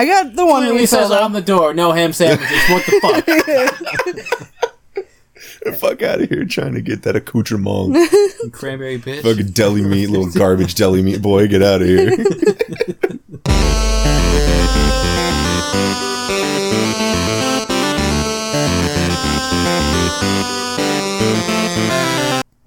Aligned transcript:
I 0.00 0.06
got 0.06 0.34
the 0.34 0.46
one 0.46 0.66
that 0.66 0.80
He 0.80 0.86
says 0.86 1.08
filled 1.08 1.20
on 1.20 1.34
the 1.34 1.42
door, 1.42 1.74
no 1.74 1.92
ham 1.92 2.14
sandwiches. 2.14 2.58
What 2.70 2.86
the 2.86 4.16
fuck? 5.66 5.74
Fuck 5.76 6.00
out 6.00 6.22
of 6.22 6.30
here 6.30 6.46
trying 6.46 6.72
to 6.72 6.80
get 6.80 7.02
that 7.02 7.16
accoutrement. 7.16 7.98
Cranberry 8.50 8.98
bitch. 8.98 9.22
Fucking 9.22 9.50
deli 9.50 9.82
meat, 9.82 10.06
little 10.06 10.32
garbage 10.38 10.74
deli 10.74 11.02
meat 11.02 11.20
boy, 11.20 11.48
get 11.48 11.62
out 11.62 11.82
of 11.82 11.86
here. 11.86 12.16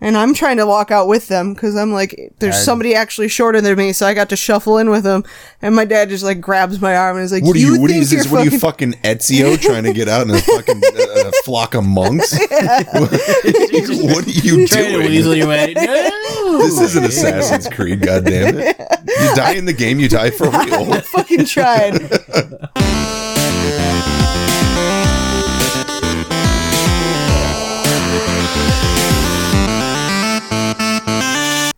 And 0.04 0.18
I'm 0.18 0.34
trying 0.34 0.58
to 0.58 0.66
walk 0.68 0.92
out 0.92 1.08
with 1.08 1.30
them 1.30 1.54
because 1.54 1.76
I'm 1.78 1.94
like, 1.94 2.34
there's 2.40 2.56
Dad. 2.56 2.64
somebody 2.64 2.94
actually 2.94 3.30
shorter 3.30 3.62
than 3.62 3.78
me, 3.78 3.94
so 3.94 4.06
I 4.06 4.14
got 4.14 4.30
to 4.30 4.36
shuffle 4.36 4.78
in 4.78 4.90
with 4.90 5.04
them. 5.04 5.24
And 5.62 5.76
my 5.76 5.86
dad 5.86 6.10
just 6.10 6.24
like 6.26 6.42
grabs 6.42 6.82
my 6.82 6.96
arm 6.98 7.16
and 7.16 7.24
is 7.24 7.32
like, 7.32 7.44
What 7.44 7.56
are 7.56 7.60
you? 7.60 7.80
What 7.80 7.90
think 7.90 8.02
is 8.04 8.10
this? 8.12 8.26
you're 8.26 8.34
What 8.34 8.42
are 8.42 8.52
you 8.52 8.60
fucking- 8.60 8.92
fucking 9.00 9.18
Ezio 9.18 9.58
trying 9.60 9.84
to 9.86 9.94
get 9.94 10.10
out 10.10 10.28
in 10.28 10.32
a 10.36 10.42
fucking 10.42 10.82
uh, 11.00 11.32
flock 11.46 11.74
of 11.74 11.86
monks? 11.86 12.38
what 12.50 14.28
are 14.28 14.30
you 14.30 14.68
Trying 14.68 14.84
to 14.86 14.92
doing? 14.92 15.08
weasel 15.08 15.36
your 15.36 15.48
way. 15.48 15.74
No. 15.76 16.58
This 16.58 16.82
isn't 16.82 17.06
Assassin's 17.06 17.70
Creed, 17.70 18.02
goddammit. 18.02 18.78
You 19.08 19.36
die 19.36 19.54
in 19.54 19.66
the 19.66 19.74
game, 19.74 20.00
you 20.00 20.10
die 20.10 20.32
for 20.32 20.50
real. 20.50 20.94
I 20.94 21.00
fucking 21.02 21.46
tried. 21.46 21.94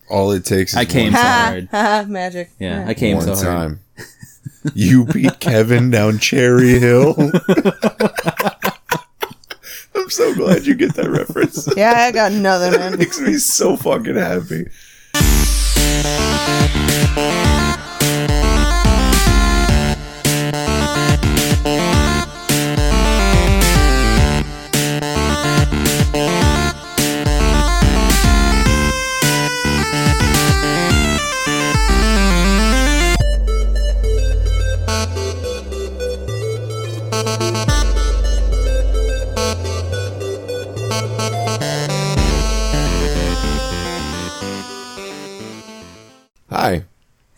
All 0.09 0.31
it 0.31 0.45
takes 0.45 0.73
is 0.73 0.78
I 0.78 0.86
came 0.86 1.14
one, 1.14 1.22
so 1.22 1.28
ha 1.28 1.45
hard. 1.50 1.67
ha 1.72 2.06
magic. 2.08 2.52
Yeah, 2.59 2.86
I 2.88 2.94
came 2.94 3.17
one 3.17 3.25
so 3.25 3.36
hard. 3.36 3.45
time. 3.45 3.80
You 4.73 5.06
beat 5.06 5.39
Kevin 5.39 5.92
down 5.92 6.17
Cherry 6.17 6.80
Hill. 6.80 7.14
I'm 9.95 10.09
so 10.09 10.33
glad 10.33 10.66
you 10.66 10.73
get 10.73 10.95
that 10.95 11.09
reference. 11.09 11.67
Yeah, 11.78 11.94
I 11.95 12.11
got 12.11 12.31
nothing, 12.31 12.72
man. 12.80 12.98
makes 12.98 13.20
me 13.20 13.36
so 13.36 13.78
fucking 13.78 14.16
happy. 14.16 14.66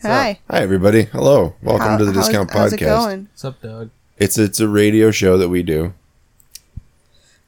Hi. 0.02 0.08
Hi. 0.08 0.38
Hi 0.50 0.62
everybody. 0.62 1.04
Hello. 1.04 1.54
Welcome 1.62 1.86
How- 1.88 1.96
to 1.98 2.04
the 2.04 2.12
how's- 2.12 2.26
Discount 2.26 2.50
how's 2.52 2.72
it 2.72 2.80
Podcast. 2.80 2.86
going? 2.86 3.20
What's 3.32 3.44
up, 3.44 3.60
Doug? 3.62 3.90
It's 4.18 4.38
it's 4.38 4.60
a 4.60 4.68
radio 4.68 5.10
show 5.10 5.36
that 5.38 5.48
we 5.48 5.62
do. 5.62 5.94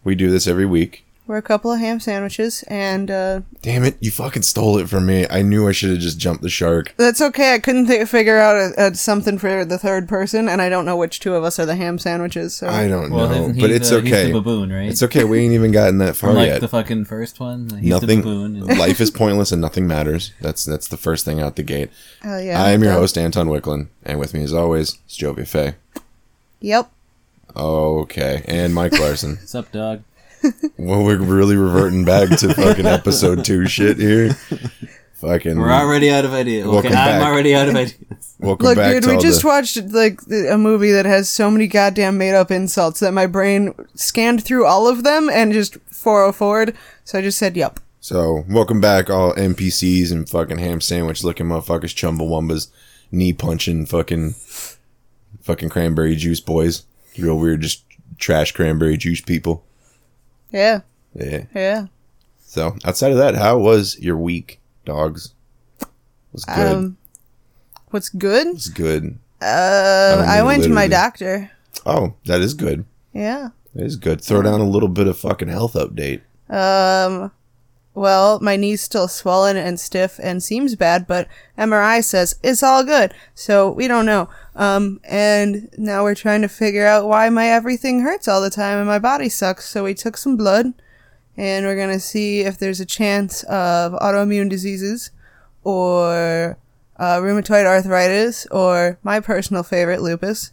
We 0.05 0.15
do 0.15 0.31
this 0.31 0.47
every 0.47 0.67
week. 0.67 1.05
We're 1.31 1.37
a 1.37 1.43
couple 1.43 1.71
of 1.71 1.79
ham 1.79 2.01
sandwiches, 2.01 2.65
and 2.67 3.09
uh, 3.09 3.43
Damn 3.63 3.85
it, 3.85 3.97
you 4.01 4.11
fucking 4.11 4.43
stole 4.43 4.79
it 4.79 4.89
from 4.89 5.07
me. 5.07 5.29
I 5.31 5.43
knew 5.43 5.69
I 5.69 5.71
should 5.71 5.91
have 5.91 6.01
just 6.01 6.19
jumped 6.19 6.43
the 6.43 6.49
shark. 6.51 6.93
that's 6.97 7.21
okay. 7.21 7.55
I 7.55 7.61
couldn't 7.61 7.87
th- 7.87 8.09
figure 8.09 8.37
out 8.41 8.57
a, 8.57 8.87
a 8.89 8.95
something 8.97 9.39
for 9.39 9.65
the 9.65 9.79
third 9.79 10.09
person, 10.09 10.49
and 10.49 10.61
I 10.61 10.69
don't 10.69 10.85
know 10.85 10.97
which 10.97 11.21
two 11.21 11.37
of 11.37 11.45
us 11.45 11.61
are 11.61 11.67
the 11.67 11.77
ham 11.77 11.99
sandwiches. 12.01 12.57
So 12.57 12.67
I 12.67 12.89
don't 12.89 13.13
Well, 13.13 13.29
know, 13.29 13.43
isn't 13.43 13.55
he 13.55 13.61
but 13.61 13.71
it's 13.71 13.91
the, 13.91 14.01
He's 14.01 14.13
okay. 14.13 14.27
the 14.33 14.41
baboon, 14.41 14.73
right? 14.73 14.89
It's 14.89 15.05
okay. 15.05 15.23
We 15.23 15.39
ain't 15.39 15.53
even 15.55 15.71
gotten 15.71 15.99
that 15.99 16.17
far 16.17 16.31
Unlike 16.31 16.47
yet. 16.49 16.61
the 16.63 16.67
fucking 16.67 17.05
first 17.05 17.39
one. 17.39 17.71
He's 17.79 17.89
nothing. 17.91 18.09
the 18.09 18.17
baboon. 18.25 18.57
and- 18.69 18.77
life 18.81 19.01
is 19.01 19.13
pointless 19.13 19.53
and 19.53 19.61
nothing 19.63 19.87
matters. 19.87 20.33
That's 20.41 20.65
that's 20.65 20.89
the 20.89 20.97
first 20.97 21.25
thing 21.25 21.41
out 21.41 21.55
the 21.55 21.63
gate. 21.63 21.91
Oh, 22.25 22.39
yeah. 22.41 22.61
I 22.61 22.71
am 22.73 22.83
your 22.83 22.93
Duh. 22.95 22.99
host 22.99 23.17
Anton 23.17 23.47
Wicklund, 23.47 23.87
and 24.03 24.19
with 24.19 24.35
me 24.35 24.43
as 24.43 24.53
always 24.53 24.99
is 25.09 25.17
Jovi 25.17 25.47
Fay. 25.47 25.77
Yep. 26.59 26.91
Okay, 27.57 28.45
and 28.49 28.75
Mike 28.75 28.99
Larson. 28.99 29.31
What's 29.37 29.55
up, 29.55 29.71
dog? 29.71 30.03
Well, 30.79 31.05
we're 31.05 31.19
really 31.19 31.57
reverting 31.57 32.05
back 32.05 32.29
to 32.39 32.55
fucking 32.55 32.87
episode 32.87 33.45
two 33.45 33.67
shit 33.67 33.99
here. 33.99 34.33
Fucking. 35.15 35.59
We're 35.59 35.71
already 35.71 36.11
out 36.11 36.25
of 36.25 36.33
ideas. 36.33 36.65
Okay, 36.67 36.73
Welcome 36.73 36.93
I'm 36.93 37.21
back. 37.21 37.23
already 37.23 37.55
out 37.55 37.69
of 37.69 37.75
ideas. 37.77 37.99
welcome 38.39 38.67
Look, 38.67 38.77
back 38.77 38.93
dude, 38.95 39.03
to 39.03 39.11
we 39.11 39.19
just 39.19 39.43
the- 39.43 39.49
watched 39.49 39.77
like 39.89 40.19
a 40.51 40.57
movie 40.57 40.93
that 40.93 41.05
has 41.05 41.29
so 41.29 41.51
many 41.51 41.67
goddamn 41.67 42.17
made 42.17 42.35
up 42.35 42.51
insults 42.51 43.01
that 43.01 43.13
my 43.13 43.27
brain 43.27 43.75
scanned 43.95 44.43
through 44.43 44.65
all 44.67 44.89
of 44.89 45.05
them 45.05 45.29
and 45.29 45.53
just 45.53 45.75
404'd. 45.91 46.75
So 47.05 47.19
I 47.19 47.23
just 47.23 47.39
said, 47.39 47.55
"Yep." 47.57 47.81
So, 48.03 48.45
welcome 48.49 48.81
back, 48.81 49.11
all 49.11 49.35
NPCs 49.35 50.11
and 50.11 50.27
fucking 50.27 50.57
ham 50.57 50.81
sandwich 50.81 51.23
looking 51.23 51.47
motherfuckers, 51.47 51.95
chumbawumbas, 51.95 52.69
knee 53.13 53.35
punching, 53.35 53.85
fucking, 53.85 54.35
fucking 55.43 55.69
cranberry 55.69 56.17
juice 56.17 56.41
boys. 56.41 56.85
Real 57.19 57.37
weird, 57.39 57.61
just 57.61 57.85
trash 58.17 58.53
cranberry 58.53 58.97
juice 58.97 59.21
people. 59.21 59.65
Yeah. 60.53 60.81
Yeah. 61.15 61.45
Yeah. 61.55 61.87
So, 62.39 62.77
outside 62.85 63.13
of 63.13 63.19
that, 63.19 63.37
how 63.37 63.59
was 63.59 63.99
your 64.01 64.17
week, 64.17 64.61
dogs? 64.85 65.35
Was 66.33 66.45
good. 66.45 66.77
Um, 66.77 66.97
what's 67.91 68.09
good? 68.09 68.49
was 68.55 68.69
good. 68.69 69.19
Uh, 69.41 70.25
I 70.27 70.37
mean 70.39 70.47
went 70.47 70.63
to 70.65 70.69
my 70.69 70.87
doctor. 70.87 71.51
Oh, 71.87 72.15
that 72.27 72.41
is 72.41 72.55
good. 72.55 72.85
Yeah. 73.13 73.51
That 73.75 73.85
is 73.87 73.97
good. 73.97 74.21
Throw 74.21 74.43
down 74.43 74.61
a 74.61 74.69
little 74.69 74.89
bit 74.89 75.07
of 75.07 75.19
fucking 75.19 75.49
health 75.49 75.75
update. 75.75 76.21
Um, 76.49 77.31
well, 77.95 78.39
my 78.41 78.57
knee's 78.57 78.81
still 78.81 79.09
swollen 79.09 79.57
and 79.57 79.81
stiff 79.81 80.21
and 80.23 80.43
seems 80.43 80.77
bad, 80.77 81.07
but 81.07 81.27
MRI 81.59 82.05
says 82.05 82.37
it's 82.43 82.63
all 82.63 82.85
good. 82.85 83.13
So 83.35 83.71
we 83.71 83.89
don't 83.89 84.07
know. 84.07 84.29
Um, 84.55 85.01
and 85.05 85.69
now 85.77 86.05
we're 86.05 86.15
trying 86.15 86.43
to 86.43 86.49
figure 86.49 86.87
out 86.87 87.09
why 87.09 87.29
my 87.31 87.49
everything 87.49 88.01
hurts 88.01 88.29
all 88.29 88.41
the 88.41 88.51
time 88.51 88.79
and 88.79 88.87
my 88.87 89.01
body 89.01 89.29
sucks. 89.29 89.69
So 89.69 89.85
we 89.85 89.95
took 89.95 90.17
some 90.17 90.37
blood 90.37 90.73
and 91.37 91.67
we're 91.67 91.77
gonna 91.77 92.01
see 92.01 92.41
if 92.41 92.59
there's 92.59 92.81
a 92.81 92.87
chance 92.87 93.43
of 93.45 93.93
autoimmune 93.93 94.49
diseases 94.49 95.11
or 95.65 96.59
uh, 96.97 97.17
rheumatoid 97.17 97.65
arthritis 97.65 98.47
or 98.47 98.99
my 99.03 99.19
personal 99.19 99.63
favorite, 99.65 100.01
lupus. 100.01 100.53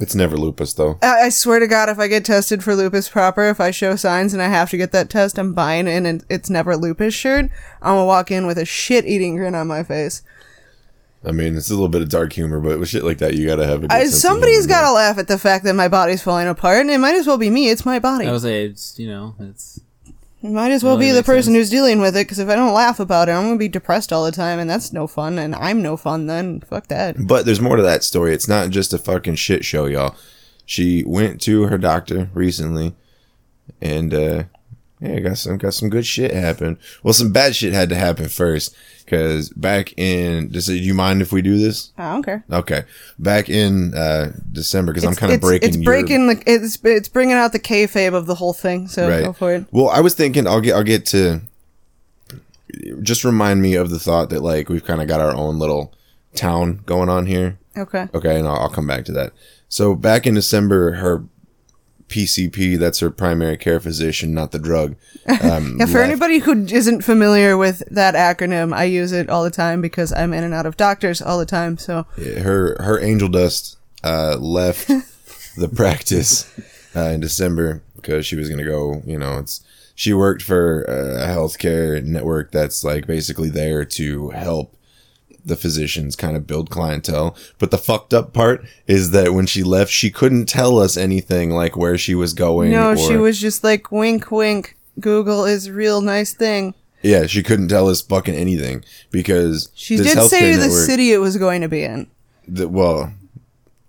It's 0.00 0.14
never 0.14 0.36
lupus 0.36 0.72
though. 0.74 0.98
I 1.02 1.22
I 1.22 1.28
swear 1.28 1.58
to 1.58 1.66
God, 1.66 1.88
if 1.88 1.98
I 1.98 2.06
get 2.06 2.24
tested 2.24 2.62
for 2.62 2.74
lupus 2.74 3.08
proper, 3.08 3.48
if 3.48 3.60
I 3.60 3.70
show 3.70 3.96
signs 3.96 4.32
and 4.32 4.42
I 4.42 4.48
have 4.48 4.70
to 4.70 4.76
get 4.76 4.92
that 4.92 5.10
test, 5.10 5.38
I'm 5.38 5.54
buying 5.54 5.88
an 5.88 6.06
and 6.06 6.24
it's 6.28 6.48
never 6.48 6.76
lupus 6.76 7.14
shirt. 7.14 7.46
I'm 7.82 7.94
gonna 7.94 8.04
walk 8.06 8.30
in 8.30 8.46
with 8.46 8.58
a 8.58 8.64
shit 8.64 9.06
eating 9.06 9.36
grin 9.36 9.54
on 9.54 9.66
my 9.66 9.82
face. 9.82 10.22
I 11.24 11.32
mean, 11.32 11.56
it's 11.56 11.68
a 11.68 11.74
little 11.74 11.88
bit 11.88 12.02
of 12.02 12.08
dark 12.08 12.32
humor, 12.32 12.60
but 12.60 12.78
with 12.78 12.88
shit 12.88 13.02
like 13.02 13.18
that, 13.18 13.34
you 13.34 13.46
gotta 13.46 13.66
have 13.66 13.78
a 13.78 13.88
good 13.88 13.92
I, 13.92 14.04
sense 14.04 14.14
of 14.14 14.20
somebody's 14.20 14.66
got 14.68 14.82
to 14.82 14.92
laugh 14.92 15.18
at 15.18 15.26
the 15.26 15.38
fact 15.38 15.64
that 15.64 15.74
my 15.74 15.88
body's 15.88 16.22
falling 16.22 16.46
apart, 16.46 16.82
and 16.82 16.90
it 16.90 16.98
might 16.98 17.16
as 17.16 17.26
well 17.26 17.38
be 17.38 17.50
me. 17.50 17.70
It's 17.70 17.84
my 17.84 17.98
body. 17.98 18.26
I 18.26 18.32
was 18.32 18.42
say, 18.42 18.66
it's, 18.66 18.98
you 19.00 19.08
know, 19.08 19.34
it's 19.40 19.80
might 20.42 20.70
as 20.70 20.84
well 20.84 20.96
Really 20.96 21.08
be 21.10 21.12
the 21.12 21.22
person 21.22 21.52
sense. 21.54 21.56
who's 21.64 21.70
dealing 21.70 22.00
with 22.00 22.16
it, 22.16 22.26
because 22.26 22.38
if 22.38 22.48
I 22.48 22.54
don't 22.54 22.72
laugh 22.74 23.00
about 23.00 23.28
it, 23.28 23.32
I'm 23.32 23.44
gonna 23.44 23.56
be 23.56 23.68
depressed 23.68 24.12
all 24.12 24.24
the 24.24 24.30
time, 24.32 24.58
and 24.58 24.70
that's 24.70 24.92
no 24.92 25.06
fun, 25.06 25.38
and 25.38 25.54
I'm 25.54 25.82
no 25.82 25.96
fun 25.96 26.26
then. 26.26 26.60
Fuck 26.60 26.86
that. 26.88 27.26
But 27.26 27.44
there's 27.44 27.60
more 27.60 27.76
to 27.76 27.82
that 27.82 28.04
story. 28.04 28.32
It's 28.34 28.48
not 28.48 28.70
just 28.70 28.92
a 28.92 28.98
fucking 28.98 29.34
shit 29.36 29.64
show, 29.64 29.86
y'all. 29.86 30.14
She 30.64 31.02
went 31.06 31.40
to 31.42 31.62
her 31.64 31.78
doctor 31.78 32.30
recently, 32.34 32.94
and 33.80 34.14
uh, 34.14 34.42
yeah, 35.00 35.20
got 35.20 35.38
some 35.38 35.58
got 35.58 35.74
some 35.74 35.88
good 35.88 36.06
shit 36.06 36.32
happen. 36.32 36.78
Well, 37.02 37.14
some 37.14 37.32
bad 37.32 37.54
shit 37.54 37.72
had 37.72 37.88
to 37.90 37.94
happen 37.94 38.28
first, 38.28 38.76
because 39.04 39.48
back 39.50 39.96
in, 39.96 40.50
does 40.50 40.68
it, 40.68 40.74
do 40.74 40.78
you 40.80 40.94
mind 40.94 41.22
if 41.22 41.32
we 41.32 41.40
do 41.42 41.58
this? 41.58 41.92
I 41.96 42.12
don't 42.12 42.22
care. 42.22 42.44
Okay, 42.50 42.84
back 43.18 43.48
in 43.48 43.94
uh, 43.94 44.32
December, 44.50 44.92
because 44.92 45.04
I'm 45.04 45.14
kind 45.14 45.32
of 45.32 45.36
it's- 45.38 45.48
breaking. 45.48 45.68
It's 45.68 45.76
your- 45.78 45.84
breaking 45.84 46.26
the. 46.26 46.42
It's 46.46 46.78
it's 46.84 47.08
bringing 47.08 47.36
out 47.36 47.52
the 47.52 47.60
kayfabe 47.60 48.14
of 48.14 48.26
the 48.26 48.34
whole 48.34 48.52
thing. 48.52 48.88
So 48.88 49.08
right. 49.08 49.24
go 49.24 49.32
for 49.32 49.54
it. 49.54 49.66
Well, 49.70 49.88
I 49.88 50.00
was 50.00 50.14
thinking 50.14 50.46
I'll 50.46 50.60
get 50.60 50.74
I'll 50.74 50.82
get 50.82 51.06
to 51.06 51.42
just 53.02 53.24
remind 53.24 53.62
me 53.62 53.74
of 53.74 53.90
the 53.90 53.98
thought 53.98 54.30
that 54.30 54.42
like 54.42 54.68
we've 54.68 54.84
kind 54.84 55.00
of 55.00 55.08
got 55.08 55.20
our 55.20 55.32
own 55.34 55.58
little 55.58 55.94
town 56.34 56.80
going 56.86 57.08
on 57.08 57.26
here. 57.26 57.58
Okay. 57.76 58.08
Okay, 58.12 58.38
and 58.38 58.46
I'll, 58.48 58.56
I'll 58.56 58.68
come 58.68 58.86
back 58.86 59.04
to 59.06 59.12
that. 59.12 59.32
So 59.68 59.94
back 59.94 60.26
in 60.26 60.34
December, 60.34 60.92
her 60.92 61.24
PCP, 62.08 62.78
that's 62.78 63.00
her 63.00 63.10
primary 63.10 63.56
care 63.56 63.80
physician, 63.80 64.32
not 64.34 64.52
the 64.52 64.58
drug. 64.58 64.96
Um, 65.42 65.76
Yeah, 65.78 65.86
for 65.86 65.98
left. 65.98 66.10
anybody 66.10 66.38
who 66.38 66.64
isn't 66.66 67.02
familiar 67.02 67.56
with 67.56 67.82
that 67.90 68.14
acronym, 68.14 68.72
I 68.74 68.84
use 68.84 69.12
it 69.12 69.28
all 69.28 69.44
the 69.44 69.50
time 69.50 69.80
because 69.80 70.12
I'm 70.12 70.32
in 70.32 70.42
and 70.44 70.54
out 70.54 70.66
of 70.66 70.76
doctors 70.76 71.20
all 71.22 71.38
the 71.38 71.46
time. 71.46 71.76
So 71.78 72.06
her 72.16 72.76
her 72.82 72.98
angel 73.00 73.28
dust 73.28 73.76
uh, 74.04 74.36
left 74.38 74.88
the 75.56 75.68
practice 75.68 76.50
uh, 76.96 77.10
in 77.10 77.20
December 77.20 77.82
because 77.96 78.24
she 78.26 78.36
was 78.36 78.48
gonna 78.48 78.64
go. 78.64 79.02
You 79.04 79.18
know, 79.18 79.38
it's 79.38 79.60
she 79.94 80.12
worked 80.14 80.42
for 80.42 80.82
a 80.84 81.26
healthcare 81.26 82.02
network 82.04 82.52
that's 82.52 82.84
like 82.84 83.06
basically 83.06 83.50
there 83.50 83.84
to 83.84 84.30
help 84.30 84.74
the 85.44 85.56
physicians 85.56 86.16
kind 86.16 86.36
of 86.36 86.46
build 86.46 86.70
clientele. 86.70 87.36
But 87.58 87.70
the 87.70 87.78
fucked 87.78 88.12
up 88.12 88.32
part 88.32 88.64
is 88.86 89.10
that 89.12 89.32
when 89.34 89.46
she 89.46 89.62
left, 89.62 89.90
she 89.90 90.10
couldn't 90.10 90.46
tell 90.46 90.78
us 90.78 90.96
anything 90.96 91.50
like 91.50 91.76
where 91.76 91.96
she 91.98 92.14
was 92.14 92.34
going. 92.34 92.72
No, 92.72 92.90
or- 92.92 92.96
she 92.96 93.16
was 93.16 93.40
just 93.40 93.64
like, 93.64 93.90
wink, 93.92 94.30
wink. 94.30 94.76
Google 95.00 95.44
is 95.44 95.68
a 95.68 95.72
real 95.72 96.00
nice 96.00 96.34
thing. 96.34 96.74
Yeah, 97.02 97.26
she 97.26 97.42
couldn't 97.44 97.68
tell 97.68 97.88
us 97.88 98.02
fucking 98.02 98.34
anything 98.34 98.84
because 99.12 99.70
She 99.74 99.96
did 99.96 100.06
say 100.28 100.52
the 100.52 100.62
network- 100.66 100.86
city 100.86 101.12
it 101.12 101.18
was 101.18 101.36
going 101.36 101.60
to 101.62 101.68
be 101.68 101.84
in. 101.84 102.08
the- 102.48 102.68
well, 102.68 103.12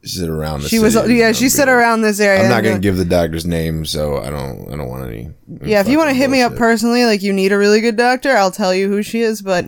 she 0.03 0.19
said 0.19 0.29
around 0.29 0.61
the 0.61 0.69
She 0.69 0.77
city. 0.77 0.97
was, 0.97 1.09
yeah, 1.11 1.31
she 1.33 1.49
said 1.49 1.67
around 1.67 2.03
this 2.03 2.19
area. 2.21 2.43
I'm 2.43 2.49
not 2.49 2.63
gonna 2.63 2.79
give 2.79 2.95
the 2.95 3.03
doctor's 3.03 3.45
name, 3.45 3.83
so 3.83 4.17
I 4.19 4.29
don't. 4.29 4.71
I 4.71 4.77
don't 4.77 4.87
want 4.87 5.11
any. 5.11 5.29
Yeah, 5.63 5.81
if 5.81 5.89
you 5.89 5.97
want 5.97 6.09
to 6.11 6.13
hit 6.15 6.29
me 6.29 6.41
up 6.41 6.55
personally, 6.55 7.03
like 7.03 7.21
you 7.21 7.33
need 7.33 7.51
a 7.51 7.57
really 7.57 7.81
good 7.81 7.97
doctor, 7.97 8.31
I'll 8.37 8.49
tell 8.51 8.73
you 8.73 8.87
who 8.87 9.03
she 9.03 9.19
is. 9.21 9.41
But 9.41 9.65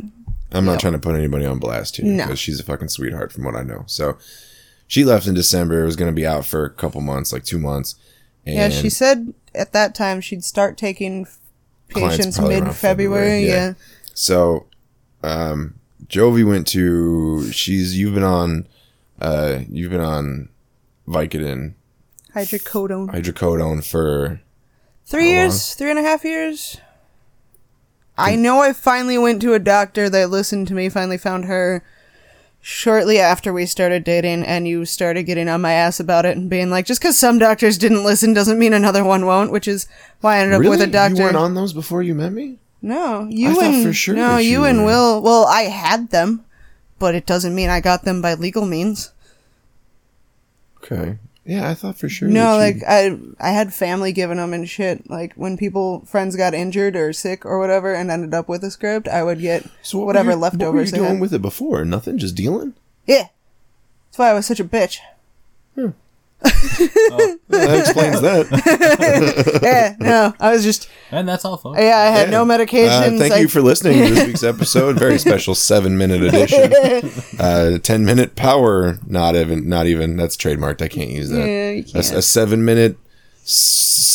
I'm 0.51 0.65
not 0.65 0.73
Yeah. 0.73 0.77
trying 0.79 0.93
to 0.93 0.99
put 0.99 1.15
anybody 1.15 1.45
on 1.45 1.59
blast 1.59 1.97
here 1.97 2.05
No. 2.05 2.25
because 2.25 2.39
she's 2.39 2.59
a 2.59 2.63
fucking 2.63 2.89
sweetheart 2.89 3.31
from 3.31 3.43
what 3.45 3.55
I 3.55 3.63
know. 3.63 3.83
So 3.87 4.17
she 4.87 5.03
left 5.05 5.27
in 5.27 5.33
December. 5.33 5.81
It 5.81 5.85
was 5.85 5.95
going 5.95 6.11
to 6.11 6.15
be 6.15 6.25
out 6.27 6.45
for 6.45 6.65
a 6.65 6.69
couple 6.69 6.99
months, 7.01 7.31
like 7.31 7.43
two 7.45 7.59
months. 7.59 7.95
And 8.45 8.55
yeah, 8.55 8.69
she 8.69 8.89
said 8.89 9.33
at 9.55 9.71
that 9.73 9.95
time 9.95 10.19
she'd 10.19 10.43
start 10.43 10.77
taking 10.77 11.27
patients 11.89 12.39
mid 12.39 12.73
February. 12.75 13.45
Yeah. 13.45 13.53
Yeah. 13.53 13.73
So, 14.13 14.65
um, 15.23 15.75
Jovi 16.07 16.45
went 16.45 16.67
to. 16.69 17.49
She's. 17.51 17.97
You've 17.97 18.13
been 18.15 18.23
on. 18.23 18.67
Uh, 19.21 19.59
you've 19.69 19.91
been 19.91 20.01
on 20.01 20.49
Vicodin, 21.07 21.75
hydrocodone. 22.35 23.09
hydrocodone 23.13 23.85
for. 23.85 24.41
Three 25.05 25.29
years, 25.29 25.73
three 25.75 25.89
and 25.89 25.99
a 25.99 26.03
half 26.03 26.23
years. 26.23 26.77
I 28.17 28.35
know 28.35 28.61
I 28.61 28.73
finally 28.73 29.17
went 29.17 29.41
to 29.41 29.53
a 29.53 29.59
doctor 29.59 30.09
that 30.09 30.29
listened 30.29 30.67
to 30.67 30.73
me, 30.73 30.89
finally 30.89 31.17
found 31.17 31.45
her 31.45 31.83
shortly 32.59 33.19
after 33.19 33.51
we 33.51 33.65
started 33.65 34.03
dating, 34.03 34.43
and 34.43 34.67
you 34.67 34.85
started 34.85 35.23
getting 35.23 35.49
on 35.49 35.61
my 35.61 35.71
ass 35.73 35.99
about 35.99 36.25
it 36.25 36.37
and 36.37 36.49
being 36.49 36.69
like, 36.69 36.85
just 36.85 37.01
because 37.01 37.17
some 37.17 37.39
doctors 37.39 37.77
didn't 37.77 38.03
listen 38.03 38.33
doesn't 38.33 38.59
mean 38.59 38.73
another 38.73 39.03
one 39.03 39.25
won't, 39.25 39.51
which 39.51 39.67
is 39.67 39.87
why 40.19 40.35
I 40.35 40.39
ended 40.39 40.55
up 40.55 40.59
really? 40.61 40.77
with 40.77 40.81
a 40.81 40.87
doctor. 40.91 41.17
You 41.17 41.23
weren't 41.23 41.35
on 41.35 41.55
those 41.55 41.73
before 41.73 42.03
you 42.03 42.13
met 42.13 42.31
me. 42.33 42.59
no, 42.81 43.27
you 43.29 43.55
thought 43.55 43.63
and 43.63 43.85
for 43.85 43.93
sure 43.93 44.15
no, 44.15 44.35
that 44.35 44.43
you 44.43 44.51
you 44.51 44.65
and 44.65 44.79
were. 44.79 44.85
Will. 44.85 45.21
Well, 45.21 45.45
I 45.45 45.63
had 45.63 46.11
them, 46.11 46.45
but 46.99 47.15
it 47.15 47.25
doesn't 47.25 47.55
mean 47.55 47.69
I 47.69 47.79
got 47.79 48.03
them 48.03 48.21
by 48.21 48.35
legal 48.35 48.65
means. 48.65 49.11
Okay. 50.83 51.17
Yeah, 51.45 51.67
I 51.69 51.73
thought 51.73 51.97
for 51.97 52.07
sure. 52.07 52.27
No, 52.27 52.55
like 52.55 52.83
I 52.87 53.17
I 53.39 53.49
had 53.49 53.73
family 53.73 54.11
giving 54.11 54.37
them 54.37 54.53
and 54.53 54.69
shit. 54.69 55.09
Like 55.09 55.33
when 55.33 55.57
people 55.57 56.01
friends 56.05 56.35
got 56.35 56.53
injured 56.53 56.95
or 56.95 57.13
sick 57.13 57.45
or 57.45 57.57
whatever 57.59 57.93
and 57.95 58.11
ended 58.11 58.33
up 58.35 58.47
with 58.47 58.63
a 58.63 58.69
script, 58.69 59.07
I 59.07 59.23
would 59.23 59.39
get 59.39 59.65
So 59.81 59.97
what 59.97 60.05
whatever 60.07 60.27
were 60.27 60.33
you, 60.35 60.39
leftovers 60.39 60.67
What 60.67 60.73
were 60.73 60.81
you 60.83 60.91
doing 61.07 61.13
had. 61.15 61.21
with 61.21 61.33
it 61.33 61.41
before? 61.41 61.83
Nothing, 61.83 62.19
just 62.19 62.35
dealing. 62.35 62.75
yeah, 63.07 63.27
that's 64.09 64.17
why 64.19 64.29
I 64.29 64.33
was 64.33 64.45
such 64.45 64.59
a 64.59 64.63
bitch. 64.65 64.99
Hmm. 65.75 65.89
That 66.41 67.79
explains 67.79 68.21
that. 68.21 69.59
yeah, 69.63 69.95
no, 69.99 70.33
I 70.39 70.51
was 70.51 70.63
just 70.63 70.89
And 71.11 71.27
that's 71.27 71.45
all, 71.45 71.57
folks. 71.57 71.79
yeah. 71.79 71.97
I 71.97 72.05
had 72.05 72.29
no 72.31 72.45
Uh, 72.89 73.19
thank 73.19 73.33
I- 73.33 73.39
you 73.39 73.47
for 73.47 73.61
listening 73.61 74.03
to 74.07 74.13
this 74.13 74.27
week's 74.27 74.43
episode. 74.43 74.97
Very 74.97 75.17
special 75.27 75.55
seven 75.55 75.97
minute 75.97 76.23
edition. 76.23 77.11
Uh, 77.39 77.77
ten 77.79 78.05
minute 78.05 78.35
power. 78.35 78.97
Not 79.07 79.35
even. 79.35 79.67
Not 79.67 79.87
even. 79.87 80.15
That's 80.15 80.37
trademarked. 80.37 80.81
I 80.81 80.87
can't 80.87 81.09
use 81.09 81.29
that. 81.29 81.39
Yeah, 81.47 81.71
you 81.71 81.81
A, 81.81 81.83
can't. 81.83 82.11
a 82.11 82.21
seven 82.21 82.63
minute 82.65 82.97
s- 83.43 83.51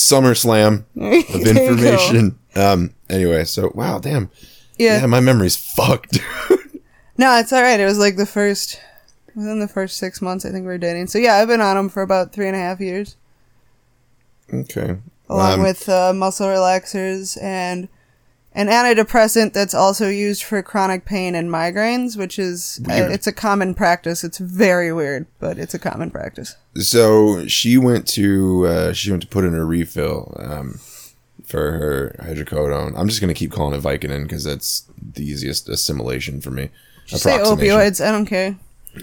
summer 0.06 0.34
slam 0.34 0.86
of 0.96 1.02
There 1.02 1.14
you 1.14 1.44
go. 1.44 1.50
information. 1.50 2.38
Um. 2.54 2.94
Anyway, 3.10 3.44
so 3.44 3.70
wow, 3.74 3.98
damn. 3.98 4.30
Yeah. 4.78 5.00
Yeah, 5.00 5.06
my 5.06 5.20
memory's 5.20 5.56
fucked. 5.56 6.12
Dude. 6.12 6.22
No, 7.18 7.36
it's 7.38 7.52
all 7.52 7.62
right. 7.62 7.80
It 7.80 7.84
was 7.86 7.98
like 7.98 8.16
the 8.16 8.26
first 8.26 8.80
within 9.36 9.60
the 9.60 9.68
first 9.68 9.98
six 9.98 10.20
months. 10.20 10.44
I 10.44 10.50
think 10.50 10.62
we 10.62 10.68
were 10.72 10.78
dating. 10.78 11.06
So 11.08 11.18
yeah, 11.18 11.34
I've 11.36 11.46
been 11.48 11.60
on 11.60 11.76
them 11.76 11.88
for 11.88 12.02
about 12.02 12.32
three 12.32 12.46
and 12.48 12.56
a 12.56 12.58
half 12.58 12.80
years, 12.80 13.16
okay. 14.52 14.96
along 15.28 15.54
Um, 15.54 15.62
with 15.62 15.88
uh, 15.88 16.12
muscle 16.12 16.48
relaxers 16.48 17.40
and. 17.42 17.88
An 18.58 18.68
antidepressant 18.68 19.52
that's 19.52 19.74
also 19.74 20.08
used 20.08 20.42
for 20.42 20.62
chronic 20.62 21.04
pain 21.04 21.34
and 21.34 21.50
migraines, 21.50 22.16
which 22.16 22.38
is 22.38 22.80
uh, 22.86 22.94
Weird. 22.94 23.12
it's 23.12 23.26
a 23.26 23.32
common 23.32 23.74
practice. 23.74 24.24
It's 24.24 24.38
very 24.38 24.94
weird, 24.94 25.26
but 25.38 25.58
it's 25.58 25.74
a 25.74 25.78
common 25.78 26.10
practice. 26.10 26.56
so 26.74 27.46
she 27.46 27.76
went 27.76 28.08
to 28.08 28.66
uh, 28.66 28.92
she 28.94 29.10
went 29.10 29.22
to 29.24 29.28
put 29.28 29.44
in 29.44 29.52
a 29.54 29.62
refill 29.62 30.34
um, 30.40 30.80
for 31.44 31.72
her 31.72 32.16
hydrocodone. 32.18 32.94
I'm 32.98 33.08
just 33.08 33.20
gonna 33.20 33.34
keep 33.34 33.52
calling 33.52 33.78
it 33.78 33.82
Vicodin 33.82 34.22
because 34.22 34.44
that's 34.44 34.86
the 35.12 35.22
easiest 35.22 35.68
assimilation 35.68 36.40
for 36.40 36.50
me. 36.50 36.70
Just 37.04 37.24
say 37.24 37.36
opioids. 37.36 38.02
I 38.02 38.10
don't 38.10 38.24
care. 38.24 38.56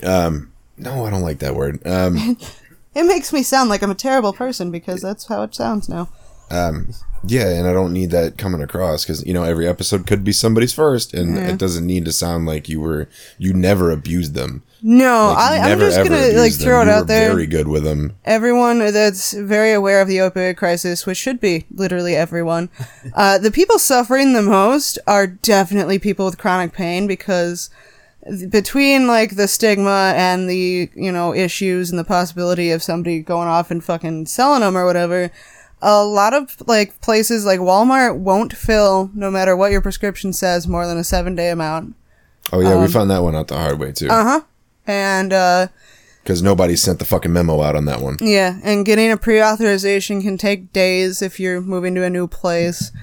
Um, 0.04 0.52
no, 0.78 1.06
I 1.06 1.10
don't 1.10 1.22
like 1.22 1.40
that 1.40 1.56
word. 1.56 1.86
Um, 1.86 2.38
It 2.96 3.06
makes 3.08 3.34
me 3.34 3.42
sound 3.42 3.72
like 3.72 3.82
I'm 3.82 3.90
a 3.90 3.96
terrible 3.96 4.34
person 4.34 4.70
because 4.70 5.02
that's 5.02 5.26
how 5.26 5.42
it 5.42 5.56
sounds 5.56 5.90
now. 5.90 6.10
um, 6.52 6.90
yeah, 7.26 7.50
and 7.50 7.68
I 7.68 7.74
don't 7.74 7.92
need 7.94 8.12
that 8.12 8.38
coming 8.38 8.62
across 8.62 9.04
because 9.04 9.26
you 9.26 9.34
know 9.34 9.44
every 9.44 9.68
episode 9.68 10.06
could 10.06 10.24
be 10.24 10.32
somebody's 10.32 10.74
first, 10.74 11.12
and 11.14 11.36
it 11.38 11.58
doesn't 11.58 11.88
need 11.88 12.06
to 12.06 12.12
sound 12.12 12.46
like 12.46 12.70
you 12.70 12.80
were 12.82 13.08
you 13.40 13.52
never 13.54 13.90
abused 13.90 14.36
them. 14.36 14.62
No, 14.84 15.30
Like, 15.36 15.62
I, 15.62 15.70
never, 15.70 15.86
just 15.90 15.98
gonna 16.08 16.38
like 16.40 16.52
them. 16.54 16.62
throw 16.64 16.82
it 16.82 16.86
You 16.86 16.92
out 16.92 17.08
there. 17.08 17.30
Very 17.30 17.48
good 17.48 17.68
with 17.70 17.84
them. 17.86 18.16
Everyone 18.26 18.78
that's 18.80 19.32
very 19.34 19.72
aware 19.72 20.00
of 20.02 20.08
the 20.10 20.18
opioid 20.18 20.58
crisis, 20.58 21.06
which 21.08 21.18
should 21.18 21.40
be 21.40 21.66
literally 21.74 22.16
everyone, 22.16 22.70
uh, 23.16 23.38
the 23.40 23.50
people 23.52 23.80
suffering 23.80 24.34
the 24.34 24.42
most 24.44 25.00
are 25.08 25.26
definitely 25.26 25.98
people 25.98 26.26
with 26.26 26.38
chronic 26.38 26.74
pain 26.74 27.08
because 27.08 27.70
between 28.50 29.08
like 29.08 29.36
the 29.36 29.48
stigma 29.48 30.14
and 30.16 30.50
the 30.50 30.90
you 30.96 31.12
know 31.12 31.34
issues 31.34 31.90
and 31.90 32.00
the 32.00 32.04
possibility 32.04 32.72
of 32.72 32.82
somebody 32.82 33.20
going 33.20 33.48
off 33.48 33.70
and 33.70 33.84
fucking 33.84 34.26
selling 34.26 34.62
them 34.62 34.78
or 34.78 34.86
whatever 34.86 35.30
a 35.82 36.04
lot 36.04 36.34
of 36.34 36.56
like 36.66 37.00
places 37.02 37.46
like 37.46 37.60
walmart 37.60 38.18
won't 38.18 38.54
fill 38.54 39.12
no 39.14 39.30
matter 39.30 39.56
what 39.56 39.72
your 39.72 39.82
prescription 39.82 40.32
says 40.32 40.68
more 40.68 40.88
than 40.88 40.98
a 40.98 41.04
seven 41.04 41.36
day 41.36 41.50
amount 41.50 41.96
Oh 42.52 42.60
yeah, 42.60 42.74
Um, 42.74 42.82
we 42.82 42.88
found 42.88 43.10
that 43.10 43.24
one 43.24 43.36
out 43.36 43.48
the 43.48 43.58
hard 43.58 43.80
way 43.80 43.92
too 43.92 44.10
uh-huh 44.10 44.42
and 44.88 45.34
uh 45.34 45.68
because 46.24 46.42
nobody 46.42 46.78
sent 46.78 47.00
the 47.00 47.06
fucking 47.06 47.34
memo 47.34 47.62
out 47.62 47.76
on 47.76 47.84
that 47.84 48.00
one. 48.00 48.18
Yeah, 48.22 48.58
and 48.64 48.86
getting 48.86 49.12
a 49.12 49.18
pre-authorization 49.18 50.22
can 50.22 50.38
take 50.38 50.72
days 50.72 51.22
if 51.22 51.38
you're 51.38 51.60
moving 51.60 51.94
to 51.96 52.04
a 52.06 52.10
new 52.10 52.28
place. 52.28 52.94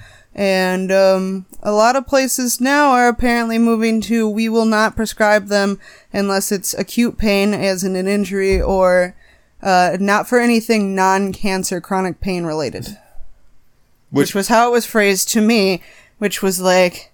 And 0.40 0.90
um, 0.90 1.44
a 1.62 1.70
lot 1.70 1.96
of 1.96 2.06
places 2.06 2.62
now 2.62 2.92
are 2.92 3.08
apparently 3.08 3.58
moving 3.58 4.00
to 4.00 4.26
we 4.26 4.48
will 4.48 4.64
not 4.64 4.96
prescribe 4.96 5.48
them 5.48 5.78
unless 6.14 6.50
it's 6.50 6.72
acute 6.72 7.18
pain, 7.18 7.52
as 7.52 7.84
in 7.84 7.94
an 7.94 8.08
injury, 8.08 8.58
or 8.58 9.14
uh, 9.62 9.98
not 10.00 10.26
for 10.26 10.40
anything 10.40 10.94
non-cancer 10.94 11.82
chronic 11.82 12.22
pain 12.22 12.44
related. 12.44 12.86
Which, 14.08 14.28
Which 14.28 14.34
was 14.34 14.48
how 14.48 14.68
it 14.68 14.72
was 14.72 14.86
phrased 14.86 15.28
to 15.32 15.42
me, 15.42 15.82
which 16.16 16.40
was 16.40 16.58
like, 16.58 17.12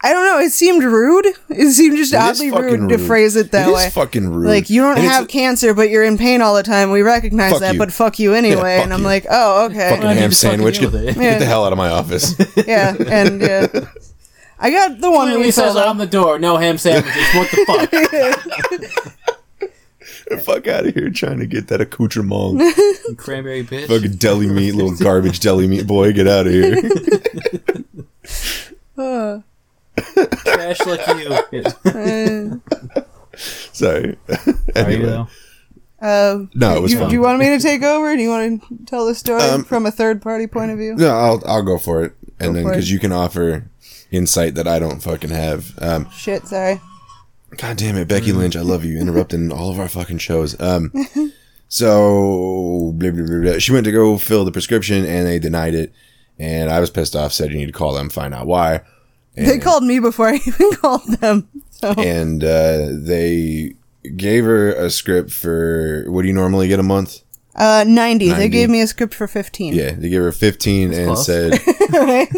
I 0.00 0.12
don't 0.12 0.26
know, 0.26 0.38
it 0.38 0.52
seemed 0.52 0.84
rude. 0.84 1.26
It 1.48 1.72
seemed 1.72 1.96
just 1.96 2.12
It 2.12 2.16
is 2.18 2.22
oddly 2.22 2.50
fucking 2.50 2.82
rude, 2.82 2.90
to 2.90 2.98
phrase 2.98 3.34
it 3.34 3.50
that 3.50 3.66
It 3.66 3.70
is 3.70 3.74
way. 3.74 3.90
fucking 3.90 4.28
rude. 4.30 4.46
Like 4.46 4.70
you 4.70 4.80
don't 4.82 4.96
And 4.98 5.04
have 5.06 5.26
cancer, 5.26 5.74
but 5.74 5.90
you're 5.90 6.04
in 6.04 6.16
pain 6.18 6.40
all 6.40 6.54
the 6.54 6.62
time. 6.62 6.92
We 6.92 7.02
recognize 7.02 7.50
Fuck 7.52 7.60
that, 7.62 7.72
you. 7.72 7.78
but 7.80 7.92
fuck 7.92 8.20
you 8.20 8.32
anyway. 8.34 8.76
fuck 8.76 8.84
and 8.84 8.92
I'm 8.94 9.00
you. 9.00 9.06
like, 9.06 9.26
oh, 9.28 9.64
okay, 9.66 9.90
fucking 9.90 10.04
I 10.04 10.14
need 10.14 10.20
ham 10.20 10.30
to 10.30 10.36
fucking 10.36 10.50
sandwich. 10.58 10.78
Get, 10.80 10.92
with 10.92 11.14
get 11.16 11.38
the 11.40 11.44
hell 11.46 11.64
out 11.64 11.72
of 11.72 11.78
my 11.78 11.88
office. 11.90 12.32
yeah, 12.66 12.94
and 12.96 13.40
yeah, 13.42 13.66
I 14.60 14.70
got 14.70 15.00
the 15.00 15.10
one 15.10 15.26
Clearly 15.28 15.50
says 15.50 15.72
saw. 15.74 15.88
on 15.90 15.98
the 15.98 16.06
door, 16.06 16.38
no 16.38 16.56
ham 16.58 16.78
sandwiches. 16.78 17.26
What 17.34 17.50
the 17.50 17.64
fuck? 17.66 17.90
Fuck 20.44 20.68
out 20.68 20.84
of 20.86 20.94
here 20.94 21.08
trying 21.10 21.38
to 21.38 21.46
get 21.46 21.68
that 21.68 21.80
accoutrement. 21.80 22.60
You 22.60 23.14
cranberry 23.16 23.64
bitch. 23.64 23.88
fucking 23.88 24.16
deli 24.18 24.46
meat, 24.46 24.72
little 24.74 24.94
garbage 24.94 25.40
deli 25.40 25.66
meat 25.66 25.86
boy. 25.86 26.12
Get 26.12 26.28
out 26.28 26.46
of 26.46 26.52
here. 26.52 26.76
Uh, 28.98 29.40
Trash 30.44 30.80
like 30.86 31.06
you. 31.52 31.62
Uh, 31.84 33.00
Sorry. 33.36 34.16
Are 34.28 34.36
you 34.46 34.54
Anyway. 34.74 35.06
though? 35.06 35.28
uh, 36.00 36.44
No, 36.54 36.76
it 36.76 36.80
was 36.82 36.92
you, 36.92 36.98
fun. 36.98 37.08
do 37.08 37.14
you 37.14 37.20
want 37.20 37.38
me 37.38 37.46
to 37.56 37.58
take 37.60 37.82
over? 37.82 38.16
Do 38.16 38.22
you 38.22 38.28
want 38.30 38.62
to 38.68 38.78
tell 38.86 39.06
the 39.06 39.14
story 39.14 39.42
Um, 39.42 39.64
from 39.64 39.86
a 39.86 39.90
third 39.90 40.20
party 40.22 40.46
point 40.46 40.70
of 40.72 40.78
view? 40.78 40.94
No, 40.96 41.08
I'll 41.10 41.42
I'll 41.46 41.62
go 41.62 41.78
for 41.78 42.02
it, 42.04 42.14
and 42.40 42.48
Go 42.50 42.52
then 42.54 42.64
because 42.64 42.90
you 42.90 42.98
can 42.98 43.12
offer 43.12 43.70
insight 44.10 44.54
that 44.56 44.66
I 44.66 44.78
don't 44.78 45.00
fucking 45.02 45.30
have. 45.30 45.72
Um, 45.80 46.08
Shit, 46.10 46.46
sorry. 46.48 46.80
God 47.56 47.76
damn 47.76 47.96
it, 47.96 48.08
Becky 48.08 48.32
Lynch, 48.32 48.56
I 48.56 48.60
love 48.62 48.84
you, 48.84 48.98
interrupting 49.00 49.50
all 49.52 49.70
of 49.70 49.78
our 49.78 49.88
fucking 49.88 50.18
shows. 50.18 50.58
Um, 50.60 50.92
so 51.68 52.92
blah, 52.96 53.10
blah, 53.10 53.26
blah, 53.26 53.40
blah. 53.40 53.58
she 53.58 53.72
went 53.72 53.84
to 53.84 53.92
go 53.92 54.18
fill 54.18 54.44
the 54.44 54.52
prescription, 54.52 55.04
and 55.04 55.26
they 55.26 55.38
denied 55.38 55.74
it, 55.74 55.92
and 56.38 56.70
I 56.70 56.80
was 56.80 56.90
pissed 56.90 57.14
off. 57.16 57.32
Said 57.32 57.50
you 57.52 57.58
need 57.58 57.66
to 57.66 57.72
call 57.72 57.94
them, 57.94 58.08
find 58.10 58.34
out 58.34 58.46
why. 58.46 58.80
They 59.46 59.58
called 59.58 59.84
me 59.84 59.98
before 60.00 60.28
I 60.32 60.40
even 60.46 60.72
called 60.74 61.06
them. 61.20 61.48
So 61.70 61.92
and 61.92 62.42
uh, 62.42 62.88
they 62.92 63.74
gave 64.16 64.44
her 64.44 64.72
a 64.72 64.90
script 64.90 65.30
for 65.32 66.04
what 66.08 66.22
do 66.22 66.28
you 66.28 66.34
normally 66.34 66.68
get 66.68 66.80
a 66.80 66.82
month? 66.84 67.20
uh, 67.54 67.84
90. 67.86 68.30
They 68.32 68.48
gave 68.48 68.70
me 68.70 68.80
a 68.80 68.86
script 68.86 69.14
for 69.14 69.26
15. 69.26 69.74
Yeah, 69.74 69.92
they 69.92 70.08
gave 70.08 70.20
her 70.22 70.30
fifteen 70.32 70.92
and 70.94 71.06
close. 71.06 71.26
said 71.26 71.58
Right? 71.92 72.28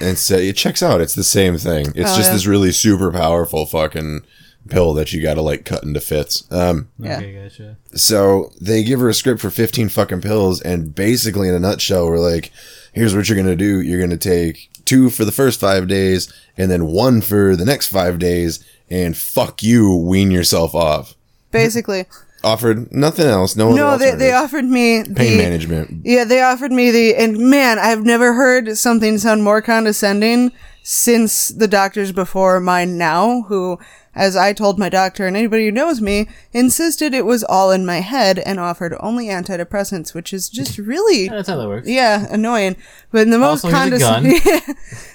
and 0.00 0.18
said 0.18 0.40
it 0.40 0.56
checks 0.56 0.82
out. 0.82 1.00
It's 1.00 1.14
the 1.14 1.22
same 1.24 1.56
thing. 1.58 1.86
It's 1.94 2.12
Oh, 2.12 2.16
just 2.16 2.28
yeah. 2.28 2.32
this 2.32 2.46
really 2.46 2.72
super 2.72 3.12
powerful 3.12 3.66
fucking 3.66 4.22
pill 4.68 4.94
that 4.94 5.12
you 5.12 5.22
got 5.22 5.34
to 5.34 5.42
like 5.42 5.64
cut 5.64 5.84
into 5.84 6.00
fifths. 6.00 6.50
Um, 6.50 6.88
Yeah. 6.98 7.18
Okay, 7.18 7.34
gotcha. 7.42 7.76
so 7.94 8.50
they 8.60 8.82
give 8.82 8.98
her 8.98 9.08
a 9.08 9.14
script 9.14 9.40
for 9.40 9.50
15 9.50 9.88
fucking 9.90 10.22
pills, 10.22 10.60
and 10.62 10.92
basically, 10.94 11.48
in 11.48 11.54
a 11.54 11.60
nutshell, 11.60 12.06
we're 12.08 12.18
like, 12.18 12.50
here's 12.92 13.14
what 13.14 13.28
you're 13.28 13.36
gonna 13.38 13.54
do. 13.56 13.80
You're 13.80 14.00
gonna 14.00 14.16
take 14.16 14.70
two 14.84 15.10
for 15.10 15.24
the 15.24 15.32
first 15.32 15.60
five 15.60 15.88
days, 15.88 16.32
and 16.56 16.70
then 16.70 16.86
one 16.86 17.20
for 17.20 17.56
the 17.56 17.64
next 17.64 17.88
five 17.88 18.18
days, 18.18 18.64
and 18.90 19.16
fuck 19.16 19.62
you, 19.62 19.94
wean 19.96 20.30
yourself 20.30 20.74
off. 20.74 21.14
Basically, 21.50 22.06
Offered 22.44 22.92
nothing 22.92 23.26
else. 23.26 23.56
No, 23.56 23.72
no, 23.72 23.96
they 23.96 24.14
they 24.14 24.32
offered 24.32 24.66
me 24.66 25.00
the, 25.00 25.14
pain 25.14 25.38
management. 25.38 26.04
Yeah, 26.04 26.24
they 26.24 26.42
offered 26.42 26.72
me 26.72 26.90
the, 26.90 27.16
and 27.16 27.38
man, 27.38 27.78
I've 27.78 28.04
never 28.04 28.34
heard 28.34 28.76
something 28.76 29.16
sound 29.16 29.42
more 29.42 29.62
condescending 29.62 30.52
since 30.82 31.48
the 31.48 31.66
doctors 31.66 32.12
before 32.12 32.60
mine 32.60 32.98
now, 32.98 33.42
who, 33.48 33.78
as 34.14 34.36
I 34.36 34.52
told 34.52 34.78
my 34.78 34.88
doctor 34.88 35.26
and 35.26 35.36
anybody 35.36 35.64
who 35.66 35.72
knows 35.72 36.00
me, 36.00 36.28
insisted 36.52 37.14
it 37.14 37.24
was 37.24 37.42
all 37.44 37.70
in 37.70 37.84
my 37.84 38.00
head 38.00 38.38
and 38.38 38.60
offered 38.60 38.94
only 39.00 39.26
antidepressants, 39.26 40.14
which 40.14 40.32
is 40.32 40.48
just 40.48 40.78
really, 40.78 41.24
Yeah, 41.24 41.30
that's 41.36 41.48
how 41.48 41.56
that 41.56 41.68
works. 41.68 41.88
yeah, 41.88 42.26
annoying. 42.30 42.76
But 43.10 43.22
in 43.22 43.30
the 43.30 43.38
most 43.38 43.64
Also, 43.64 43.76
here's 43.76 44.02
a 44.02 44.06
condescending, 44.06 44.74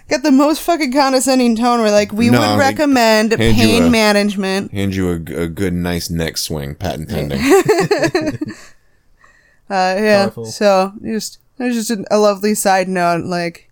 got 0.10 0.24
the 0.24 0.32
most 0.32 0.62
fucking 0.62 0.91
condescending 0.94 1.56
tone 1.56 1.79
where 1.79 1.91
like, 1.91 2.12
we 2.12 2.29
No, 2.29 2.39
would 2.39 2.48
they 2.50 2.58
recommend 2.58 3.32
pain 3.38 3.84
a- 3.84 3.89
management. 3.89 4.72
Hand 4.74 4.96
you 4.96 5.12
a 5.12 5.18
good, 5.18 5.74
nice 5.74 6.10
neck 6.10 6.38
swing, 6.38 6.75
patent 6.75 7.10
pending. 7.10 7.39
Uh, 9.70 9.96
yeah. 10.00 10.24
Powerful. 10.24 10.46
So 10.46 10.94
just 11.03 11.38
there's 11.58 11.75
just 11.75 11.91
a, 11.91 12.03
a 12.10 12.18
lovely 12.18 12.56
side 12.56 12.88
note, 12.88 13.24
like, 13.25 13.70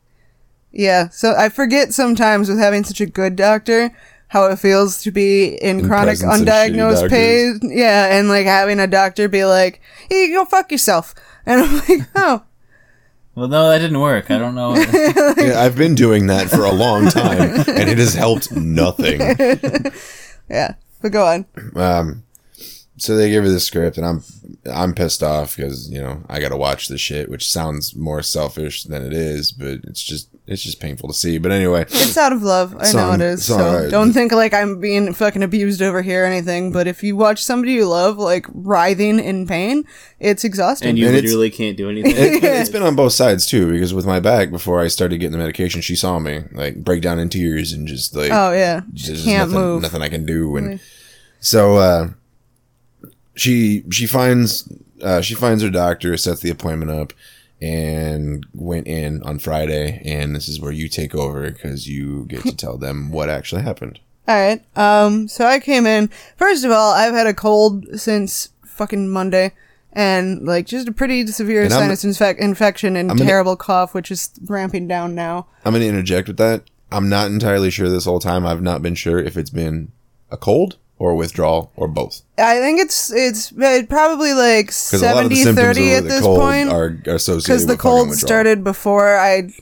yeah. 0.72 1.10
So 1.10 1.34
I 1.36 1.50
forget 1.50 1.92
sometimes 1.94 2.50
with 2.50 2.60
having 2.60 2.84
such 2.84 3.02
a 3.02 3.08
good 3.08 3.36
doctor 3.36 3.92
how 4.30 4.46
it 4.46 4.58
feels 4.60 5.02
to 5.04 5.12
be 5.12 5.56
in, 5.62 5.80
In 5.80 5.88
chronic 5.88 6.20
presence 6.20 6.42
of 6.42 6.48
shitty 6.48 6.74
undiagnosed 6.76 7.10
pain. 7.10 7.60
Yeah, 7.64 8.18
and 8.18 8.28
like 8.28 8.46
having 8.46 8.80
a 8.80 8.88
doctor 8.88 9.28
be 9.28 9.46
like, 9.46 9.82
"Hey, 10.10 10.32
go 10.32 10.46
fuck 10.46 10.72
yourself," 10.72 11.16
and 11.46 11.62
I'm 11.62 11.76
like, 11.78 12.08
"Oh, 12.16 12.44
Well, 13.36 13.48
no, 13.48 13.70
that 13.70 13.80
didn't 13.80 14.00
work. 14.00 14.32
I 14.32 14.38
don't 14.38 14.56
know. 14.56 14.76
yeah, 15.38 15.62
I've 15.62 15.76
been 15.76 15.96
doing 15.96 16.28
that 16.28 16.50
for 16.50 16.66
a 16.66 16.72
long 16.72 17.08
time, 17.10 17.60
and 17.68 17.90
it 17.90 17.98
has 17.98 18.14
helped 18.14 18.52
nothing. 18.52 19.20
yeah." 20.50 20.76
But 21.02 21.12
go 21.12 21.26
on. 21.28 21.46
Um, 21.76 22.24
so 22.98 23.16
they 23.16 23.30
give 23.30 23.44
her 23.44 23.50
the 23.50 23.60
script, 23.60 23.98
and 23.98 24.06
I'm 24.06 24.24
I'm 24.66 24.94
pissed 24.94 25.22
off 25.22 25.56
because 25.56 25.90
you 25.90 26.02
know 26.02 26.24
I 26.28 26.40
got 26.40 26.50
to 26.50 26.58
watch 26.58 26.88
the 26.88 26.98
shit, 26.98 27.30
which 27.30 27.50
sounds 27.50 27.96
more 27.96 28.24
selfish 28.24 28.84
than 28.84 29.06
it 29.06 29.14
is, 29.14 29.52
but 29.52 29.82
it's 29.84 30.04
just 30.04 30.30
it's 30.48 30.64
just 30.64 30.80
painful 30.80 31.10
to 31.10 31.14
see. 31.14 31.38
But 31.38 31.52
anyway, 31.52 31.82
It's 31.90 32.18
out 32.18 32.32
of 32.32 32.42
love. 32.42 32.74
I 32.76 32.84
know 32.84 32.84
Some- 32.86 33.22
it 33.22 33.24
is. 33.26 33.46
So 33.46 33.58
alright. 33.60 33.92
don't 33.92 34.14
think 34.14 34.32
like 34.32 34.54
I'm 34.54 34.80
being 34.80 35.14
fucking 35.14 35.44
abused 35.44 35.82
over 35.82 36.02
here 36.02 36.24
or 36.24 36.26
anything. 36.26 36.72
But 36.72 36.88
if 36.88 37.04
you 37.04 37.16
watch 37.18 37.44
somebody 37.44 37.74
you 37.74 37.86
love 37.88 38.18
like 38.18 38.46
writhing 38.54 39.20
in 39.20 39.46
pain, 39.46 39.84
it's 40.20 40.44
exhausting. 40.44 40.90
And 40.90 40.98
you 40.98 41.08
And 41.08 41.16
literally 41.16 41.50
can't 41.50 41.76
do 41.76 41.90
anything. 41.90 42.12
it, 42.16 42.44
it's 42.44 42.70
been 42.78 42.84
on 42.84 42.96
both 42.96 43.14
sides 43.14 43.46
too 43.46 43.72
because 43.72 43.94
with 43.94 44.06
my 44.06 44.20
back 44.22 44.50
before 44.50 44.80
I 44.80 44.88
started 44.88 45.18
getting 45.20 45.34
the 45.34 45.38
medication, 45.38 45.82
she 45.82 45.96
saw 45.96 46.18
me 46.18 46.44
like 46.54 46.84
break 46.84 47.02
down 47.02 47.20
in 47.20 47.28
tears 47.30 47.74
and 47.74 47.88
just 47.88 48.16
like 48.16 48.32
oh 48.32 48.54
yeah, 48.54 48.82
just 48.94 49.26
can't 49.26 49.50
nothing, 49.52 49.64
move. 49.66 49.82
nothing 49.82 50.02
I 50.02 50.10
can 50.10 50.26
do. 50.26 50.56
And 50.58 50.80
so 51.42 51.76
uh, 51.78 52.10
she 53.36 53.84
she 53.92 54.08
finds 54.08 54.72
uh, 55.02 55.22
she 55.22 55.36
finds 55.36 55.62
her 55.62 55.70
doctor, 55.70 56.16
sets 56.18 56.42
the 56.42 56.50
appointment 56.50 56.90
up, 56.92 57.14
and 57.62 58.46
went 58.54 58.88
in 58.88 59.22
on 59.24 59.40
Friday. 59.40 60.02
And 60.06 60.36
this 60.36 60.48
is 60.48 60.60
where 60.60 60.72
you 60.72 60.88
take 60.90 61.16
over 61.16 61.50
because 61.50 61.88
you 61.88 62.26
get 62.26 62.44
to 62.44 62.56
tell 62.56 62.78
them 62.78 63.12
what 63.12 63.30
actually 63.30 63.62
happened. 63.64 64.00
All 64.28 64.36
right. 64.36 64.62
Um. 64.76 65.28
So 65.28 65.46
I 65.46 65.60
came 65.60 65.86
in. 65.86 66.10
First 66.36 66.66
of 66.66 66.72
all, 66.72 66.94
I've 66.94 67.14
had 67.14 67.28
a 67.28 67.34
cold 67.34 67.86
since 68.00 68.50
fucking 68.66 69.10
Monday, 69.10 69.54
and 69.94 70.46
like 70.46 70.68
just 70.68 70.88
a 70.88 70.92
pretty 70.92 71.26
severe 71.28 71.64
And 71.64 71.72
sinus 71.72 72.04
infec- 72.04 72.38
infection 72.38 72.96
and 72.96 73.10
I'm 73.10 73.18
gonna- 73.18 73.30
terrible 73.30 73.56
cough, 73.56 73.94
which 73.94 74.12
is 74.12 74.30
ramping 74.46 74.88
down 74.88 75.16
now. 75.16 75.48
I'm 75.66 75.72
going 75.74 75.82
to 75.82 75.88
interject 75.88 76.28
with 76.28 76.38
that. 76.38 76.64
I'm 76.92 77.10
not 77.10 77.28
entirely 77.32 77.70
sure 77.72 77.90
this 77.90 78.06
whole 78.06 78.20
time. 78.20 78.46
I've 78.46 78.62
not 78.62 78.82
been 78.82 78.96
sure 78.96 79.20
if 79.20 79.36
it's 79.38 79.50
been 79.50 79.92
a 80.30 80.38
cold 80.38 80.78
or 81.00 81.16
withdrawal 81.16 81.72
or 81.76 81.88
both. 81.88 82.22
I 82.38 82.60
think 82.60 82.80
it's 82.80 83.12
it's 83.12 83.52
probably 83.52 84.34
like 84.34 84.68
Because 84.68 85.02
a 85.02 85.14
lot 85.14 85.24
of 85.26 85.30
the 85.30 85.36
70 85.36 85.62
30 85.62 85.92
at 85.94 86.04
this 86.04 86.22
point. 86.22 86.70
are, 86.70 86.98
are 87.08 87.16
associated 87.16 87.44
because 87.44 87.66
the 87.68 87.78
cold 87.78 88.14
started 88.14 88.64
before 88.64 89.18
I 89.18 89.54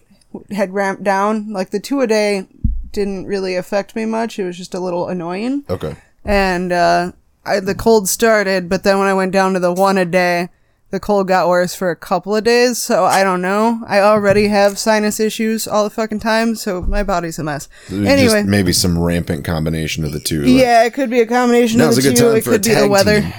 had 0.51 0.74
ramped 0.74 1.04
down. 1.04 1.51
Like 1.51 1.72
the 1.72 1.80
two 1.80 2.01
a 2.01 2.08
day 2.08 2.48
didn't 2.92 3.25
really 3.25 3.56
affect 3.56 3.96
me 3.96 4.06
much. 4.06 4.39
It 4.39 4.46
was 4.46 4.58
just 4.58 4.74
a 4.74 4.80
little 4.80 5.08
annoying. 5.10 5.65
Okay. 5.70 5.96
and 6.24 6.72
uh, 6.72 7.12
I, 7.46 7.60
the 7.60 7.75
cold 7.75 8.08
started, 8.10 8.70
but 8.70 8.84
then 8.84 8.98
when 8.98 9.08
I 9.08 9.13
went 9.13 9.32
down 9.32 9.54
to 9.54 9.60
the 9.60 9.74
one 9.74 9.98
a 9.98 10.06
day, 10.06 10.50
the 10.92 11.00
cold 11.00 11.27
got 11.27 11.48
worse 11.50 11.74
for 11.75 11.89
a 11.92 11.96
couple 11.96 12.36
of 12.36 12.44
days. 12.44 12.77
So 12.77 13.06
I 13.06 13.24
don't 13.24 13.42
know. 13.42 13.82
I 13.88 14.00
already 14.00 14.48
have 14.48 14.77
sinus 14.77 15.20
issues 15.20 15.68
all 15.68 15.84
the 15.84 15.89
fucking 15.89 16.20
time, 16.20 16.56
so 16.56 16.82
my 16.82 17.04
body's 17.04 17.39
a 17.39 17.44
mess. 17.44 17.68
Anyway, 17.89 18.15
just 18.15 18.46
maybe 18.46 18.72
some 18.74 18.98
rampant 18.98 19.44
combination 19.44 20.04
of 20.04 20.12
the 20.13 20.20
two. 20.20 20.42
like- 20.44 20.50
yeah, 20.51 20.84
it 20.86 20.94
could 20.94 21.10
be 21.10 21.22
a 21.22 21.25
combination 21.27 21.82
of 21.82 21.96
the 21.96 22.01
two. 22.01 22.32
It 22.32 22.44
could 22.44 22.63
be 22.63 22.74
the 22.74 22.88
weather. 22.88 23.22
team. 23.22 23.34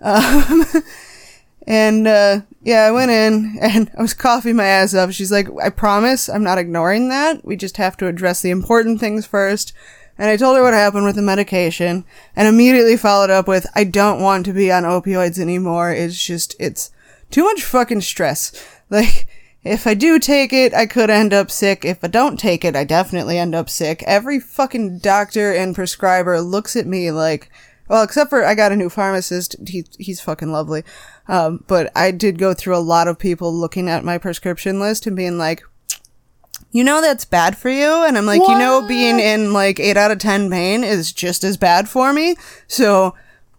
And 1.66 2.06
uh, 2.06 2.40
yeah, 2.62 2.82
I 2.82 2.90
went 2.90 3.10
in 3.10 3.56
and 3.60 3.90
I 3.98 4.02
was 4.02 4.12
coughing 4.14 4.56
my 4.56 4.66
ass 4.66 4.94
off. 4.94 5.12
She's 5.12 5.32
like, 5.32 5.48
I 5.62 5.70
promise 5.70 6.28
I'm 6.28 6.42
not 6.44 6.58
ignoring 6.58 7.08
that. 7.08 7.44
We 7.44 7.56
just 7.56 7.78
have 7.78 7.96
to 7.98 8.06
address 8.06 8.42
the 8.42 8.50
important 8.50 9.00
things 9.00 9.26
first. 9.26 9.72
And 10.16 10.30
I 10.30 10.36
told 10.36 10.56
her 10.56 10.62
what 10.62 10.74
happened 10.74 11.04
with 11.04 11.16
the 11.16 11.22
medication 11.22 12.04
and 12.36 12.46
immediately 12.46 12.96
followed 12.96 13.30
up 13.30 13.48
with, 13.48 13.66
I 13.74 13.84
don't 13.84 14.20
want 14.20 14.46
to 14.46 14.52
be 14.52 14.70
on 14.70 14.84
opioids 14.84 15.38
anymore. 15.38 15.90
It's 15.90 16.24
just, 16.24 16.54
it's 16.60 16.90
too 17.30 17.44
much 17.44 17.64
fucking 17.64 18.02
stress. 18.02 18.52
Like, 18.90 19.26
if 19.64 19.86
I 19.86 19.94
do 19.94 20.18
take 20.18 20.52
it, 20.52 20.74
I 20.74 20.86
could 20.86 21.10
end 21.10 21.32
up 21.32 21.50
sick. 21.50 21.84
If 21.84 22.04
I 22.04 22.08
don't 22.08 22.38
take 22.38 22.64
it, 22.64 22.76
I 22.76 22.84
definitely 22.84 23.38
end 23.38 23.54
up 23.54 23.70
sick. 23.70 24.04
Every 24.06 24.38
fucking 24.38 24.98
doctor 24.98 25.52
and 25.52 25.74
prescriber 25.74 26.40
looks 26.40 26.76
at 26.76 26.86
me 26.86 27.10
like, 27.10 27.50
well, 27.88 28.02
except 28.02 28.30
for 28.30 28.44
I 28.44 28.54
got 28.54 28.72
a 28.72 28.76
new 28.76 28.90
pharmacist. 28.90 29.56
He, 29.66 29.84
he's 29.98 30.20
fucking 30.20 30.52
lovely. 30.52 30.84
Um, 31.28 31.64
but 31.66 31.90
I 31.96 32.10
did 32.10 32.38
go 32.38 32.54
through 32.54 32.76
a 32.76 32.78
lot 32.78 33.08
of 33.08 33.18
people 33.18 33.52
looking 33.52 33.88
at 33.88 34.04
my 34.04 34.18
prescription 34.18 34.78
list 34.80 35.06
and 35.06 35.16
being 35.16 35.38
like, 35.38 35.62
you 36.74 36.82
know 36.84 37.00
that's 37.00 37.24
bad 37.24 37.56
for 37.56 37.70
you? 37.70 38.04
And 38.04 38.18
i'm 38.18 38.26
like 38.26 38.42
you 38.42 38.58
know 38.58 38.86
being 38.86 39.18
in 39.20 39.52
like 39.52 39.78
8 39.80 39.96
out 39.96 40.10
of 40.10 40.18
10 40.18 40.50
pain 40.50 40.82
is 40.84 41.12
just 41.12 41.42
as 41.44 41.56
bad 41.56 41.88
for 41.88 42.12
me. 42.12 42.36
So 42.66 43.14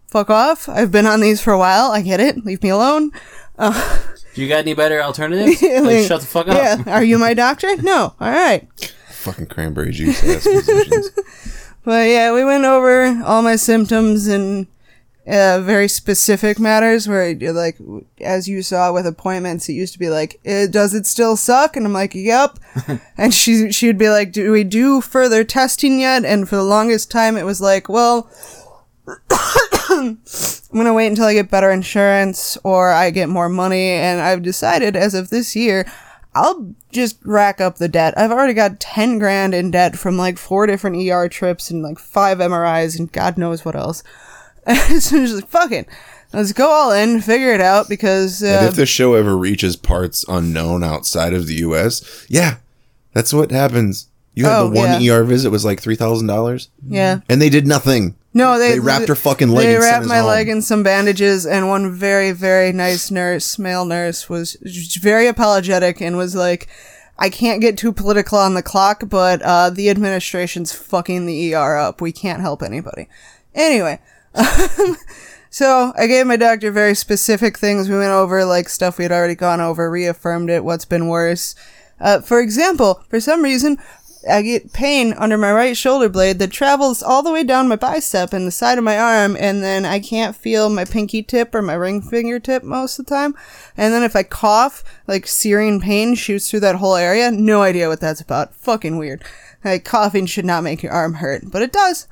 fuck 0.06 0.30
off. 0.30 0.68
I've 0.68 0.92
been 0.92 1.06
on 1.06 1.20
these 1.20 1.40
for 1.40 1.52
a 1.52 1.58
while. 1.58 1.90
I 1.90 2.02
get 2.02 2.20
it. 2.20 2.44
Leave 2.44 2.62
me 2.62 2.68
alone. 2.68 3.10
Do 3.58 4.42
you 4.42 4.48
got 4.48 4.58
any 4.58 4.74
better 4.74 5.00
alternatives? 5.08 5.62
Like, 5.62 5.82
Like, 5.82 6.06
shut 6.06 6.20
the 6.20 6.26
fuck 6.26 6.48
up. 6.48 6.56
yeah. 6.56 6.82
Are 6.94 7.02
you 7.02 7.18
my 7.18 7.32
doctor? 7.34 7.74
No. 7.82 8.14
All 8.20 8.30
right. 8.30 8.68
Fucking 9.10 9.46
cranberry 9.46 9.92
juice 9.92 10.22
ass 10.22 10.44
physicians. 10.44 11.10
but 11.84 12.08
yeah 12.08 12.32
we 12.32 12.44
went 12.44 12.64
over 12.64 13.22
all 13.24 13.42
my 13.42 13.56
symptoms 13.56 14.26
and 14.26 14.66
uh, 15.26 15.60
very 15.60 15.88
specific 15.88 16.58
matters 16.58 17.08
where 17.08 17.30
you're 17.30 17.52
like 17.52 17.76
as 18.20 18.48
you 18.48 18.62
saw 18.62 18.92
with 18.92 19.06
appointments 19.06 19.68
it 19.68 19.72
used 19.72 19.92
to 19.92 19.98
be 19.98 20.08
like 20.08 20.38
eh, 20.44 20.66
does 20.68 20.94
it 20.94 21.04
still 21.04 21.36
suck 21.36 21.76
and 21.76 21.84
i'm 21.84 21.92
like 21.92 22.14
yep 22.14 22.58
and 23.18 23.34
she 23.34 23.72
she 23.72 23.88
would 23.88 23.98
be 23.98 24.08
like 24.08 24.30
do 24.30 24.52
we 24.52 24.62
do 24.62 25.00
further 25.00 25.42
testing 25.42 26.00
yet 26.00 26.24
and 26.24 26.48
for 26.48 26.56
the 26.56 26.62
longest 26.62 27.10
time 27.10 27.36
it 27.36 27.44
was 27.44 27.60
like 27.60 27.88
well 27.88 28.30
i'm 29.90 30.20
gonna 30.72 30.94
wait 30.94 31.08
until 31.08 31.24
i 31.24 31.34
get 31.34 31.50
better 31.50 31.72
insurance 31.72 32.56
or 32.62 32.92
i 32.92 33.10
get 33.10 33.28
more 33.28 33.48
money 33.48 33.90
and 33.90 34.20
i've 34.20 34.42
decided 34.42 34.94
as 34.94 35.14
of 35.14 35.30
this 35.30 35.56
year 35.56 35.84
I'll 36.36 36.74
just 36.92 37.16
rack 37.24 37.62
up 37.62 37.76
the 37.76 37.88
debt. 37.88 38.12
I've 38.18 38.30
already 38.30 38.52
got 38.52 38.78
10 38.78 39.18
grand 39.18 39.54
in 39.54 39.70
debt 39.70 39.96
from 39.96 40.18
like 40.18 40.36
four 40.36 40.66
different 40.66 40.96
ER 41.08 41.30
trips 41.30 41.70
and 41.70 41.82
like 41.82 41.98
five 41.98 42.38
MRIs 42.38 42.98
and 42.98 43.10
God 43.10 43.38
knows 43.38 43.64
what 43.64 43.74
else. 43.74 44.02
so 45.00 45.16
just 45.18 45.34
like, 45.34 45.48
fuck 45.48 45.72
it. 45.72 45.88
Let's 46.32 46.52
go 46.52 46.68
all 46.68 46.92
in, 46.92 47.20
figure 47.20 47.52
it 47.54 47.60
out 47.60 47.88
because, 47.88 48.42
and 48.42 48.66
uh, 48.66 48.68
if 48.68 48.74
the 48.74 48.84
show 48.86 49.14
ever 49.14 49.36
reaches 49.36 49.76
parts 49.76 50.24
unknown 50.28 50.82
outside 50.82 51.32
of 51.32 51.46
the 51.46 51.54
U.S., 51.56 52.26
yeah, 52.28 52.56
that's 53.12 53.32
what 53.32 53.50
happens. 53.52 54.08
You 54.34 54.44
had 54.44 54.58
Oh, 54.58 54.68
the 54.68 54.74
one 54.76 55.00
yeah. 55.02 55.14
ER 55.14 55.24
visit 55.24 55.50
was 55.50 55.64
like 55.64 55.80
three 55.80 55.94
thousand 55.94 56.26
dollars, 56.26 56.68
yeah. 56.86 57.20
and 57.28 57.40
they 57.40 57.48
did 57.48 57.66
nothing. 57.66 58.16
No, 58.34 58.58
they, 58.58 58.72
They 58.72 58.80
wrapped 58.80 59.08
her 59.08 59.14
fucking 59.14 59.48
leg 59.48 59.66
They 59.66 59.78
wrapped 59.78 60.04
my 60.04 60.18
home. 60.18 60.26
leg 60.26 60.48
in 60.48 60.60
some 60.60 60.82
bandages, 60.82 61.46
and 61.46 61.68
one 61.68 61.90
very, 61.94 62.32
very 62.32 62.70
nice 62.70 63.10
nurse, 63.10 63.58
male 63.58 63.86
nurse, 63.86 64.28
was 64.28 64.56
very 65.00 65.26
apologetic 65.28 66.02
and 66.02 66.18
was 66.18 66.34
like, 66.34 66.68
"I 67.18 67.30
can't 67.30 67.62
get 67.62 67.78
too 67.78 67.92
political 67.92 68.36
on 68.36 68.52
the 68.52 68.62
clock, 68.62 69.04
but 69.08 69.40
uh, 69.40 69.70
the 69.70 69.88
administration's 69.88 70.72
fucking 70.72 71.24
the 71.24 71.54
ER 71.54 71.78
up. 71.78 72.00
We 72.02 72.12
can't 72.12 72.42
help 72.42 72.62
anybody." 72.62 73.08
Anyway, 73.54 74.00
so 75.50 75.92
I 75.96 76.06
gave 76.06 76.26
my 76.26 76.36
doctor 76.36 76.70
very 76.70 76.94
specific 76.94 77.58
things. 77.58 77.88
We 77.88 77.98
went 77.98 78.12
over 78.12 78.44
like 78.44 78.68
stuff 78.68 78.98
we 78.98 79.04
had 79.04 79.12
already 79.12 79.34
gone 79.34 79.60
over, 79.60 79.90
reaffirmed 79.90 80.50
it, 80.50 80.64
what's 80.64 80.84
been 80.84 81.08
worse. 81.08 81.54
Uh, 82.00 82.20
for 82.20 82.40
example, 82.40 83.02
for 83.08 83.20
some 83.20 83.42
reason, 83.42 83.78
I 84.28 84.42
get 84.42 84.72
pain 84.72 85.12
under 85.14 85.38
my 85.38 85.52
right 85.52 85.76
shoulder 85.76 86.08
blade 86.08 86.38
that 86.40 86.50
travels 86.50 87.02
all 87.02 87.22
the 87.22 87.32
way 87.32 87.44
down 87.44 87.68
my 87.68 87.76
bicep 87.76 88.32
and 88.32 88.46
the 88.46 88.50
side 88.50 88.76
of 88.76 88.84
my 88.84 88.98
arm, 88.98 89.36
and 89.38 89.62
then 89.62 89.84
I 89.84 90.00
can't 90.00 90.34
feel 90.34 90.68
my 90.68 90.84
pinky 90.84 91.22
tip 91.22 91.54
or 91.54 91.62
my 91.62 91.74
ring 91.74 92.02
fingertip 92.02 92.64
most 92.64 92.98
of 92.98 93.06
the 93.06 93.14
time. 93.14 93.34
And 93.76 93.94
then 93.94 94.02
if 94.02 94.16
I 94.16 94.24
cough, 94.24 94.82
like 95.06 95.26
searing 95.26 95.80
pain 95.80 96.14
shoots 96.14 96.50
through 96.50 96.60
that 96.60 96.76
whole 96.76 96.96
area. 96.96 97.30
No 97.30 97.62
idea 97.62 97.88
what 97.88 98.00
that's 98.00 98.20
about. 98.20 98.54
Fucking 98.54 98.98
weird. 98.98 99.22
Like 99.64 99.84
coughing 99.84 100.26
should 100.26 100.44
not 100.44 100.64
make 100.64 100.82
your 100.82 100.92
arm 100.92 101.14
hurt, 101.14 101.44
but 101.50 101.62
it 101.62 101.72
does. 101.72 102.08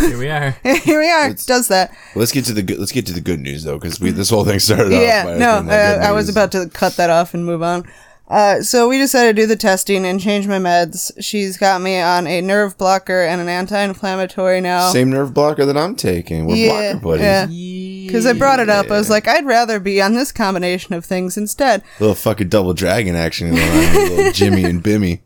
Here 0.00 0.18
we 0.18 0.28
are. 0.28 0.50
Here 0.62 1.00
we 1.00 1.10
are. 1.10 1.30
It 1.30 1.44
does 1.46 1.68
that. 1.68 1.96
Let's 2.14 2.32
get 2.32 2.44
to 2.46 2.52
the 2.52 2.62
good. 2.62 2.78
Let's 2.78 2.92
get 2.92 3.06
to 3.06 3.12
the 3.12 3.20
good 3.20 3.40
news 3.40 3.64
though, 3.64 3.78
because 3.78 4.00
we 4.00 4.10
this 4.10 4.30
whole 4.30 4.44
thing 4.44 4.58
started 4.58 4.92
off. 4.92 5.02
Yeah, 5.02 5.24
by 5.24 5.38
no, 5.38 5.56
being 5.56 5.66
like, 5.66 5.78
good 5.78 6.00
I, 6.00 6.08
I 6.08 6.12
was 6.12 6.28
about 6.28 6.52
to 6.52 6.68
cut 6.68 6.96
that 6.96 7.10
off 7.10 7.34
and 7.34 7.44
move 7.44 7.62
on. 7.62 7.84
Uh, 8.28 8.60
so 8.60 8.88
we 8.88 8.98
decided 8.98 9.36
to 9.36 9.42
do 9.42 9.46
the 9.46 9.56
testing 9.56 10.04
and 10.04 10.20
change 10.20 10.48
my 10.48 10.58
meds. 10.58 11.12
She's 11.20 11.56
got 11.56 11.80
me 11.80 12.00
on 12.00 12.26
a 12.26 12.40
nerve 12.40 12.76
blocker 12.76 13.22
and 13.22 13.40
an 13.40 13.48
anti-inflammatory 13.48 14.60
now. 14.60 14.90
same 14.90 15.10
nerve 15.10 15.32
blocker 15.32 15.64
that 15.64 15.76
I'm 15.76 15.94
taking. 15.94 16.46
We're 16.46 16.56
yeah, 16.56 16.92
blocker 16.94 17.20
buddies. 17.20 17.22
yeah. 17.22 18.06
Because 18.06 18.26
I 18.26 18.32
brought 18.32 18.60
it 18.60 18.68
up, 18.68 18.90
I 18.90 18.98
was 18.98 19.10
like, 19.10 19.28
I'd 19.28 19.46
rather 19.46 19.78
be 19.78 20.00
on 20.00 20.14
this 20.14 20.32
combination 20.32 20.94
of 20.94 21.04
things 21.04 21.36
instead. 21.36 21.82
Little 22.00 22.14
fucking 22.14 22.48
double 22.48 22.72
dragon 22.72 23.14
action 23.14 23.50
going 23.50 23.62
on, 23.62 23.94
little 23.94 24.32
Jimmy 24.32 24.64
and 24.64 24.82
Bimmy. 24.82 25.20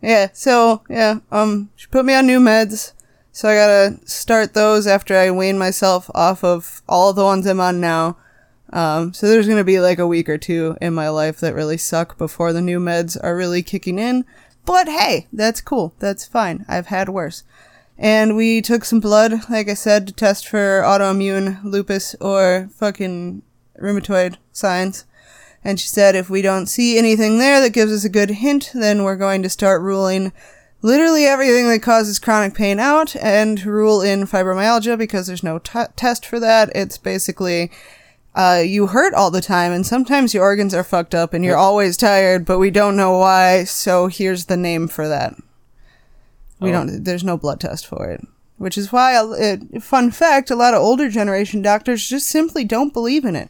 Yeah, 0.00 0.28
so 0.32 0.82
yeah, 0.88 1.20
um, 1.32 1.70
she 1.76 1.86
put 1.86 2.04
me 2.04 2.14
on 2.14 2.26
new 2.26 2.38
meds, 2.40 2.92
so 3.34 3.48
I 3.48 3.56
gotta 3.56 3.98
start 4.06 4.54
those 4.54 4.86
after 4.86 5.16
I 5.16 5.32
wean 5.32 5.58
myself 5.58 6.08
off 6.14 6.44
of 6.44 6.82
all 6.88 7.12
the 7.12 7.24
ones 7.24 7.46
I'm 7.46 7.58
on 7.58 7.80
now. 7.80 8.16
Um, 8.72 9.12
so 9.12 9.26
there's 9.26 9.48
gonna 9.48 9.64
be 9.64 9.80
like 9.80 9.98
a 9.98 10.06
week 10.06 10.28
or 10.28 10.38
two 10.38 10.76
in 10.80 10.94
my 10.94 11.08
life 11.08 11.40
that 11.40 11.52
really 11.52 11.76
suck 11.76 12.16
before 12.16 12.52
the 12.52 12.60
new 12.60 12.78
meds 12.78 13.16
are 13.20 13.36
really 13.36 13.64
kicking 13.64 13.98
in. 13.98 14.24
But 14.64 14.86
hey, 14.86 15.26
that's 15.32 15.60
cool. 15.60 15.96
That's 15.98 16.24
fine. 16.24 16.64
I've 16.68 16.86
had 16.86 17.08
worse. 17.08 17.42
And 17.98 18.36
we 18.36 18.62
took 18.62 18.84
some 18.84 19.00
blood, 19.00 19.50
like 19.50 19.68
I 19.68 19.74
said, 19.74 20.06
to 20.06 20.12
test 20.12 20.46
for 20.46 20.82
autoimmune 20.84 21.58
lupus 21.64 22.14
or 22.20 22.68
fucking 22.72 23.42
rheumatoid 23.80 24.36
signs. 24.52 25.06
And 25.64 25.80
she 25.80 25.88
said 25.88 26.14
if 26.14 26.30
we 26.30 26.40
don't 26.40 26.66
see 26.66 26.98
anything 26.98 27.38
there 27.38 27.60
that 27.60 27.72
gives 27.72 27.92
us 27.92 28.04
a 28.04 28.08
good 28.08 28.30
hint, 28.30 28.70
then 28.74 29.02
we're 29.02 29.16
going 29.16 29.42
to 29.42 29.48
start 29.48 29.82
ruling 29.82 30.32
literally 30.84 31.24
everything 31.24 31.66
that 31.70 31.80
causes 31.80 32.18
chronic 32.18 32.52
pain 32.54 32.78
out 32.78 33.16
and 33.16 33.64
rule 33.64 34.02
in 34.02 34.26
fibromyalgia 34.26 34.98
because 34.98 35.26
there's 35.26 35.42
no 35.42 35.58
t- 35.58 35.80
test 35.96 36.26
for 36.26 36.38
that. 36.38 36.70
It's 36.74 36.98
basically 36.98 37.70
uh, 38.34 38.62
you 38.66 38.88
hurt 38.88 39.14
all 39.14 39.30
the 39.30 39.40
time 39.40 39.72
and 39.72 39.86
sometimes 39.86 40.34
your 40.34 40.42
organs 40.42 40.74
are 40.74 40.84
fucked 40.84 41.14
up 41.14 41.32
and 41.32 41.42
you're 41.42 41.56
always 41.56 41.96
tired, 41.96 42.44
but 42.44 42.58
we 42.58 42.70
don't 42.70 42.96
know 42.98 43.16
why. 43.16 43.64
So 43.64 44.08
here's 44.08 44.44
the 44.44 44.58
name 44.58 44.86
for 44.86 45.08
that. 45.08 45.34
We 46.60 46.68
Oh. 46.68 46.72
don't. 46.72 47.04
There's 47.04 47.24
no 47.24 47.38
blood 47.38 47.60
test 47.60 47.86
for 47.86 48.10
it, 48.10 48.20
which 48.58 48.76
is 48.76 48.92
why. 48.92 49.18
It, 49.38 49.82
fun 49.82 50.10
fact: 50.10 50.50
a 50.50 50.56
lot 50.56 50.74
of 50.74 50.82
older 50.82 51.08
generation 51.08 51.62
doctors 51.62 52.06
just 52.08 52.28
simply 52.28 52.62
don't 52.64 52.92
believe 52.92 53.24
in 53.24 53.36
it. 53.36 53.48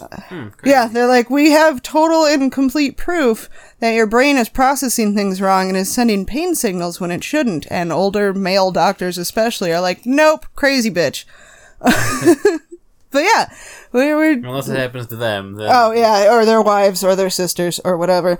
Hmm, 0.00 0.48
yeah, 0.64 0.86
they're 0.86 1.06
like, 1.06 1.30
we 1.30 1.50
have 1.50 1.82
total 1.82 2.24
and 2.24 2.50
complete 2.52 2.96
proof 2.96 3.48
that 3.80 3.94
your 3.94 4.06
brain 4.06 4.36
is 4.36 4.48
processing 4.48 5.14
things 5.14 5.40
wrong 5.40 5.68
and 5.68 5.76
is 5.76 5.92
sending 5.92 6.26
pain 6.26 6.54
signals 6.54 7.00
when 7.00 7.10
it 7.10 7.24
shouldn't. 7.24 7.66
And 7.70 7.92
older 7.92 8.32
male 8.32 8.70
doctors, 8.70 9.18
especially, 9.18 9.72
are 9.72 9.80
like, 9.80 10.06
nope, 10.06 10.46
crazy 10.54 10.90
bitch. 10.90 11.24
but 11.80 13.22
yeah, 13.22 13.52
we 13.92 14.12
were. 14.14 14.30
Unless 14.30 14.68
it 14.68 14.76
happens 14.76 15.06
to 15.08 15.16
them. 15.16 15.54
Then 15.54 15.70
Oh 15.72 15.92
yeah, 15.92 16.32
or 16.32 16.44
their 16.44 16.62
wives 16.62 17.04
or 17.04 17.14
their 17.16 17.30
sisters 17.30 17.80
or 17.84 17.96
whatever. 17.96 18.38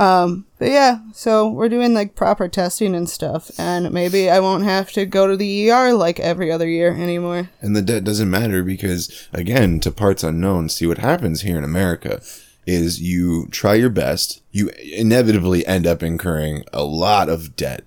Um, 0.00 0.46
but 0.58 0.70
yeah, 0.70 1.00
so 1.12 1.46
we're 1.46 1.68
doing 1.68 1.92
like 1.92 2.14
proper 2.14 2.48
testing 2.48 2.94
and 2.94 3.08
stuff, 3.08 3.50
and 3.58 3.92
maybe 3.92 4.30
I 4.30 4.40
won't 4.40 4.64
have 4.64 4.90
to 4.92 5.04
go 5.04 5.26
to 5.26 5.36
the 5.36 5.70
ER 5.70 5.92
like 5.92 6.18
every 6.18 6.50
other 6.50 6.66
year 6.66 6.94
anymore. 6.94 7.50
And 7.60 7.76
the 7.76 7.82
debt 7.82 8.02
doesn't 8.02 8.30
matter 8.30 8.64
because, 8.64 9.28
again, 9.34 9.78
to 9.80 9.90
parts 9.90 10.24
unknown, 10.24 10.70
see 10.70 10.86
what 10.86 10.98
happens 10.98 11.42
here 11.42 11.58
in 11.58 11.64
America 11.64 12.22
is 12.66 13.02
you 13.02 13.46
try 13.50 13.74
your 13.74 13.90
best, 13.90 14.40
you 14.50 14.70
inevitably 14.80 15.66
end 15.66 15.86
up 15.86 16.02
incurring 16.02 16.64
a 16.72 16.82
lot 16.82 17.28
of 17.28 17.54
debt, 17.54 17.84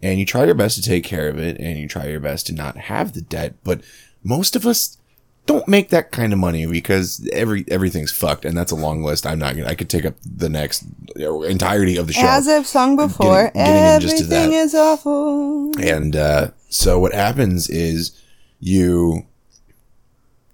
and 0.00 0.20
you 0.20 0.24
try 0.24 0.44
your 0.44 0.54
best 0.54 0.76
to 0.76 0.88
take 0.88 1.02
care 1.02 1.28
of 1.28 1.36
it, 1.36 1.58
and 1.58 1.80
you 1.80 1.88
try 1.88 2.06
your 2.06 2.20
best 2.20 2.46
to 2.46 2.54
not 2.54 2.76
have 2.76 3.12
the 3.12 3.22
debt. 3.22 3.54
But 3.64 3.80
most 4.22 4.54
of 4.54 4.66
us 4.66 4.98
don't 5.46 5.66
make 5.68 5.90
that 5.90 6.10
kind 6.12 6.32
of 6.32 6.38
money 6.38 6.66
because 6.66 7.26
every 7.32 7.64
everything's 7.68 8.12
fucked, 8.12 8.44
and 8.44 8.56
that's 8.56 8.72
a 8.72 8.76
long 8.76 9.02
list. 9.02 9.26
I'm 9.26 9.38
not 9.38 9.56
gonna. 9.56 9.68
I 9.68 9.74
could 9.74 9.88
take 9.88 10.04
up 10.04 10.14
the 10.24 10.48
next 10.48 10.84
entirety 11.16 11.96
of 11.96 12.06
the 12.08 12.12
show. 12.12 12.26
As 12.26 12.46
I've 12.48 12.66
sung 12.66 12.96
before, 12.96 13.50
getting 13.54 13.64
to 14.00 14.06
everything 14.26 14.52
is 14.52 14.74
awful. 14.74 15.70
And 15.80 16.14
uh, 16.16 16.50
so 16.68 16.98
what 16.98 17.14
happens 17.14 17.68
is 17.70 18.12
you 18.60 19.26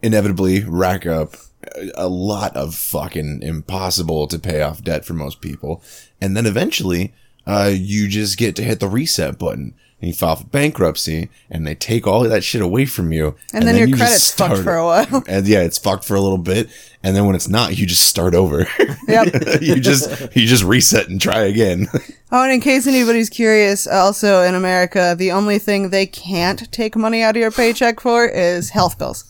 inevitably 0.03 0.65
rack 0.65 1.07
up 1.07 1.35
a- 1.77 1.91
a 1.95 2.09
lot 2.09 2.57
of 2.57 2.75
fucking 2.75 3.41
impossible 3.43 4.27
to 4.27 4.39
pay 4.39 4.63
off 4.63 4.83
debt 4.83 5.05
for 5.05 5.15
most 5.15 5.41
people. 5.41 5.83
And 6.21 6.37
then 6.37 6.47
eventually, 6.47 7.15
uh, 7.47 7.73
you 7.73 8.09
just 8.09 8.37
get 8.37 8.57
to 8.57 8.65
hit 8.65 8.81
the 8.81 8.89
reset 8.89 9.39
button 9.39 9.75
and 10.03 10.09
you 10.09 10.15
file 10.15 10.35
for 10.35 10.45
bankruptcy 10.47 11.31
and 11.49 11.65
they 11.65 11.77
take 11.77 12.09
all 12.09 12.25
of 12.25 12.31
that 12.31 12.43
shit 12.43 12.61
away 12.61 12.85
from 12.87 13.13
you. 13.13 13.37
And 13.55 13.69
then 13.69 13.77
your 13.77 13.87
you 13.87 13.95
credit's 13.97 14.33
fucked 14.33 14.63
for 14.63 14.75
a 14.75 14.85
while. 14.85 15.23
And 15.29 15.47
yeah, 15.47 15.61
it's 15.61 15.79
fucked 15.79 16.05
for 16.05 16.17
a 16.17 16.21
little 16.21 16.39
bit. 16.39 16.69
And 17.05 17.15
then 17.15 17.25
when 17.25 17.37
it's 17.37 17.49
not, 17.49 17.79
you 17.79 17.87
just 17.87 18.09
start 18.09 18.35
over. 18.35 18.67
Yep. 19.07 19.35
you 19.63 19.81
just, 19.81 20.35
you 20.35 20.47
just 20.47 20.65
reset 20.65 21.09
and 21.09 21.21
try 21.21 21.43
again. 21.43 21.87
Oh, 22.33 22.43
and 22.43 22.53
in 22.53 22.61
case 22.61 22.89
anybody's 22.89 23.31
curious, 23.31 23.87
also 23.87 24.43
in 24.43 24.57
America, 24.57 25.15
the 25.17 25.31
only 25.31 25.61
thing 25.61 25.91
they 25.91 26.07
can't 26.07 26.71
take 26.73 26.97
money 26.97 27.23
out 27.23 27.37
of 27.37 27.41
your 27.41 27.53
paycheck 27.53 28.01
for 28.01 28.27
is 28.27 28.71
health 28.71 28.99
bills. 28.99 29.25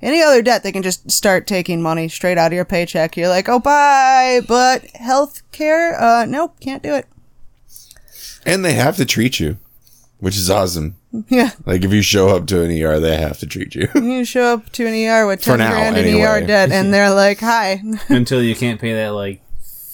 Any 0.00 0.22
other 0.22 0.40
debt, 0.42 0.62
they 0.62 0.72
can 0.72 0.82
just 0.82 1.10
start 1.10 1.46
taking 1.46 1.82
money 1.82 2.08
straight 2.08 2.38
out 2.38 2.52
of 2.52 2.56
your 2.56 2.64
paycheck. 2.64 3.16
You're 3.16 3.28
like, 3.28 3.48
oh, 3.48 3.60
bye. 3.60 4.40
But 4.48 4.86
health 4.96 5.42
care, 5.52 6.00
uh, 6.00 6.24
nope, 6.24 6.58
can't 6.58 6.82
do 6.82 6.94
it. 6.94 7.06
And 8.46 8.64
they 8.64 8.74
have 8.74 8.96
to 8.96 9.04
treat 9.04 9.40
you, 9.40 9.58
which 10.18 10.36
is 10.36 10.50
awesome. 10.50 10.96
Yeah. 11.28 11.50
Like 11.66 11.84
if 11.84 11.92
you 11.92 12.02
show 12.02 12.28
up 12.30 12.46
to 12.48 12.62
an 12.62 12.70
ER, 12.70 12.98
they 12.98 13.16
have 13.16 13.38
to 13.38 13.46
treat 13.46 13.74
you. 13.74 13.88
You 13.94 14.24
show 14.24 14.54
up 14.54 14.70
to 14.72 14.86
an 14.86 14.94
ER 14.94 15.26
with 15.26 15.40
For 15.44 15.56
10 15.56 15.58
now, 15.58 15.70
grand 15.72 15.96
in 15.98 16.06
anyway. 16.06 16.22
ER 16.22 16.46
debt, 16.46 16.72
and 16.72 16.92
they're 16.92 17.12
like, 17.12 17.40
hi. 17.40 17.82
until 18.08 18.42
you 18.42 18.54
can't 18.54 18.80
pay 18.80 18.94
that 18.94 19.10
like 19.10 19.42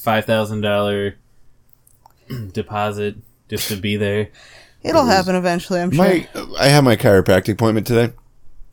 five 0.00 0.24
thousand 0.24 0.61
dollar 0.61 1.16
deposit 2.52 3.16
just 3.48 3.68
to 3.68 3.76
be 3.76 3.96
there. 3.96 4.28
It'll 4.82 5.06
happen 5.06 5.34
eventually, 5.34 5.80
I'm 5.80 5.90
sure. 5.90 6.04
my, 6.04 6.28
I 6.58 6.68
had 6.68 6.84
my 6.84 6.94
chiropractic 6.96 7.54
appointment 7.54 7.87
today. 7.87 8.12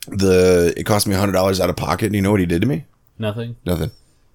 The 0.08 0.74
it 0.78 0.84
cost 0.84 1.08
me 1.08 1.16
hundred 1.16 1.32
dollars 1.34 1.60
out 1.60 1.70
of 1.70 1.76
pocket. 1.76 2.08
And 2.08 2.16
you 2.16 2.22
know 2.22 2.30
what 2.32 2.40
he 2.40 2.46
did 2.46 2.62
to 2.62 2.68
me? 2.68 2.86
Nothing. 3.18 3.56
Nothing. 3.66 3.90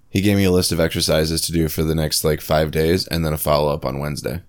He 0.08 0.20
gave 0.20 0.36
me 0.36 0.44
a 0.44 0.50
list 0.50 0.72
of 0.72 0.80
exercises 0.80 1.40
to 1.42 1.52
do 1.52 1.68
for 1.68 1.84
the 1.84 1.94
next 1.94 2.24
like 2.24 2.40
five 2.40 2.72
days, 2.72 3.06
and 3.06 3.24
then 3.24 3.32
a 3.32 3.38
follow 3.38 3.72
up 3.72 3.84
on 3.84 4.00
Wednesday, 4.00 4.42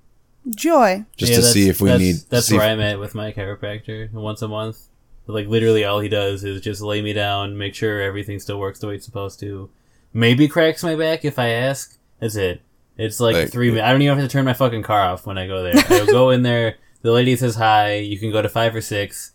Joy. 0.49 1.05
just 1.17 1.31
Yeah, 1.31 1.37
to 1.37 1.43
see 1.43 1.69
if 1.69 1.81
we 1.81 1.89
that's, 1.89 1.99
need. 2.01 2.15
That's 2.29 2.47
see 2.47 2.55
if- 2.55 2.59
where 2.61 2.69
I'm 2.69 2.79
at 2.81 2.99
with 2.99 3.13
my 3.15 3.31
chiropractor 3.31 4.11
once 4.11 4.41
a 4.41 4.47
month. 4.47 4.79
Like 5.27 5.47
literally, 5.47 5.85
all 5.85 5.99
he 5.99 6.09
does 6.09 6.43
is 6.43 6.61
just 6.61 6.81
lay 6.81 7.01
me 7.01 7.13
down, 7.13 7.57
make 7.57 7.75
sure 7.75 8.01
everything 8.01 8.39
still 8.39 8.59
works 8.59 8.79
the 8.79 8.87
way 8.87 8.95
it's 8.95 9.05
supposed 9.05 9.39
to. 9.41 9.69
Maybe 10.13 10.47
cracks 10.47 10.83
my 10.83 10.95
back 10.95 11.23
if 11.23 11.37
I 11.39 11.49
ask. 11.49 11.97
That's 12.19 12.35
it. 12.35 12.61
It's 12.97 13.19
like, 13.19 13.35
Like- 13.35 13.51
three 13.51 13.69
minutes. 13.69 13.85
I 13.85 13.91
don't 13.91 14.01
even 14.01 14.17
have 14.17 14.27
to 14.27 14.31
turn 14.31 14.45
my 14.45 14.53
fucking 14.53 14.83
car 14.83 15.01
off 15.01 15.25
when 15.25 15.37
I 15.37 15.47
go 15.47 15.63
there. 15.63 15.73
I'll 15.89 16.05
go 16.07 16.29
in 16.31 16.41
there. 16.43 16.75
The 17.01 17.11
lady 17.11 17.35
says 17.35 17.55
hi. 17.55 17.95
You 17.95 18.19
can 18.19 18.31
go 18.31 18.41
to 18.41 18.49
five 18.49 18.75
or 18.75 18.81
six. 18.81 19.31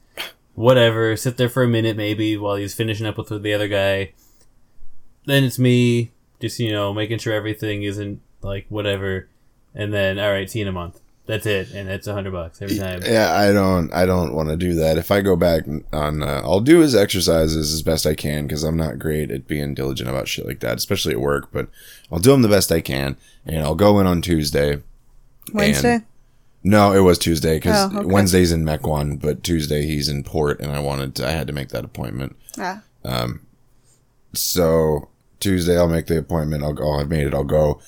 Whatever. 0.55 1.17
Sit 1.17 1.37
there 1.37 1.49
for 1.49 1.63
a 1.63 1.69
minute 1.69 1.97
maybe 1.97 2.37
while 2.37 2.57
he's 2.57 2.75
finishing 2.75 3.07
up 3.07 3.17
with 3.17 3.29
the 3.43 3.53
other 3.55 3.69
guy. 3.69 4.13
Then 5.25 5.45
it's 5.45 5.59
me, 5.59 6.13
just 6.41 6.59
you 6.61 6.71
know, 6.73 6.93
making 6.95 7.19
sure 7.19 7.33
everything 7.33 7.83
isn't 7.83 8.21
like 8.43 8.67
whatever. 8.69 9.29
And 9.77 9.93
then 9.95 10.19
all 10.19 10.31
right, 10.33 10.51
see 10.51 10.59
you 10.61 10.65
in 10.65 10.69
a 10.69 10.73
month. 10.73 11.01
That's 11.27 11.45
it, 11.45 11.73
and 11.73 11.89
it's 11.89 12.07
a 12.07 12.15
hundred 12.15 12.31
bucks 12.33 12.63
every 12.63 12.79
time. 12.79 13.03
Yeah, 13.05 13.35
I 13.35 13.53
don't. 13.53 13.93
I 13.93 14.07
don't 14.07 14.33
want 14.33 14.49
to 14.49 14.57
do 14.57 14.75
that. 14.77 14.97
If 14.97 15.11
I 15.11 15.21
go 15.21 15.35
back 15.35 15.65
on, 15.93 16.23
uh, 16.23 16.41
I'll 16.45 16.61
do 16.61 16.79
his 16.79 16.95
exercises 16.95 17.73
as 17.75 17.83
best 17.83 18.07
I 18.07 18.15
can 18.15 18.47
because 18.47 18.63
I'm 18.63 18.77
not 18.77 19.01
great 19.01 19.33
at 19.33 19.49
being 19.49 19.75
diligent 19.75 20.09
about 20.09 20.29
shit 20.29 20.47
like 20.47 20.61
that, 20.61 20.79
especially 20.79 21.15
at 21.15 21.21
work. 21.21 21.49
But 21.53 21.67
I'll 22.13 22.21
do 22.21 22.31
them 22.31 22.43
the 22.43 22.49
best 22.49 22.71
I 22.71 22.81
can, 22.81 23.17
and 23.45 23.59
I'll 23.65 23.75
go 23.75 23.99
in 23.99 24.07
on 24.07 24.23
Tuesday. 24.23 24.83
Wednesday? 25.53 26.03
No, 26.63 26.93
it 26.93 27.01
was 27.01 27.19
Tuesday 27.19 27.57
because 27.57 27.93
Oh, 27.93 27.99
okay. 27.99 28.07
Wednesday's 28.07 28.53
in 28.53 28.65
Mequon, 28.65 29.21
but 29.21 29.43
Tuesday 29.43 29.83
he's 29.85 30.09
in 30.09 30.23
Port, 30.23 30.61
and 30.61 30.71
I 30.71 30.79
wanted 30.79 31.17
to, 31.17 31.27
I 31.27 31.33
had 31.33 31.49
to 31.49 31.53
make 31.53 31.71
that 31.71 31.85
appointment. 31.85 32.37
Ah. 32.59 32.83
So 34.33 35.09
Tuesday 35.41 35.77
I'll 35.77 35.89
make 35.89 36.07
the 36.07 36.19
appointment. 36.19 36.63
I'll 36.63 36.73
go. 36.73 36.93
I've 36.93 37.09
made 37.11 37.27
it. 37.27 37.35
I'll 37.35 37.45
go. 37.45 37.81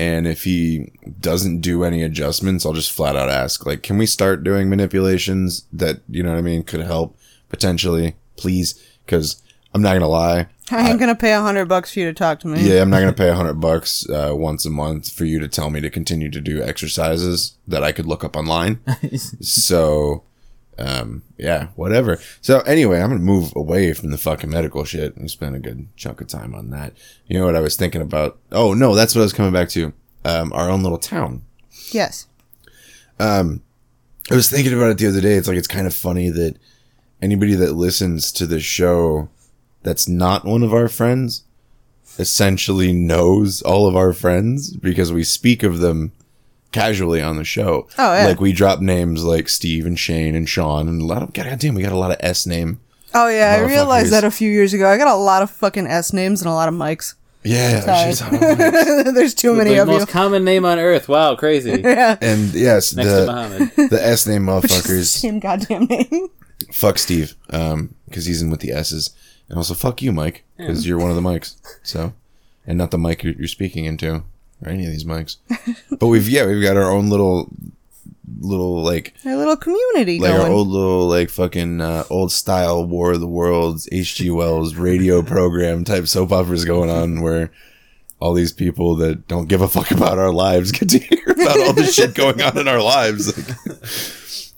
And 0.00 0.26
if 0.26 0.44
he 0.44 0.90
doesn't 1.20 1.60
do 1.60 1.84
any 1.84 2.02
adjustments, 2.02 2.64
I'll 2.64 2.72
just 2.72 2.90
flat 2.90 3.16
out 3.16 3.28
ask, 3.28 3.66
like, 3.66 3.82
can 3.82 3.98
we 3.98 4.06
start 4.06 4.42
doing 4.42 4.70
manipulations 4.70 5.66
that 5.74 6.00
you 6.08 6.22
know 6.22 6.30
what 6.30 6.38
I 6.38 6.40
mean 6.40 6.62
could 6.62 6.80
help 6.80 7.18
potentially, 7.50 8.16
please? 8.38 8.82
Because 9.04 9.42
I'm 9.74 9.82
not 9.82 9.92
gonna 9.92 10.08
lie, 10.08 10.46
I 10.70 10.88
ain't 10.88 10.98
gonna 10.98 11.14
pay 11.14 11.34
a 11.34 11.42
hundred 11.42 11.66
bucks 11.66 11.92
for 11.92 12.00
you 12.00 12.06
to 12.06 12.14
talk 12.14 12.40
to 12.40 12.48
me. 12.48 12.62
Yeah, 12.62 12.80
I'm 12.80 12.88
not 12.88 13.00
gonna 13.00 13.12
pay 13.12 13.28
a 13.28 13.34
hundred 13.34 13.60
bucks 13.60 14.08
uh, 14.08 14.32
once 14.34 14.64
a 14.64 14.70
month 14.70 15.12
for 15.12 15.26
you 15.26 15.38
to 15.38 15.48
tell 15.48 15.68
me 15.68 15.82
to 15.82 15.90
continue 15.90 16.30
to 16.30 16.40
do 16.40 16.62
exercises 16.62 17.58
that 17.68 17.84
I 17.84 17.92
could 17.92 18.06
look 18.06 18.24
up 18.24 18.36
online. 18.36 18.80
so, 19.42 20.22
um, 20.80 21.22
yeah, 21.36 21.68
whatever. 21.76 22.18
So 22.40 22.60
anyway, 22.60 23.00
I'm 23.00 23.10
gonna 23.10 23.20
move 23.20 23.52
away 23.54 23.92
from 23.92 24.10
the 24.10 24.18
fucking 24.18 24.50
medical 24.50 24.84
shit 24.84 25.16
and 25.16 25.30
spend 25.30 25.54
a 25.54 25.60
good 25.60 25.88
chunk 25.96 26.20
of 26.20 26.28
time 26.28 26.54
on 26.54 26.70
that. 26.70 26.94
You 27.26 27.38
know 27.38 27.44
what 27.44 27.56
I 27.56 27.60
was 27.60 27.76
thinking 27.76 28.00
about? 28.00 28.38
Oh 28.50 28.72
no, 28.72 28.94
that's 28.94 29.14
what 29.14 29.20
I 29.20 29.24
was 29.24 29.32
coming 29.32 29.52
back 29.52 29.68
to. 29.70 29.92
Um, 30.24 30.52
our 30.52 30.70
own 30.70 30.82
little 30.82 30.98
town. 30.98 31.42
Yes. 31.90 32.26
Um, 33.18 33.62
I 34.30 34.34
was 34.34 34.50
thinking 34.50 34.72
about 34.72 34.90
it 34.90 34.98
the 34.98 35.06
other 35.06 35.20
day. 35.20 35.34
It's 35.34 35.48
like 35.48 35.56
it's 35.56 35.68
kind 35.68 35.86
of 35.86 35.94
funny 35.94 36.30
that 36.30 36.56
anybody 37.20 37.54
that 37.54 37.72
listens 37.72 38.32
to 38.32 38.46
the 38.46 38.60
show 38.60 39.28
that's 39.82 40.08
not 40.08 40.44
one 40.44 40.62
of 40.62 40.72
our 40.72 40.88
friends 40.88 41.44
essentially 42.18 42.92
knows 42.92 43.62
all 43.62 43.86
of 43.86 43.96
our 43.96 44.12
friends 44.12 44.76
because 44.76 45.12
we 45.12 45.24
speak 45.24 45.62
of 45.62 45.78
them 45.78 46.12
casually 46.72 47.20
on 47.20 47.36
the 47.36 47.44
show. 47.44 47.88
Oh, 47.98 48.14
yeah. 48.14 48.26
Like 48.26 48.40
we 48.40 48.52
drop 48.52 48.80
names 48.80 49.24
like 49.24 49.48
Steve 49.48 49.86
and 49.86 49.98
Shane 49.98 50.34
and 50.34 50.48
Sean 50.48 50.88
and 50.88 51.02
a 51.02 51.04
lot 51.04 51.22
of 51.22 51.32
God 51.32 51.58
damn, 51.58 51.74
we 51.74 51.82
got 51.82 51.92
a 51.92 51.96
lot 51.98 52.10
of 52.10 52.16
S 52.20 52.46
name. 52.46 52.80
Oh 53.12 53.28
yeah, 53.28 53.56
I 53.58 53.66
realized 53.66 54.12
that 54.12 54.22
a 54.24 54.30
few 54.30 54.50
years 54.50 54.72
ago. 54.72 54.88
I 54.88 54.96
got 54.96 55.08
a 55.08 55.16
lot 55.16 55.42
of 55.42 55.50
fucking 55.50 55.86
S 55.86 56.12
names 56.12 56.40
and 56.42 56.48
a 56.48 56.52
lot 56.54 56.68
of 56.68 56.74
mics. 56.74 57.14
Yeah, 57.42 57.80
Sorry. 57.80 58.10
she's 58.10 58.22
on 58.22 58.34
it. 58.34 59.14
There's 59.14 59.34
too 59.34 59.54
many 59.54 59.70
the 59.70 59.78
of 59.82 59.88
you. 59.88 59.94
most 59.94 60.08
common 60.08 60.44
name 60.44 60.64
on 60.66 60.78
earth. 60.78 61.08
Wow, 61.08 61.36
crazy. 61.36 61.70
Yeah. 61.82 62.16
and 62.20 62.52
yes, 62.52 62.94
Next 62.94 63.08
the 63.08 63.26
Muhammad. 63.26 63.70
the 63.90 63.98
S 64.00 64.26
name 64.26 64.44
motherfuckers. 64.44 65.06
Same 65.06 65.40
goddamn 65.40 65.86
name. 65.86 66.28
fuck 66.70 66.98
Steve, 66.98 67.34
um, 67.48 67.94
because 68.06 68.26
he's 68.26 68.42
in 68.42 68.50
with 68.50 68.60
the 68.60 68.72
S's, 68.72 69.10
and 69.48 69.56
also 69.56 69.74
fuck 69.74 70.02
you, 70.02 70.12
Mike, 70.12 70.44
because 70.58 70.86
you're 70.86 70.98
one 70.98 71.08
of 71.10 71.16
the 71.16 71.22
mics. 71.22 71.56
So, 71.82 72.12
and 72.66 72.76
not 72.78 72.90
the 72.90 72.98
mic 72.98 73.22
you're, 73.24 73.32
you're 73.34 73.48
speaking 73.48 73.86
into, 73.86 74.22
or 74.62 74.70
any 74.70 74.84
of 74.86 74.92
these 74.92 75.04
mics. 75.04 75.36
but 75.98 76.06
we've 76.08 76.28
yeah, 76.28 76.46
we've 76.46 76.62
got 76.62 76.76
our 76.76 76.90
own 76.90 77.08
little, 77.10 77.48
little 78.40 78.82
like 78.82 79.14
our 79.26 79.36
little 79.36 79.56
community 79.56 80.18
like 80.20 80.30
going. 80.30 80.42
our 80.42 80.48
old 80.48 80.68
little 80.68 81.06
like 81.08 81.30
fucking 81.30 81.80
uh, 81.80 82.04
old 82.10 82.32
style 82.32 82.84
War 82.84 83.12
of 83.12 83.20
the 83.20 83.26
Worlds 83.26 83.88
H.G. 83.92 84.30
Wells 84.30 84.74
radio 84.74 85.22
program 85.34 85.84
type 85.84 86.06
soap 86.06 86.32
operas 86.32 86.64
going 86.64 86.90
on 86.90 87.20
where. 87.22 87.50
All 88.22 88.34
these 88.34 88.52
people 88.52 88.96
that 88.96 89.26
don't 89.28 89.48
give 89.48 89.62
a 89.62 89.66
fuck 89.66 89.90
about 89.92 90.18
our 90.18 90.30
lives 90.30 90.72
get 90.78 90.90
to 90.90 90.98
hear 90.98 91.24
about 91.26 91.58
all 91.58 91.72
the 91.72 91.86
shit 91.86 92.14
going 92.14 92.42
on 92.42 92.58
in 92.58 92.68
our 92.68 92.82
lives. 92.82 93.34
Like, 93.34 93.80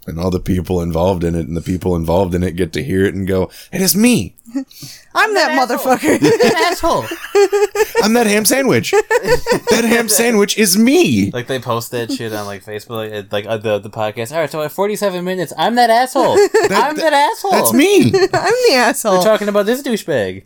and 0.07 0.19
all 0.19 0.31
the 0.31 0.41
people 0.41 0.81
involved 0.81 1.23
in 1.23 1.35
it 1.35 1.47
and 1.47 1.57
the 1.57 1.63
people 1.63 1.95
involved 1.95 2.35
in 2.35 2.43
it 2.43 2.57
get 2.57 2.73
to 2.73 2.83
hear 2.83 3.05
it 3.05 3.15
and 3.15 3.27
go, 3.27 3.51
it 3.71 3.81
is 3.81 3.95
me. 3.95 4.35
I'm 5.15 5.35
that 5.35 5.59
motherfucker. 5.59 6.21
asshole. 6.71 7.03
I'm 8.03 8.13
that 8.15 8.27
ham 8.27 8.45
sandwich. 8.45 8.91
that 8.91 9.85
ham 9.87 10.09
sandwich 10.09 10.59
is 10.59 10.77
me. 10.77 11.31
Like 11.31 11.47
they 11.47 11.59
post 11.61 11.91
that 11.93 12.11
shit 12.11 12.33
on 12.33 12.47
like 12.47 12.65
Facebook, 12.65 13.11
like, 13.13 13.33
like 13.33 13.47
uh, 13.47 13.59
the 13.59 13.79
the 13.79 13.91
podcast. 13.91 14.33
All 14.33 14.39
right, 14.39 14.51
so 14.51 14.63
at 14.63 14.73
47 14.73 15.25
minutes, 15.25 15.53
I'm 15.57 15.75
that 15.77 15.91
asshole. 15.91 16.33
I'm 16.33 16.97
that 16.97 17.13
asshole. 17.13 17.53
That's 17.53 17.73
me. 17.73 18.07
I'm 18.07 18.55
the 18.69 18.75
asshole 18.75 19.19
We're 19.19 19.25
talking 19.25 19.49
about 19.49 19.67
this 19.67 19.83
douchebag. 19.83 20.45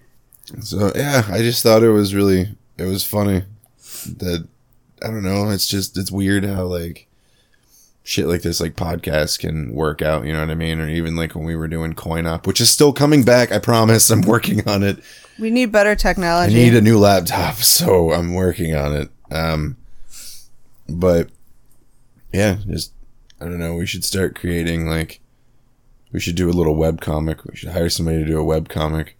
So 0.60 0.92
yeah, 0.94 1.26
I 1.30 1.38
just 1.38 1.62
thought 1.62 1.82
it 1.82 1.90
was 1.90 2.14
really 2.14 2.48
it 2.76 2.84
was 2.84 3.04
funny 3.04 3.42
that 4.18 4.46
I 5.02 5.06
don't 5.08 5.22
know, 5.22 5.50
it's 5.50 5.66
just 5.66 5.96
it's 5.96 6.10
weird 6.10 6.44
how 6.44 6.64
like 6.64 7.08
shit 8.06 8.26
like 8.26 8.42
this 8.42 8.60
like 8.60 8.76
podcasts 8.76 9.38
can 9.38 9.72
work 9.74 10.00
out, 10.00 10.24
you 10.24 10.32
know 10.32 10.40
what 10.40 10.50
I 10.50 10.54
mean? 10.54 10.78
Or 10.80 10.88
even 10.88 11.16
like 11.16 11.34
when 11.34 11.44
we 11.44 11.56
were 11.56 11.66
doing 11.68 11.92
coin 11.94 12.24
up, 12.24 12.46
which 12.46 12.60
is 12.60 12.70
still 12.70 12.92
coming 12.92 13.24
back, 13.24 13.50
I 13.50 13.58
promise. 13.58 14.08
I'm 14.10 14.22
working 14.22 14.66
on 14.68 14.82
it. 14.82 14.98
we 15.38 15.50
need 15.50 15.72
better 15.72 15.90
I 15.90 15.94
technology. 15.96 16.54
need 16.54 16.74
a 16.74 16.80
new 16.80 16.98
laptop, 16.98 17.56
so 17.62 18.12
I'm 18.12 18.32
working 18.34 18.74
on 18.76 18.94
it. 18.94 19.08
Um, 19.30 19.76
but 20.88 21.30
yeah, 22.32 22.58
just 22.68 22.92
I 23.40 23.44
don't 23.46 23.58
know. 23.58 23.74
We 23.74 23.86
should 23.86 24.04
start 24.04 24.36
creating 24.38 24.86
like 24.86 25.20
we 26.12 26.20
should 26.20 26.36
do 26.36 26.48
a 26.48 26.52
little 26.52 26.76
web 26.76 27.00
comic. 27.00 27.44
We 27.44 27.56
should 27.56 27.70
hire 27.70 27.90
somebody 27.90 28.18
to 28.18 28.24
do 28.24 28.38
a 28.38 28.44
web 28.44 28.68
comic. 28.68 29.16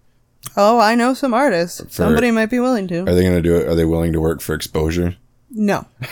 oh, 0.56 0.78
I 0.78 0.94
know 0.94 1.12
some 1.12 1.34
artists. 1.34 1.82
Somebody 1.94 2.30
might 2.30 2.50
be 2.50 2.60
willing 2.60 2.86
to. 2.88 3.00
Are 3.00 3.14
they 3.14 3.24
gonna 3.24 3.42
do 3.42 3.56
it? 3.56 3.66
Are 3.66 3.74
they 3.74 3.84
willing 3.84 4.12
to 4.12 4.20
work 4.20 4.40
for 4.40 4.54
exposure? 4.54 5.16
No. 5.50 5.86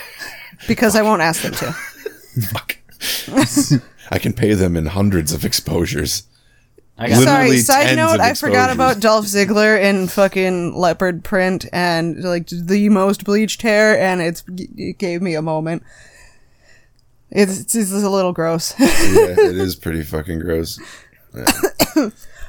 Because 0.68 0.96
I 0.96 1.02
won't 1.02 1.20
ask 1.20 1.42
them 1.42 1.52
to. 1.52 1.76
Fuck. 2.42 2.78
I 4.10 4.18
can 4.18 4.32
pay 4.32 4.54
them 4.54 4.76
in 4.76 4.86
hundreds 4.86 5.32
of 5.32 5.44
exposures. 5.44 6.24
I 6.96 7.08
got 7.08 7.18
Literally 7.20 7.58
Sorry, 7.58 7.86
side 7.86 7.96
note, 7.96 8.14
of 8.14 8.20
I 8.20 8.34
forgot 8.34 8.70
about 8.70 9.00
Dolph 9.00 9.24
Ziggler 9.24 9.80
in 9.80 10.06
fucking 10.06 10.76
leopard 10.76 11.24
print 11.24 11.66
and 11.72 12.22
like 12.22 12.46
the 12.46 12.88
most 12.88 13.24
bleached 13.24 13.62
hair, 13.62 13.98
and 13.98 14.20
it's 14.20 14.44
it 14.48 14.98
gave 14.98 15.20
me 15.20 15.34
a 15.34 15.42
moment. 15.42 15.82
It's, 17.30 17.74
it's 17.74 17.90
a 17.90 18.08
little 18.08 18.32
gross. 18.32 18.74
yeah, 18.78 18.86
it 18.86 19.56
is 19.56 19.74
pretty 19.74 20.02
fucking 20.02 20.38
gross. 20.38 20.78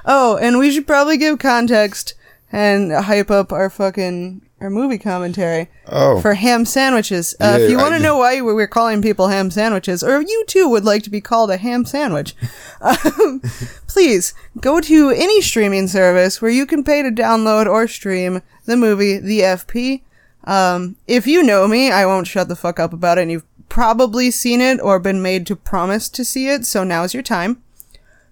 oh, 0.06 0.38
and 0.40 0.60
we 0.60 0.70
should 0.70 0.86
probably 0.86 1.18
give 1.18 1.40
context 1.40 2.14
and 2.52 2.92
hype 2.92 3.32
up 3.32 3.52
our 3.52 3.72
fucking 3.72 4.45
our 4.62 4.70
movie 4.70 4.98
commentary 4.98 5.70
Oh, 5.88 6.22
for 6.22 6.34
ham 6.34 6.66
sandwiches. 6.66 7.36
Uh, 7.42 7.58
Yeah, 7.60 7.66
if 7.66 7.72
you 7.72 7.78
want 7.78 7.94
to 7.96 8.00
know 8.00 8.18
why 8.18 8.42
we 8.42 8.54
we're 8.54 8.68
calling 8.68 9.02
people 9.02 9.28
ham 9.28 9.52
sandwiches, 9.52 10.04
or 10.04 10.22
you 10.22 10.44
too 10.48 10.70
would 10.70 10.86
like 10.86 11.04
to 11.04 11.10
be 11.10 11.22
called 11.22 11.52
a 11.52 11.58
ham 11.58 11.86
sandwich, 11.86 12.36
um, 12.82 13.42
please 13.88 14.34
go 14.62 14.80
to 14.82 15.10
any 15.10 15.42
streaming 15.42 15.88
service 15.88 16.42
where 16.42 16.52
you 16.52 16.66
can 16.66 16.84
pay 16.84 17.02
to 17.04 17.12
download 17.12 17.66
or 17.68 17.88
stream 17.88 18.42
the 18.66 18.78
movie 18.78 19.18
The 19.18 19.42
FP. 19.42 20.02
Um, 20.46 20.96
if 21.08 21.26
you 21.28 21.44
know 21.44 21.68
me, 21.68 21.92
I 21.92 22.06
won't 22.06 22.28
shut 22.28 22.48
the 22.48 22.56
fuck 22.56 22.80
up 22.80 22.94
about 22.94 23.18
it, 23.18 23.24
and 23.24 23.32
you've 23.32 23.46
probably 23.68 24.32
seen 24.32 24.62
it 24.62 24.80
or 24.80 25.00
been 25.00 25.22
made 25.22 25.46
to 25.48 25.56
promise 25.56 26.08
to 26.10 26.24
see 26.24 26.48
it, 26.50 26.66
so 26.66 26.84
now's 26.84 27.14
your 27.14 27.24
time. 27.24 27.62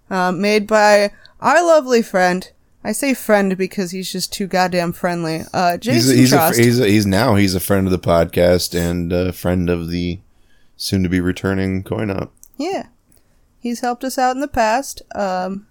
Um, 0.10 0.40
made 0.40 0.68
by 0.68 1.12
our 1.42 1.66
lovely 1.66 2.02
friend. 2.04 2.50
I 2.84 2.92
say 2.92 3.14
friend 3.14 3.58
because 3.58 3.92
he's 3.92 4.12
just 4.12 4.34
too 4.34 4.48
goddamn 4.48 4.92
friendly. 4.92 5.44
Uh, 5.54 5.78
he's 5.82 6.08
Jason 6.08 6.12
a, 6.12 6.18
he's, 6.18 6.34
a, 6.34 6.54
he's 6.54 6.80
a, 6.80 6.88
he's 6.88 7.06
now 7.06 7.36
he's 7.36 7.56
a 7.56 7.60
friend 7.60 7.88
of 7.88 7.92
the 7.92 8.00
podcast 8.00 8.78
and 8.78 9.14
a 9.14 9.32
friend 9.32 9.70
of 9.70 9.90
the 9.90 10.20
soon 10.76 11.04
to 11.04 11.10
be 11.10 11.22
returning 11.22 11.84
coin 11.84 12.10
up. 12.10 12.34
Yeah. 12.58 12.88
He's 13.60 13.80
helped 13.80 14.04
us 14.04 14.18
out 14.18 14.36
in 14.36 14.42
the 14.42 14.48
past. 14.48 15.02
Um, 15.16 15.68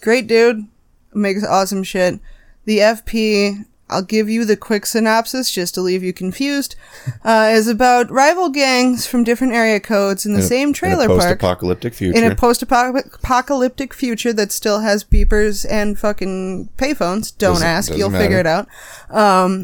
great 0.00 0.28
dude. 0.28 0.66
Makes 1.12 1.44
awesome 1.44 1.82
shit. 1.82 2.20
The 2.64 2.78
FP, 2.78 3.64
I'll 3.90 4.02
give 4.02 4.28
you 4.28 4.44
the 4.44 4.56
quick 4.56 4.86
synopsis 4.86 5.50
just 5.50 5.74
to 5.74 5.80
leave 5.80 6.02
you 6.02 6.12
confused, 6.12 6.76
uh, 7.24 7.50
is 7.52 7.68
about 7.68 8.10
rival 8.10 8.48
gangs 8.48 9.06
from 9.06 9.24
different 9.24 9.52
area 9.52 9.80
codes 9.80 10.24
in 10.24 10.32
the 10.32 10.40
In 10.40 10.46
same 10.46 10.72
trailer 10.72 11.04
in 11.04 11.10
a 11.10 11.14
park. 11.14 11.20
post-apocalyptic 11.40 11.94
future. 11.94 12.16
In 12.18 12.30
a 12.30 12.34
post-apocalyptic 12.34 13.94
future 13.94 14.32
that 14.32 14.52
still 14.52 14.80
has 14.80 15.04
beepers 15.04 15.66
and 15.68 15.98
fucking 15.98 16.68
payphones. 16.76 17.36
Don't 17.36 17.54
Doesn't- 17.54 17.66
ask, 17.66 17.88
doesn't 17.88 17.98
you'll 17.98 18.10
matter. 18.10 18.24
figure 18.24 18.38
it 18.38 18.46
out. 18.46 18.68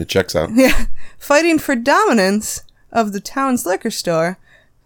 it 0.00 0.08
checks 0.08 0.34
out. 0.36 0.50
Yeah, 0.54 0.86
fighting 1.18 1.58
for 1.58 1.76
dominance 1.76 2.62
of 2.92 3.12
the 3.12 3.20
town's 3.20 3.66
liquor 3.66 3.90
store 3.90 4.38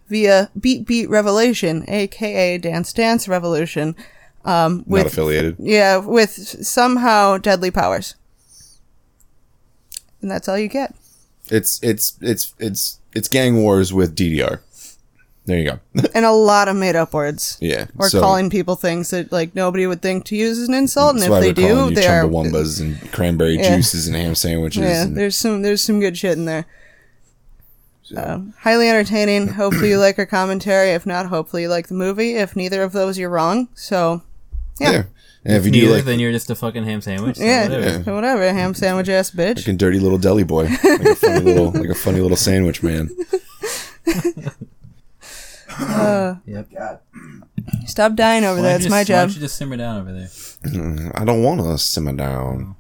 via 0.09 0.51
Beat 0.59 0.87
Beat 0.87 1.09
Revelation, 1.09 1.85
aka 1.89 2.59
Dance 2.59 2.93
Dance 2.93 3.29
Revolution. 3.29 3.95
Um, 4.45 4.79
Not 4.79 4.89
with 4.89 5.07
affiliated. 5.09 5.57
yeah, 5.59 5.99
with 5.99 6.31
somehow 6.67 7.37
deadly 7.39 7.71
powers, 7.71 8.15
and 10.23 10.31
that's 10.31 10.49
all 10.49 10.59
you 10.59 10.69
get. 10.69 10.95
It's 11.49 11.81
it's 11.83 12.17
it's 12.21 12.55
it's 12.59 12.99
it's 13.13 13.29
gang 13.29 13.63
wars 13.63 13.93
with 13.93 14.17
DDR. 14.17 14.61
There 15.47 15.59
you 15.59 15.65
go. 15.65 15.81
And 16.15 16.25
a 16.25 16.31
lot 16.31 16.69
of 16.69 16.77
made 16.77 16.95
up 16.95 17.13
words. 17.13 17.57
yeah. 17.61 17.87
Or 17.99 18.09
so 18.09 18.21
calling 18.21 18.51
people 18.51 18.77
things 18.77 19.11
that 19.11 19.33
like 19.33 19.55
nobody 19.55 19.87
would 19.87 20.03
think 20.03 20.25
to 20.27 20.37
use 20.37 20.59
as 20.59 20.69
an 20.69 20.75
insult, 20.75 21.17
and 21.17 21.25
if 21.25 21.31
they 21.41 21.53
do, 21.53 21.91
they 21.91 22.07
are. 22.07 22.25
chumbawambas 22.25 22.81
and 22.81 23.13
cranberry 23.13 23.57
Yeah. 23.57 23.77
juices 23.77 24.07
and 24.07 24.17
ham 24.17 24.35
sandwiches. 24.35 24.83
Yeah, 24.83 25.03
and, 25.05 25.17
there's 25.17 25.37
some 25.37 25.63
there's 25.63 25.83
some 25.83 25.99
good 25.99 26.17
shit 26.17 26.39
in 26.39 26.45
there. 26.45 26.67
Um, 28.17 28.55
highly 28.59 28.89
entertaining. 28.89 29.49
Hopefully 29.49 29.91
you 29.91 29.99
like 29.99 30.19
our 30.19 30.27
commentary. 30.27 30.91
If 30.91 31.07
not, 31.07 31.27
hopefully 31.27 31.63
you 31.63 31.69
like 31.69 31.87
the 31.89 31.95
movie. 31.95 32.35
If 32.35 32.57
neither 32.57 32.83
of 32.83 32.93
those, 32.93 33.17
you're 33.19 33.31
wrong. 33.31 33.69
So 33.75 34.23
yeah. 34.81 34.91
yeah. 34.91 35.03
And 35.45 35.57
if 35.57 35.65
you 35.65 35.73
do 35.73 35.91
like 35.91 36.05
then 36.05 36.19
you're 36.21 36.33
just 36.33 36.51
a 36.51 36.55
fucking 36.55 36.85
ham 36.85 37.01
sandwich. 37.01 37.37
so 37.37 37.45
yeah, 37.45 37.69
whatever. 37.69 38.05
so 38.05 38.15
whatever. 38.15 38.53
Ham 38.53 38.75
sandwich 38.75 39.09
ass 39.09 39.31
bitch. 39.31 39.61
fucking 39.61 39.79
dirty 39.79 39.99
little 39.99 40.19
deli 40.19 40.45
boy, 40.45 40.65
like 40.65 40.83
a 41.01 41.15
funny 41.15 41.41
little 41.45 41.71
like 41.71 41.89
a 41.89 41.95
funny 41.95 42.21
little 42.21 42.37
sandwich 42.37 42.83
man. 42.83 43.09
Yep. 46.47 46.67
God. 46.77 46.99
Stop 47.87 48.15
dying 48.15 48.45
over 48.45 48.57
Why 48.61 48.63
there. 48.63 48.77
It's 48.77 48.85
you 48.85 48.91
my 48.91 49.03
just- 49.05 49.11
Why 49.11 49.15
job. 49.15 49.29
don't 49.29 49.35
you 49.37 49.41
just 49.41 49.57
simmer 49.57 49.77
down 49.77 50.01
over 50.01 50.13
there? 50.13 50.27
Mm, 50.27 51.13
I 51.21 51.25
don't 51.25 51.43
want 51.43 51.61
to 51.61 51.79
simmer 51.79 52.13
down. 52.13 52.77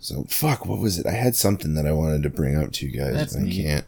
So 0.00 0.24
fuck. 0.28 0.66
What 0.66 0.78
was 0.80 0.98
it? 0.98 1.06
I 1.06 1.12
had 1.12 1.34
something 1.36 1.74
that 1.74 1.86
I 1.86 1.92
wanted 1.92 2.22
to 2.24 2.30
bring 2.30 2.56
up 2.56 2.72
to 2.72 2.86
you 2.86 2.92
guys. 2.98 3.14
That's 3.14 3.34
and 3.34 3.46
I 3.46 3.48
neat. 3.48 3.62
can't 3.64 3.84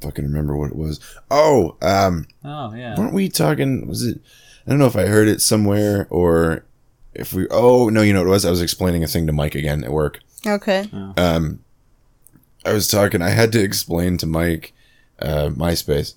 fucking 0.00 0.24
remember 0.24 0.56
what 0.56 0.70
it 0.70 0.76
was. 0.76 1.00
Oh, 1.30 1.76
um, 1.82 2.26
Oh 2.44 2.74
yeah. 2.74 2.98
weren't 2.98 3.12
we 3.14 3.28
talking? 3.28 3.86
Was 3.86 4.02
it? 4.04 4.20
I 4.66 4.70
don't 4.70 4.78
know 4.78 4.86
if 4.86 4.96
I 4.96 5.06
heard 5.06 5.28
it 5.28 5.40
somewhere 5.40 6.06
or 6.10 6.64
if 7.14 7.32
we 7.32 7.46
oh 7.50 7.88
no 7.88 8.02
you 8.02 8.12
know 8.12 8.20
what 8.20 8.28
it 8.28 8.30
was 8.30 8.44
I 8.44 8.50
was 8.50 8.62
explaining 8.62 9.04
a 9.04 9.08
thing 9.08 9.26
to 9.26 9.32
Mike 9.32 9.54
again 9.54 9.84
at 9.84 9.90
work. 9.90 10.20
Okay. 10.46 10.88
Um, 11.16 11.60
I 12.64 12.72
was 12.72 12.88
talking. 12.88 13.22
I 13.22 13.30
had 13.30 13.52
to 13.52 13.62
explain 13.62 14.18
to 14.18 14.26
Mike 14.26 14.72
uh, 15.18 15.50
MySpace 15.50 16.14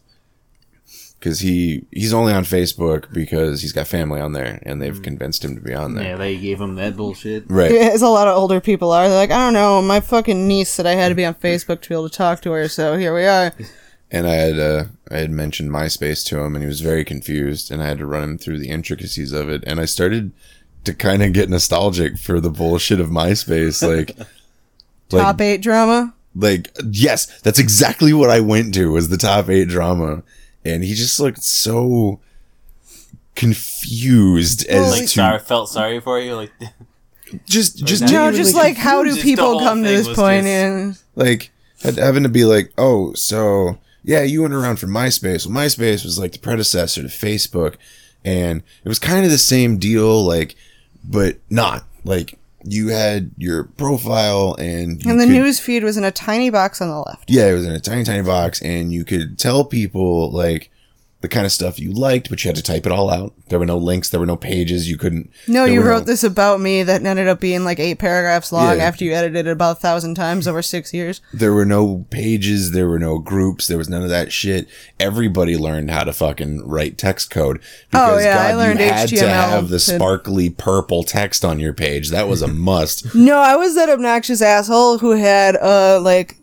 because 1.20 1.40
he 1.40 1.86
he's 1.92 2.14
only 2.14 2.34
on 2.34 2.44
Facebook 2.44 3.12
because 3.12 3.62
he's 3.62 3.72
got 3.72 3.88
family 3.88 4.22
on 4.22 4.34
there 4.34 4.60
and 4.64 4.80
they've 4.82 5.02
convinced 5.02 5.44
him 5.44 5.56
to 5.56 5.62
be 5.62 5.74
on 5.74 5.96
there. 5.96 6.12
Yeah, 6.12 6.16
they 6.18 6.38
gave 6.38 6.62
him 6.62 6.76
that 6.76 6.96
bullshit. 6.96 7.46
Right. 7.48 7.72
As 7.94 8.02
a 8.02 8.08
lot 8.08 8.28
of 8.28 8.38
older 8.38 8.62
people 8.62 8.92
are. 8.92 9.08
They're 9.08 9.18
like, 9.18 9.32
I 9.32 9.38
don't 9.38 9.54
know, 9.54 9.82
my 9.82 10.00
fucking 10.00 10.48
niece 10.48 10.70
said 10.70 10.86
I 10.86 10.94
had 10.94 11.10
to 11.10 11.16
be 11.16 11.26
on 11.26 11.34
Facebook 11.36 11.82
to 11.82 11.90
be 11.90 11.96
able 11.96 12.10
to 12.10 12.16
talk 12.16 12.42
to 12.44 12.52
her, 12.52 12.68
so 12.68 12.98
here 12.98 13.14
we 13.14 13.26
are. 13.26 13.54
And 14.12 14.28
I 14.28 14.36
had 14.36 14.60
uh, 14.60 14.84
I 15.10 15.18
had 15.18 15.32
mentioned 15.32 15.72
MySpace 15.72 16.24
to 16.28 16.40
him, 16.40 16.56
and 16.56 16.64
he 16.64 16.68
was 16.68 16.80
very 16.80 17.04
confused, 17.04 17.72
and 17.72 17.82
I 17.82 17.88
had 17.88 17.98
to 17.98 18.06
run 18.06 18.24
him 18.24 18.38
through 18.38 18.60
the 18.60 18.70
intricacies 18.70 19.32
of 19.32 19.50
it, 19.50 19.64
and 19.66 19.80
I 19.80 19.86
started 19.86 20.32
to 20.86 20.94
kind 20.94 21.22
of 21.24 21.34
get 21.34 21.50
nostalgic 21.50 22.18
for 22.18 22.40
the 22.40 22.50
bullshit 22.50 23.00
of 23.00 23.10
MySpace, 23.10 23.82
like. 23.88 24.16
Top 25.10 25.40
eight 25.40 25.62
drama. 25.62 26.14
like 26.34 26.76
yes 26.84 27.28
that's 27.42 27.60
exactly 27.60 28.12
what 28.12 28.32
i 28.32 28.40
went 28.40 28.74
to 28.74 28.92
was 28.92 29.08
the 29.10 29.18
top 29.18 29.48
eight 29.50 29.68
drama 29.70 30.24
and 30.66 30.84
he 30.84 30.96
just 30.96 31.20
looked 31.20 31.44
so 31.44 32.20
confused 33.36 34.66
as 34.68 34.92
Like, 34.92 35.02
to 35.04 35.08
sorry, 35.08 35.40
felt 35.40 35.70
sorry 35.70 36.00
for 36.00 36.20
you. 36.20 36.36
Like, 36.36 36.52
just 37.46 37.78
just 37.86 38.02
Like, 38.04 38.12
No, 38.12 38.32
just 38.32 38.56
like 38.56 38.78
how 38.78 39.04
do 39.04 39.16
people 39.22 39.60
come 39.60 39.84
to 39.84 39.88
this 39.90 40.08
point? 40.08 40.46
just- 40.46 40.48
And 40.48 40.98
like 41.16 41.52
having 41.84 42.24
to 42.24 42.30
be 42.30 42.46
like 42.46 42.74
oh 42.78 43.14
so 43.14 43.78
yeah 44.04 44.24
you 44.24 44.42
went 44.42 44.54
around 44.56 44.78
for 44.78 44.88
myspace 44.88 45.46
well 45.46 45.56
myspace 45.64 46.04
was 46.04 46.18
like 46.18 46.32
the 46.32 46.40
predecessor 46.40 47.04
to 47.04 47.08
facebook 47.10 47.76
and 48.24 48.64
it 48.84 48.90
was 48.90 48.98
kind 48.98 49.24
of 49.24 49.30
the 49.30 49.38
same 49.38 49.78
deal 49.78 50.26
like 50.26 50.56
but 51.08 51.38
not 51.50 51.86
like 52.04 52.38
you 52.64 52.88
had 52.90 53.32
your 53.38 53.64
profile 53.64 54.56
and 54.58 55.06
and 55.06 55.20
the 55.20 55.26
could- 55.26 55.34
news 55.34 55.60
feed 55.60 55.84
was 55.84 55.98
in 55.98 56.04
a 56.04 56.12
tiny 56.12 56.50
box 56.50 56.82
on 56.82 56.90
the 56.90 57.00
left. 57.00 57.30
Yeah, 57.30 57.48
it 57.48 57.54
was 57.54 57.66
in 57.66 57.72
a 57.74 57.80
tiny, 57.80 58.04
tiny 58.04 58.24
box, 58.24 58.62
and 58.62 58.92
you 58.92 59.06
could 59.06 59.38
tell 59.38 59.64
people 59.66 60.32
like 60.32 60.72
the 61.26 61.30
kind 61.30 61.46
of 61.48 61.52
stuff 61.52 61.80
you 61.80 61.92
liked, 61.92 62.30
but 62.30 62.44
you 62.44 62.50
had 62.50 62.56
to 62.56 62.62
type 62.62 62.86
it 62.86 62.92
all 62.92 63.10
out. 63.10 63.34
There 63.48 63.58
were 63.58 63.66
no 63.66 63.80
links, 63.80 64.10
there 64.10 64.20
were 64.20 64.28
no 64.28 64.36
pages. 64.36 64.88
You 64.88 64.96
couldn't. 64.96 65.32
No, 65.48 65.66
you 65.66 65.82
wrote 65.82 66.02
no- 66.02 66.06
this 66.06 66.24
about 66.24 66.62
me 66.62 66.84
that 66.84 67.04
ended 67.04 67.28
up 67.28 67.40
being 67.40 67.64
like 67.64 67.80
eight 67.80 67.98
paragraphs 67.98 68.52
long 68.52 68.78
Yeah. 68.78 68.84
after 68.84 69.04
you 69.04 69.12
edited 69.14 69.48
it 69.48 69.52
about 69.52 69.78
a 69.78 69.80
thousand 69.80 70.14
times 70.14 70.48
over 70.48 70.62
six 70.62 70.94
years. 70.94 71.22
There 71.34 71.52
were 71.52 71.66
no 71.66 72.06
pages. 72.12 72.74
There 72.74 72.88
were 72.88 73.00
no 73.00 73.18
groups. 73.18 73.66
There 73.66 73.80
was 73.80 73.90
none 73.90 74.04
of 74.04 74.10
that 74.10 74.32
shit. 74.32 74.68
Everybody 75.00 75.58
learned 75.58 75.90
how 75.90 76.04
to 76.04 76.14
fucking 76.14 76.68
write 76.68 77.00
text 77.00 77.32
code. 77.32 77.60
Oh, 77.92 78.20
yeah, 78.20 78.38
I 78.48 78.54
learned 78.54 78.80
you 78.80 78.86
had 78.86 79.10
to 79.10 79.28
have 79.28 79.70
the 79.70 79.80
sparkly 79.80 80.52
purple 80.52 81.04
text 81.04 81.44
on 81.44 81.60
your 81.60 81.74
page. 81.74 82.12
That 82.12 82.28
was 82.28 82.44
a 82.44 82.48
must. 82.70 83.16
No, 83.16 83.38
I 83.40 83.56
was 83.56 83.74
that 83.74 83.90
obnoxious 83.90 84.44
asshole 84.44 85.00
who 85.00 85.12
had 85.12 85.56
uh 85.56 86.00
like 86.04 86.38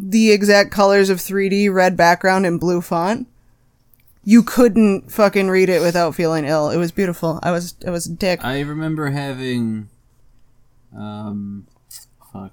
the 0.00 0.30
exact 0.30 0.70
colors 0.70 1.10
of 1.10 1.18
3D 1.18 1.72
red 1.74 1.96
background 1.96 2.46
and 2.46 2.60
blue 2.60 2.80
font. 2.80 3.26
You 4.28 4.42
couldn't 4.42 5.10
fucking 5.10 5.48
read 5.48 5.70
it 5.70 5.80
without 5.80 6.14
feeling 6.14 6.44
ill. 6.44 6.68
It 6.68 6.76
was 6.76 6.92
beautiful. 6.92 7.40
I 7.42 7.50
was 7.50 7.74
I 7.86 7.88
was 7.88 8.04
a 8.04 8.12
dick. 8.12 8.44
I 8.44 8.60
remember 8.60 9.08
having, 9.08 9.88
um, 10.94 11.66
fuck, 12.30 12.52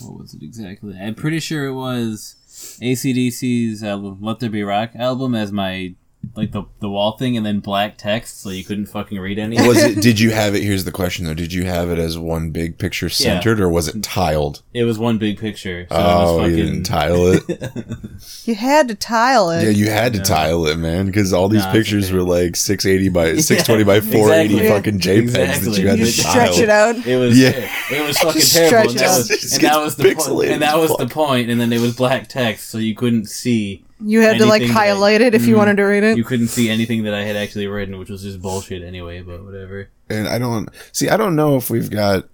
what 0.00 0.16
was 0.16 0.34
it 0.34 0.44
exactly? 0.44 0.96
I'm 0.96 1.16
pretty 1.16 1.40
sure 1.40 1.66
it 1.66 1.74
was 1.74 2.36
ACDC's 2.80 3.82
album, 3.82 4.18
Let 4.20 4.38
There 4.38 4.48
Be 4.48 4.62
Rock 4.62 4.90
album, 4.94 5.34
as 5.34 5.50
my 5.50 5.96
like 6.36 6.52
the 6.52 6.64
the 6.80 6.88
wall 6.88 7.16
thing, 7.16 7.36
and 7.36 7.44
then 7.44 7.60
black 7.60 7.98
text, 7.98 8.40
so 8.40 8.50
you 8.50 8.64
couldn't 8.64 8.86
fucking 8.86 9.18
read 9.18 9.38
anything. 9.38 9.66
Was 9.66 9.82
it? 9.82 10.00
Did 10.02 10.20
you 10.20 10.30
have 10.30 10.54
it? 10.54 10.62
Here's 10.62 10.84
the 10.84 10.92
question 10.92 11.24
though. 11.26 11.34
Did 11.34 11.52
you 11.52 11.64
have 11.64 11.90
it 11.90 11.98
as 11.98 12.18
one 12.18 12.50
big 12.50 12.78
picture 12.78 13.08
centered, 13.08 13.60
or 13.60 13.68
was 13.68 13.88
it 13.88 14.02
tiled? 14.02 14.62
It 14.74 14.84
was 14.84 14.98
one 14.98 15.18
big 15.18 15.38
picture. 15.38 15.86
So 15.90 15.96
Oh, 15.96 16.00
it 16.00 16.04
was 16.04 16.30
oh, 16.30 16.46
you 16.46 16.56
didn't 16.64 16.82
tile 16.84 17.26
it. 17.28 17.42
You 18.44 18.54
had 18.54 18.88
to 18.88 18.94
tile 18.94 19.50
it. 19.50 19.62
Yeah, 19.64 19.70
you 19.70 19.90
had 19.90 20.12
to 20.14 20.20
tile 20.20 20.66
it, 20.66 20.76
man, 20.76 21.06
because 21.06 21.32
all 21.32 21.48
these 21.48 21.64
Nah, 21.64 21.72
pictures 21.72 22.06
okay. 22.08 22.16
were 22.16 22.22
like 22.22 22.56
680 22.56 23.08
by 23.10 23.36
620 23.36 23.84
by 23.84 24.00
480 24.00 24.54
exactly. 24.54 24.68
fucking 24.68 25.00
JPEGs 25.00 25.28
Exactly. 25.28 25.70
that 25.70 25.78
you 25.80 25.88
had 25.88 25.98
you 25.98 26.04
to 26.06 26.10
just 26.10 26.26
tile. 26.26 26.32
stretch 26.52 26.58
it 26.60 26.68
out. 26.70 27.06
It 27.06 27.16
was 27.18 27.38
Yeah. 27.38 27.50
it 27.90 28.06
was 28.06 28.18
fucking 28.18 28.40
terrible. 28.42 28.90
And 28.90 28.90
stretch 28.90 28.94
that 28.94 29.02
out. 29.04 29.18
was, 29.18 29.52
and 29.52 29.62
that 29.62 29.80
was 29.80 29.96
the 29.96 30.14
point. 30.14 30.48
And 30.50 30.62
that 30.62 30.78
was 30.78 30.96
the 30.96 31.06
point. 31.06 31.50
And 31.50 31.60
then 31.60 31.72
it 31.72 31.80
was 31.80 31.94
black 31.94 32.28
text, 32.28 32.70
so 32.70 32.78
you 32.78 32.94
couldn't 32.94 33.26
see. 33.28 33.84
You 34.00 34.20
had 34.20 34.38
to 34.38 34.46
like 34.46 34.60
Anything 34.62 34.74
that- 34.74 34.80
highlight 34.80 35.20
it 35.20 35.34
if 35.34 35.46
you 35.46 35.54
Mhm. 35.54 35.58
wanted 35.58 35.76
to 35.78 35.82
read 35.84 36.04
it. 36.04 36.16
You 36.16 36.24
couldn't 36.24 36.48
see 36.48 36.70
anything 36.70 37.02
that 37.04 37.14
I 37.14 37.24
had 37.24 37.34
actually 37.36 37.66
written, 37.66 37.98
which 37.98 38.10
was 38.10 38.22
just 38.22 38.40
bullshit 38.40 38.82
anyway. 38.82 39.20
But 39.22 39.44
whatever. 39.44 39.88
And 40.08 40.28
I 40.28 40.38
don't 40.38 40.68
see. 40.92 41.08
I 41.08 41.16
don't 41.16 41.34
know 41.36 41.56
if 41.56 41.68
we've 41.68 41.90
got 41.90 42.28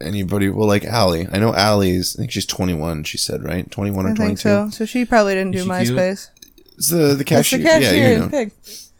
anybody. 0.00 0.48
Well, 0.48 0.66
like 0.66 0.84
Allie. 0.84 1.28
I 1.30 1.38
know 1.38 1.54
Allie's. 1.54 2.16
I 2.16 2.20
think 2.20 2.30
she's 2.32 2.46
21. 2.46 3.04
She 3.04 3.18
said 3.18 3.44
right, 3.44 3.70
21 3.70 4.06
or 4.06 4.14
22. 4.14 4.40
so. 4.40 4.70
So 4.70 4.84
she 4.86 5.04
probably 5.04 5.34
didn't 5.34 5.54
Is 5.54 5.64
do? 5.64 5.70
MySpace. 5.70 6.28
It's 6.76 6.88
the 6.88 6.96
the 6.96 7.14
That's 7.16 7.28
cashier. 7.28 7.58
the 7.58 7.64
cashier 7.64 7.92
Yeah, 7.94 8.10
you 8.12 8.18
know. 8.20 8.28
Pig. 8.28 8.50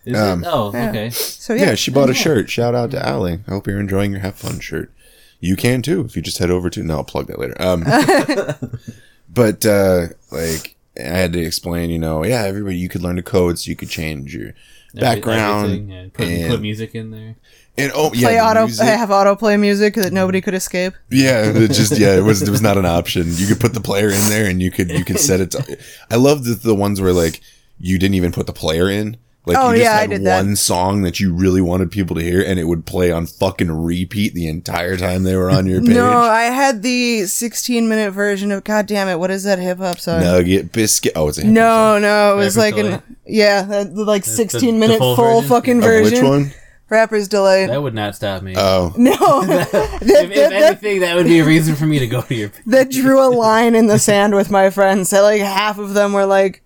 Is 0.05 0.19
Um, 0.19 0.45
it? 0.45 0.49
Oh, 0.53 0.71
yeah. 0.75 0.89
okay. 0.91 1.11
So 1.11 1.55
Yeah, 1.55 1.63
yeah, 1.69 1.75
she 1.75 1.91
bought 1.91 2.11
a 2.11 2.15
shirt. 2.15 2.51
Shout 2.51 2.75
out 2.75 2.91
to 2.91 3.05
Allie. 3.09 3.41
I 3.49 3.51
hope 3.53 3.67
you're 3.67 3.81
enjoying 3.81 4.11
your 4.13 4.21
Have 4.21 4.35
Fun 4.35 4.61
shirt. 4.61 4.93
You 5.41 5.57
can 5.57 5.81
too 5.81 6.03
if 6.03 6.15
you 6.17 6.21
just 6.23 6.37
head 6.39 6.51
over 6.51 6.69
to. 6.69 6.83
No, 6.83 6.97
I'll 6.99 7.05
plug 7.05 7.27
that 7.29 7.39
later. 7.39 7.57
Um, 7.59 7.85
but 9.29 9.65
uh, 9.67 10.09
like 10.31 10.74
I 10.99 11.03
had 11.03 11.33
to 11.33 11.41
explain, 11.41 11.91
you 11.91 11.99
know, 11.99 12.25
yeah, 12.25 12.43
everybody 12.43 12.77
you 12.77 12.89
could 12.89 13.03
learn 13.03 13.17
to 13.17 13.23
code, 13.23 13.59
so 13.59 13.69
you 13.69 13.77
could 13.77 13.91
change 13.91 14.35
your 14.35 14.53
background 14.95 15.91
yeah. 15.91 16.07
Put, 16.13 16.29
and- 16.29 16.51
put 16.51 16.61
music 16.61 16.95
in 16.95 17.11
there. 17.11 17.35
and 17.77 17.91
oh 17.95 18.11
play 18.11 18.35
the 18.35 18.41
auto 18.41 18.67
music. 18.67 18.87
have 18.87 19.09
autoplay 19.09 19.59
music 19.59 19.95
that 19.95 20.13
nobody 20.13 20.41
could 20.41 20.55
escape. 20.55 20.95
Yeah, 21.11 21.43
it 21.47 21.73
just 21.73 21.99
yeah, 21.99 22.17
it 22.17 22.23
was 22.23 22.43
it 22.43 22.51
was 22.51 22.63
not 22.63 22.79
an 22.79 22.87
option. 22.87 23.25
You 23.27 23.47
could 23.47 23.61
put 23.61 23.75
the 23.75 23.81
player 23.81 24.09
in 24.09 24.29
there, 24.29 24.49
and 24.49 24.63
you 24.63 24.71
could 24.71 24.91
you 24.91 25.05
could 25.05 25.19
set 25.19 25.41
it. 25.41 25.51
to... 25.53 25.79
I 26.11 26.17
love 26.17 26.45
the 26.45 26.55
the 26.55 26.75
ones 26.75 27.01
where 27.01 27.13
like 27.13 27.41
you 27.79 27.99
didn't 27.99 28.15
even 28.15 28.33
put 28.33 28.47
the 28.47 28.53
player 28.53 28.89
in. 28.89 29.17
Like 29.47 29.59
Oh, 29.59 29.71
you 29.73 29.77
just 29.79 29.85
yeah, 29.85 29.97
I 29.97 30.01
had 30.03 30.11
did 30.11 30.25
that. 30.25 30.37
one 30.43 30.57
song 30.57 31.03
that 31.03 31.21
you 31.21 31.35
really 31.35 31.61
wanted 31.61 31.91
people 31.91 32.17
to 32.17 32.23
hear, 32.23 32.41
and 32.43 32.59
it 32.59 32.65
would 32.65 32.87
play 32.87 33.13
on 33.13 33.27
fucking 33.27 33.71
repeat 33.71 34.33
the 34.33 34.49
entire 34.49 34.97
time 34.97 35.23
they 35.25 35.37
were 35.37 35.51
on 35.51 35.67
your 35.67 35.81
page. 35.83 35.91
No, 35.91 36.09
I 36.11 36.45
had 36.45 36.83
the 36.83 37.25
16 37.27 37.87
minute 37.89 38.13
version 38.13 38.51
of 38.53 38.65
God 38.65 38.87
damn 38.87 39.07
it, 39.09 39.19
what 39.19 39.31
is 39.31 39.45
that 39.45 39.59
hip 39.59 39.79
hop 39.79 39.99
song? 40.01 40.21
Nugget 40.21 40.73
biscuit. 40.73 41.13
Oh, 41.15 41.29
it's 41.29 41.37
a 41.37 41.43
hip 41.43 41.49
hop 41.49 41.55
No, 41.55 41.99
no, 41.99 42.33
it 42.33 42.37
was 42.37 42.57
Rapper's 42.57 42.75
like 42.75 42.75
Delight? 42.77 43.03
an 43.07 43.17
yeah, 43.27 43.63
the, 43.63 43.85
the, 43.85 44.05
like 44.05 44.25
the- 44.25 44.31
16 44.31 44.61
the 44.61 44.81
minute 44.81 44.99
full 44.99 45.15
full, 45.17 45.41
version? 45.43 45.49
fucking 45.51 45.81
song. 45.83 45.91
Of 45.91 46.03
version. 46.05 46.19
which 46.23 46.29
one? 46.29 46.51
Rapper's 46.91 47.29
Delight. 47.29 47.67
That 47.67 47.83
would 47.83 47.95
not 47.95 48.15
stop 48.15 48.43
me. 48.43 48.55
Oh, 48.57 48.95
no, 48.99 49.13
that, 49.47 49.69
if, 49.75 50.01
that, 50.01 50.25
if 50.31 50.35
that, 50.35 50.53
anything, 50.53 51.01
that 51.01 51.17
would 51.17 51.27
be 51.27 51.41
a 51.41 51.45
reason 51.45 51.75
for 51.77 51.85
me 51.87 51.99
to 51.99 52.07
go 52.07 52.23
to 52.23 52.35
your. 52.35 52.51
that 52.67 52.91
drew 52.91 53.23
a 53.23 53.29
line 53.37 53.75
in 53.75 53.89
the 53.89 53.99
sand 53.99 54.35
with 54.35 54.51
my 54.51 54.71
friends. 54.71 55.11
That 55.11 55.21
like 55.21 55.41
half 55.43 55.79
of 55.79 55.93
them 55.95 56.13
were 56.15 56.27
like, 56.27 56.63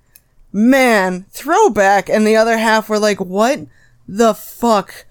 "Man, 0.53 1.27
throwback," 1.31 2.09
and 2.09 2.27
the 2.27 2.37
other 2.37 2.59
half 2.59 2.89
were 2.89 2.99
like, 2.99 3.21
"What 3.21 3.61
the 4.07 4.35
fuck? 4.35 5.07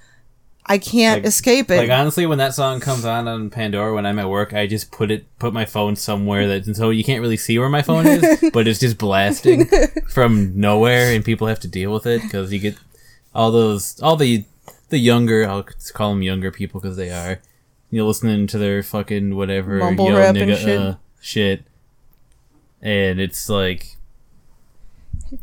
I 0.69 0.77
can't 0.77 1.21
Like- 1.23 1.27
escape 1.27 1.71
it." 1.71 1.77
Like 1.77 1.89
honestly, 1.89 2.25
when 2.25 2.39
that 2.39 2.53
song 2.53 2.79
comes 2.81 3.05
on 3.05 3.27
on 3.27 3.49
Pandora 3.49 3.93
when 3.95 4.05
I'm 4.05 4.19
at 4.19 4.29
work, 4.29 4.53
I 4.53 4.67
just 4.67 4.91
put 4.91 5.09
it, 5.11 5.25
put 5.39 5.53
my 5.53 5.63
phone 5.65 5.95
somewhere 5.95 6.47
that, 6.47 6.67
and 6.67 6.75
so 6.75 6.89
you 6.89 7.03
can't 7.03 7.21
really 7.21 7.37
see 7.37 7.57
where 7.57 7.69
my 7.69 7.81
phone 7.81 8.05
is, 8.05 8.49
but 8.53 8.67
it's 8.67 8.79
just 8.79 8.97
blasting 8.97 9.67
from 10.09 10.59
nowhere, 10.59 11.13
and 11.13 11.23
people 11.23 11.47
have 11.47 11.59
to 11.61 11.67
deal 11.67 11.93
with 11.93 12.05
it 12.05 12.21
because 12.21 12.51
you 12.51 12.59
get 12.59 12.75
all 13.33 13.51
those, 13.51 13.99
all 14.01 14.15
the, 14.17 14.43
the 14.89 14.97
younger, 14.97 15.47
I'll 15.47 15.63
call 15.93 16.09
them 16.09 16.21
younger 16.21 16.51
people 16.51 16.81
because 16.81 16.97
they 16.97 17.11
are, 17.11 17.39
you 17.91 17.99
know, 17.99 18.07
listening 18.07 18.47
to 18.47 18.57
their 18.57 18.81
fucking 18.83 19.35
whatever 19.35 19.77
Mumble 19.77 20.09
yo 20.09 20.17
rap 20.17 20.35
and 20.35 20.57
shit. 20.57 20.79
Uh, 20.81 20.95
shit, 21.21 21.63
and 22.81 23.19
it's 23.21 23.47
like. 23.49 23.96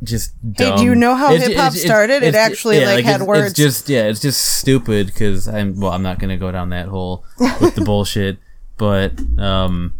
Just 0.02 0.32
Hey, 0.56 0.74
do 0.76 0.84
you 0.84 0.94
know 0.94 1.14
how 1.14 1.28
hip-hop 1.34 1.72
it's- 1.72 1.82
started? 1.82 2.22
It 2.22 2.28
it's- 2.28 2.50
actually, 2.50 2.84
like, 2.84 3.04
had 3.04 3.16
it's- 3.16 3.26
words. 3.28 3.50
It's 3.50 3.56
just 3.58 3.88
yeah, 3.88 4.04
it's 4.04 4.20
just 4.20 4.40
stupid 4.58 5.06
because 5.08 5.46
I'm 5.48 5.78
well, 5.80 5.92
I'm 5.92 6.02
not 6.02 6.18
gonna 6.18 6.36
go 6.36 6.50
down 6.52 6.70
that 6.70 6.88
hole 6.88 7.24
with 7.60 7.74
the 7.74 7.80
bullshit, 7.84 8.38
but 8.78 9.12
um, 9.38 9.94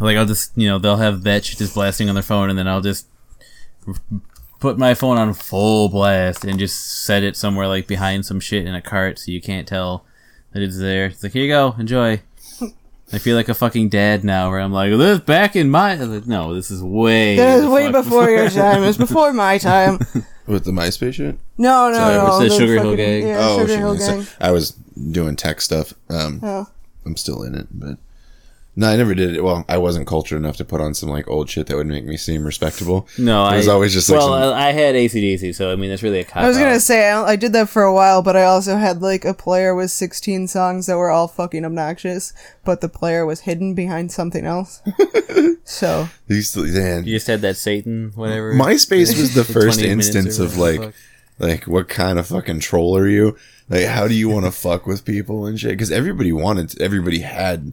like 0.00 0.16
I'll 0.16 0.26
just 0.26 0.52
you 0.56 0.68
know 0.68 0.78
they'll 0.78 0.96
have 0.96 1.22
that 1.22 1.44
shit 1.44 1.58
just 1.58 1.74
blasting 1.74 2.08
on 2.08 2.14
their 2.14 2.22
phone, 2.22 2.50
and 2.50 2.58
then 2.58 2.68
I'll 2.68 2.80
just 2.80 3.06
put 4.60 4.78
my 4.78 4.94
phone 4.94 5.18
on 5.18 5.34
full 5.34 5.88
blast 5.88 6.44
and 6.44 6.58
just 6.58 7.04
set 7.04 7.22
it 7.22 7.36
somewhere 7.36 7.66
like 7.66 7.86
behind 7.86 8.24
some 8.24 8.38
shit 8.40 8.66
in 8.66 8.74
a 8.74 8.80
cart 8.82 9.18
so 9.18 9.32
you 9.32 9.40
can't 9.40 9.66
tell 9.66 10.04
that 10.52 10.62
it's 10.62 10.78
there. 10.78 11.06
It's 11.06 11.22
like 11.22 11.32
here 11.32 11.42
you 11.42 11.48
go, 11.50 11.74
enjoy. 11.78 12.20
I 13.12 13.18
feel 13.18 13.36
like 13.36 13.48
a 13.48 13.54
fucking 13.54 13.90
dad 13.90 14.24
now, 14.24 14.48
where 14.50 14.58
I'm 14.60 14.72
like, 14.72 14.90
this 14.90 15.20
back 15.20 15.54
in 15.54 15.70
my 15.70 15.94
like, 15.96 16.26
no, 16.26 16.54
this 16.54 16.70
is 16.70 16.82
way 16.82 17.36
That 17.36 17.56
was 17.56 17.64
the 17.64 17.70
way 17.70 17.92
fuck 17.92 18.04
before 18.04 18.30
your 18.30 18.48
time. 18.48 18.82
It 18.82 18.86
was 18.86 18.96
before 18.96 19.32
my 19.32 19.58
time. 19.70 19.98
with 20.46 20.64
the 20.64 20.70
MySpace 20.72 21.14
shit. 21.14 21.38
No, 21.58 21.90
no, 21.90 21.96
Sorry, 21.96 22.14
no. 22.16 22.24
what's 22.24 22.38
that, 22.38 22.48
the 22.48 22.58
Sugar 22.58 22.78
Hill 22.80 22.96
Gang? 22.96 23.26
Yeah, 23.28 23.38
oh, 23.40 23.58
Sugar 23.58 23.68
shit, 23.68 23.78
Hill 23.78 23.98
so 23.98 24.16
Gang. 24.16 24.26
I 24.40 24.50
was 24.50 24.70
doing 25.10 25.36
tech 25.36 25.60
stuff. 25.60 25.92
Um, 26.08 26.40
Oh. 26.42 26.66
I'm 27.04 27.16
still 27.16 27.42
in 27.42 27.54
it, 27.54 27.66
but 27.70 27.98
No, 28.74 28.88
I 28.88 28.96
never 28.96 29.14
did 29.14 29.36
it. 29.36 29.44
Well, 29.44 29.66
I 29.68 29.76
wasn't 29.76 30.06
cultured 30.06 30.38
enough 30.38 30.56
to 30.56 30.64
put 30.64 30.80
on 30.80 30.94
some 30.94 31.10
like 31.10 31.28
old 31.28 31.50
shit 31.50 31.66
that 31.66 31.76
would 31.76 31.86
make 31.86 32.06
me 32.06 32.16
seem 32.16 32.42
respectable. 32.44 33.06
No, 33.18 33.46
It 33.48 33.56
was 33.58 33.68
I, 33.68 33.72
always 33.72 33.92
just 33.92 34.08
like 34.08 34.18
well, 34.18 34.28
some- 34.28 34.54
I 34.54 34.68
I 34.68 34.72
had 34.72 34.94
ACDC, 34.94 35.54
so 35.54 35.70
I 35.70 35.76
mean, 35.76 35.90
that's 35.90 36.02
really 36.02 36.20
a 36.20 36.24
cop 36.24 36.42
I 36.42 36.48
was 36.48 36.56
gonna 36.56 36.70
out. 36.76 36.80
say 36.80 37.10
I, 37.10 37.22
I 37.22 37.36
did 37.36 37.52
that 37.52 37.68
for 37.68 37.82
a 37.82 37.92
while, 37.92 38.22
but 38.22 38.34
I 38.34 38.44
also 38.44 38.76
had 38.76 39.02
like 39.02 39.26
a 39.26 39.34
player 39.34 39.74
with 39.74 39.90
16 39.90 40.48
songs 40.48 40.86
that 40.86 40.96
were 40.96 41.10
all 41.10 41.28
fucking 41.28 41.66
obnoxious, 41.66 42.32
but 42.64 42.80
the 42.80 42.88
player 42.88 43.26
was 43.26 43.40
hidden 43.40 43.74
behind 43.74 44.10
something 44.10 44.46
else. 44.46 44.80
so 45.64 46.08
They 46.28 46.36
used 46.36 46.54
to- 46.54 46.64
man, 46.64 47.04
You 47.04 47.16
just 47.16 47.26
had 47.26 47.42
that 47.42 47.56
Satan, 47.56 48.12
whatever. 48.14 48.54
MySpace 48.54 49.18
was 49.18 49.34
the 49.34 49.44
first 49.58 49.80
instance 49.82 50.38
of 50.38 50.56
like, 50.56 50.80
the 50.80 50.92
like 51.46 51.64
what 51.66 51.88
kind 51.88 52.18
of 52.18 52.26
fucking 52.28 52.60
troll 52.60 52.96
are 52.96 53.08
you? 53.08 53.36
Like, 53.68 53.86
how 53.86 54.08
do 54.08 54.14
you 54.14 54.28
want 54.28 54.44
to 54.46 54.52
fuck 54.52 54.86
with 54.86 55.04
people 55.04 55.46
and 55.46 55.58
shit? 55.58 55.70
Because 55.72 55.90
everybody 55.92 56.32
wanted, 56.32 56.80
everybody 56.80 57.20
had, 57.20 57.72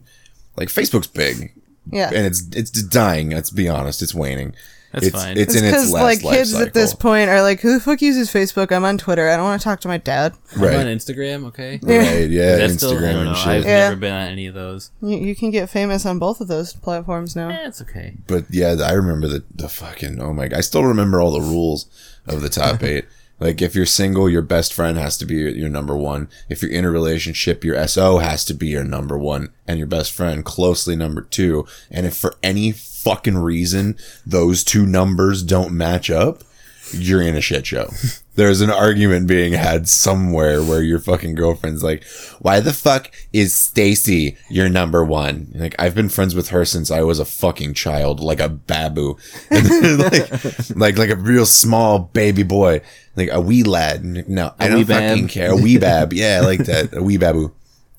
like, 0.60 0.68
Facebook's 0.68 1.08
big 1.08 1.52
yeah, 1.90 2.08
and 2.08 2.26
it's 2.26 2.44
it's 2.52 2.70
dying. 2.70 3.30
Let's 3.30 3.50
be 3.50 3.68
honest, 3.68 4.02
it's 4.02 4.14
waning. 4.14 4.54
That's 4.92 5.06
it's, 5.06 5.16
fine. 5.16 5.36
It's 5.38 5.54
it's 5.54 5.56
in 5.56 5.64
its 5.64 5.72
because 5.72 5.92
last 5.92 6.02
like 6.02 6.22
life 6.24 6.36
kids 6.36 6.54
at 6.54 6.74
this 6.74 6.94
point 6.94 7.30
are 7.30 7.42
like, 7.42 7.60
who 7.60 7.74
the 7.74 7.80
fuck 7.80 8.02
uses 8.02 8.32
Facebook? 8.32 8.72
I'm 8.72 8.84
on 8.84 8.98
Twitter. 8.98 9.28
I 9.28 9.36
don't 9.36 9.44
want 9.44 9.60
to 9.60 9.64
talk 9.64 9.80
to 9.82 9.88
my 9.88 9.98
dad. 9.98 10.34
I'm 10.56 10.64
on 10.64 10.86
Instagram, 10.86 11.44
okay? 11.46 11.78
right, 11.82 12.28
yeah, 12.28 12.56
That's 12.56 12.74
Instagram 12.74 12.76
still, 12.76 12.98
I 12.98 13.00
don't 13.00 13.16
and 13.18 13.24
know. 13.26 13.34
shit. 13.34 13.46
I've 13.48 13.64
Yeah. 13.64 13.78
never 13.88 13.96
been 13.96 14.12
on 14.12 14.28
any 14.28 14.46
of 14.46 14.54
those. 14.54 14.90
You, 15.00 15.16
you 15.18 15.36
can 15.36 15.52
get 15.52 15.70
famous 15.70 16.04
on 16.06 16.18
both 16.18 16.40
of 16.40 16.48
those 16.48 16.72
platforms 16.72 17.36
now. 17.36 17.50
Eh, 17.50 17.66
it's 17.68 17.80
okay. 17.82 18.14
But 18.26 18.46
yeah, 18.50 18.76
I 18.84 18.92
remember 18.92 19.28
the 19.28 19.44
the 19.54 19.68
fucking 19.68 20.20
oh 20.20 20.32
my 20.32 20.48
god, 20.48 20.58
I 20.58 20.60
still 20.60 20.84
remember 20.84 21.20
all 21.20 21.30
the 21.30 21.40
rules 21.40 21.86
of 22.26 22.42
the 22.42 22.48
top 22.48 22.82
eight. 22.82 23.04
Like 23.40 23.62
if 23.62 23.74
you're 23.74 23.86
single, 23.86 24.28
your 24.28 24.42
best 24.42 24.72
friend 24.72 24.98
has 24.98 25.16
to 25.18 25.26
be 25.26 25.36
your, 25.36 25.48
your 25.48 25.68
number 25.70 25.96
one. 25.96 26.28
If 26.48 26.62
you're 26.62 26.70
in 26.70 26.84
a 26.84 26.90
relationship, 26.90 27.64
your 27.64 27.86
SO 27.88 28.18
has 28.18 28.44
to 28.44 28.54
be 28.54 28.68
your 28.68 28.84
number 28.84 29.18
one, 29.18 29.52
and 29.66 29.78
your 29.78 29.88
best 29.88 30.12
friend 30.12 30.44
closely 30.44 30.94
number 30.94 31.22
two. 31.22 31.66
And 31.90 32.06
if 32.06 32.16
for 32.16 32.34
any 32.42 32.72
fucking 32.72 33.38
reason 33.38 33.96
those 34.26 34.62
two 34.62 34.84
numbers 34.84 35.42
don't 35.42 35.72
match 35.72 36.10
up, 36.10 36.44
you're 36.92 37.22
in 37.22 37.34
a 37.34 37.40
shit 37.40 37.66
show. 37.66 37.90
There's 38.40 38.62
an 38.62 38.70
argument 38.70 39.26
being 39.26 39.52
had 39.52 39.86
somewhere 39.86 40.62
where 40.62 40.80
your 40.82 40.98
fucking 40.98 41.34
girlfriend's 41.34 41.82
like, 41.82 42.04
"Why 42.38 42.60
the 42.60 42.72
fuck 42.72 43.10
is 43.34 43.54
Stacy 43.54 44.38
your 44.48 44.70
number 44.70 45.04
one?" 45.04 45.48
You're 45.52 45.62
like 45.64 45.74
I've 45.78 45.94
been 45.94 46.08
friends 46.08 46.34
with 46.34 46.48
her 46.48 46.64
since 46.64 46.90
I 46.90 47.02
was 47.02 47.18
a 47.18 47.26
fucking 47.26 47.74
child, 47.74 48.18
like 48.20 48.40
a 48.40 48.48
babu, 48.48 49.16
and 49.50 49.98
like, 49.98 50.74
like 50.74 50.96
like 50.98 51.10
a 51.10 51.16
real 51.16 51.44
small 51.44 51.98
baby 51.98 52.42
boy, 52.42 52.80
like 53.14 53.28
a 53.30 53.42
wee 53.42 53.62
lad. 53.62 54.02
And, 54.02 54.26
No, 54.26 54.54
I 54.58 54.64
A 54.64 54.68
don't 54.68 54.78
wee 54.78 54.84
bab. 54.84 55.10
fucking 55.10 55.28
care. 55.28 55.50
A 55.50 55.56
wee 55.56 55.76
bab, 55.76 56.14
yeah, 56.14 56.40
I 56.42 56.46
like 56.46 56.60
that. 56.64 56.96
A 56.96 57.02
wee 57.02 57.18
babu, 57.18 57.52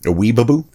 a 0.08 0.12
wee 0.12 0.32
babu. 0.32 0.65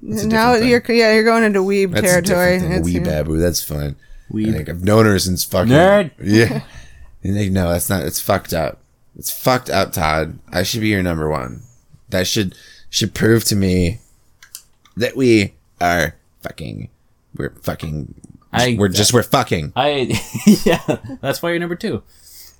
Now 0.00 0.54
you're 0.54 0.82
yeah 0.88 1.12
you're 1.12 1.24
going 1.24 1.44
into 1.44 1.60
weeb 1.60 1.92
That's 1.92 2.06
territory. 2.06 2.56
a. 2.56 2.62
A 2.62 2.66
It's- 2.66 2.84
wee 2.84 2.92
yeah. 2.92 3.00
babu. 3.04 3.36
That's 3.36 3.62
fine. 3.62 3.96
Weeb. 4.32 4.48
I 4.48 4.52
think 4.56 4.68
I've 4.70 4.82
known 4.82 5.04
her 5.04 5.18
since 5.18 5.44
fucking 5.44 5.70
Nerd. 5.72 6.10
Yeah. 6.22 6.62
And 7.26 7.34
they 7.36 7.48
no, 7.48 7.70
that's 7.70 7.88
not. 7.88 8.02
It's 8.02 8.20
fucked 8.20 8.52
up. 8.52 8.80
It's 9.16 9.30
fucked 9.30 9.70
up, 9.70 9.92
Todd. 9.92 10.38
I 10.52 10.62
should 10.62 10.80
be 10.80 10.88
your 10.88 11.02
number 11.02 11.28
one. 11.28 11.62
That 12.10 12.26
should 12.26 12.54
should 12.90 13.14
prove 13.14 13.44
to 13.44 13.56
me 13.56 13.98
that 14.96 15.16
we 15.16 15.54
are 15.80 16.16
fucking. 16.42 16.88
We're 17.36 17.50
fucking. 17.62 18.14
I- 18.52 18.76
we're 18.78 18.88
just 18.88 19.12
we're 19.12 19.22
fucking. 19.22 19.72
I 19.74 20.20
yeah, 20.64 20.98
that's 21.20 21.42
why 21.42 21.50
you're 21.50 21.58
number 21.58 21.74
two. 21.76 22.02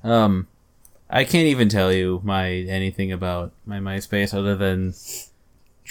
Um, 0.03 0.49
I 1.09 1.25
can't 1.25 1.47
even 1.47 1.69
tell 1.69 1.93
you 1.93 2.21
my 2.25 2.49
anything 2.51 3.13
about 3.13 3.53
my 3.65 3.79
MySpace 3.79 4.35
other 4.35 4.57
than 4.57 4.89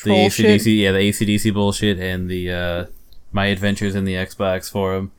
the 0.03 0.09
ACDC, 0.09 0.31
shit. 0.63 0.67
yeah, 0.67 0.91
the 0.91 0.97
ACDC 1.09 1.53
bullshit 1.53 1.99
and 1.99 2.29
the 2.29 2.51
uh, 2.51 2.85
my 3.31 3.45
adventures 3.45 3.95
in 3.95 4.03
the 4.05 4.15
Xbox 4.15 4.69
forum. 4.69 5.11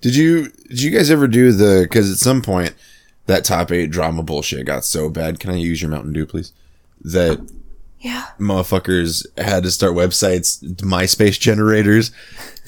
Did 0.00 0.14
you 0.14 0.50
did 0.68 0.82
you 0.82 0.90
guys 0.90 1.10
ever 1.10 1.26
do 1.26 1.50
the? 1.52 1.80
Because 1.82 2.12
at 2.12 2.18
some 2.18 2.40
point, 2.42 2.74
that 3.26 3.44
top 3.44 3.70
eight 3.72 3.90
drama 3.90 4.22
bullshit 4.22 4.66
got 4.66 4.84
so 4.84 5.08
bad. 5.08 5.40
Can 5.40 5.50
I 5.50 5.56
use 5.56 5.80
your 5.82 5.90
Mountain 5.90 6.12
Dew, 6.12 6.26
please? 6.26 6.52
That 7.02 7.40
Yeah. 8.00 8.26
motherfuckers 8.38 9.26
had 9.38 9.62
to 9.64 9.70
start 9.70 9.94
websites, 9.94 10.62
MySpace 10.82 11.38
generators. 11.40 12.10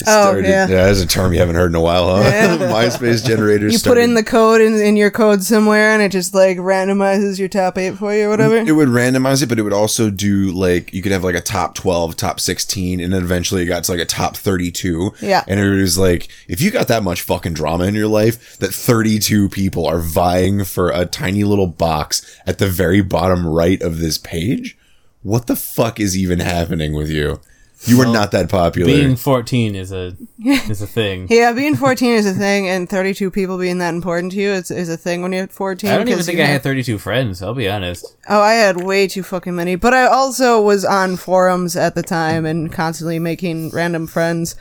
Oh, 0.05 0.37
yeah. 0.37 0.67
that's 0.67 1.01
a 1.01 1.07
term 1.07 1.33
you 1.33 1.39
haven't 1.39 1.55
heard 1.55 1.71
in 1.71 1.75
a 1.75 1.81
while, 1.81 2.17
huh? 2.17 2.21
Yeah. 2.21 2.57
MySpace 2.57 3.25
generators. 3.25 3.73
You 3.73 3.79
put 3.79 3.97
in 3.97 4.13
the 4.13 4.23
code 4.23 4.61
in, 4.61 4.75
in 4.75 4.95
your 4.95 5.09
code 5.09 5.41
somewhere, 5.41 5.91
and 5.91 6.01
it 6.03 6.11
just 6.11 6.35
like 6.35 6.57
randomizes 6.57 7.39
your 7.39 7.47
top 7.47 7.77
eight 7.77 7.97
for 7.97 8.13
you, 8.13 8.27
or 8.27 8.29
whatever. 8.29 8.57
It 8.57 8.73
would 8.73 8.89
randomize 8.89 9.41
it, 9.41 9.49
but 9.49 9.57
it 9.57 9.63
would 9.63 9.73
also 9.73 10.09
do 10.11 10.51
like 10.51 10.93
you 10.93 11.01
could 11.01 11.11
have 11.11 11.23
like 11.23 11.35
a 11.35 11.41
top 11.41 11.73
twelve, 11.73 12.15
top 12.15 12.39
sixteen, 12.39 12.99
and 12.99 13.11
then 13.11 13.23
eventually 13.23 13.63
it 13.63 13.65
got 13.65 13.83
to 13.85 13.91
like 13.91 14.01
a 14.01 14.05
top 14.05 14.37
thirty-two. 14.37 15.13
Yeah. 15.21 15.43
and 15.47 15.59
it 15.59 15.69
was 15.81 15.97
like 15.97 16.29
if 16.47 16.61
you 16.61 16.69
got 16.69 16.87
that 16.89 17.01
much 17.03 17.21
fucking 17.21 17.53
drama 17.53 17.85
in 17.85 17.95
your 17.95 18.07
life, 18.07 18.57
that 18.59 18.73
thirty-two 18.73 19.49
people 19.49 19.87
are 19.87 19.99
vying 19.99 20.63
for 20.63 20.91
a 20.91 21.05
tiny 21.05 21.43
little 21.43 21.67
box 21.67 22.39
at 22.45 22.59
the 22.59 22.67
very 22.67 23.01
bottom 23.01 23.47
right 23.47 23.81
of 23.81 23.99
this 23.99 24.17
page. 24.17 24.77
What 25.23 25.47
the 25.47 25.55
fuck 25.55 25.99
is 25.99 26.15
even 26.15 26.39
happening 26.39 26.93
with 26.93 27.09
you? 27.09 27.41
You 27.85 28.01
are 28.01 28.05
not 28.05 28.31
that 28.31 28.49
popular. 28.49 28.87
Being 28.87 29.15
14 29.15 29.75
is 29.75 29.91
a 29.91 30.17
is 30.43 30.81
a 30.81 30.87
thing. 30.87 31.27
yeah, 31.29 31.51
being 31.53 31.75
14 31.75 32.13
is 32.13 32.25
a 32.25 32.33
thing, 32.33 32.67
and 32.67 32.89
32 32.89 33.29
people 33.29 33.57
being 33.57 33.77
that 33.77 33.93
important 33.93 34.31
to 34.33 34.39
you 34.39 34.49
is, 34.49 34.71
is 34.71 34.89
a 34.89 34.97
thing 34.97 35.21
when 35.21 35.31
you're 35.31 35.47
14. 35.47 35.89
I 35.89 35.97
don't 35.97 36.07
even 36.07 36.23
think 36.23 36.39
I 36.39 36.45
had 36.45 36.63
32 36.63 36.97
friends. 36.97 37.41
I'll 37.41 37.53
be 37.53 37.69
honest. 37.69 38.05
Oh, 38.27 38.41
I 38.41 38.53
had 38.53 38.83
way 38.83 39.07
too 39.07 39.23
fucking 39.23 39.55
many. 39.55 39.75
But 39.75 39.93
I 39.93 40.07
also 40.07 40.61
was 40.61 40.83
on 40.83 41.17
forums 41.17 41.75
at 41.75 41.95
the 41.95 42.03
time 42.03 42.45
and 42.45 42.71
constantly 42.71 43.19
making 43.19 43.69
random 43.69 44.07
friends. 44.07 44.55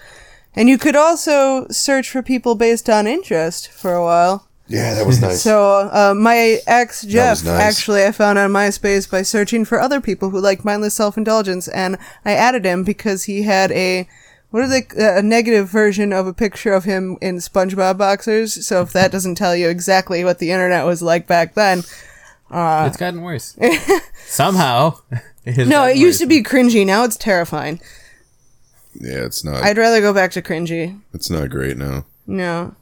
And 0.54 0.68
you 0.68 0.78
could 0.78 0.96
also 0.96 1.66
search 1.68 2.10
for 2.10 2.22
people 2.22 2.54
based 2.54 2.88
on 2.88 3.06
interest 3.06 3.68
for 3.68 3.94
a 3.94 4.02
while. 4.02 4.48
Yeah, 4.68 4.94
that 4.94 5.06
was 5.06 5.20
nice. 5.20 5.42
So, 5.42 5.88
uh, 5.92 6.14
my 6.16 6.60
ex 6.66 7.02
Jeff, 7.02 7.44
nice. 7.44 7.60
actually, 7.60 8.04
I 8.04 8.12
found 8.12 8.38
on 8.38 8.50
MySpace 8.50 9.10
by 9.10 9.22
searching 9.22 9.64
for 9.64 9.80
other 9.80 10.00
people 10.00 10.30
who 10.30 10.40
like 10.40 10.64
mindless 10.64 10.94
self 10.94 11.16
indulgence, 11.16 11.68
and 11.68 11.96
I 12.24 12.32
added 12.32 12.64
him 12.64 12.84
because 12.84 13.24
he 13.24 13.42
had 13.42 13.70
a 13.72 14.08
what 14.50 14.62
are 14.62 14.68
they 14.68 14.86
uh, 14.98 15.18
a 15.18 15.22
negative 15.22 15.68
version 15.68 16.12
of 16.12 16.26
a 16.26 16.32
picture 16.32 16.72
of 16.72 16.84
him 16.84 17.16
in 17.20 17.36
SpongeBob 17.36 17.98
boxers. 17.98 18.66
So 18.66 18.82
if 18.82 18.92
that 18.92 19.12
doesn't 19.12 19.36
tell 19.36 19.54
you 19.54 19.68
exactly 19.68 20.24
what 20.24 20.38
the 20.38 20.50
internet 20.50 20.84
was 20.84 21.02
like 21.02 21.26
back 21.26 21.54
then, 21.54 21.80
it's 22.50 22.96
gotten 22.96 23.22
worse. 23.22 23.56
Somehow. 24.26 24.98
It 25.48 25.58
no, 25.68 25.84
it 25.84 25.90
gotten 25.90 26.00
used 26.00 26.18
to 26.18 26.26
be 26.26 26.42
cringy. 26.42 26.84
Now 26.84 27.04
it's 27.04 27.16
terrifying. 27.16 27.80
yeah, 28.94 29.24
it's 29.24 29.44
not. 29.44 29.62
I'd 29.62 29.78
rather 29.78 30.00
go 30.00 30.12
back 30.12 30.32
to 30.32 30.42
cringy. 30.42 31.00
it's 31.14 31.30
not 31.30 31.50
great 31.50 31.76
now. 31.76 32.04
No. 32.26 32.74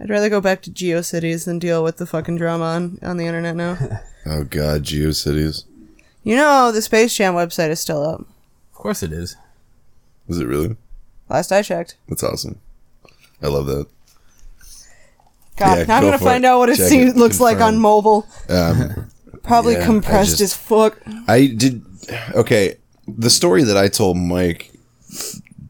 I'd 0.00 0.10
rather 0.10 0.28
go 0.28 0.40
back 0.40 0.60
to 0.62 0.70
GeoCities 0.70 1.44
than 1.46 1.58
deal 1.58 1.82
with 1.82 1.96
the 1.96 2.06
fucking 2.06 2.36
drama 2.36 2.64
on, 2.64 2.98
on 3.02 3.16
the 3.16 3.26
internet 3.26 3.56
now. 3.56 3.78
Oh 4.28 4.42
god, 4.42 4.82
GeoCities. 4.82 5.62
you 6.24 6.34
know, 6.34 6.72
the 6.72 6.82
Space 6.82 7.14
Jam 7.14 7.34
website 7.34 7.68
is 7.70 7.78
still 7.78 8.02
up. 8.04 8.20
Of 8.22 8.72
course 8.74 9.04
it 9.04 9.12
is. 9.12 9.36
Is 10.28 10.40
it 10.40 10.46
really? 10.46 10.76
Last 11.28 11.52
I 11.52 11.62
checked. 11.62 11.94
That's 12.08 12.24
awesome. 12.24 12.58
I 13.40 13.46
love 13.46 13.66
that. 13.66 13.86
God, 15.56 15.78
Yeah, 15.78 15.84
now 15.84 15.96
I'm 15.98 16.02
go 16.02 16.06
gonna 16.08 16.18
for 16.18 16.24
find 16.24 16.44
it. 16.44 16.48
out 16.48 16.58
what 16.58 16.68
it 16.70 16.76
Check 16.78 16.88
seems, 16.88 17.12
it. 17.12 17.16
looks 17.16 17.38
like 17.38 17.58
on 17.58 17.74
Confirm. 17.74 17.80
mobile. 17.82 18.26
Um, 18.48 19.10
Probably 19.44 19.74
Yeah, 19.74 19.82
I 19.82 19.84
compressed 19.84 20.38
just- 20.38 20.42
as 20.42 20.54
fuck. 20.56 20.98
I 21.28 21.46
did. 21.46 21.84
Okay, 22.34 22.74
the 23.06 23.30
story 23.30 23.62
that 23.62 23.76
I 23.76 23.86
told 23.86 24.16
Mike 24.16 24.72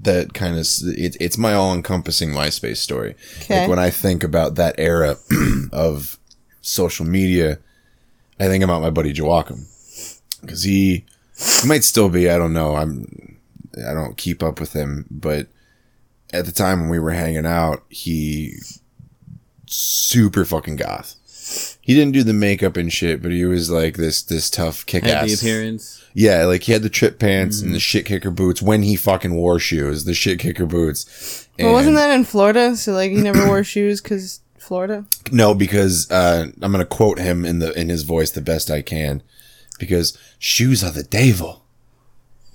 that 0.07 0.33
kind 0.33 0.59
of 0.59 0.66
it, 0.99 1.16
it's 1.21 1.37
my 1.37 1.53
all-encompassing 1.53 2.31
MySpace 2.31 2.79
story. 2.79 3.14
Okay. 3.42 3.61
Like 3.61 3.69
when 3.69 3.79
I 3.79 3.90
think 3.90 4.25
about 4.25 4.55
that 4.55 4.75
era 4.79 5.19
of 5.73 6.19
social 6.62 7.05
media, 7.05 7.59
I 8.40 8.47
think 8.47 8.64
about 8.64 8.83
my 8.83 8.90
buddy 8.90 9.12
Joachim 9.12 9.66
because 10.40 10.62
he 10.62 11.05
he 11.37 11.69
might 11.69 11.85
still 11.85 12.09
be. 12.09 12.31
I 12.31 12.38
don't 12.38 12.53
know. 12.53 12.77
I'm 12.77 13.38
I 13.87 13.92
don't 13.92 14.16
keep 14.16 14.42
up 14.42 14.59
with 14.59 14.73
him, 14.73 15.07
but 15.11 15.49
at 16.33 16.47
the 16.47 16.53
time 16.53 16.81
when 16.81 16.88
we 16.88 16.99
were 16.99 17.12
hanging 17.12 17.47
out, 17.47 17.85
he 17.88 18.55
super 19.66 20.45
fucking 20.45 20.77
goth. 20.77 21.16
He 21.81 21.95
didn't 21.95 22.14
do 22.14 22.25
the 22.25 22.33
makeup 22.33 22.77
and 22.77 22.92
shit, 22.92 23.23
but 23.23 23.31
he 23.31 23.45
was 23.45 23.71
like 23.71 23.97
this 23.97 24.23
this 24.23 24.51
tough 24.51 24.85
kick 24.87 25.05
ass 25.05 25.40
appearance. 25.40 26.05
Yeah, 26.18 26.46
like 26.46 26.62
he 26.62 26.72
had 26.72 26.83
the 26.83 26.88
trip 26.88 27.18
pants 27.18 27.61
and 27.61 27.74
the 27.74 27.79
Mm. 27.79 27.83
shit 27.83 28.07
kicker 28.07 28.31
boots 28.31 28.62
when 28.62 28.83
he 28.83 28.96
fucking 28.96 29.35
wore 29.35 29.58
shoes, 29.58 30.04
the 30.04 30.14
shit 30.14 30.38
kicker 30.38 30.64
boots. 30.64 31.46
But 31.58 31.73
wasn't 31.73 31.96
that 31.96 32.10
in 32.14 32.25
Florida? 32.25 32.75
So 32.75 32.92
like 32.94 33.10
he 33.10 33.19
never 33.21 33.46
wore 33.46 33.62
shoes 33.75 34.00
because 34.00 34.40
Florida. 34.58 35.04
no? 35.31 35.52
Because 35.54 36.10
uh, 36.10 36.46
I'm 36.62 36.73
gonna 36.73 36.87
quote 36.87 37.19
him 37.19 37.44
in 37.44 37.58
the 37.58 37.79
in 37.79 37.90
his 37.90 38.02
voice 38.04 38.31
the 38.31 38.40
best 38.40 38.71
I 38.71 38.81
can, 38.81 39.23
because 39.79 40.17
shoes 40.38 40.83
are 40.83 40.90
the 40.90 41.02
devil. 41.02 41.62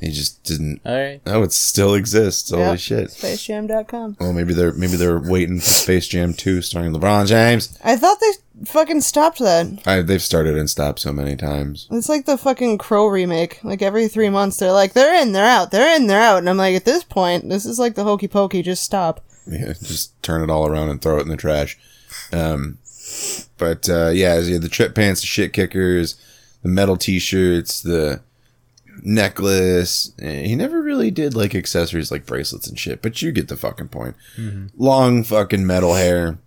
He 0.02 0.10
just 0.12 0.43
didn't. 0.43 0.82
All 0.84 0.97
right. 0.97 1.22
Oh, 1.28 1.43
it 1.43 1.54
still 1.54 1.93
exists. 1.93 2.49
Holy 2.49 2.64
Yep. 2.64 2.80
shit. 2.80 3.10
SpaceJam.com. 3.12 4.18
Well, 4.20 4.34
maybe 4.34 4.56
they're 4.56 4.74
maybe 4.74 4.97
they're 4.97 5.20
waiting 5.20 5.60
for 5.60 5.68
Space 5.70 6.08
Jam 6.08 6.34
2 6.34 6.64
starring 6.64 6.91
LeBron 6.91 7.28
James. 7.28 7.78
I 7.84 7.95
thought 7.95 8.18
they 8.20 8.66
fucking 8.66 9.02
stopped 9.02 9.38
that. 9.38 9.68
I, 9.86 10.02
they've 10.02 10.22
started 10.22 10.58
and 10.58 10.68
stopped 10.68 10.99
so 11.02 11.14
many 11.14 11.36
times. 11.36 11.88
It's 11.91 12.10
like 12.10 12.26
the 12.26 12.38
fucking 12.39 12.80
Crow 12.80 13.06
remake. 13.08 13.64
Like 13.64 13.84
every 13.84 14.08
three 14.08 14.30
months, 14.30 14.58
they're 14.58 14.72
like, 14.72 14.93
they're 14.93 15.22
in, 15.22 15.34
they're 15.34 15.45
out, 15.45 15.70
they're 15.70 15.95
in, 15.95 16.08
they're 16.08 16.20
out. 16.20 16.39
And 16.39 16.49
I'm 16.49 16.58
like, 16.58 16.76
at 16.76 16.86
this 16.86 17.04
point, 17.04 17.47
this 17.47 17.68
is 17.68 17.78
like 17.78 17.93
the 17.93 18.04
hokey 18.04 18.28
pokey. 18.28 18.64
Just 18.64 18.82
stop. 18.82 19.24
Yeah, 19.45 19.74
just 19.74 20.20
turn 20.24 20.41
it 20.41 20.49
all 20.52 20.66
around 20.68 20.89
and 20.89 20.99
throw 20.99 21.20
it 21.20 21.22
in 21.24 21.30
the 21.30 21.38
trash. 21.38 21.78
Um, 22.34 22.80
but 23.60 23.88
uh, 23.88 24.10
yeah, 24.10 24.39
so 24.39 24.47
you 24.47 24.54
had 24.54 24.62
the 24.64 24.68
trip 24.70 24.95
pants, 24.95 25.22
the 25.22 25.28
shit 25.28 25.54
kickers, 25.54 26.16
the 26.64 26.70
metal 26.70 26.97
t-shirts, 26.97 27.82
the 27.82 28.22
necklace. 29.04 30.14
Eh, 30.20 30.43
He 30.43 30.56
never 30.56 30.82
really 30.82 31.12
did 31.12 31.36
like 31.36 31.54
accessories 31.56 32.12
like 32.12 32.26
bracelets 32.26 32.68
and 32.68 32.78
shit, 32.80 33.02
but 33.02 33.22
you 33.22 33.32
get 33.32 33.47
the 33.47 33.58
fucking 33.58 33.89
point. 33.89 34.16
Long 34.78 35.24
fucking 35.24 35.66
metal 35.66 35.95
hair. 35.95 36.38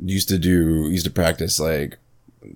Used 0.00 0.28
to 0.30 0.38
do, 0.38 0.88
used 0.90 1.04
to 1.04 1.10
practice 1.10 1.60
like 1.60 1.98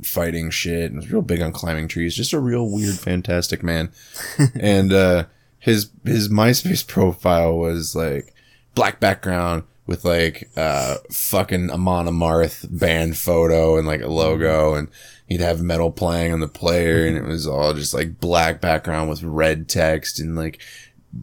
fighting 0.02 0.50
shit 0.50 0.90
and 0.90 0.96
was 0.96 1.11
real 1.12 1.22
big 1.22 1.42
on 1.42 1.52
climbing 1.52 1.88
trees. 1.88 2.14
Just 2.16 2.32
a 2.32 2.38
real 2.40 2.68
weird, 2.70 2.98
fantastic 2.98 3.62
man. 3.62 3.90
and 4.61 4.92
uh, 4.92 5.24
his 5.59 5.90
his 6.04 6.28
MySpace 6.30 6.86
profile 6.86 7.56
was 7.59 7.94
like 7.94 8.34
black 8.74 8.98
background 8.98 9.64
with 9.86 10.04
like 10.04 10.48
uh 10.56 10.96
fucking 11.11 11.70
Amon 11.70 12.06
Amarth 12.06 12.66
band 12.70 13.16
photo 13.18 13.76
and 13.76 13.86
like 13.86 14.00
a 14.02 14.09
logo 14.09 14.74
and 14.74 14.88
he'd 15.28 15.40
have 15.40 15.62
metal 15.62 15.92
playing 15.92 16.32
on 16.32 16.40
the 16.40 16.48
player 16.48 17.06
and 17.06 17.16
it 17.16 17.20
mm-hmm. 17.20 17.30
was 17.30 17.46
all 17.46 17.74
just 17.74 17.94
like 17.94 18.18
black 18.18 18.60
background 18.60 19.08
with 19.08 19.22
red 19.22 19.68
text 19.68 20.18
and 20.18 20.34
like 20.34 20.60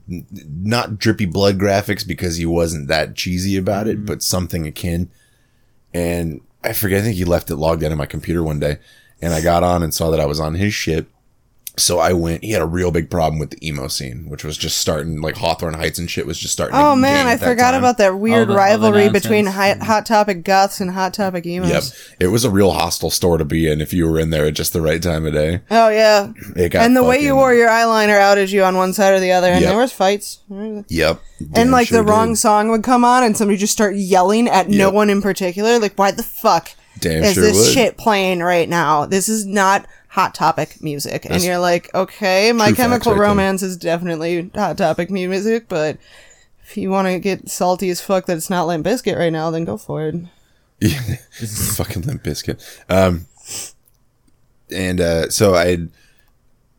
not 0.08 0.98
drippy 0.98 1.26
blood 1.26 1.60
graphics 1.60 2.08
because 2.08 2.38
he 2.38 2.46
wasn't 2.46 2.88
that 2.88 3.16
cheesy 3.16 3.58
about 3.58 3.88
it, 3.88 3.98
mm-hmm. 3.98 4.06
but 4.06 4.24
something 4.24 4.66
akin. 4.66 5.10
And 5.94 6.42
I 6.64 6.74
forget, 6.74 7.02
I 7.02 7.04
think 7.04 7.16
he 7.16 7.26
left 7.26 7.50
it 7.50 7.56
logged 7.56 7.84
into 7.84 7.96
my 7.96 8.06
computer 8.06 8.44
one 8.44 8.60
day 8.60 8.78
and 9.22 9.34
I 9.34 9.42
got 9.42 9.64
on 9.64 9.84
and 9.84 9.94
saw 9.94 10.12
that 10.12 10.20
I 10.20 10.26
was 10.26 10.40
on 10.40 10.56
his 10.56 10.74
shit. 10.74 11.08
So 11.78 12.00
I 12.00 12.14
went, 12.14 12.44
he 12.44 12.52
had 12.52 12.62
a 12.62 12.66
real 12.66 12.90
big 12.92 13.10
problem 13.10 13.38
with 13.40 13.50
the 13.50 13.68
emo 13.68 13.88
scene, 13.88 14.30
which 14.30 14.44
was 14.44 14.58
just 14.58 14.78
starting, 14.78 15.20
like 15.22 15.36
Hawthorne 15.36 15.74
Heights 15.74 16.00
and 16.00 16.10
shit 16.10 16.26
was 16.26 16.40
just 16.40 16.54
starting. 16.54 16.76
Oh 16.76 16.92
to 16.92 16.96
man, 16.96 17.28
I 17.28 17.36
forgot 17.38 17.72
time. 17.72 17.80
about 17.82 17.98
that 17.98 18.18
weird 18.18 18.48
the- 18.48 18.56
rivalry 18.56 19.10
between 19.10 19.46
hot, 19.46 19.80
hot 19.80 20.06
Topic 20.06 20.44
goths 20.44 20.80
and 20.80 20.92
Hot 20.92 21.14
Topic 21.14 21.46
emos. 21.46 21.70
Yep. 21.70 22.18
It 22.22 22.28
was 22.28 22.46
a 22.46 22.50
real 22.50 22.72
hostile 22.72 23.10
store 23.10 23.38
to 23.38 23.46
be 23.46 23.70
in 23.70 23.82
if 23.82 23.92
you 23.94 24.10
were 24.10 24.20
in 24.20 24.30
there 24.30 24.46
at 24.46 24.54
just 24.54 24.72
the 24.74 24.82
right 24.82 25.02
time 25.02 25.26
of 25.26 25.34
day. 25.34 25.62
Oh 25.70 25.90
yeah. 25.90 26.32
It 26.56 26.70
got 26.72 26.86
And 26.86 26.96
the 26.96 27.04
way 27.04 27.20
you 27.20 27.36
wore 27.36 27.54
your 27.54 27.68
eyeliner 27.70 28.20
outed 28.20 28.52
you 28.52 28.64
on 28.64 28.78
one 28.78 28.94
side 28.94 29.14
or 29.14 29.20
the 29.20 29.32
other, 29.34 29.48
and 29.50 29.62
Yep. 29.62 29.70
there 29.70 29.78
was 29.80 29.92
fights. 29.92 30.40
Yep. 30.50 31.20
and 31.54 31.72
like 31.72 31.88
sure 31.88 31.98
the 31.98 32.04
wrong 32.10 32.30
did. 32.30 32.38
song 32.38 32.70
would 32.70 32.84
come 32.84 33.04
on, 33.04 33.24
and 33.24 33.36
somebody 33.36 33.58
just 33.58 33.74
start 33.74 33.96
yelling 33.96 34.48
at 34.48 34.70
no 34.70 34.90
one 34.92 35.10
in 35.10 35.22
particular. 35.22 35.78
Like, 35.80 35.96
why 36.00 36.12
the 36.12 36.24
fuck 36.24 36.70
Damn 37.00 37.24
is 37.24 37.34
sure 37.34 37.44
this 37.44 37.58
would. 37.58 37.74
shit 37.74 37.98
playing 37.98 38.40
right 38.40 38.70
now? 38.70 39.06
This 39.06 39.28
is 39.28 39.46
not 39.46 39.86
Hot 40.16 40.34
Topic 40.34 40.82
music. 40.82 41.26
and 41.30 41.44
you're 41.44 41.58
like, 41.58 41.94
okay, 41.94 42.54
My 42.54 42.72
Chemical 42.72 43.12
right. 43.12 43.20
Romance 43.20 43.62
is 43.62 43.76
definitely 43.76 44.50
Hot 44.56 44.78
Topic 44.78 45.10
music, 45.12 45.68
but 45.68 45.98
if 46.64 46.78
you 46.78 46.90
want 46.90 47.10
to 47.10 47.20
get 47.20 47.50
salty 47.50 47.90
as 47.90 48.00
fuck 48.00 48.26
that 48.28 48.38
it's 48.38 48.50
not 48.50 48.66
Limp 48.66 48.86
Bizkit 48.86 49.18
right 49.18 49.34
now, 49.34 49.52
then 49.52 49.66
go 49.66 49.78
for 49.78 50.08
it. 50.08 50.16
Yeah, 50.80 51.00
fucking 51.76 52.04
Limp 52.04 52.24
Bizkit. 52.24 52.62
Um, 52.90 53.28
and 54.72 55.02
uh, 55.02 55.30
so 55.30 55.54
I 55.54 55.68
had 55.68 55.90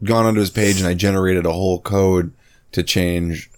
gone 0.02 0.24
onto 0.24 0.40
his 0.40 0.50
page 0.50 0.78
and 0.78 0.88
I 0.88 0.94
generated 0.94 1.44
a 1.44 1.52
whole 1.52 1.80
code 1.80 2.32
to 2.72 2.82
change 2.82 3.50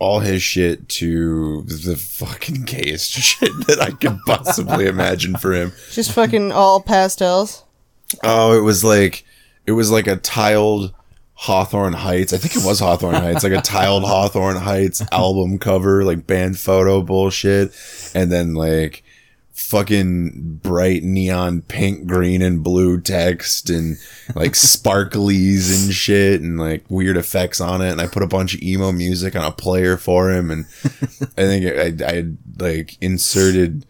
all 0.00 0.18
his 0.18 0.42
shit 0.42 0.88
to 0.88 1.62
the 1.62 1.96
fucking 1.96 2.62
gayest 2.62 3.10
shit 3.12 3.52
that 3.68 3.80
I 3.80 3.90
could 3.90 4.18
possibly 4.26 4.86
imagine 4.86 5.36
for 5.36 5.52
him. 5.52 5.72
Just 5.92 6.10
fucking 6.10 6.50
all 6.50 6.80
pastels. 6.80 7.64
Oh, 8.22 8.56
it 8.56 8.62
was 8.62 8.84
like 8.84 9.24
it 9.66 9.72
was 9.72 9.90
like 9.90 10.06
a 10.06 10.16
tiled 10.16 10.94
Hawthorne 11.34 11.92
Heights. 11.92 12.32
I 12.32 12.38
think 12.38 12.56
it 12.56 12.66
was 12.66 12.78
Hawthorne 12.78 13.14
Heights, 13.14 13.42
like 13.42 13.52
a 13.52 13.60
tiled 13.60 14.04
Hawthorne 14.04 14.56
Heights 14.56 15.02
album 15.10 15.58
cover, 15.58 16.04
like 16.04 16.26
band 16.26 16.58
photo 16.58 17.02
bullshit, 17.02 17.72
and 18.14 18.30
then 18.30 18.54
like 18.54 19.02
fucking 19.52 20.60
bright 20.62 21.02
neon 21.02 21.62
pink, 21.62 22.06
green, 22.06 22.42
and 22.42 22.62
blue 22.62 23.00
text 23.00 23.70
and 23.70 23.96
like 24.34 24.52
sparklies 24.52 25.84
and 25.84 25.92
shit 25.92 26.40
and 26.40 26.58
like 26.58 26.84
weird 26.88 27.16
effects 27.16 27.60
on 27.60 27.80
it. 27.82 27.90
And 27.90 28.00
I 28.00 28.06
put 28.06 28.22
a 28.22 28.28
bunch 28.28 28.54
of 28.54 28.62
emo 28.62 28.92
music 28.92 29.34
on 29.34 29.44
a 29.44 29.52
player 29.52 29.96
for 29.96 30.30
him, 30.30 30.50
and 30.50 30.66
I 31.36 31.42
think 31.42 31.66
I 31.66 32.06
I 32.06 32.24
like 32.58 32.96
inserted 33.00 33.86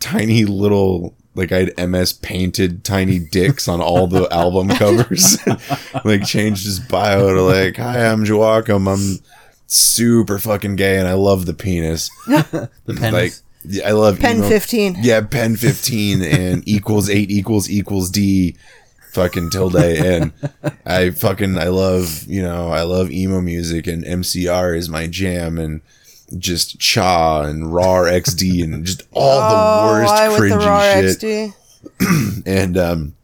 tiny 0.00 0.44
little 0.44 1.16
like 1.34 1.52
I 1.52 1.64
had 1.64 1.90
MS 1.90 2.12
painted 2.12 2.84
tiny 2.84 3.18
dicks 3.18 3.68
on 3.68 3.80
all 3.80 4.06
the 4.06 4.28
album 4.32 4.68
covers. 4.68 5.38
like 6.04 6.24
changed 6.24 6.64
his 6.64 6.80
bio 6.80 7.34
to 7.34 7.42
like, 7.42 7.76
"Hi, 7.76 8.06
I'm 8.06 8.24
Joachim. 8.24 8.86
I'm 8.88 9.18
super 9.66 10.38
fucking 10.38 10.76
gay 10.76 10.98
and 10.98 11.08
I 11.08 11.14
love 11.14 11.46
the 11.46 11.54
penis." 11.54 12.10
The 12.26 12.68
penis. 12.86 13.12
Like 13.12 13.32
yeah, 13.66 13.88
I 13.88 13.92
love 13.92 14.20
Pen 14.20 14.38
emo- 14.38 14.48
15. 14.48 14.96
Yeah, 15.00 15.22
pen 15.22 15.56
15 15.56 16.22
and 16.22 16.62
equals 16.68 17.08
8 17.08 17.30
equals 17.30 17.70
equals 17.70 18.10
D 18.10 18.56
fucking 19.12 19.48
tilde 19.50 19.76
and 19.76 20.32
I 20.84 21.10
fucking 21.10 21.56
I 21.56 21.68
love, 21.68 22.24
you 22.26 22.42
know, 22.42 22.68
I 22.68 22.82
love 22.82 23.10
emo 23.10 23.40
music 23.40 23.86
and 23.86 24.04
MCR 24.04 24.76
is 24.76 24.90
my 24.90 25.06
jam 25.06 25.58
and 25.58 25.80
just 26.38 26.78
Cha 26.80 27.42
and 27.42 27.72
Raw 27.74 28.02
XD 28.04 28.64
and 28.64 28.84
just 28.84 29.02
all 29.12 29.40
the 29.40 29.92
worst 29.92 30.12
Oh, 30.16 30.32
the 30.32 30.38
cringy 30.40 30.66
raw 30.66 30.80
shit. 30.92 31.18
XD? 31.20 31.54
And 32.46 32.76
um, 32.76 33.14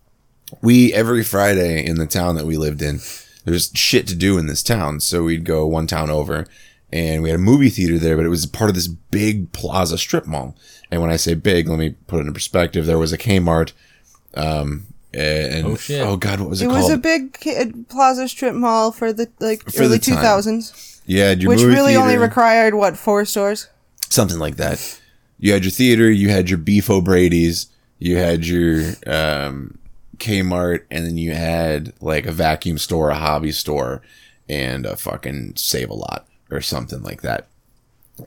we 0.63 0.93
every 0.95 1.23
Friday 1.25 1.85
in 1.85 1.97
the 1.97 2.07
town 2.07 2.37
that 2.37 2.47
we 2.47 2.57
lived 2.57 2.83
in, 2.83 3.01
there's 3.45 3.71
shit 3.75 4.07
to 4.09 4.15
do 4.15 4.39
in 4.39 4.47
this 4.47 4.63
town. 4.63 5.01
So 5.01 5.25
we'd 5.25 5.45
go 5.45 5.67
one 5.67 5.87
town 5.87 6.11
over, 6.11 6.47
and 6.93 7.23
we 7.23 7.31
had 7.31 7.39
a 7.39 7.43
movie 7.43 7.69
theater 7.71 7.99
there, 7.99 8.17
but 8.17 8.27
it 8.27 8.31
was 8.31 8.47
part 8.47 8.71
of 8.71 8.75
this 8.77 8.87
big 8.89 9.53
plaza 9.53 9.99
strip 9.99 10.27
mall. 10.27 10.57
And 10.91 11.01
when 11.01 11.11
I 11.11 11.17
say 11.17 11.35
big, 11.35 11.69
let 11.69 11.79
me 11.79 11.91
put 12.07 12.21
it 12.21 12.27
in 12.27 12.33
perspective. 12.35 12.87
There 12.87 12.99
was 12.99 13.13
a 13.13 13.19
Kmart. 13.19 13.73
Um, 14.35 14.87
and 15.13 15.67
Oh, 15.67 15.77
shit. 15.77 16.01
oh 16.07 16.17
god, 16.17 16.41
what 16.41 16.51
was 16.51 16.63
it, 16.63 16.67
It 16.67 16.69
called? 16.69 16.83
was 16.83 16.91
a 16.91 16.97
big 16.99 17.39
ki- 17.39 17.73
plaza 17.89 18.29
strip 18.29 18.55
mall 18.55 18.93
for 18.93 19.13
the 19.13 19.29
like 19.41 19.65
For 19.71 19.83
early 19.83 19.99
the 19.99 20.05
time. 20.05 20.17
two 20.17 20.21
thousands, 20.23 20.90
you 21.11 21.23
had 21.23 21.43
your 21.43 21.49
which 21.49 21.63
really 21.63 21.97
only 21.97 22.17
required 22.17 22.75
what 22.75 22.97
four 22.97 23.25
stores. 23.25 23.69
something 24.11 24.39
like 24.39 24.59
that. 24.59 25.01
You 25.41 25.53
had 25.53 25.65
your 25.65 25.73
theater, 25.73 26.09
you 26.09 26.29
had 26.29 26.49
your 26.49 26.59
Beef 26.59 26.89
O'Brady's, 26.89 27.67
you 27.99 28.17
had 28.17 28.47
your 28.47 28.93
um, 29.09 29.77
Kmart, 30.19 30.85
and 30.89 31.05
then 31.05 31.19
you 31.19 31.33
had 31.33 31.95
like 32.01 32.27
a 32.27 32.33
vacuum 32.33 32.79
store, 32.79 33.11
a 33.11 33.17
hobby 33.17 33.51
store, 33.51 34.03
and 34.49 34.87
a 34.87 34.95
fucking 34.95 35.55
Save 35.57 35.91
a 35.91 35.95
Lot 35.95 36.29
or 36.49 36.61
something 36.61 37.03
like 37.03 37.23
that. 37.23 37.49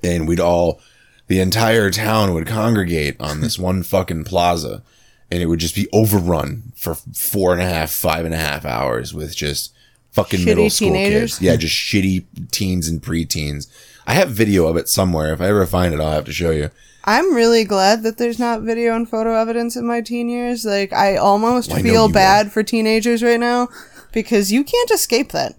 And 0.04 0.28
we'd 0.28 0.42
all, 0.42 0.82
the 1.28 1.40
entire 1.40 1.90
town 1.90 2.34
would 2.34 2.48
congregate 2.48 3.16
on 3.22 3.40
this 3.40 3.58
one 3.70 3.84
fucking 3.84 4.26
plaza, 4.26 4.84
and 5.32 5.42
it 5.42 5.46
would 5.46 5.60
just 5.60 5.76
be 5.76 5.88
overrun 5.94 6.74
for 6.76 6.96
four 6.96 7.54
and 7.54 7.62
a 7.62 7.66
half, 7.66 7.92
five 7.92 8.26
and 8.26 8.34
a 8.34 8.38
half 8.38 8.66
hours 8.66 9.14
with 9.14 9.34
just 9.34 9.74
fucking 10.14 10.40
Shitty 10.40 10.46
middle 10.46 10.70
school 10.70 10.88
teenagers? 10.90 11.34
kids. 11.34 11.42
Yeah, 11.42 11.56
just 11.56 11.76
shitty 11.76 12.24
teens 12.52 12.88
and 12.88 13.02
preteens. 13.02 13.68
I 14.08 14.14
have 14.14 14.30
video 14.30 14.68
of 14.68 14.78
it 14.78 14.90
somewhere. 14.90 15.34
If 15.34 15.42
I 15.42 15.48
ever 15.48 15.66
find 15.66 15.94
it, 15.94 16.00
I'll 16.00 16.12
have 16.12 16.26
to 16.26 16.34
show 16.34 16.52
you. 16.52 16.70
I'm 17.06 17.34
really 17.34 17.66
glad 17.66 18.04
that 18.04 18.18
there's 18.18 18.40
not 18.40 18.62
video 18.62 18.96
and 18.96 19.10
photo 19.10 19.34
evidence 19.34 19.76
in 19.76 19.86
my 19.86 20.02
teen 20.02 20.30
years. 20.30 20.66
Like 20.66 20.94
I 20.94 21.18
almost 21.18 21.70
Well, 21.70 21.80
I 21.80 21.82
know 21.82 21.92
feel 21.92 22.08
you 22.08 22.14
bad 22.14 22.52
for 22.52 22.64
teenagers 22.64 23.22
right 23.22 23.40
now 23.40 23.68
because 24.14 24.52
you 24.52 24.64
can't 24.64 24.92
escape 24.92 25.32
that. 25.34 25.56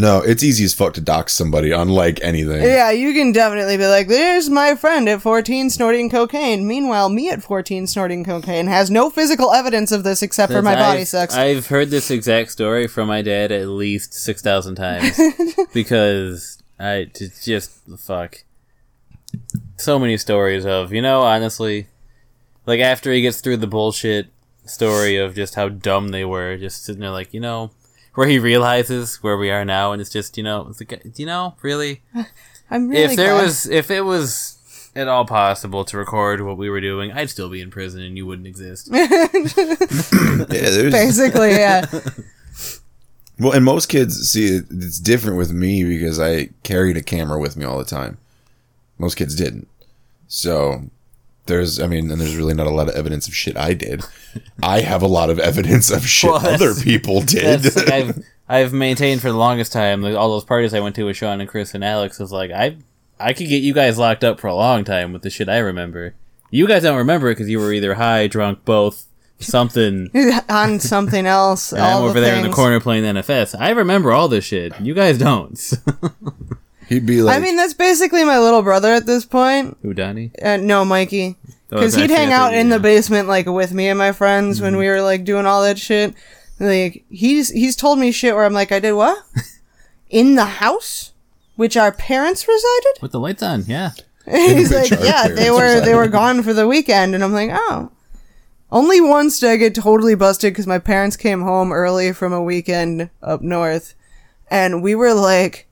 No, 0.00 0.20
it's 0.20 0.44
easy 0.44 0.64
as 0.64 0.74
fuck 0.74 0.94
to 0.94 1.00
dox 1.00 1.32
somebody 1.32 1.72
unlike 1.72 2.20
anything. 2.22 2.62
Yeah, 2.62 2.92
you 2.92 3.12
can 3.12 3.32
definitely 3.32 3.76
be 3.76 3.88
like, 3.88 4.06
"There's 4.06 4.48
my 4.48 4.76
friend 4.76 5.08
at 5.08 5.20
14 5.20 5.70
snorting 5.70 6.08
cocaine." 6.08 6.68
Meanwhile, 6.68 7.08
me 7.08 7.30
at 7.30 7.42
14 7.42 7.88
snorting 7.88 8.22
cocaine 8.22 8.68
has 8.68 8.92
no 8.92 9.10
physical 9.10 9.52
evidence 9.52 9.90
of 9.90 10.04
this 10.04 10.22
except 10.22 10.52
for 10.52 10.62
my 10.62 10.76
body 10.76 11.00
I've, 11.00 11.08
sucks. 11.08 11.34
I've 11.34 11.66
heard 11.66 11.90
this 11.90 12.12
exact 12.12 12.52
story 12.52 12.86
from 12.86 13.08
my 13.08 13.22
dad 13.22 13.50
at 13.50 13.66
least 13.66 14.14
six 14.14 14.40
thousand 14.40 14.76
times 14.76 15.18
because 15.74 16.62
I 16.78 17.10
it's 17.16 17.44
just 17.44 17.72
fuck. 17.98 18.44
So 19.78 19.98
many 19.98 20.16
stories 20.16 20.64
of 20.64 20.92
you 20.92 21.02
know 21.02 21.22
honestly, 21.22 21.88
like 22.66 22.78
after 22.78 23.12
he 23.12 23.20
gets 23.20 23.40
through 23.40 23.56
the 23.56 23.66
bullshit 23.66 24.28
story 24.64 25.16
of 25.16 25.34
just 25.34 25.56
how 25.56 25.68
dumb 25.68 26.10
they 26.10 26.24
were, 26.24 26.56
just 26.56 26.84
sitting 26.84 27.00
there 27.00 27.10
like 27.10 27.34
you 27.34 27.40
know 27.40 27.72
where 28.18 28.26
he 28.26 28.40
realizes 28.40 29.22
where 29.22 29.36
we 29.36 29.48
are 29.48 29.64
now, 29.64 29.92
and 29.92 30.00
it's 30.00 30.10
just 30.10 30.36
you 30.36 30.42
know 30.42 30.66
it's 30.68 30.80
like 30.80 31.16
you 31.20 31.24
know 31.24 31.54
really 31.62 32.02
I'm 32.70 32.88
really 32.88 33.04
if 33.04 33.14
there 33.14 33.34
glad. 33.34 33.44
was 33.44 33.68
if 33.68 33.92
it 33.92 34.00
was 34.00 34.58
at 34.96 35.06
all 35.06 35.24
possible 35.24 35.84
to 35.84 35.96
record 35.96 36.40
what 36.40 36.56
we 36.56 36.68
were 36.68 36.80
doing, 36.80 37.12
I'd 37.12 37.30
still 37.30 37.48
be 37.48 37.60
in 37.60 37.70
prison 37.70 38.02
and 38.02 38.16
you 38.16 38.26
wouldn't 38.26 38.48
exist. 38.48 38.90
Yeah, 38.92 39.06
there's 40.48 40.92
basically 40.92 41.50
yeah. 41.50 41.86
Well, 43.38 43.52
and 43.52 43.64
most 43.64 43.88
kids 43.88 44.28
see 44.28 44.46
it, 44.46 44.64
it's 44.68 44.98
different 44.98 45.38
with 45.38 45.52
me 45.52 45.84
because 45.84 46.18
I 46.18 46.48
carried 46.64 46.96
a 46.96 47.02
camera 47.02 47.38
with 47.38 47.56
me 47.56 47.64
all 47.64 47.78
the 47.78 47.84
time. 47.84 48.18
Most 48.98 49.14
kids 49.14 49.36
didn't. 49.36 49.68
So 50.26 50.90
there's, 51.48 51.80
I 51.80 51.86
mean, 51.88 52.10
and 52.10 52.20
there's 52.20 52.36
really 52.36 52.54
not 52.54 52.66
a 52.68 52.70
lot 52.70 52.88
of 52.88 52.94
evidence 52.94 53.26
of 53.26 53.34
shit 53.34 53.56
I 53.56 53.74
did. 53.74 54.04
I 54.62 54.80
have 54.80 55.02
a 55.02 55.08
lot 55.08 55.30
of 55.30 55.40
evidence 55.40 55.90
of 55.90 56.06
shit 56.06 56.30
Well, 56.30 56.46
other 56.46 56.74
people 56.74 57.20
did. 57.26 57.64
Like 57.74 57.90
I've 57.90 58.24
I've 58.48 58.72
maintained 58.72 59.20
for 59.20 59.28
the 59.28 59.36
longest 59.36 59.72
time. 59.72 60.00
Like 60.00 60.14
all 60.16 60.30
those 60.30 60.44
parties 60.44 60.72
I 60.72 60.80
went 60.80 60.94
to 60.96 61.04
with 61.04 61.16
Sean 61.16 61.40
and 61.40 61.48
Chris 61.50 61.74
and 61.74 61.84
Alex 61.84 62.18
was 62.18 62.30
like 62.32 62.50
I 62.50 62.76
I 63.20 63.32
could 63.32 63.48
get 63.48 63.62
you 63.62 63.74
guys 63.74 63.98
locked 63.98 64.22
up 64.24 64.38
for 64.38 64.46
a 64.46 64.54
long 64.54 64.84
time 64.84 65.12
with 65.12 65.22
the 65.22 65.30
shit 65.30 65.48
I 65.48 65.58
remember. 65.58 66.14
You 66.50 66.66
guys 66.66 66.82
don't 66.82 66.96
remember 66.96 67.28
it 67.28 67.32
because 67.32 67.50
you 67.50 67.58
were 67.58 67.72
either 67.72 67.94
high, 67.94 68.26
drunk, 68.26 68.64
both, 68.64 69.06
something. 69.38 70.10
on 70.48 70.80
something 70.80 71.26
else. 71.26 71.72
And 71.72 71.82
all 71.82 71.98
I'm 71.98 72.04
over 72.04 72.20
the 72.20 72.26
there 72.26 72.36
in 72.36 72.42
the 72.42 72.54
corner 72.54 72.80
playing 72.80 73.04
NFS. 73.04 73.58
I 73.58 73.70
remember 73.70 74.12
all 74.12 74.28
this 74.28 74.44
shit. 74.44 74.78
You 74.80 74.94
guys 74.94 75.18
don't. 75.18 75.60
He'd 76.88 77.04
be 77.04 77.20
like, 77.20 77.36
I 77.36 77.40
mean, 77.40 77.56
that's 77.56 77.74
basically 77.74 78.24
my 78.24 78.38
little 78.38 78.62
brother 78.62 78.92
at 78.92 79.04
this 79.04 79.26
point. 79.26 79.76
Who, 79.82 79.92
Donnie? 79.92 80.30
Uh, 80.42 80.56
no, 80.56 80.84
Mikey. 80.86 81.36
Oh, 81.44 81.52
Because 81.70 81.94
okay, 81.94 82.02
he'd 82.02 82.10
hang 82.10 82.32
out 82.32 82.54
in 82.54 82.70
the 82.70 82.78
basement 82.80 83.28
like 83.28 83.44
with 83.46 83.74
me 83.74 83.88
and 83.88 83.98
my 83.98 84.12
friends 84.12 84.62
when 84.62 84.78
we 84.78 84.88
were 84.88 85.02
like 85.02 85.24
doing 85.24 85.44
all 85.44 85.62
that 85.62 85.78
shit. 85.78 86.14
Like 86.58 87.04
he's 87.10 87.50
he's 87.50 87.76
told 87.76 87.98
me 87.98 88.10
shit 88.10 88.34
where 88.34 88.44
I'm 88.44 88.54
like, 88.54 88.72
I 88.72 88.80
did 88.80 88.92
what? 88.92 89.22
in 90.10 90.34
the 90.34 90.46
house, 90.46 91.12
which 91.56 91.76
our 91.76 91.92
parents 91.92 92.48
resided. 92.48 93.02
With 93.02 93.12
the 93.12 93.20
lights 93.20 93.42
on, 93.42 93.64
yeah. 93.66 93.90
he's 94.24 94.72
like, 94.74 94.90
yeah, 94.90 95.28
they 95.28 95.50
parents 95.50 95.58
were 95.58 95.80
they 95.80 95.94
were 95.94 96.08
gone 96.08 96.42
for 96.42 96.54
the 96.54 96.66
weekend, 96.66 97.14
and 97.14 97.22
I'm 97.22 97.32
like, 97.32 97.50
oh. 97.52 97.92
Only 98.70 99.00
once 99.00 99.40
did 99.40 99.48
I 99.50 99.56
get 99.56 99.74
totally 99.74 100.14
busted 100.14 100.52
because 100.52 100.66
my 100.66 100.78
parents 100.78 101.16
came 101.16 101.40
home 101.40 101.72
early 101.72 102.12
from 102.12 102.34
a 102.34 102.42
weekend 102.42 103.08
up 103.22 103.40
north, 103.40 103.94
and 104.50 104.82
we 104.82 104.94
were 104.94 105.14
like, 105.14 105.67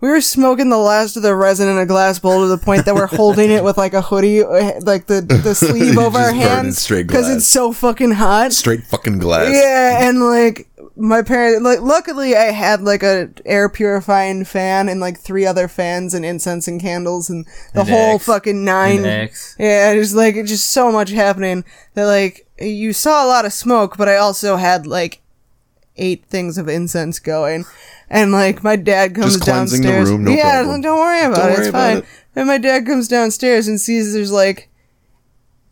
we 0.00 0.08
were 0.08 0.20
smoking 0.20 0.70
the 0.70 0.78
last 0.78 1.16
of 1.16 1.22
the 1.22 1.34
resin 1.34 1.68
in 1.68 1.78
a 1.78 1.86
glass 1.86 2.18
bowl 2.18 2.40
to 2.42 2.46
the 2.48 2.58
point 2.58 2.84
that 2.86 2.94
we're 2.94 3.06
holding 3.06 3.50
it 3.50 3.62
with 3.64 3.76
like 3.78 3.94
a 3.94 4.02
hoodie, 4.02 4.42
uh, 4.42 4.80
like 4.82 5.06
the 5.06 5.20
the 5.20 5.54
sleeve 5.54 5.94
You're 5.94 6.02
over 6.04 6.18
our 6.18 6.32
hands 6.32 6.78
straight 6.82 7.06
because 7.06 7.28
it's 7.28 7.46
so 7.46 7.72
fucking 7.72 8.12
hot. 8.12 8.52
straight 8.52 8.84
fucking 8.84 9.18
glass. 9.18 9.50
Yeah, 9.52 10.08
and 10.08 10.20
like 10.20 10.66
my 10.96 11.22
parents, 11.22 11.62
like 11.62 11.80
luckily 11.80 12.36
I 12.36 12.44
had 12.52 12.82
like 12.82 13.02
a 13.02 13.30
air 13.46 13.68
purifying 13.68 14.44
fan 14.44 14.88
and 14.88 15.00
like 15.00 15.18
three 15.18 15.46
other 15.46 15.68
fans 15.68 16.14
and 16.14 16.24
incense 16.24 16.66
and 16.68 16.80
candles 16.80 17.30
and 17.30 17.46
the 17.74 17.80
And 17.80 17.88
whole 17.88 18.14
X. 18.16 18.24
fucking 18.26 18.64
nine. 18.64 18.98
And 18.98 19.06
X. 19.06 19.56
Yeah, 19.58 19.94
just 19.94 20.14
like 20.14 20.34
it's 20.34 20.50
just 20.50 20.68
so 20.72 20.90
much 20.92 21.10
happening 21.10 21.64
that 21.94 22.04
like 22.06 22.46
you 22.58 22.92
saw 22.92 23.24
a 23.24 23.28
lot 23.28 23.44
of 23.46 23.52
smoke, 23.52 23.96
but 23.96 24.08
I 24.08 24.16
also 24.16 24.56
had 24.56 24.86
like 24.86 25.19
eight 26.00 26.24
things 26.26 26.58
of 26.58 26.68
incense 26.68 27.18
going. 27.20 27.64
And 28.08 28.32
like 28.32 28.64
my 28.64 28.74
dad 28.76 29.14
comes 29.14 29.34
Just 29.34 29.44
cleansing 29.44 29.82
the 29.82 29.88
downstairs. 29.88 30.10
room, 30.10 30.24
no 30.24 30.32
yeah, 30.32 30.62
problem. 30.62 30.80
don't 30.80 30.98
worry 30.98 31.24
about 31.24 31.36
Don't 31.36 31.46
it. 31.46 31.52
worry 31.52 31.58
It's 31.60 31.68
about 31.68 31.92
fine. 31.92 31.96
it. 31.98 32.04
And 32.34 32.46
my 32.48 32.58
dad 32.58 32.86
comes 32.86 33.06
downstairs 33.08 33.68
and 33.68 33.80
sees 33.80 34.12
there's 34.12 34.32
like 34.32 34.68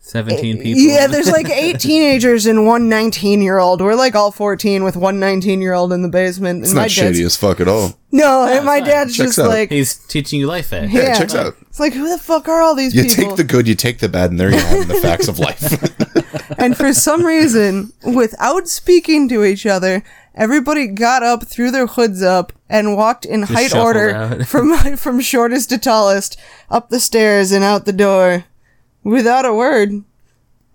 17 0.00 0.38
eh, 0.58 0.62
people. 0.62 0.80
yeah, 0.82 1.06
there's 1.06 1.30
like 1.30 1.50
eight 1.50 1.78
teenagers 1.80 2.46
and 2.46 2.64
one 2.66 2.88
19 2.88 3.42
year 3.42 3.58
old. 3.58 3.80
We're 3.82 3.94
like 3.94 4.14
all 4.14 4.30
14 4.30 4.82
with 4.84 4.96
one 4.96 5.20
19 5.20 5.60
year 5.60 5.74
old 5.74 5.92
in 5.92 6.02
the 6.02 6.08
basement. 6.08 6.60
It's 6.62 6.70
and 6.70 6.76
not 6.76 6.82
my 6.82 6.88
shady 6.88 7.08
dad's 7.18 7.20
as 7.26 7.36
fuck 7.36 7.60
at 7.60 7.68
all. 7.68 7.98
no, 8.10 8.46
and 8.46 8.64
my 8.64 8.80
dad's 8.80 9.14
Checks 9.16 9.30
just 9.36 9.38
out. 9.40 9.48
like 9.48 9.70
He's 9.70 9.94
teaching 10.06 10.40
you 10.40 10.46
life 10.46 10.68
facts. 10.68 10.92
Yeah, 10.92 11.02
Yeah. 11.02 11.14
it 11.14 11.18
checks 11.18 11.34
out. 11.34 11.56
it's 11.62 11.78
like 11.80 11.92
who 11.92 12.08
the 12.08 12.16
fuck 12.18 12.48
are 12.48 12.60
all 12.62 12.74
these 12.74 12.94
You 12.94 13.02
people? 13.04 13.28
take 13.30 13.36
the 13.36 13.44
good, 13.44 13.68
you 13.68 13.74
take 13.74 13.98
the 13.98 14.08
bad, 14.08 14.30
and 14.30 14.40
there 14.40 14.50
you 14.50 14.58
have 14.58 14.88
the 14.88 14.94
facts 14.94 15.28
of 15.28 15.38
life. 15.38 15.60
and 16.58 16.76
for 16.76 16.92
some 16.92 17.24
reason, 17.24 17.92
without 18.04 18.68
speaking 18.68 19.28
to 19.28 19.44
each 19.44 19.64
other, 19.64 20.02
everybody 20.34 20.88
got 20.88 21.22
up, 21.22 21.46
threw 21.46 21.70
their 21.70 21.86
hoods 21.86 22.22
up, 22.22 22.52
and 22.68 22.96
walked 22.96 23.24
in 23.24 23.42
height 23.42 23.74
order 23.74 24.44
from 24.44 24.76
from 24.96 25.20
shortest 25.20 25.70
to 25.70 25.78
tallest 25.78 26.38
up 26.70 26.90
the 26.90 27.00
stairs 27.00 27.52
and 27.52 27.64
out 27.64 27.84
the 27.84 27.92
door 27.92 28.44
without 29.02 29.46
a 29.46 29.54
word. 29.54 30.04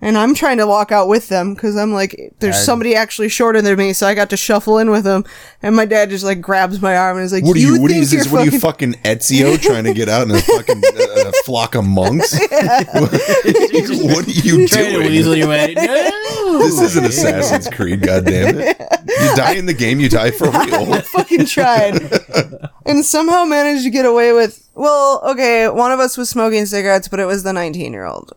And 0.03 0.17
I'm 0.17 0.35
trying 0.35 0.57
to 0.57 0.67
walk 0.67 0.91
out 0.91 1.07
with 1.07 1.29
them 1.29 1.53
because 1.53 1.77
I'm 1.77 1.93
like, 1.93 2.33
there's 2.39 2.57
I- 2.57 2.59
somebody 2.59 2.95
actually 2.95 3.29
shorter 3.29 3.61
than 3.61 3.77
me, 3.77 3.93
so 3.93 4.05
I 4.05 4.13
got 4.13 4.29
to 4.31 4.37
shuffle 4.37 4.77
in 4.77 4.91
with 4.91 5.03
them. 5.05 5.23
And 5.61 5.75
my 5.75 5.85
dad 5.85 6.09
just 6.09 6.25
like 6.25 6.41
grabs 6.41 6.81
my 6.81 6.97
arm 6.97 7.17
and 7.17 7.25
is 7.25 7.31
like, 7.31 7.43
What 7.45 7.55
are 7.55 7.59
you? 7.59 7.81
What 7.81 7.89
think 7.91 8.03
is 8.03 8.11
this? 8.11 8.25
you're 8.25 8.33
What 8.33 8.41
are 8.41 8.51
you 8.51 8.59
fucking- 8.59 8.93
fucking 8.99 9.17
Ezio 9.17 9.59
trying 9.61 9.85
to 9.85 9.93
get 9.93 10.09
out 10.09 10.23
in 10.27 10.31
a 10.35 10.41
fucking 10.41 10.81
uh, 10.99 11.31
flock 11.45 11.75
of 11.75 11.85
monks? 11.85 12.37
what 12.51 14.27
are 14.27 14.31
you 14.31 14.67
Trying 14.67 14.93
to 14.93 14.99
weasel 14.99 15.35
your 15.35 15.47
way. 15.47 15.73
No! 15.75 16.59
This 16.59 16.81
isn't 16.81 17.05
Assassin's 17.05 17.69
Creed, 17.69 18.01
goddamn 18.01 18.59
it! 18.59 18.77
You 19.07 19.35
die 19.35 19.53
in 19.53 19.65
the 19.65 19.73
game, 19.73 19.99
you 19.99 20.09
die 20.09 20.31
for 20.31 20.49
real. 20.49 20.93
I 20.93 21.01
fucking 21.01 21.45
tried 21.45 22.01
and 22.85 23.05
somehow 23.05 23.45
managed 23.45 23.83
to 23.83 23.89
get 23.89 24.05
away 24.05 24.33
with 24.33 24.69
well 24.75 25.21
okay 25.25 25.69
one 25.69 25.91
of 25.91 25.99
us 25.99 26.17
was 26.17 26.29
smoking 26.29 26.65
cigarettes 26.65 27.07
but 27.07 27.19
it 27.19 27.25
was 27.25 27.43
the 27.43 27.53
19 27.53 27.93
year 27.93 28.05
old 28.05 28.33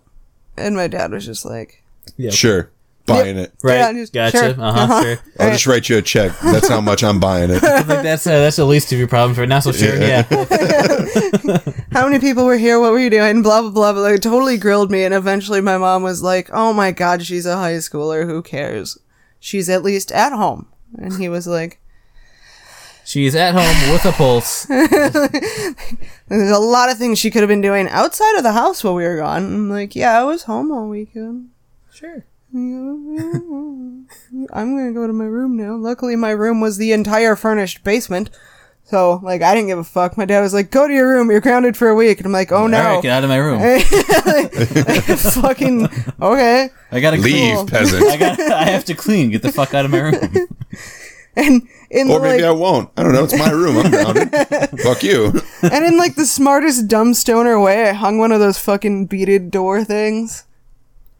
and 0.57 0.77
my 0.77 0.89
dad 0.89 1.11
was 1.13 1.25
just 1.27 1.45
like 1.45 1.83
Yeah. 2.17 2.31
Sure, 2.31 2.71
buying 3.07 3.37
it. 3.39 3.53
Right. 3.63 3.77
Yeah, 3.79 3.93
just- 3.93 4.13
gotcha. 4.13 4.39
sure. 4.39 4.49
Uh 4.51 4.55
huh. 4.55 4.81
Uh-huh. 4.81 5.03
Sure. 5.03 5.17
I'll 5.41 5.51
just 5.51 5.67
write 5.67 5.89
you 5.89 5.99
a 5.99 6.03
check. 6.03 6.33
That's 6.43 6.69
how 6.69 6.81
much 6.81 7.03
I'm 7.05 7.21
buying 7.21 7.51
it. 7.51 7.63
I 7.65 7.83
think 7.83 8.03
that's 8.03 8.27
uh, 8.27 8.39
that's 8.39 8.57
the 8.57 8.65
least 8.65 8.93
of 8.93 8.99
your 8.99 9.09
problems 9.09 9.39
right 9.39 9.49
now. 9.49 9.61
So 9.61 9.73
sure. 9.73 9.97
Yeah. 9.97 10.23
how 11.93 12.07
many 12.09 12.19
people 12.19 12.45
were 12.45 12.57
here 12.59 12.79
what 12.81 12.93
were 12.93 12.99
you 12.99 13.11
doing 13.11 13.43
blah 13.43 13.63
blah 13.63 13.71
blah 13.71 13.93
but 13.93 14.01
like 14.01 14.21
totally 14.21 14.59
grilled 14.59 14.91
me 14.91 15.05
and 15.05 15.15
eventually 15.15 15.61
my 15.61 15.79
mom 15.79 16.03
was 16.03 16.23
like 16.23 16.51
oh 16.53 16.73
my 16.73 16.91
god 16.93 17.25
she's 17.25 17.47
a 17.47 17.57
high 17.57 17.75
schooler 17.75 18.27
who 18.27 18.43
cares 18.43 18.99
she's 19.41 19.69
at 19.69 19.83
least 19.83 20.13
at 20.13 20.33
home 20.33 20.67
and 20.99 21.15
he 21.19 21.29
was 21.29 21.47
like 21.47 21.81
She's 23.07 23.35
at 23.37 23.55
home 23.55 23.93
with 23.93 24.05
a 24.05 24.13
pulse. 24.13 24.65
there's 26.29 26.51
a 26.51 26.59
lot 26.59 26.91
of 26.91 26.99
things 26.99 27.19
she 27.19 27.31
could 27.31 27.41
have 27.43 27.49
been 27.49 27.61
doing 27.61 27.89
outside 27.89 28.37
of 28.37 28.43
the 28.43 28.53
house 28.53 28.83
while 28.83 28.95
we 28.95 29.05
were 29.05 29.17
gone 29.19 29.45
i'm 29.45 29.71
like 29.71 29.95
yeah 29.95 30.21
i 30.21 30.25
was 30.25 30.43
home 30.43 30.71
all 30.73 30.89
weekend 30.89 31.51
Sure. 31.93 32.27
I'm 32.53 34.07
gonna 34.53 34.93
go 34.93 35.07
to 35.07 35.13
my 35.15 35.25
room 35.25 35.57
now. 35.57 35.77
Luckily, 35.77 36.15
my 36.17 36.31
room 36.31 36.61
was 36.61 36.77
the 36.77 36.93
entire 36.93 37.37
furnished 37.37 37.83
basement. 37.85 38.29
So, 38.85 39.19
like, 39.23 39.41
I 39.43 39.55
didn't 39.55 39.69
give 39.69 39.79
a 39.79 39.85
fuck. 39.85 40.17
My 40.19 40.27
dad 40.27 40.43
was 40.43 40.53
like, 40.55 40.71
go 40.71 40.87
to 40.87 40.93
your 40.95 41.09
room, 41.11 41.31
you're 41.31 41.41
grounded 41.41 41.77
for 41.77 41.89
a 41.89 41.95
week. 41.95 42.19
And 42.19 42.27
I'm 42.27 42.33
like, 42.33 42.53
oh 42.53 42.57
All 42.63 42.69
no. 42.69 42.79
right, 42.83 43.03
get 43.03 43.13
out 43.13 43.25
of 43.25 43.31
my 43.31 43.37
room. 43.39 43.61
Fucking, 45.43 45.89
okay. 46.21 46.69
I 46.93 47.01
gotta 47.01 47.17
Leave, 47.17 47.57
Cool. 47.57 47.67
peasant. 47.67 48.05
I 48.05 48.17
got. 48.17 48.39
I 48.41 48.65
have 48.65 48.85
to 48.87 48.95
clean. 48.95 49.31
Get 49.31 49.41
the 49.43 49.53
fuck 49.53 49.73
out 49.75 49.85
of 49.87 49.91
my 49.91 49.99
room. 49.99 50.49
And 51.35 51.69
in 51.97 52.11
Or 52.11 52.21
the, 52.21 52.29
maybe 52.29 52.45
I 52.45 52.51
won't. 52.51 52.91
I 52.97 53.03
don't 53.03 53.13
know. 53.13 53.25
It's 53.25 53.39
my 53.39 53.51
room. 53.51 53.79
I'm 53.79 53.91
grounded. 53.91 54.31
Fuck 54.83 55.03
you. 55.03 55.33
and 55.63 55.85
in 55.85 55.97
like 55.97 56.15
the 56.15 56.27
smartest 56.27 56.89
dumb 56.89 57.15
stoner 57.15 57.59
way, 57.59 57.89
I 57.89 57.93
hung 57.93 58.19
one 58.19 58.33
of 58.33 58.41
those 58.41 58.59
fucking 58.59 59.07
beaded 59.07 59.51
door 59.51 59.83
things 59.83 60.45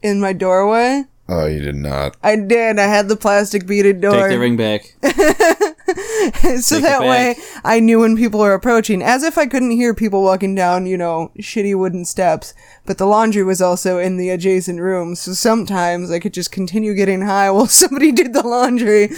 in 0.03 0.21
my 0.21 0.33
doorway. 0.33 1.05
Oh, 1.29 1.47
you 1.47 1.61
did 1.61 1.75
not. 1.75 2.17
I 2.23 2.37
did. 2.37 2.79
I 2.79 2.85
had 2.87 3.09
the 3.09 3.17
plastic 3.17 3.67
beaded 3.67 4.01
door. 4.01 4.13
Take 4.13 4.31
the 4.31 4.39
ring 4.39 4.57
back. 4.57 4.95
so 6.61 6.77
Take 6.77 6.83
that 6.85 7.01
way. 7.01 7.37
I 7.65 7.81
knew 7.81 8.01
when 8.01 8.17
people 8.17 8.41
were 8.41 8.55
approaching, 8.55 9.03
as 9.03 9.23
if 9.23 9.39
I 9.39 9.47
couldn't 9.47 9.71
hear 9.71 9.95
people 9.95 10.23
walking 10.23 10.55
down, 10.55 10.87
you 10.87 10.97
know, 10.97 11.33
shitty 11.39 11.77
wooden 11.77 12.05
steps. 12.05 12.55
But 12.85 12.99
the 12.99 13.07
laundry 13.07 13.43
was 13.43 13.63
also 13.63 13.99
in 13.99 14.17
the 14.17 14.31
adjacent 14.31 14.81
room, 14.81 15.15
so 15.15 15.33
sometimes 15.33 16.11
I 16.11 16.19
could 16.19 16.35
just 16.35 16.53
continue 16.53 16.95
getting 16.95 17.23
high 17.23 17.51
while 17.53 17.67
somebody 17.67 18.13
did 18.13 18.33
the 18.33 18.47
laundry. 18.47 19.11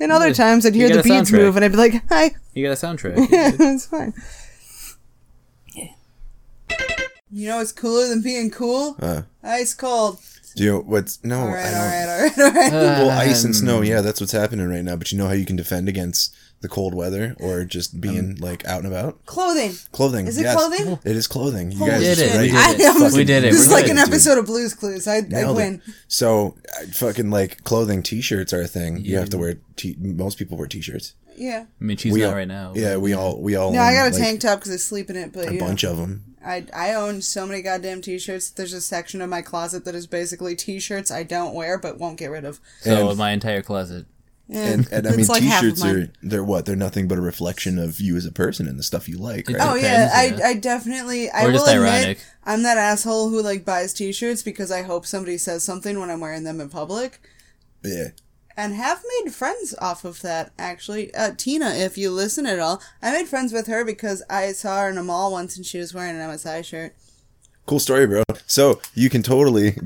And 0.00 0.10
other 0.12 0.32
times 0.34 0.64
I'd 0.66 0.74
hear 0.74 0.88
the 0.88 1.02
beads 1.02 1.30
soundtrack. 1.30 1.38
move 1.38 1.56
and 1.56 1.64
I'd 1.64 1.72
be 1.72 1.78
like, 1.78 2.08
hi. 2.08 2.32
You 2.54 2.66
got 2.66 2.82
a 2.82 2.86
soundtrack. 2.86 3.14
it's 3.30 3.86
fine. 3.86 4.14
You 7.34 7.48
know 7.48 7.56
what's 7.58 7.72
cooler 7.72 8.08
than 8.08 8.20
being 8.20 8.50
cool? 8.50 8.96
Uh, 9.00 9.22
Ice 9.42 9.72
cold. 9.72 10.18
Do 10.56 10.64
you 10.64 10.70
know 10.70 10.80
what's 10.80 11.22
no? 11.24 11.40
Alright, 11.40 11.64
I 11.66 11.70
don't. 11.70 11.80
alright, 11.80 12.38
alright, 12.38 12.38
alright. 12.38 12.72
Well, 12.72 13.10
ice 13.10 13.44
and 13.44 13.54
Um, 13.54 13.60
snow. 13.60 13.80
Yeah, 13.82 14.00
that's 14.00 14.20
what's 14.20 14.32
happening 14.32 14.68
right 14.68 14.84
now. 14.84 14.96
But 14.96 15.12
you 15.12 15.18
know 15.18 15.26
how 15.26 15.34
you 15.34 15.46
can 15.46 15.56
defend 15.56 15.88
against 15.88 16.34
the 16.60 16.68
cold 16.68 16.94
weather 16.94 17.34
or 17.40 17.64
just 17.64 18.00
being 18.00 18.36
like 18.36 18.64
out 18.66 18.84
and 18.84 18.86
about? 18.86 19.24
Clothing. 19.26 19.72
Clothing. 19.90 20.26
Is 20.28 20.38
it 20.38 20.42
yes. 20.42 20.54
clothing? 20.54 20.98
It 21.04 21.16
is 21.16 21.26
clothing. 21.26 21.72
You 21.72 21.78
Holy 21.78 21.90
guys 21.90 22.00
did 22.02 22.18
it. 22.18 22.34
right. 22.36 22.40
We 22.42 22.46
did 22.48 22.56
I 22.56 22.72
it. 22.72 22.80
am- 23.02 23.12
We 23.12 23.24
did 23.24 23.44
it. 23.44 23.52
This 23.52 23.62
is 23.62 23.68
We're 23.68 23.74
like 23.74 23.84
good. 23.86 23.92
an 23.92 23.98
episode 23.98 24.38
of 24.38 24.46
Blues 24.46 24.74
Clues. 24.74 25.08
I, 25.08 25.16
I 25.16 25.20
Nailed 25.22 25.58
it. 25.58 25.60
win. 25.60 25.82
So, 26.06 26.56
I 26.80 26.84
fucking 26.86 27.30
like 27.30 27.64
clothing. 27.64 28.02
T-shirts 28.02 28.52
are 28.52 28.60
a 28.62 28.68
thing. 28.68 28.98
You 29.04 29.16
have 29.18 29.30
to 29.30 29.38
wear. 29.38 29.58
T- 29.76 29.96
most 29.98 30.38
people 30.38 30.56
wear 30.56 30.68
T-shirts. 30.68 31.14
Yeah. 31.36 31.64
I 31.80 31.84
mean, 31.84 31.96
she's 31.96 32.12
we 32.12 32.20
not 32.20 32.28
all, 32.28 32.34
right 32.36 32.46
now. 32.46 32.72
Yeah, 32.76 32.96
we 32.98 33.14
all 33.14 33.40
we 33.40 33.56
all. 33.56 33.72
No, 33.72 33.80
I 33.80 33.94
got 33.94 34.08
a 34.08 34.10
like, 34.10 34.20
tank 34.22 34.40
top 34.42 34.60
because 34.60 34.72
I 34.72 34.76
sleep 34.76 35.08
in 35.10 35.16
it, 35.16 35.32
but 35.32 35.48
A 35.48 35.54
you 35.54 35.58
know, 35.60 35.66
bunch 35.66 35.82
of 35.82 35.96
them. 35.96 36.31
I 36.44 36.66
I 36.74 36.94
own 36.94 37.22
so 37.22 37.46
many 37.46 37.62
goddamn 37.62 38.02
t-shirts. 38.02 38.50
There's 38.50 38.72
a 38.72 38.80
section 38.80 39.20
of 39.22 39.28
my 39.30 39.42
closet 39.42 39.84
that 39.84 39.94
is 39.94 40.06
basically 40.06 40.54
t-shirts 40.56 41.10
I 41.10 41.22
don't 41.22 41.54
wear 41.54 41.78
but 41.78 41.98
won't 41.98 42.18
get 42.18 42.30
rid 42.30 42.44
of. 42.44 42.60
So 42.80 43.08
And- 43.10 43.18
my 43.18 43.30
entire 43.32 43.62
closet. 43.62 44.06
Yeah, 44.48 44.72
And, 44.72 44.88
and 44.92 45.06
I 45.06 45.16
mean, 45.16 45.26
like 45.28 45.40
T-shirts 45.40 45.82
are 45.84 46.12
they're 46.22 46.44
what? 46.44 46.66
They're 46.66 46.76
nothing 46.76 47.06
but 47.08 47.16
a 47.16 47.22
reflection 47.22 47.78
of 47.78 48.00
you 48.00 48.16
as 48.16 48.26
a 48.26 48.32
person 48.32 48.66
and 48.68 48.78
the 48.78 48.82
stuff 48.82 49.08
you 49.08 49.16
like, 49.16 49.48
right? 49.48 49.56
Oh 49.60 49.74
yeah, 49.76 50.10
I. 50.12 50.36
I 50.44 50.54
definitely 50.54 51.30
I 51.30 51.44
Or 51.44 51.52
will 51.52 51.52
just 51.60 51.68
admit. 51.72 52.26
I'm 52.44 52.62
that 52.64 52.76
asshole 52.76 53.30
who 53.30 53.40
like 53.40 53.64
buys 53.64 53.94
t-shirts 53.94 54.42
because 54.42 54.70
I 54.70 54.82
hope 54.82 55.06
somebody 55.06 55.38
says 55.38 55.62
something 55.62 55.98
when 55.98 56.10
I'm 56.10 56.20
wearing 56.20 56.42
them 56.44 56.60
in 56.60 56.68
public. 56.68 57.20
yeah. 57.84 58.08
And 58.56 58.74
have 58.74 59.02
made 59.24 59.32
friends 59.32 59.74
off 59.80 60.04
of 60.04 60.20
that 60.22 60.52
actually 60.58 61.12
uh, 61.14 61.30
tina 61.36 61.70
if 61.70 61.96
you 61.98 62.10
listen 62.10 62.46
at 62.46 62.58
all 62.58 62.80
i 63.02 63.10
made 63.12 63.26
friends 63.28 63.52
with 63.52 63.66
her 63.66 63.84
because 63.84 64.22
i 64.30 64.52
saw 64.52 64.82
her 64.82 64.88
in 64.90 64.98
a 64.98 65.02
mall 65.02 65.32
once 65.32 65.56
and 65.56 65.64
she 65.66 65.78
was 65.78 65.92
wearing 65.94 66.16
an 66.16 66.30
msi 66.30 66.64
shirt 66.64 66.94
Cool 67.64 67.78
story, 67.78 68.08
bro. 68.08 68.24
So 68.48 68.80
you 68.92 69.08
can 69.08 69.22
totally 69.22 69.76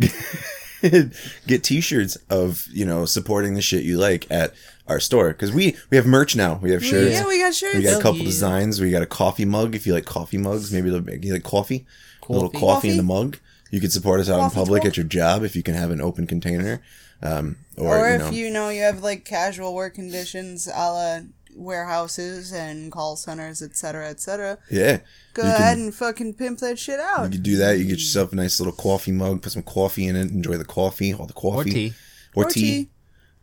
get 1.47 1.63
t-shirts 1.63 2.17
of 2.31 2.67
you 2.73 2.85
know 2.85 3.05
supporting 3.05 3.53
the 3.55 3.61
shit 3.61 3.85
you 3.85 3.99
like 3.99 4.27
at 4.31 4.55
our 4.89 5.01
store 5.01 5.29
because 5.29 5.53
we 5.53 5.77
we 5.91 5.97
have 5.99 6.07
merch 6.07 6.35
now. 6.37 6.55
We 6.63 6.71
have 6.71 6.85
shirts. 6.85 7.13
yeah 7.13 7.27
we 7.27 7.39
got 7.39 7.55
shirts 7.55 7.77
We 7.77 7.83
got 7.83 7.99
a 8.01 8.03
couple 8.03 8.21
yeah. 8.21 8.25
designs. 8.25 8.81
We 8.81 8.91
got 8.91 9.03
a 9.03 9.07
coffee 9.07 9.45
mug 9.45 9.75
if 9.75 9.87
you 9.87 9.93
like 9.93 10.05
coffee 10.07 10.39
mugs. 10.39 10.73
Maybe 10.73 10.89
the- 10.91 11.19
you 11.23 11.33
like 11.35 11.43
coffee, 11.43 11.87
a 12.29 12.33
little 12.33 12.49
Coffee. 12.49 12.61
coffee, 12.65 12.89
in 12.91 12.97
the 12.97 13.03
mug. 13.03 13.39
You 13.71 13.81
can 13.81 13.91
support 13.91 14.21
us 14.21 14.31
out 14.31 14.43
in 14.43 14.51
public 14.51 14.83
talk. 14.83 14.91
at 14.91 14.97
your 14.97 15.05
job 15.07 15.43
if 15.43 15.57
you 15.57 15.63
can 15.63 15.75
have 15.75 15.91
an 15.91 16.01
open 16.01 16.27
container, 16.27 16.81
um, 17.23 17.57
or, 17.77 17.97
or 17.97 18.09
you 18.09 18.15
if 18.15 18.21
know, 18.21 18.31
you 18.31 18.51
know 18.51 18.69
you 18.69 18.83
have 18.83 19.03
like 19.03 19.25
casual 19.25 19.75
work 19.75 19.95
conditions 19.95 20.67
a 20.67 20.71
la 20.71 21.21
warehouses 21.55 22.53
and 22.53 22.93
call 22.93 23.17
centers 23.17 23.63
etc 23.63 24.09
etc 24.09 24.59
yeah, 24.71 24.99
go 25.35 25.43
You 25.43 25.49
can- 25.49 25.61
ahead 25.63 25.79
and 25.79 25.95
fucking 25.95 26.35
pimp 26.35 26.59
that 26.61 26.79
shit 26.79 27.01
out. 27.01 27.25
You 27.25 27.31
could 27.31 27.43
do 27.43 27.57
that. 27.59 27.79
You 27.79 27.85
get 27.85 27.93
yourself 27.99 28.33
a 28.33 28.37
nice 28.37 28.61
little 28.61 28.73
coffee 28.75 29.13
mug, 29.13 29.43
put 29.43 29.53
some 29.53 29.63
coffee 29.63 30.07
in 30.07 30.17
it, 30.17 30.31
enjoy 30.31 30.57
the 30.59 30.65
coffee, 30.65 31.13
all 31.15 31.27
the 31.27 31.33
coffee, 31.33 31.71
Or 31.71 31.75
tea. 31.75 31.93
or, 32.35 32.45
Or 32.45 32.51
tea, 32.51 32.61
tea. 32.61 32.91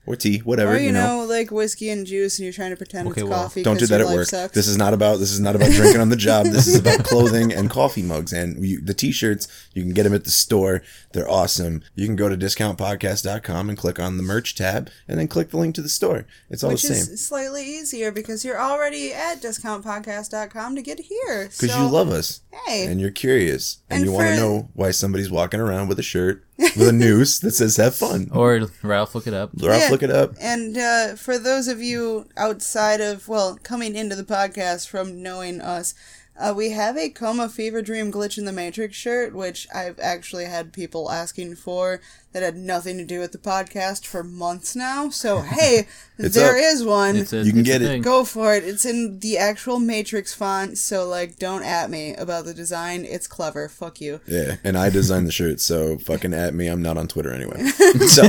Or 0.05 0.15
tea, 0.15 0.39
whatever. 0.39 0.73
or 0.73 0.77
you, 0.77 0.91
know, 0.91 1.25
like 1.27 1.49
whiskey 1.51 1.89
and 1.89 2.05
juice 2.05 2.37
and 2.37 2.43
you're 2.43 2.53
trying 2.53 2.71
to 2.71 2.75
pretend 2.77 3.07
Okay, 3.09 3.21
it's 3.21 3.29
well, 3.29 3.43
coffee 3.43 3.63
Don't 3.63 3.79
do 3.79 3.87
that 3.87 4.01
at 4.01 4.07
work. 4.07 4.27
sucks. 4.27 4.53
This 4.53 4.67
is 4.67 4.77
not 4.77 4.93
about 4.93 5.19
this 5.19 5.31
is 5.31 5.39
not 5.39 5.55
about 5.55 5.71
drinking 5.71 6.01
on 6.01 6.09
the 6.09 6.15
job. 6.15 6.45
This 6.47 6.67
is 6.67 6.77
about 6.77 7.03
clothing 7.05 7.53
and 7.53 7.69
coffee 7.69 8.01
mugs. 8.03 8.33
And 8.33 8.65
you, 8.65 8.81
the 8.81 8.93
t-shirts, 8.93 9.47
you 9.73 9.81
can 9.81 9.93
get 9.93 10.03
them 10.03 10.13
at 10.13 10.23
the 10.25 10.31
store. 10.31 10.81
They're 11.13 11.29
awesome. 11.29 11.83
You 11.95 12.05
can 12.05 12.15
go 12.15 12.27
to 12.27 12.35
discountpodcast.com 12.35 13.69
and 13.69 13.77
click 13.77 13.99
on 13.99 14.17
the 14.17 14.23
merch 14.23 14.55
tab, 14.55 14.89
and 15.07 15.17
then 15.19 15.27
click 15.27 15.49
the 15.51 15.57
link 15.57 15.75
to 15.75 15.81
the 15.81 15.89
store. 15.89 16.25
It's 16.49 16.63
all 16.63 16.71
which 16.71 16.81
the 16.81 16.95
same 16.95 17.13
is 17.13 17.25
slightly 17.25 17.63
easier 17.65 18.11
because 18.11 18.43
you're 18.43 18.59
already 18.59 19.13
at 19.13 19.41
discountpodcast.com 19.41 20.75
to 20.75 20.81
get 20.81 20.99
here. 20.99 21.43
because 21.45 21.71
so, 21.71 21.83
you 21.83 21.89
love 21.89 22.09
us 22.09 22.41
Hey. 22.67 22.85
and 22.85 22.99
you're 22.99 23.11
curious 23.11 23.79
and, 23.89 23.97
And 23.97 24.05
you 24.05 24.11
want 24.11 24.27
to 24.29 24.35
know 24.35 24.69
why 24.73 24.91
somebody's 24.91 25.29
walking 25.31 25.59
around 25.59 25.87
with 25.87 25.99
a 25.99 26.03
shirt 26.03 26.43
with 26.57 26.87
a 26.87 26.91
noose 26.91 27.39
that 27.39 27.51
says 27.51 27.77
"Have 27.77 27.95
fun." 27.95 28.29
Or 28.31 28.67
Ralph, 28.81 29.15
look 29.15 29.27
it 29.27 29.33
up. 29.33 29.51
Ralph, 29.59 29.81
Yeah. 29.83 29.89
look 29.89 30.03
it 30.03 30.11
up. 30.11 30.35
And 30.39 30.77
uh, 30.77 31.15
for 31.15 31.37
those 31.37 31.67
of 31.67 31.81
you 31.81 32.27
outside 32.37 33.01
of, 33.01 33.27
well, 33.27 33.57
coming 33.63 33.95
into 33.95 34.15
the 34.15 34.23
podcast 34.23 34.87
from 34.87 35.21
knowing 35.23 35.61
us, 35.61 35.93
uh, 36.39 36.53
we 36.55 36.71
have 36.71 36.97
a 36.97 37.09
Coma 37.09 37.47
Fever 37.49 37.81
Dream 37.81 38.11
Glitch 38.11 38.37
in 38.37 38.45
the 38.45 38.51
Matrix 38.51 38.95
shirt, 38.97 39.33
which 39.35 39.67
I've 39.73 39.99
actually 39.99 40.45
had 40.45 40.73
people 40.73 41.11
asking 41.11 41.55
for 41.57 42.01
that 42.31 42.41
had 42.41 42.55
nothing 42.57 42.97
to 42.97 43.05
do 43.05 43.19
with 43.19 43.31
the 43.31 43.37
podcast 43.37 44.05
for 44.07 44.23
months 44.23 44.75
now. 44.75 45.09
So, 45.09 45.41
hey, 45.41 45.87
It's 46.17 46.33
there 46.33 46.55
up. 46.55 46.61
is 46.63 46.83
one. 46.83 47.17
A, 47.31 47.43
You 47.43 47.51
can 47.53 47.61
get 47.63 47.83
it. 47.83 47.85
thing. 47.85 48.01
Go 48.01 48.23
for 48.25 48.55
it. 48.55 48.63
It's 48.63 48.83
in 48.85 49.19
the 49.19 49.37
actual 49.37 49.79
Matrix 49.79 50.33
font, 50.33 50.79
so, 50.79 51.07
like, 51.07 51.37
don't 51.37 51.61
at 51.63 51.91
me 51.91 52.15
about 52.15 52.45
the 52.45 52.53
design. 52.55 53.05
It's 53.05 53.27
clever. 53.27 53.69
Fuck 53.69 54.01
you. 54.01 54.19
Yeah, 54.27 54.55
and 54.63 54.75
I 54.77 54.89
designed 54.89 55.27
the 55.27 55.31
shirt, 55.31 55.59
so 55.61 55.97
fucking 55.99 56.33
at 56.33 56.55
me. 56.55 56.67
I'm 56.67 56.81
not 56.81 56.97
on 56.97 57.07
Twitter 57.07 57.31
anyway. 57.31 57.63
so 58.07 58.23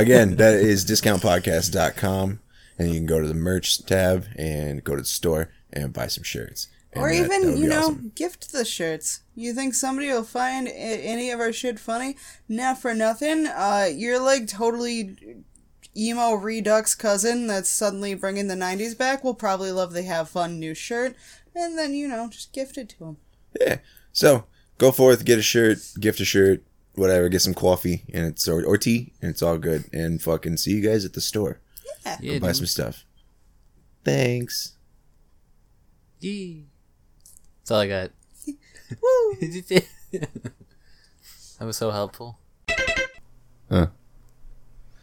again, 0.00 0.36
that 0.36 0.54
is 0.54 0.84
discountpodcast.com, 0.84 2.40
and 2.78 2.88
you 2.88 2.94
can 2.94 3.06
go 3.06 3.20
to 3.20 3.26
the 3.26 3.34
merch 3.34 3.84
tab 3.84 4.26
and 4.36 4.84
go 4.84 4.94
to 4.94 5.02
the 5.02 5.08
store 5.08 5.50
and 5.72 5.92
buy 5.92 6.06
some 6.06 6.24
shirts. 6.24 6.68
And 6.92 7.02
Or 7.04 7.08
that- 7.10 7.16
even, 7.24 7.50
that 7.52 7.58
you 7.58 7.68
know, 7.68 7.80
awesome. 7.82 8.12
gift 8.14 8.50
the 8.52 8.64
shirts. 8.64 9.20
You 9.34 9.52
think 9.54 9.74
somebody 9.74 10.08
will 10.08 10.24
find 10.24 10.66
a- 10.68 10.70
any 10.72 11.30
of 11.30 11.38
our 11.40 11.52
shit 11.52 11.78
funny? 11.78 12.16
Nah, 12.48 12.74
for 12.74 12.94
nothing. 12.94 13.46
Uh, 13.46 13.90
you're 13.94 14.18
like 14.20 14.46
totally 14.48 15.44
emo 15.96 16.32
redux 16.34 16.94
cousin 16.94 17.46
that's 17.46 17.68
suddenly 17.70 18.14
bringing 18.14 18.48
the 18.48 18.54
90s 18.54 18.94
back. 18.96 19.22
Will 19.22 19.34
probably 19.34 19.70
love 19.70 19.92
the 19.92 20.02
have 20.02 20.30
fun 20.30 20.58
new 20.58 20.74
shirt. 20.74 21.14
And 21.54 21.76
then, 21.76 21.94
you 21.94 22.08
know, 22.08 22.28
just 22.28 22.52
gift 22.52 22.78
it 22.78 22.88
to 22.90 23.04
him. 23.04 23.16
yeah. 23.60 23.78
So 24.12 24.44
go 24.78 24.90
forth, 24.92 25.24
get 25.24 25.38
a 25.38 25.42
shirt, 25.42 25.78
gift 26.00 26.20
a 26.20 26.24
shirt, 26.24 26.62
whatever, 26.94 27.28
get 27.28 27.42
some 27.42 27.54
coffee, 27.54 28.04
and 28.12 28.26
it's 28.26 28.48
or, 28.48 28.64
or 28.64 28.78
tea, 28.78 29.12
and 29.20 29.30
it's 29.30 29.42
all 29.42 29.58
good. 29.58 29.84
And 29.92 30.22
fucking 30.22 30.56
see 30.56 30.72
you 30.72 30.80
guys 30.88 31.04
at 31.04 31.12
the 31.12 31.20
store. 31.20 31.60
Yeah, 32.22 32.38
Buy 32.38 32.48
dude. 32.48 32.56
some 32.56 32.66
stuff. 32.66 33.04
Thanks. 34.04 34.72
Yee. 36.20 36.64
That's 37.68 37.72
all 37.72 37.80
I 37.80 37.88
got. 37.88 38.10
Woo! 39.02 39.36
that 40.12 41.66
was 41.66 41.76
so 41.76 41.90
helpful. 41.90 42.38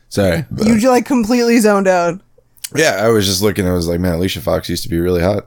Sorry. 0.09 0.45
but- 0.49 0.66
You 0.66 0.89
like 0.89 1.05
completely 1.05 1.59
zoned 1.59 1.88
out. 1.88 2.22
yeah, 2.76 2.97
I 3.01 3.09
was 3.09 3.28
just 3.28 3.43
looking. 3.43 3.68
I 3.68 3.74
was 3.74 3.88
like, 3.88 3.99
man, 3.99 4.16
Alicia 4.16 4.41
Fox 4.41 4.68
used 4.68 4.82
to 4.82 4.89
be 4.89 4.99
really 4.99 5.22
hot. 5.22 5.45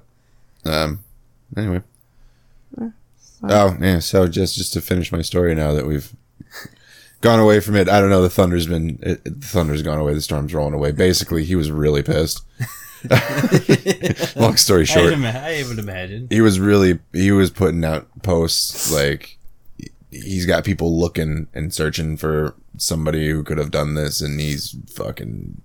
Um. 0.65 1.03
Anyway. 1.57 1.83
Oh 3.43 3.77
yeah. 3.81 3.99
So 3.99 4.29
just 4.29 4.55
just 4.55 4.73
to 4.75 4.81
finish 4.81 5.11
my 5.11 5.23
story 5.23 5.57
now 5.57 5.73
that 5.73 5.87
we've 5.87 6.13
gone 7.21 7.41
away 7.41 7.59
from 7.59 7.75
it. 7.75 7.89
I 7.89 8.01
don't 8.01 8.11
know. 8.11 8.23
The 8.23 8.31
thunder's 8.31 8.69
been 8.69 9.01
it, 9.03 9.23
it- 9.25 9.41
the 9.41 9.47
thunder's 9.47 9.83
gone 9.83 9.99
away. 9.99 10.15
The 10.15 10.21
storm's 10.23 10.55
rolling 10.55 10.75
away. 10.75 10.93
Basically, 10.93 11.43
he 11.45 11.57
was 11.57 11.73
really 11.73 12.05
pissed. 12.05 12.43
Long 14.37 14.57
story 14.57 14.83
I, 14.83 14.85
short, 14.85 15.13
ima- 15.13 15.29
I 15.45 15.65
would 15.69 15.79
imagine. 15.79 16.29
he 16.31 16.41
was 16.41 16.59
really 16.59 16.99
he 17.13 17.31
was 17.33 17.51
putting 17.51 17.85
out 17.85 18.09
posts 18.23 18.93
like 18.93 19.39
he's 20.11 20.47
got 20.47 20.65
people 20.65 20.99
looking 20.99 21.49
and 21.55 21.73
searching 21.73 22.17
for 22.17 22.55
somebody 22.77 23.29
who 23.29 23.43
could 23.45 23.59
have 23.59 23.71
done 23.71 23.95
this 23.95 24.21
and 24.21 24.41
he's 24.41 24.77
fucking 24.93 25.61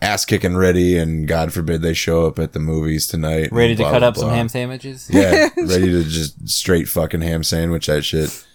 ass 0.00 0.24
kicking 0.24 0.56
ready 0.56 0.96
and 0.96 1.26
god 1.28 1.52
forbid 1.52 1.82
they 1.82 1.92
show 1.94 2.26
up 2.26 2.38
at 2.38 2.52
the 2.52 2.58
movies 2.60 3.06
tonight 3.06 3.50
Ready 3.50 3.72
and 3.72 3.78
to 3.78 3.82
blah, 3.84 3.90
cut 3.92 3.98
blah, 4.00 4.08
up 4.08 4.16
some 4.16 4.30
ham 4.30 4.48
sandwiches? 4.48 5.10
yeah 5.12 5.48
ready 5.56 5.90
to 5.90 6.04
just 6.04 6.48
straight 6.48 6.88
fucking 6.88 7.20
ham 7.20 7.42
sandwich 7.42 7.86
that 7.86 8.02
shit 8.02 8.46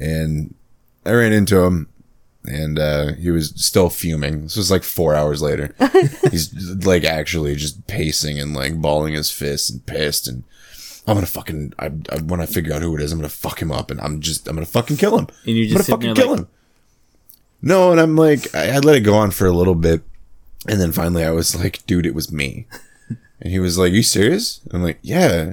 and 0.00 0.54
i 1.06 1.12
ran 1.12 1.32
into 1.32 1.60
him 1.62 1.88
and 2.48 2.78
uh, 2.78 3.12
he 3.14 3.30
was 3.30 3.52
still 3.56 3.90
fuming. 3.90 4.42
This 4.42 4.56
was 4.56 4.70
like 4.70 4.82
four 4.82 5.14
hours 5.14 5.42
later. 5.42 5.74
He's 6.30 6.52
like 6.84 7.04
actually 7.04 7.54
just 7.56 7.86
pacing 7.86 8.38
and 8.38 8.54
like 8.54 8.80
balling 8.80 9.14
his 9.14 9.30
fists 9.30 9.70
and 9.70 9.84
pissed. 9.86 10.28
And 10.28 10.44
I'm 11.06 11.14
gonna 11.14 11.26
fucking 11.26 11.74
I, 11.78 11.86
I 12.10 12.18
when 12.22 12.40
I 12.40 12.46
figure 12.46 12.72
out 12.72 12.82
who 12.82 12.94
it 12.96 13.02
is, 13.02 13.12
I'm 13.12 13.18
gonna 13.18 13.28
fuck 13.28 13.60
him 13.60 13.72
up, 13.72 13.90
and 13.90 14.00
I'm 14.00 14.20
just 14.20 14.48
I'm 14.48 14.56
gonna 14.56 14.66
fucking 14.66 14.96
kill 14.96 15.18
him. 15.18 15.28
And 15.46 15.56
you 15.56 15.64
I'm 15.64 15.68
gonna 15.68 15.78
just 15.78 15.86
sitting 15.86 16.00
fucking 16.00 16.14
there 16.14 16.24
kill 16.24 16.30
like, 16.32 16.40
him. 16.40 16.48
No, 17.60 17.90
and 17.92 18.00
I'm 18.00 18.16
like 18.16 18.54
I, 18.54 18.76
I 18.76 18.78
let 18.78 18.96
it 18.96 19.00
go 19.00 19.14
on 19.14 19.30
for 19.30 19.46
a 19.46 19.52
little 19.52 19.74
bit, 19.74 20.02
and 20.66 20.80
then 20.80 20.92
finally 20.92 21.24
I 21.24 21.30
was 21.30 21.56
like, 21.56 21.84
dude, 21.86 22.06
it 22.06 22.14
was 22.14 22.32
me. 22.32 22.66
And 23.40 23.52
he 23.52 23.60
was 23.60 23.78
like, 23.78 23.92
"You 23.92 24.02
serious?" 24.02 24.60
I'm 24.72 24.82
like, 24.82 24.98
"Yeah, 25.00 25.52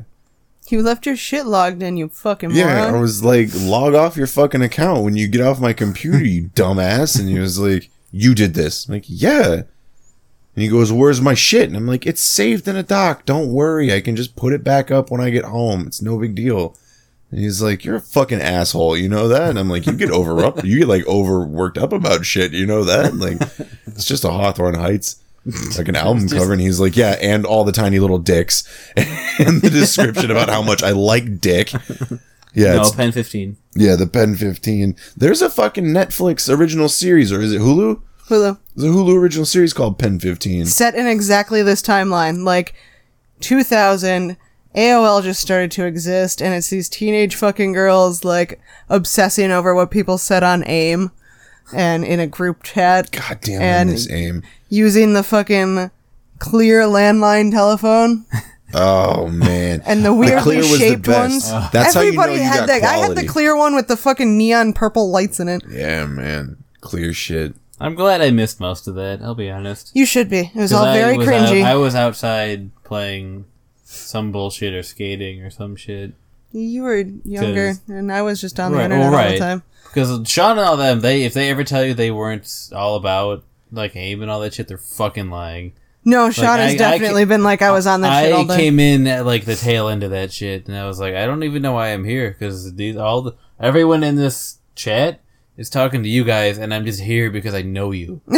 You 0.69 0.81
left 0.81 1.05
your 1.05 1.15
shit 1.15 1.45
logged 1.45 1.83
in, 1.83 1.97
you 1.97 2.09
fucking 2.09 2.51
yeah." 2.51 2.87
I 2.87 2.99
was 2.99 3.23
like, 3.23 3.49
"Log 3.53 3.93
off 3.93 4.17
your 4.17 4.27
fucking 4.27 4.61
account 4.61 5.03
when 5.03 5.15
you 5.15 5.27
get 5.27 5.41
off 5.41 5.59
my 5.59 5.73
computer, 5.73 6.23
you 6.23 6.43
dumbass." 6.55 7.19
And 7.19 7.29
he 7.29 7.39
was 7.39 7.59
like, 7.59 7.89
"You 8.11 8.33
did 8.35 8.53
this?" 8.53 8.87
I'm 8.87 8.95
like, 8.95 9.05
"Yeah." 9.07 9.53
And 9.53 10.63
he 10.63 10.67
goes, 10.69 10.91
"Where's 10.91 11.21
my 11.21 11.33
shit?" 11.33 11.67
And 11.67 11.75
I'm 11.77 11.87
like, 11.87 12.05
"It's 12.05 12.21
saved 12.21 12.67
in 12.67 12.75
a 12.75 12.83
doc. 12.83 13.25
Don't 13.25 13.51
worry. 13.51 13.93
I 13.93 14.01
can 14.01 14.15
just 14.15 14.35
put 14.35 14.53
it 14.53 14.63
back 14.63 14.89
up 14.89 15.11
when 15.11 15.21
I 15.21 15.29
get 15.29 15.45
home. 15.45 15.85
It's 15.87 16.01
no 16.01 16.17
big 16.17 16.33
deal." 16.35 16.75
And 17.31 17.39
he's 17.39 17.61
like, 17.61 17.83
"You're 17.83 17.97
a 17.97 18.01
fucking 18.01 18.41
asshole. 18.41 18.97
You 18.97 19.09
know 19.09 19.27
that?" 19.27 19.49
And 19.49 19.59
I'm 19.59 19.69
like, 19.69 19.85
"You 19.85 19.93
get 19.93 20.11
over 20.11 20.43
up. 20.43 20.63
You 20.63 20.79
get 20.79 20.87
like 20.87 21.05
overworked 21.07 21.77
up 21.77 21.91
about 21.93 22.25
shit. 22.25 22.53
You 22.53 22.65
know 22.65 22.83
that? 22.85 23.15
Like, 23.15 23.41
it's 23.85 24.05
just 24.05 24.23
a 24.23 24.31
Hawthorne 24.31 24.75
Heights." 24.75 25.17
Like 25.77 25.87
an 25.87 25.95
album 26.07 26.27
cover, 26.27 26.53
and 26.53 26.61
he's 26.61 26.79
like, 26.79 26.97
"Yeah, 26.97 27.17
and 27.21 27.45
all 27.45 27.63
the 27.63 27.71
tiny 27.71 27.99
little 27.99 28.17
dicks, 28.17 28.63
and 28.97 29.61
the 29.61 29.69
description 29.69 30.31
about 30.31 30.49
how 30.49 30.61
much 30.61 30.81
I 30.83 30.91
like 30.91 31.39
dick." 31.39 31.71
Yeah, 32.57 32.75
no, 32.75 32.89
pen 32.91 33.11
15. 33.11 33.57
yeah, 33.75 33.97
the 33.97 34.07
Pen 34.07 34.33
15. 34.33 34.95
There's 35.17 35.41
a 35.41 35.49
fucking 35.49 35.87
Netflix 35.87 36.49
original 36.49 36.87
series, 36.87 37.29
or 37.29 37.41
is 37.41 37.51
it 37.51 37.59
Hulu? 37.59 38.01
Hulu. 38.29 38.57
There's 38.77 38.89
a 38.89 38.97
Hulu 38.97 39.13
original 39.19 39.45
series 39.45 39.73
called 39.73 39.99
Pen 39.99 40.19
15. 40.19 40.65
Set 40.67 40.95
in 40.95 41.05
exactly 41.05 41.61
this 41.63 41.81
timeline. 41.81 42.45
Like, 42.45 42.73
2000, 43.41 44.37
AOL 44.73 45.21
just 45.21 45.41
started 45.41 45.69
to 45.71 45.85
exist, 45.85 46.41
and 46.41 46.53
it's 46.53 46.69
these 46.69 46.87
teenage 46.87 47.35
fucking 47.35 47.73
girls, 47.73 48.23
like, 48.23 48.61
obsessing 48.87 49.51
over 49.51 49.75
what 49.75 49.91
people 49.91 50.17
said 50.17 50.41
on 50.41 50.63
AIM 50.65 51.11
and 51.73 52.03
in 52.03 52.19
a 52.19 52.27
group 52.27 52.63
chat. 52.63 53.11
God 53.11 53.39
damn, 53.41 53.61
And- 53.61 53.89
I 53.89 53.93
miss 53.93 54.09
AIM. 54.11 54.43
using 54.69 55.13
the 55.13 55.23
fucking 55.23 55.89
clear 56.39 56.81
landline 56.83 57.51
telephone 57.51 58.25
Oh 58.73 59.27
man, 59.29 59.81
and 59.85 60.03
the 60.03 60.09
clear 60.09 60.35
weirdly 60.35 60.57
was 60.57 60.71
the 60.71 60.77
shaped 60.77 61.03
best. 61.05 61.51
ones. 61.51 61.71
That's 61.71 61.95
Everybody 61.95 62.15
how 62.17 62.23
you 62.25 62.27
know 62.27 62.33
you 62.43 62.49
had 62.49 62.59
got 62.61 62.67
that. 62.67 62.83
I 62.83 62.97
had 62.97 63.15
the 63.15 63.25
clear 63.25 63.55
one 63.55 63.73
with 63.75 63.87
the 63.87 63.95
fucking 63.95 64.37
neon 64.37 64.73
purple 64.73 65.09
lights 65.11 65.39
in 65.39 65.47
it. 65.47 65.61
Yeah, 65.69 66.05
man, 66.07 66.57
clear 66.81 67.13
shit. 67.13 67.55
I'm 67.79 67.93
glad 67.95 68.21
I 68.21 68.31
missed 68.31 68.59
most 68.59 68.87
of 68.87 68.95
that, 68.95 69.21
I'll 69.21 69.35
be 69.35 69.49
honest. 69.49 69.91
You 69.93 70.05
should 70.05 70.29
be. 70.29 70.51
It 70.53 70.55
was 70.55 70.73
all 70.73 70.85
I 70.85 70.97
very 70.97 71.17
was 71.17 71.27
cringy. 71.27 71.61
Out, 71.61 71.67
I 71.71 71.75
was 71.75 71.93
outside 71.95 72.71
playing 72.83 73.45
some 73.83 74.31
bullshit 74.33 74.73
or 74.73 74.83
skating 74.83 75.41
or 75.41 75.49
some 75.49 75.75
shit. 75.77 76.13
You 76.59 76.83
were 76.83 76.97
younger, 77.23 77.73
and 77.87 78.11
I 78.11 78.21
was 78.21 78.39
just 78.41 78.59
on 78.59 78.71
the 78.71 78.77
Right, 78.77 78.85
internet 78.85 79.11
well, 79.11 79.13
all 79.19 79.25
right. 79.25 79.33
the 79.33 79.39
time. 79.39 79.63
Because 79.93 80.27
Sean 80.29 80.51
and 80.57 80.61
all 80.67 80.77
them, 80.77 80.99
they 81.01 81.23
if 81.23 81.33
they 81.33 81.49
ever 81.49 81.63
tell 81.63 81.83
you 81.85 81.93
they 81.93 82.11
weren't 82.11 82.47
all 82.73 82.95
about 82.95 83.43
like 83.71 83.95
Abe 83.95 84.21
and 84.21 84.29
all 84.31 84.39
that 84.41 84.53
shit, 84.53 84.67
they're 84.67 84.77
fucking 84.77 85.29
lying. 85.29 85.73
No, 86.03 86.29
Sean 86.31 86.59
has 86.59 86.71
I- 86.71 86.75
I 86.75 86.77
definitely 86.77 87.23
ca- 87.23 87.29
been 87.29 87.43
like 87.43 87.61
I 87.61 87.71
was 87.71 87.87
on 87.87 88.01
that 88.01 88.21
shit 88.23 88.31
I 88.33 88.35
all 88.35 88.45
day. 88.45 88.57
came 88.57 88.79
in 88.79 89.07
at 89.07 89.25
like 89.25 89.45
the 89.45 89.55
tail 89.55 89.87
end 89.87 90.03
of 90.03 90.11
that 90.11 90.31
shit, 90.31 90.67
and 90.67 90.77
I 90.77 90.85
was 90.85 90.99
like, 90.99 91.15
I 91.15 91.25
don't 91.25 91.43
even 91.43 91.61
know 91.61 91.73
why 91.73 91.89
I'm 91.89 92.03
here 92.03 92.29
because 92.31 92.73
these 92.75 92.95
all 92.97 93.21
the 93.21 93.35
everyone 93.59 94.03
in 94.03 94.15
this 94.15 94.57
chat 94.75 95.21
is 95.57 95.69
talking 95.69 96.03
to 96.03 96.09
you 96.09 96.23
guys, 96.23 96.57
and 96.57 96.73
I'm 96.73 96.85
just 96.85 96.99
here 97.01 97.29
because 97.31 97.53
I 97.53 97.61
know 97.61 97.91
you. 97.91 98.21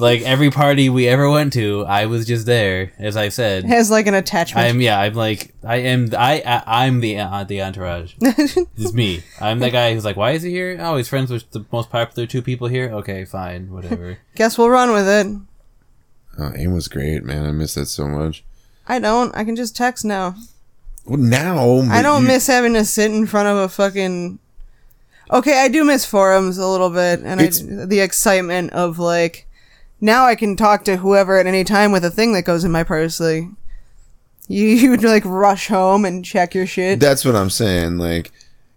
Like 0.00 0.22
every 0.22 0.48
party 0.52 0.88
we 0.88 1.08
ever 1.08 1.28
went 1.28 1.52
to, 1.54 1.84
I 1.84 2.06
was 2.06 2.24
just 2.24 2.46
there, 2.46 2.92
as 3.00 3.16
I 3.16 3.30
said. 3.30 3.64
has 3.64 3.90
like 3.90 4.06
an 4.06 4.14
attachment. 4.14 4.64
I'm 4.64 4.80
yeah. 4.80 5.00
I'm 5.00 5.14
like 5.14 5.52
I 5.64 5.78
am. 5.78 6.10
I, 6.16 6.40
I 6.46 6.86
I'm 6.86 7.00
the 7.00 7.18
uh, 7.18 7.42
the 7.42 7.62
entourage. 7.62 8.14
It's 8.22 8.92
me. 8.92 9.24
I'm 9.40 9.58
the 9.58 9.70
guy 9.70 9.92
who's 9.92 10.04
like, 10.04 10.16
why 10.16 10.30
is 10.32 10.44
he 10.44 10.50
here? 10.50 10.78
Oh, 10.80 10.96
he's 10.96 11.08
friends 11.08 11.32
with 11.32 11.50
the 11.50 11.64
most 11.72 11.90
popular 11.90 12.28
two 12.28 12.42
people 12.42 12.68
here. 12.68 12.88
Okay, 12.92 13.24
fine, 13.24 13.72
whatever. 13.72 14.18
Guess 14.36 14.56
we'll 14.56 14.70
run 14.70 14.92
with 14.92 15.08
it. 15.08 15.26
Oh, 16.38 16.52
AIM 16.54 16.72
was 16.72 16.86
great, 16.86 17.24
man. 17.24 17.44
I 17.44 17.50
miss 17.50 17.74
that 17.74 17.86
so 17.86 18.06
much. 18.06 18.44
I 18.86 19.00
don't. 19.00 19.34
I 19.34 19.42
can 19.42 19.56
just 19.56 19.74
text 19.74 20.04
now. 20.04 20.36
Well, 21.06 21.18
now 21.18 21.80
I 21.90 22.02
don't 22.02 22.22
you- 22.22 22.28
miss 22.28 22.46
having 22.46 22.74
to 22.74 22.84
sit 22.84 23.10
in 23.10 23.26
front 23.26 23.48
of 23.48 23.56
a 23.56 23.68
fucking. 23.68 24.38
Okay, 25.30 25.60
I 25.62 25.68
do 25.68 25.84
miss 25.84 26.04
forums 26.04 26.58
a 26.58 26.66
little 26.66 26.90
bit, 26.90 27.20
and 27.24 27.40
I, 27.40 27.44
It's- 27.44 27.62
the 27.86 28.00
excitement 28.00 28.72
of 28.72 28.98
like, 28.98 29.46
now 30.00 30.24
I 30.26 30.34
can 30.34 30.56
talk 30.56 30.84
to 30.84 30.96
whoever 30.98 31.38
at 31.38 31.46
any 31.46 31.64
time 31.64 31.92
with 31.92 32.04
a 32.04 32.10
thing 32.10 32.32
that 32.34 32.42
goes 32.42 32.64
in 32.64 32.70
my 32.70 32.84
purse. 32.84 33.20
Like, 33.20 33.44
you 34.48 34.66
you 34.68 34.90
would 34.90 35.04
like 35.04 35.24
rush 35.26 35.68
home 35.68 36.04
and 36.04 36.24
check 36.24 36.54
your 36.54 36.66
shit. 36.66 37.00
That's 37.00 37.24
what 37.24 37.36
I'm 37.36 37.50
saying. 37.50 37.98
Like, 37.98 38.32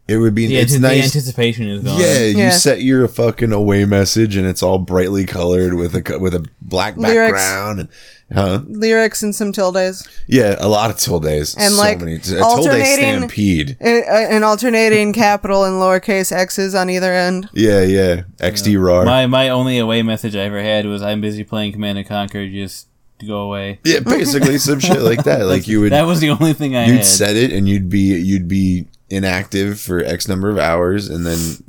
it 0.08 0.18
would 0.18 0.36
be. 0.36 0.48
The, 0.48 0.58
it's 0.58 0.74
the 0.74 0.80
nice. 0.80 1.04
anticipation 1.06 1.68
is 1.70 1.84
gone. 1.84 2.00
Yeah, 2.00 2.20
you 2.26 2.52
set 2.52 2.82
your 2.82 3.08
fucking 3.08 3.52
away 3.52 3.86
message, 3.86 4.36
and 4.36 4.46
it's 4.46 4.62
all 4.64 4.80
brightly 4.80 5.26
colored 5.26 5.74
with 5.76 5.96
a 5.96 6.20
with 6.20 6.34
a 6.34 6.46
black 6.62 6.98
Lyrics. 6.98 7.34
background. 7.34 7.80
And, 7.82 7.90
huh? 8.34 8.62
Lyrics 8.68 9.24
and 9.24 9.36
some 9.36 9.52
tildes, 9.52 10.08
Yeah, 10.28 10.56
a 10.60 10.68
lot 10.68 10.90
of 10.90 10.98
tildes. 10.98 11.56
And, 11.56 11.74
so 11.74 11.78
like, 11.82 12.00
many. 12.00 12.16
A 12.16 12.20
tilde 12.20 12.42
alternating- 12.42 12.98
stampede. 13.30 13.78
and, 13.80 14.04
uh, 14.04 14.34
and 14.34 14.44
alternating 14.44 15.12
capital 15.14 15.64
and 15.66 15.76
lowercase 15.76 16.32
x's 16.32 16.74
on 16.76 16.90
either 16.90 17.14
end. 17.14 17.50
Yeah, 17.54 17.82
yeah. 17.84 18.24
XD 18.40 18.82
raw. 18.84 19.04
My 19.06 19.28
my 19.28 19.50
only 19.50 19.78
away 19.78 20.02
message 20.02 20.36
I 20.36 20.42
ever 20.42 20.62
had 20.62 20.86
was 20.86 21.02
I'm 21.02 21.22
busy 21.22 21.44
playing 21.44 21.74
Command 21.74 21.98
and 21.98 22.08
Conquer. 22.08 22.48
Just 22.50 22.88
go 23.26 23.42
away. 23.42 23.80
yeah, 23.84 24.00
basically 24.00 24.58
some 24.58 24.80
shit 24.80 25.02
like 25.02 25.24
that. 25.26 25.46
Like 25.46 25.68
you 25.68 25.80
would 25.82 25.92
That 25.92 26.04
was 26.08 26.20
the 26.22 26.30
only 26.32 26.54
thing 26.54 26.76
I 26.76 26.86
you'd 26.88 26.98
had. 26.98 27.06
set 27.06 27.36
it 27.36 27.52
and 27.54 27.70
you'd 27.70 27.88
be 27.90 28.18
you'd 28.20 28.48
be 28.48 28.88
inactive 29.12 29.80
for 29.80 30.04
X 30.04 30.28
number 30.28 30.50
of 30.50 30.58
hours 30.58 31.10
and 31.10 31.26
then 31.26 31.64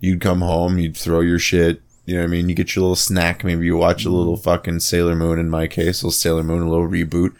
you'd 0.00 0.20
come 0.20 0.40
home, 0.40 0.78
you'd 0.78 0.96
throw 0.96 1.20
your 1.20 1.38
shit, 1.38 1.80
you 2.04 2.14
know 2.14 2.22
what 2.22 2.28
I 2.28 2.30
mean? 2.30 2.48
You 2.48 2.54
get 2.54 2.74
your 2.74 2.82
little 2.82 2.96
snack, 2.96 3.44
maybe 3.44 3.66
you 3.66 3.76
watch 3.76 4.04
a 4.04 4.10
little 4.10 4.36
fucking 4.36 4.80
Sailor 4.80 5.14
Moon 5.14 5.38
in 5.38 5.50
my 5.50 5.66
case, 5.66 6.02
a 6.02 6.06
little 6.06 6.12
Sailor 6.12 6.42
Moon, 6.42 6.62
a 6.62 6.70
little 6.70 6.88
reboot, 6.88 7.34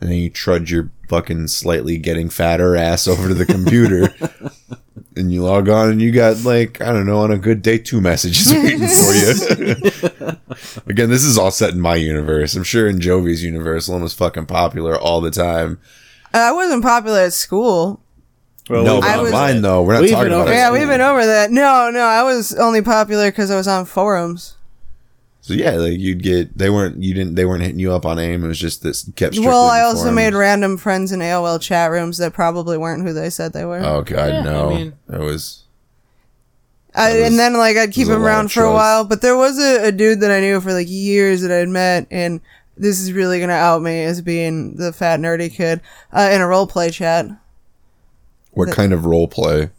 and 0.00 0.10
then 0.10 0.18
you 0.18 0.30
trudge 0.30 0.72
your 0.72 0.90
fucking 1.08 1.48
slightly 1.48 1.98
getting 1.98 2.28
fatter 2.28 2.76
ass 2.76 3.06
over 3.06 3.28
to 3.28 3.34
the 3.34 3.46
computer. 3.46 4.14
And 5.14 5.30
you 5.30 5.42
log 5.42 5.68
on 5.68 5.90
and 5.90 6.00
you 6.00 6.10
got 6.10 6.42
like, 6.42 6.80
I 6.80 6.90
don't 6.90 7.04
know, 7.04 7.18
on 7.18 7.30
a 7.30 7.36
good 7.36 7.60
day 7.60 7.76
two 7.76 8.00
messages 8.00 8.50
waiting 8.52 8.88
for 8.88 9.12
you. 9.12 10.36
Again, 10.86 11.10
this 11.10 11.22
is 11.22 11.36
all 11.36 11.50
set 11.50 11.74
in 11.74 11.80
my 11.80 11.96
universe. 11.96 12.54
I'm 12.54 12.62
sure 12.62 12.88
in 12.88 13.00
Jovia's 13.00 13.44
universe, 13.44 13.88
Lone 13.88 14.02
was 14.02 14.14
fucking 14.14 14.46
popular 14.46 14.98
all 14.98 15.20
the 15.20 15.30
time. 15.30 15.78
Uh, 16.32 16.38
I 16.38 16.52
wasn't 16.52 16.82
popular 16.82 17.20
at 17.20 17.34
school. 17.34 18.01
Well, 18.70 18.84
no, 18.84 18.94
we've 18.96 19.04
I 19.04 19.18
was- 19.20 19.32
online 19.32 19.62
though, 19.62 19.82
we're 19.82 19.94
not 19.94 20.02
We've 20.02 20.10
talking 20.12 20.24
been 20.26 20.32
about 20.34 20.42
over- 20.48 20.52
it. 20.52 20.56
Yeah, 20.56 20.70
we've 20.72 20.86
been 20.88 21.00
over 21.00 21.26
that. 21.26 21.50
No, 21.50 21.90
no, 21.90 22.00
I 22.04 22.22
was 22.22 22.54
only 22.54 22.80
popular 22.82 23.30
because 23.30 23.50
I 23.50 23.56
was 23.56 23.66
on 23.68 23.84
forums. 23.84 24.56
So 25.40 25.54
yeah, 25.54 25.72
like 25.72 25.98
you'd 25.98 26.22
get 26.22 26.56
they 26.56 26.70
weren't 26.70 27.02
you 27.02 27.14
didn't 27.14 27.34
they 27.34 27.44
weren't 27.44 27.62
hitting 27.62 27.80
you 27.80 27.92
up 27.92 28.06
on 28.06 28.20
AIM. 28.20 28.44
It 28.44 28.46
was 28.48 28.60
just 28.60 28.84
this 28.84 29.10
kept. 29.16 29.36
Well, 29.40 29.64
I 29.68 29.80
also 29.80 30.02
forums. 30.02 30.14
made 30.14 30.34
random 30.34 30.76
friends 30.76 31.10
in 31.10 31.18
AOL 31.18 31.60
chat 31.60 31.90
rooms 31.90 32.18
that 32.18 32.32
probably 32.32 32.78
weren't 32.78 33.02
who 33.02 33.12
they 33.12 33.28
said 33.28 33.52
they 33.52 33.64
were. 33.64 33.80
Oh 33.80 34.02
god, 34.02 34.28
Yeah, 34.28 34.38
I 34.40 34.42
no! 34.44 34.70
mean- 34.70 34.92
it 35.12 35.18
was 35.18 35.64
I, 36.94 37.14
was- 37.14 37.22
and 37.22 37.38
then 37.40 37.54
like 37.54 37.76
I'd 37.76 37.90
keep 37.90 38.06
was 38.06 38.10
a 38.10 38.14
him 38.18 38.24
around 38.24 38.44
of 38.46 38.52
for 38.52 38.62
a 38.62 38.72
while, 38.72 39.04
but 39.04 39.20
there 39.20 39.36
was 39.36 39.58
a, 39.58 39.88
a 39.88 39.92
dude 39.92 40.20
that 40.20 40.30
I 40.30 40.38
knew 40.38 40.60
for 40.60 40.72
like 40.72 40.88
years 40.88 41.40
that 41.42 41.50
I'd 41.50 41.68
met, 41.68 42.06
and 42.12 42.40
this 42.76 43.00
is 43.00 43.12
really 43.12 43.40
gonna 43.40 43.52
out 43.54 43.82
me 43.82 44.04
as 44.04 44.20
being 44.20 44.76
the 44.76 44.92
fat 44.92 45.18
nerdy 45.18 45.52
kid 45.52 45.80
uh, 46.12 46.30
in 46.32 46.40
a 46.40 46.46
role 46.46 46.68
play 46.68 46.90
chat, 46.90 47.26
what 48.52 48.70
kind 48.70 48.92
of 48.92 49.04
role 49.06 49.28
play? 49.28 49.70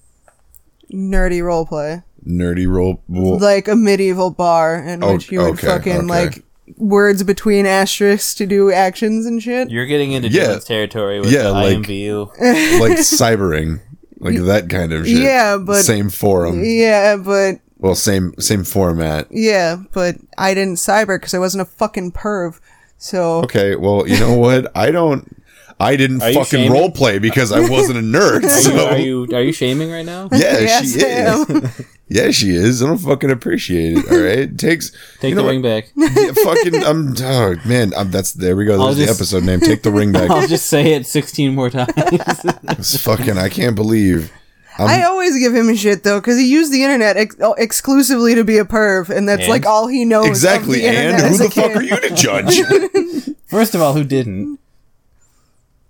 nerdy 0.91 1.43
role 1.43 1.65
play, 1.65 2.03
Nerdy 2.27 2.67
role. 2.67 3.01
Well, 3.07 3.39
like 3.39 3.67
a 3.67 3.75
medieval 3.75 4.29
bar 4.31 4.77
in 4.77 5.03
Oh, 5.03 5.13
which 5.13 5.31
you 5.31 5.39
would 5.39 5.53
okay, 5.53 5.67
fucking 5.67 5.95
okay. 5.97 6.05
like 6.05 6.43
words 6.77 7.23
between 7.23 7.65
asterisks 7.65 8.35
to 8.35 8.45
do 8.45 8.71
actions 8.71 9.25
and 9.25 9.41
shit. 9.41 9.69
You're 9.69 9.85
getting 9.87 10.11
into 10.13 10.29
Yeah. 10.29 10.43
Dylan's 10.45 10.65
territory 10.65 11.19
with 11.19 11.31
Yeah, 11.31 11.43
the 11.43 11.51
like- 11.51 11.77
IMVU. 11.79 12.27
like 12.79 12.97
cybering, 12.99 13.81
like 14.19 14.37
that 14.37 14.69
kind 14.69 14.93
of 14.93 15.07
shit. 15.07 15.17
Yeah, 15.23 15.57
but- 15.57 15.83
same 15.83 16.09
forum. 16.09 16.61
Yeah, 16.63 17.17
but 17.17 17.59
Well, 17.79 17.95
same 17.95 18.33
same 18.39 18.63
format. 18.63 19.27
yeah, 19.31 19.77
but 19.93 20.15
I 20.37 20.53
didn't 20.53 20.75
cyber 20.77 21.17
because 21.19 21.33
I 21.33 21.39
wasn't 21.39 21.63
a 21.63 21.65
fucking 21.65 22.11
perv. 22.13 22.59
So 22.97 23.39
Okay, 23.43 23.75
well, 23.75 24.07
you 24.07 24.19
know 24.19 24.37
what? 24.37 24.71
I 24.77 24.91
don't. 24.91 25.42
I 25.83 25.95
didn't 25.95 26.21
Are 26.23 26.31
fucking 26.33 26.45
shaming? 26.45 26.71
role 26.71 26.89
play 26.91 27.19
because 27.19 27.51
I 27.51 27.67
wasn't 27.69 27.99
a 27.99 28.01
nerd. 28.01 28.43
Are 28.45 28.49
so 28.49 28.71
you, 28.71 28.79
are 28.87 28.97
you 28.97 29.27
are 29.37 29.41
you 29.41 29.51
shaming 29.51 29.91
right 29.91 30.05
now? 30.05 30.29
yeah, 30.31 30.59
Yes, 30.59 30.93
she 30.93 30.99
is. 30.99 31.85
yeah, 32.07 32.31
she 32.31 32.49
is. 32.55 32.81
I 32.81 32.87
don't 32.87 32.97
fucking 32.97 33.29
appreciate 33.31 33.97
it. 33.97 34.11
All 34.11 34.17
right, 34.17 34.39
it 34.39 34.57
takes. 34.57 34.91
Take 35.19 35.29
you 35.31 35.35
know 35.35 35.43
the 35.43 35.49
ring 35.49 35.61
back. 35.61 35.91
Yeah, 35.95 36.31
fucking, 36.43 36.83
I'm. 36.83 37.15
Oh 37.21 37.55
man, 37.65 37.93
I'm, 37.97 38.11
that's 38.11 38.33
there 38.33 38.55
we 38.55 38.65
go. 38.65 38.79
I'll 38.79 38.93
There's 38.93 39.07
the 39.07 39.13
episode 39.13 39.43
name. 39.43 39.59
Take 39.59 39.83
the 39.83 39.91
ring 39.91 40.11
back. 40.11 40.29
I'll 40.29 40.47
just 40.47 40.67
say 40.67 40.93
it 40.93 41.05
16 41.05 41.53
more 41.53 41.69
times. 41.69 41.91
It's 41.97 43.01
fucking. 43.03 43.37
I 43.37 43.49
can't 43.49 43.75
believe. 43.75 44.31
I 44.77 45.03
always 45.03 45.37
give 45.37 45.53
him 45.53 45.73
shit 45.75 46.03
though 46.03 46.19
because 46.19 46.37
he 46.39 46.49
used 46.49 46.71
the 46.73 46.81
internet 46.83 47.15
ex- 47.15 47.35
oh, 47.41 47.53
exclusively 47.53 48.33
to 48.35 48.43
be 48.43 48.57
a 48.57 48.65
perv, 48.65 49.09
and 49.09 49.29
that's 49.29 49.41
And? 49.43 49.49
like 49.49 49.65
all 49.67 49.87
he 49.87 50.03
knows. 50.03 50.25
of 50.25 50.29
Exactly. 50.31 50.79
the 50.81 50.87
And 50.87 51.21
who 51.21 51.27
as 51.27 51.37
the 51.37 51.43
fuck 51.51 51.53
kid. 51.65 51.77
are 51.77 51.83
you 51.83 51.99
to 51.99 52.15
judge? 52.15 52.59
First 53.47 53.75
of 53.75 53.81
all, 53.81 53.93
who 53.93 54.03
didn't? 54.03 54.59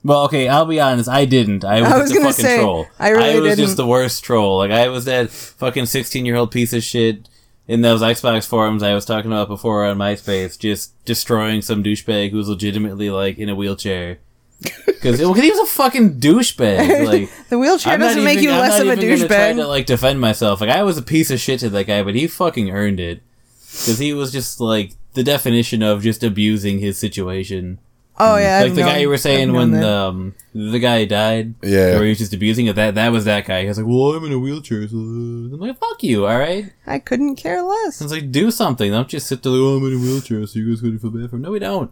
Well, 0.04 0.26
okay, 0.26 0.48
I'll 0.50 0.66
be 0.66 0.80
honest. 0.82 1.08
I 1.08 1.26
didn't. 1.26 1.64
I 1.64 1.82
was, 1.82 1.92
I 1.92 1.98
was 1.98 2.10
the 2.12 2.18
gonna 2.18 2.30
fucking 2.32 2.46
say, 2.46 2.58
troll. 2.60 2.88
I 3.00 3.10
really 3.10 3.40
was 3.40 3.52
didn't. 3.52 3.66
just 3.66 3.78
the 3.78 3.88
worst 3.88 4.24
troll. 4.24 4.58
Like 4.58 4.72
I 4.72 4.90
was 4.90 5.06
that 5.06 5.30
fucking 5.30 5.86
sixteen-year-old 5.86 6.52
piece 6.52 6.74
of 6.74 6.84
shit 6.84 7.30
in 7.68 7.82
those 7.82 8.02
Xbox 8.02 8.46
forums 8.46 8.84
I 8.84 8.94
was 8.94 9.06
talking 9.06 9.32
about 9.32 9.48
before 9.48 9.86
on 9.86 9.98
MySpace, 9.98 10.60
just 10.60 11.04
destroying 11.06 11.62
some 11.62 11.84
douchebag 11.84 12.32
who 12.32 12.38
was 12.38 12.50
legitimately 12.50 13.10
like 13.10 13.38
in 13.38 13.50
a 13.50 13.56
wheelchair. 13.56 14.20
Because 14.86 15.20
he 15.20 15.26
was 15.26 15.60
a 15.60 15.66
fucking 15.66 16.22
douchebag. 16.22 17.06
Like 17.06 17.30
The 17.50 17.60
wheelchair 17.60 17.98
doesn't 17.98 18.24
make 18.24 18.40
you 18.40 18.52
I'm 18.52 18.62
less 18.62 18.80
of 18.80 18.88
a 18.88 18.94
even 18.94 19.18
gonna 19.18 19.28
Try 19.28 19.52
to 19.54 19.68
like 19.68 19.86
defend 19.86 20.22
myself. 20.22 20.62
Like 20.62 20.70
I 20.70 20.84
was 20.84 20.98
a 20.98 21.02
piece 21.02 21.30
of 21.32 21.42
shit 21.42 21.60
to 21.60 21.70
that 21.72 21.88
guy, 21.88 22.02
but 22.02 22.16
he 22.16 22.28
fucking 22.28 22.72
earned 22.72 23.02
it 23.02 23.22
because 23.60 24.00
he 24.00 24.14
was 24.14 24.32
just 24.32 24.62
like 24.62 24.94
the 25.14 25.24
definition 25.24 25.84
of 25.84 26.02
just 26.04 26.24
abusing 26.24 26.80
his 26.80 26.98
situation. 26.98 27.80
Oh 28.20 28.38
yeah, 28.38 28.60
like 28.62 28.70
I've 28.72 28.76
the 28.76 28.82
guy 28.84 28.98
you 29.00 29.10
were 29.10 29.18
saying 29.18 29.54
when 29.54 29.72
known 29.72 29.82
that. 29.82 29.90
um 29.90 30.36
the 30.54 30.78
guy 30.80 31.06
died, 31.06 31.56
Yeah. 31.64 31.96
where 31.96 32.04
he 32.04 32.10
was 32.10 32.20
just 32.20 32.34
abusing 32.34 32.68
it. 32.68 32.76
That 32.76 32.94
that 32.96 33.12
was 33.12 33.26
that 33.26 33.46
guy. 33.46 33.62
He 33.64 33.68
was 33.68 33.78
like, 33.78 33.88
"Well, 33.88 34.14
I'm 34.14 34.24
in 34.26 34.32
a 34.34 34.40
wheelchair." 34.40 34.88
So 34.88 34.96
I'm 34.98 35.60
like, 35.60 35.80
"Fuck 35.80 36.04
you, 36.04 36.28
all 36.28 36.38
right." 36.38 36.72
I 36.86 37.00
couldn't 37.00 37.38
care 37.38 37.64
less. 37.64 38.02
It's 38.02 38.12
like 38.12 38.32
do 38.32 38.52
something. 38.52 38.92
Don't 38.92 39.08
just 39.10 39.26
sit 39.28 39.42
there. 39.42 39.52
Like, 39.52 39.60
oh, 39.62 39.78
I'm 39.78 39.86
in 39.88 39.94
a 39.98 40.02
wheelchair, 40.02 40.46
so 40.46 40.60
you 40.60 40.70
guys 40.70 40.82
gonna 40.82 41.00
feel 41.00 41.10
bad 41.10 41.30
for? 41.32 41.38
Me. 41.38 41.42
No, 41.44 41.52
we 41.52 41.60
don't. 41.60 41.92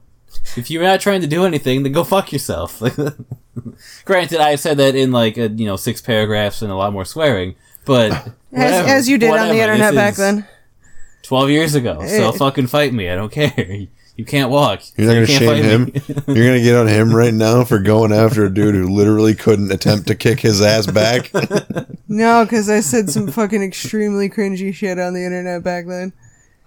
If 0.55 0.69
you're 0.71 0.83
not 0.83 1.01
trying 1.01 1.21
to 1.21 1.27
do 1.27 1.43
anything, 1.43 1.83
then 1.83 1.91
go 1.91 2.03
fuck 2.03 2.31
yourself. 2.31 2.81
Granted, 4.05 4.39
I 4.39 4.55
said 4.55 4.77
that 4.77 4.95
in 4.95 5.11
like 5.11 5.37
a, 5.37 5.49
you 5.49 5.65
know 5.65 5.75
six 5.75 6.01
paragraphs 6.01 6.61
and 6.61 6.71
a 6.71 6.75
lot 6.75 6.93
more 6.93 7.03
swearing, 7.05 7.55
but 7.85 8.11
As, 8.11 8.25
whatever, 8.51 8.87
as 8.89 9.09
you 9.09 9.17
did 9.17 9.31
on 9.31 9.47
the 9.49 9.59
internet 9.59 9.93
This 9.93 9.95
back 9.95 10.15
then. 10.15 10.45
Twelve 11.23 11.49
years 11.49 11.75
ago, 11.75 12.05
so 12.07 12.31
fucking 12.31 12.67
fight 12.67 12.93
me. 12.93 13.09
I 13.09 13.15
don't 13.15 13.31
care. 13.31 13.87
You 14.21 14.25
can't 14.25 14.51
walk. 14.51 14.83
You're 14.97 15.07
not 15.07 15.13
gonna 15.15 15.25
shame 15.25 15.63
him. 15.63 15.91
You're 16.27 16.45
gonna 16.45 16.61
get 16.61 16.75
on 16.75 16.85
him 16.87 17.11
right 17.11 17.33
now 17.33 17.63
for 17.63 17.79
going 17.79 18.11
after 18.13 18.45
a 18.45 18.53
dude 18.53 18.75
who 18.75 18.87
literally 18.87 19.33
couldn't 19.33 19.71
attempt 19.71 20.05
to 20.09 20.15
kick 20.15 20.39
his 20.39 20.61
ass 20.61 20.85
back. 20.85 21.31
No, 22.07 22.43
because 22.43 22.69
I 22.69 22.81
said 22.81 23.09
some 23.09 23.31
fucking 23.31 23.63
extremely 23.63 24.29
cringy 24.29 24.73
shit 24.73 24.99
on 24.99 25.13
the 25.13 25.23
internet 25.23 25.63
back 25.63 25.87
then. 25.87 26.11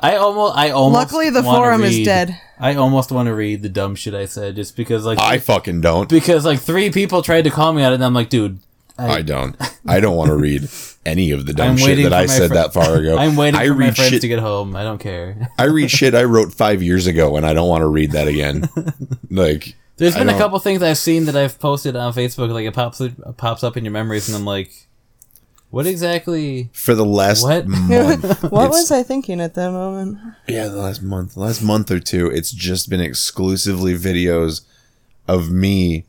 I 0.00 0.16
almost, 0.16 0.56
I 0.56 0.70
almost. 0.70 0.98
Luckily, 0.98 1.28
the 1.28 1.42
wanna 1.42 1.58
forum 1.58 1.84
is 1.84 2.02
dead. 2.02 2.40
I 2.58 2.76
almost 2.76 3.12
want 3.12 3.26
to 3.26 3.34
read 3.34 3.60
the 3.62 3.68
dumb 3.68 3.94
shit 3.94 4.14
I 4.14 4.24
said, 4.24 4.56
just 4.56 4.74
because 4.74 5.04
like 5.04 5.18
I 5.20 5.38
fucking 5.38 5.82
don't. 5.82 6.08
because 6.08 6.46
like 6.46 6.60
three 6.60 6.90
people 6.90 7.20
tried 7.20 7.42
to 7.42 7.50
call 7.50 7.74
me 7.74 7.82
out, 7.82 7.92
and 7.92 8.02
I'm 8.02 8.14
like, 8.14 8.30
dude, 8.30 8.58
I 8.98 9.22
don't. 9.22 9.56
I 9.86 9.98
don't 10.00 10.16
want 10.16 10.28
to 10.28 10.36
read 10.36 10.68
any 11.06 11.32
of 11.32 11.46
the 11.46 11.52
dumb 11.52 11.76
shit 11.76 12.02
that 12.04 12.12
I 12.12 12.26
said 12.26 12.48
fri- 12.48 12.56
that 12.56 12.72
far 12.72 12.94
ago. 12.96 13.18
I'm 13.18 13.34
waiting 13.36 13.58
I 13.58 13.66
for 13.66 13.74
my 13.74 13.86
read 13.86 13.96
friends 13.96 14.10
shit. 14.12 14.20
to 14.22 14.28
get 14.28 14.38
home. 14.38 14.76
I 14.76 14.82
don't 14.84 14.98
care. 14.98 15.48
I 15.58 15.64
read 15.64 15.90
shit 15.90 16.14
I 16.14 16.24
wrote 16.24 16.54
five 16.54 16.82
years 16.82 17.06
ago, 17.06 17.36
and 17.36 17.44
I 17.44 17.52
don't 17.54 17.68
want 17.68 17.82
to 17.82 17.88
read 17.88 18.12
that 18.12 18.28
again. 18.28 18.68
like, 19.30 19.74
There's 19.96 20.14
I 20.14 20.20
been 20.20 20.28
a 20.28 20.32
don't- 20.32 20.40
couple 20.40 20.58
things 20.60 20.82
I've 20.82 20.98
seen 20.98 21.24
that 21.26 21.34
I've 21.36 21.58
posted 21.58 21.96
on 21.96 22.12
Facebook, 22.12 22.50
like 22.52 22.66
it 22.66 22.74
pops 22.74 23.00
it 23.00 23.14
pops 23.36 23.64
up 23.64 23.76
in 23.76 23.84
your 23.84 23.92
memories, 23.92 24.28
and 24.28 24.36
I'm 24.36 24.44
like, 24.44 24.70
What 25.70 25.86
exactly? 25.88 26.70
for 26.72 26.94
the 26.94 27.04
last 27.04 27.42
What? 27.42 27.66
month. 27.66 28.42
What 28.44 28.70
was 28.70 28.92
I 28.92 29.02
thinking 29.02 29.40
at 29.40 29.54
that 29.54 29.72
moment? 29.72 30.18
Yeah, 30.46 30.68
the 30.68 30.76
last 30.76 31.02
month, 31.02 31.34
the 31.34 31.40
last 31.40 31.62
month 31.62 31.90
or 31.90 31.98
two, 31.98 32.28
it's 32.30 32.52
just 32.52 32.88
been 32.88 33.00
exclusively 33.00 33.94
videos 33.94 34.60
of 35.26 35.50
me. 35.50 36.04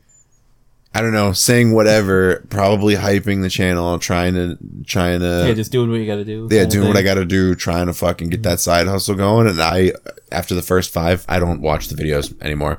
I 0.96 1.02
don't 1.02 1.12
know, 1.12 1.32
saying 1.32 1.72
whatever, 1.72 2.46
probably 2.48 2.94
hyping 2.94 3.42
the 3.42 3.50
channel, 3.50 3.98
trying 3.98 4.32
to, 4.32 4.56
trying 4.86 5.20
to, 5.20 5.44
yeah, 5.46 5.52
just 5.52 5.70
doing 5.70 5.90
what 5.90 5.96
you 5.96 6.06
got 6.06 6.16
to 6.16 6.24
do. 6.24 6.48
yeah, 6.50 6.64
doing 6.64 6.88
what 6.88 6.96
I 6.96 7.02
got 7.02 7.16
to 7.16 7.26
do, 7.26 7.54
trying 7.54 7.84
to 7.88 7.92
fucking 7.92 8.30
get 8.30 8.42
that 8.44 8.60
side 8.60 8.86
hustle 8.86 9.14
going. 9.14 9.46
And 9.46 9.60
I, 9.60 9.92
after 10.32 10.54
the 10.54 10.62
first 10.62 10.90
five, 10.90 11.26
I 11.28 11.38
don't 11.38 11.60
watch 11.60 11.88
the 11.88 12.02
videos 12.02 12.40
anymore. 12.40 12.78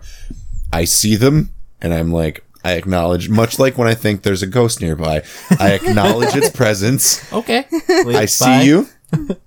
I 0.74 0.86
see 0.86 1.16
them 1.16 1.54
and 1.80 1.94
I'm 1.94 2.12
like, 2.12 2.44
I 2.64 2.74
acknowledge, 2.74 3.30
much 3.30 3.60
like 3.60 3.78
when 3.78 3.88
I 3.88 3.94
think 3.94 4.24
there's 4.24 4.42
a 4.42 4.48
ghost 4.48 4.82
nearby, 4.82 5.22
I 5.60 5.74
acknowledge 5.74 6.36
its 6.36 6.50
presence. 6.58 7.32
Okay. 7.32 7.68
I 7.88 8.26
see 8.26 8.66
you. 8.66 8.88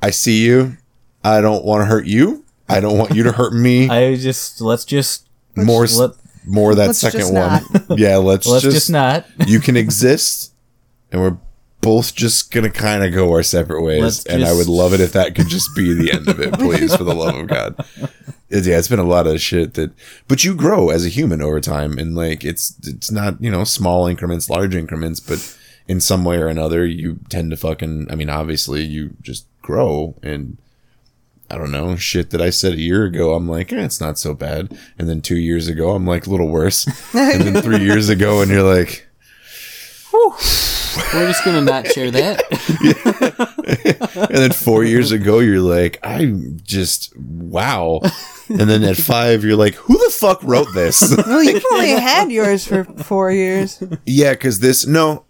I 0.00 0.10
see 0.10 0.44
you. 0.44 0.76
I 1.24 1.40
don't 1.40 1.64
want 1.64 1.80
to 1.80 1.86
hurt 1.86 2.06
you. 2.06 2.44
I 2.68 2.78
don't 2.78 2.96
want 2.96 3.12
you 3.12 3.24
to 3.24 3.32
hurt 3.32 3.54
me. 3.54 3.88
I 3.88 4.14
just 4.14 4.60
let's 4.60 4.84
just 4.84 5.28
more, 5.56 5.84
let, 5.86 6.12
more 6.46 6.74
that 6.74 6.88
Let's 6.88 6.98
second 6.98 7.20
just 7.20 7.32
one. 7.32 7.62
yeah, 7.98 8.16
let's, 8.16 8.46
let's 8.46 8.62
just, 8.62 8.76
just, 8.76 8.90
not. 8.90 9.26
you 9.46 9.60
can 9.60 9.76
exist, 9.76 10.52
and 11.10 11.20
we're 11.20 11.38
both 11.80 12.14
just 12.14 12.50
gonna 12.50 12.70
kind 12.70 13.04
of 13.04 13.12
go 13.12 13.30
our 13.32 13.42
separate 13.42 13.82
ways. 13.82 14.02
Let's 14.02 14.26
and 14.26 14.44
I 14.44 14.52
would 14.52 14.68
love 14.68 14.94
it 14.94 15.00
if 15.00 15.12
that 15.12 15.34
could 15.34 15.48
just 15.48 15.74
be 15.76 15.92
the 15.92 16.12
end 16.12 16.28
of 16.28 16.40
it, 16.40 16.52
please, 16.58 16.96
for 16.96 17.04
the 17.04 17.14
love 17.14 17.34
of 17.36 17.46
God. 17.46 17.76
It's, 18.48 18.66
yeah, 18.66 18.78
it's 18.78 18.88
been 18.88 18.98
a 18.98 19.04
lot 19.04 19.26
of 19.26 19.40
shit 19.40 19.74
that, 19.74 19.92
but 20.26 20.44
you 20.44 20.54
grow 20.54 20.90
as 20.90 21.04
a 21.04 21.10
human 21.10 21.42
over 21.42 21.60
time, 21.60 21.98
and 21.98 22.14
like 22.14 22.44
it's 22.44 22.74
it's 22.84 23.10
not 23.10 23.40
you 23.40 23.50
know 23.50 23.64
small 23.64 24.06
increments, 24.06 24.48
large 24.48 24.74
increments, 24.74 25.20
but 25.20 25.56
in 25.86 26.00
some 26.00 26.24
way 26.24 26.38
or 26.38 26.48
another, 26.48 26.86
you 26.86 27.20
tend 27.28 27.50
to 27.50 27.56
fucking. 27.56 28.08
I 28.10 28.14
mean, 28.14 28.30
obviously, 28.30 28.82
you 28.82 29.16
just 29.20 29.46
grow 29.62 30.16
and. 30.22 30.58
I 31.50 31.58
don't 31.58 31.70
know, 31.70 31.94
shit 31.96 32.30
that 32.30 32.40
I 32.40 32.50
said 32.50 32.72
a 32.72 32.80
year 32.80 33.04
ago, 33.04 33.34
I'm 33.34 33.48
like, 33.48 33.72
eh, 33.72 33.84
it's 33.84 34.00
not 34.00 34.18
so 34.18 34.34
bad. 34.34 34.76
And 34.98 35.08
then 35.08 35.20
two 35.20 35.36
years 35.36 35.68
ago, 35.68 35.90
I'm 35.90 36.06
like, 36.06 36.26
a 36.26 36.30
little 36.30 36.48
worse. 36.48 36.86
and 37.14 37.42
then 37.42 37.62
three 37.62 37.84
years 37.84 38.08
ago, 38.08 38.40
and 38.40 38.50
you're 38.50 38.62
like, 38.62 39.06
We're 40.12 41.26
just 41.26 41.44
gonna 41.44 41.60
not 41.60 41.86
share 41.88 42.10
that. 42.10 42.42
and 44.30 44.36
then 44.36 44.52
four 44.52 44.84
years 44.84 45.10
ago, 45.12 45.40
you're 45.40 45.60
like, 45.60 45.98
I'm 46.02 46.58
just, 46.62 47.14
wow. 47.16 48.00
And 48.48 48.60
then 48.70 48.84
at 48.84 48.96
five, 48.96 49.42
you're 49.44 49.56
like, 49.56 49.74
who 49.74 49.94
the 49.98 50.10
fuck 50.14 50.42
wrote 50.42 50.68
this? 50.74 51.14
Well, 51.26 51.42
you've 51.42 51.64
only 51.72 51.90
had 51.90 52.30
yours 52.30 52.66
for 52.66 52.84
four 52.84 53.32
years. 53.32 53.82
yeah, 54.06 54.32
because 54.32 54.60
this, 54.60 54.86
no, 54.86 55.24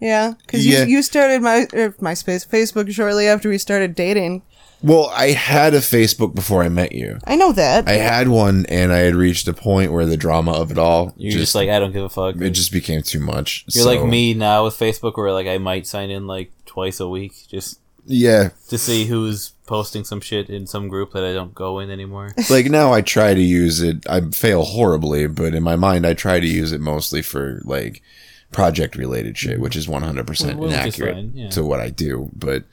Yeah, 0.00 0.32
because 0.46 0.66
Yeah. 0.66 0.84
you, 0.84 0.96
you 0.96 1.02
started 1.02 1.42
my 1.42 1.66
er, 1.74 1.90
MySpace, 2.00 2.46
Facebook 2.48 2.90
shortly 2.92 3.26
after 3.28 3.48
we 3.48 3.58
started 3.58 3.94
dating. 3.94 4.42
Well, 4.82 5.10
I 5.14 5.28
had 5.30 5.74
a 5.74 5.78
Facebook 5.78 6.34
before 6.34 6.62
I 6.62 6.68
met 6.68 6.92
you. 6.92 7.18
I 7.24 7.36
know 7.36 7.52
that. 7.52 7.88
I 7.88 7.92
had 7.92 8.28
one, 8.28 8.66
and 8.68 8.92
I 8.92 8.98
had 8.98 9.14
reached 9.14 9.46
a 9.48 9.52
point 9.54 9.92
where 9.92 10.06
the 10.06 10.16
drama 10.16 10.52
of 10.52 10.70
it 10.70 10.78
all 10.78 11.14
You're 11.16 11.38
just, 11.38 11.54
like 11.54 11.68
I 11.68 11.78
don't 11.78 11.92
give 11.92 12.04
a 12.04 12.08
fuck. 12.08 12.36
it 12.36 12.50
just 12.50 12.72
became 12.72 13.02
too 13.02 13.20
much. 13.20 13.64
You're 13.68 13.84
So, 13.84 13.90
like 13.90 14.04
me 14.04 14.34
now 14.34 14.64
with 14.64 14.74
Facebook, 14.74 15.16
where 15.16 15.32
like 15.32 15.46
I 15.46 15.58
might 15.58 15.86
sign 15.86 16.10
in 16.10 16.26
like 16.26 16.52
twice 16.66 17.00
a 17.00 17.08
week 17.08 17.34
just 17.48 17.78
Yeah, 18.06 18.50
to 18.68 18.78
see 18.78 19.04
who's 19.04 19.50
posting 19.66 20.04
some 20.04 20.20
shit 20.20 20.50
in 20.50 20.66
some 20.66 20.88
group 20.88 21.12
that 21.12 21.24
I 21.24 21.32
don't 21.32 21.54
go 21.54 21.78
in 21.78 21.90
anymore. 21.90 22.34
like 22.50 22.66
now 22.66 22.92
I 22.92 23.00
try 23.00 23.34
to 23.34 23.40
use 23.40 23.80
it. 23.80 24.06
I 24.08 24.20
fail 24.30 24.64
horribly, 24.64 25.26
but 25.28 25.54
in 25.54 25.62
my 25.62 25.76
mind, 25.76 26.06
I 26.06 26.14
try 26.14 26.40
to 26.40 26.46
use 26.46 26.72
it 26.72 26.80
mostly 26.80 27.22
for 27.22 27.60
like 27.64 28.02
project 28.50 28.96
related 28.96 29.38
shit, 29.38 29.60
which 29.60 29.76
is 29.76 29.86
100% 29.86 29.90
Well, 30.56 30.68
which 30.68 30.72
is 30.72 30.98
inaccurate 30.98 31.30
yeah. 31.34 31.48
to 31.50 31.64
what 31.64 31.80
I 31.80 31.88
do. 31.90 32.28
But 32.34 32.64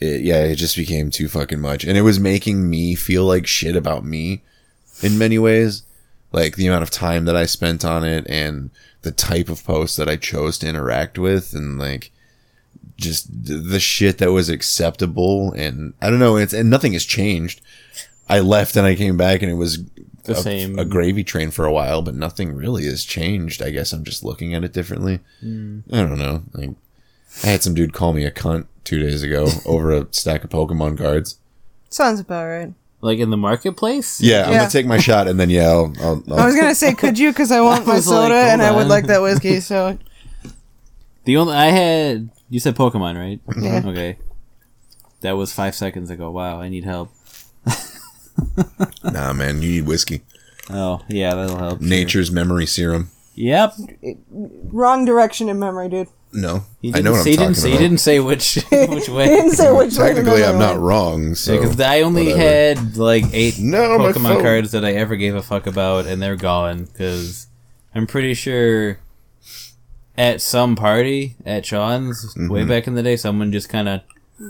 it, 0.00 0.22
yeah, 0.22 0.42
it 0.44 0.56
just 0.56 0.76
became 0.76 1.10
too 1.10 1.28
fucking 1.28 1.60
much. 1.60 1.84
And 1.84 1.96
it 1.96 2.02
was 2.02 2.18
making 2.18 2.68
me 2.68 2.94
feel 2.94 3.24
like 3.24 3.46
shit 3.46 3.76
about 3.76 4.04
me 4.04 4.42
in 5.02 5.18
many 5.18 5.38
ways. 5.38 5.82
Like 6.32 6.56
the 6.56 6.66
amount 6.66 6.84
of 6.84 6.90
time 6.90 7.24
that 7.24 7.36
I 7.36 7.46
spent 7.46 7.84
on 7.84 8.04
it 8.04 8.24
and 8.28 8.70
the 9.02 9.10
type 9.10 9.48
of 9.48 9.64
posts 9.64 9.96
that 9.96 10.08
I 10.08 10.16
chose 10.16 10.58
to 10.58 10.68
interact 10.68 11.18
with 11.18 11.54
and 11.54 11.78
like 11.78 12.12
just 12.96 13.26
the 13.46 13.80
shit 13.80 14.18
that 14.18 14.30
was 14.30 14.48
acceptable 14.48 15.52
and 15.52 15.94
I 16.02 16.10
don't 16.10 16.18
know 16.18 16.36
it's 16.36 16.52
and 16.52 16.70
nothing 16.70 16.92
has 16.92 17.04
changed. 17.04 17.60
I 18.28 18.40
left 18.40 18.76
and 18.76 18.86
I 18.86 18.94
came 18.94 19.16
back 19.16 19.42
and 19.42 19.50
it 19.50 19.54
was 19.54 19.82
The 20.24 20.32
a, 20.32 20.36
same. 20.36 20.78
a 20.78 20.84
gravy 20.84 21.24
train 21.24 21.50
for 21.50 21.64
a 21.64 21.72
while, 21.72 22.00
but 22.02 22.14
nothing 22.14 22.54
really 22.54 22.84
has 22.84 23.04
changed. 23.04 23.60
I 23.60 23.70
guess 23.70 23.92
I'm 23.92 24.04
just 24.04 24.22
looking 24.22 24.54
at 24.54 24.62
it 24.62 24.72
differently. 24.72 25.18
Hmm. 25.40 25.80
I 25.90 25.96
don't 26.02 26.18
know. 26.18 26.44
Like 26.52 26.70
I 27.42 27.48
had 27.48 27.62
some 27.64 27.74
dude 27.74 27.92
call 27.92 28.12
me 28.12 28.24
a 28.24 28.30
cunt 28.30 28.66
two 28.84 28.98
days 28.98 29.22
ago 29.22 29.48
over 29.66 29.90
a 29.92 30.06
stack 30.10 30.44
of 30.44 30.50
Pokemon 30.50 30.98
cards. 30.98 31.38
Sounds 31.88 32.20
about 32.20 32.46
right. 32.46 32.72
Like 33.02 33.18
in 33.18 33.30
the 33.30 33.36
marketplace. 33.36 34.20
Yeah, 34.20 34.44
I'm 34.46 34.52
Yeah. 34.52 34.58
gonna 34.58 34.70
take 34.70 34.86
my 34.86 34.98
shot 34.98 35.26
and 35.28 35.40
then 35.40 35.48
yeah, 35.50 35.68
I'll, 35.68 35.92
I'll, 36.00 36.22
I'll 36.30 36.40
I 36.40 36.46
was 36.46 36.54
gonna 36.54 36.74
say, 36.74 36.94
could 36.94 37.18
you? 37.18 37.30
Because 37.30 37.50
I 37.58 37.60
want 37.60 37.82
I 37.82 37.86
my 37.86 37.94
was 37.94 38.06
like, 38.08 38.14
soda 38.28 38.34
and 38.34 38.60
I 38.62 38.70
would 38.72 38.82
on. 38.82 38.88
like 38.88 39.06
that 39.06 39.22
whiskey. 39.22 39.60
So 39.60 39.96
The 41.24 41.36
only 41.36 41.54
I 41.54 41.66
had. 41.66 42.30
You 42.48 42.58
said 42.60 42.74
Pokemon, 42.76 43.16
right? 43.18 43.40
Yeah. 43.62 43.82
Okay. 43.86 44.18
That 45.22 45.32
was 45.32 45.52
five 45.52 45.74
seconds 45.74 46.10
ago. 46.10 46.30
Wow, 46.30 46.60
I 46.60 46.68
need 46.70 46.84
help. 46.84 47.10
nah, 49.04 49.32
man, 49.32 49.60
you 49.62 49.68
need 49.72 49.86
whiskey. 49.86 50.22
Oh 50.70 51.02
yeah, 51.08 51.34
that'll 51.34 51.58
help. 51.58 51.80
Nature's 51.80 52.30
memory 52.30 52.66
serum. 52.66 53.10
Yep. 53.42 53.74
wrong 54.30 55.04
direction 55.04 55.48
in 55.48 55.58
memory, 55.58 55.88
dude. 55.88 56.08
No, 56.32 56.64
He 56.80 56.90
I 56.90 56.92
didn't, 56.92 57.04
know 57.06 57.10
what 57.12 57.20
I'm 57.20 57.26
he 57.26 57.32
talking 57.36 57.46
didn't 57.48 57.56
say, 57.58 57.68
about. 57.70 57.80
He 57.80 57.84
didn't 57.88 57.98
say 58.00 58.20
which 58.20 58.54
which 58.70 59.08
way. 59.08 59.24
He 59.24 59.30
didn't 59.30 59.50
say 59.52 59.72
which 59.72 59.96
way 59.98 60.14
Technically, 60.14 60.44
I'm 60.44 60.58
not 60.58 60.72
went. 60.74 60.80
wrong. 60.82 61.34
So 61.34 61.56
Because 61.58 61.80
I 61.80 62.02
only 62.02 62.26
whatever. 62.32 62.40
had 62.40 62.96
like 62.96 63.24
eight 63.32 63.58
No, 63.58 63.98
Pokemon 63.98 64.40
cards 64.42 64.70
that 64.72 64.84
I 64.84 64.92
ever 64.92 65.16
gave 65.16 65.34
a 65.34 65.42
fuck 65.42 65.66
about, 65.66 66.06
and 66.06 66.22
they're 66.22 66.36
gone. 66.36 66.84
Because 66.84 67.48
I'm 67.94 68.06
pretty 68.06 68.34
sure 68.34 68.98
at 70.16 70.40
some 70.40 70.76
party 70.76 71.34
at 71.44 71.64
Sean's 71.66 72.24
Mm-hmm. 72.34 72.48
way 72.52 72.64
back 72.64 72.86
in 72.86 72.94
the 72.94 73.02
day, 73.02 73.16
someone 73.16 73.50
just 73.52 73.68
kind 73.68 73.88
of 73.88 74.00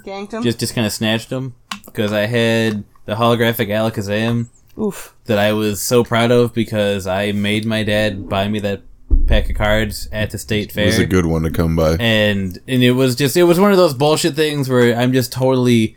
Ganked 0.04 0.32
him. 0.32 0.42
just 0.42 0.60
just 0.60 0.74
kind 0.74 0.86
of 0.86 0.92
snatched 0.92 1.30
them. 1.30 1.54
Because 1.86 2.12
I 2.12 2.26
had 2.26 2.84
the 3.06 3.14
holographic 3.14 3.68
Alakazam 3.68 4.48
Oof. 4.78 5.14
that 5.24 5.38
I 5.38 5.52
was 5.52 5.80
so 5.82 6.04
proud 6.04 6.30
of 6.30 6.54
because 6.54 7.06
I 7.06 7.32
made 7.32 7.64
my 7.66 7.82
dad 7.82 8.28
buy 8.28 8.48
me 8.48 8.58
that 8.60 8.82
pack 9.26 9.50
of 9.50 9.56
cards 9.56 10.08
at 10.12 10.30
the 10.30 10.38
state 10.38 10.72
fair. 10.72 10.84
It 10.84 10.88
was 10.88 10.98
a 10.98 11.06
good 11.06 11.26
one 11.26 11.42
to 11.42 11.50
come 11.50 11.76
by. 11.76 11.96
and 12.00 12.58
and 12.68 12.82
it 12.82 12.92
was 12.92 13.14
just 13.16 13.36
it 13.36 13.44
was 13.44 13.58
one 13.60 13.70
of 13.72 13.76
those 13.76 13.94
bullshit 13.94 14.34
things 14.34 14.68
where 14.68 14.94
I'm 14.96 15.12
just 15.12 15.32
totally 15.32 15.96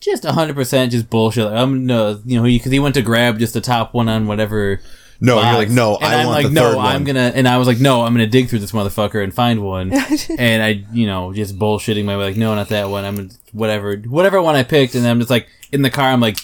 just 0.00 0.24
hundred 0.24 0.54
percent 0.54 0.92
just 0.92 1.10
bullshit. 1.10 1.44
Like, 1.46 1.54
I'm 1.56 1.86
no, 1.86 2.20
you 2.24 2.36
know, 2.38 2.44
because 2.44 2.72
he 2.72 2.78
went 2.78 2.94
to 2.94 3.02
grab 3.02 3.38
just 3.38 3.54
the 3.54 3.60
top 3.60 3.94
one 3.94 4.08
on 4.08 4.26
whatever. 4.26 4.80
No, 5.20 5.36
box, 5.36 5.46
you're 5.46 5.58
like, 5.58 5.70
no, 5.70 5.96
and 5.96 6.04
I 6.04 6.20
I'm 6.20 6.26
want 6.26 6.36
like, 6.36 6.46
the 6.48 6.52
no, 6.52 6.60
third 6.70 6.76
one. 6.76 6.86
I'm 6.86 7.04
gonna, 7.04 7.32
and 7.34 7.48
I 7.48 7.56
was 7.56 7.66
like, 7.66 7.80
no, 7.80 8.02
I'm 8.02 8.12
gonna 8.12 8.26
dig 8.26 8.48
through 8.48 8.58
this 8.58 8.72
motherfucker 8.72 9.22
and 9.22 9.32
find 9.32 9.62
one. 9.62 9.92
and 10.38 10.62
I, 10.62 10.84
you 10.92 11.06
know, 11.06 11.32
just 11.32 11.58
bullshitting 11.58 12.04
my 12.04 12.16
way, 12.16 12.24
like, 12.24 12.36
no, 12.36 12.54
not 12.54 12.68
that 12.70 12.90
one. 12.90 13.04
I'm 13.04 13.30
whatever, 13.52 13.96
whatever 13.96 14.42
one 14.42 14.56
I 14.56 14.64
picked, 14.64 14.94
and 14.96 15.06
I'm 15.06 15.20
just 15.20 15.30
like 15.30 15.48
in 15.72 15.82
the 15.82 15.88
car. 15.90 16.10
I'm 16.10 16.20
like, 16.20 16.38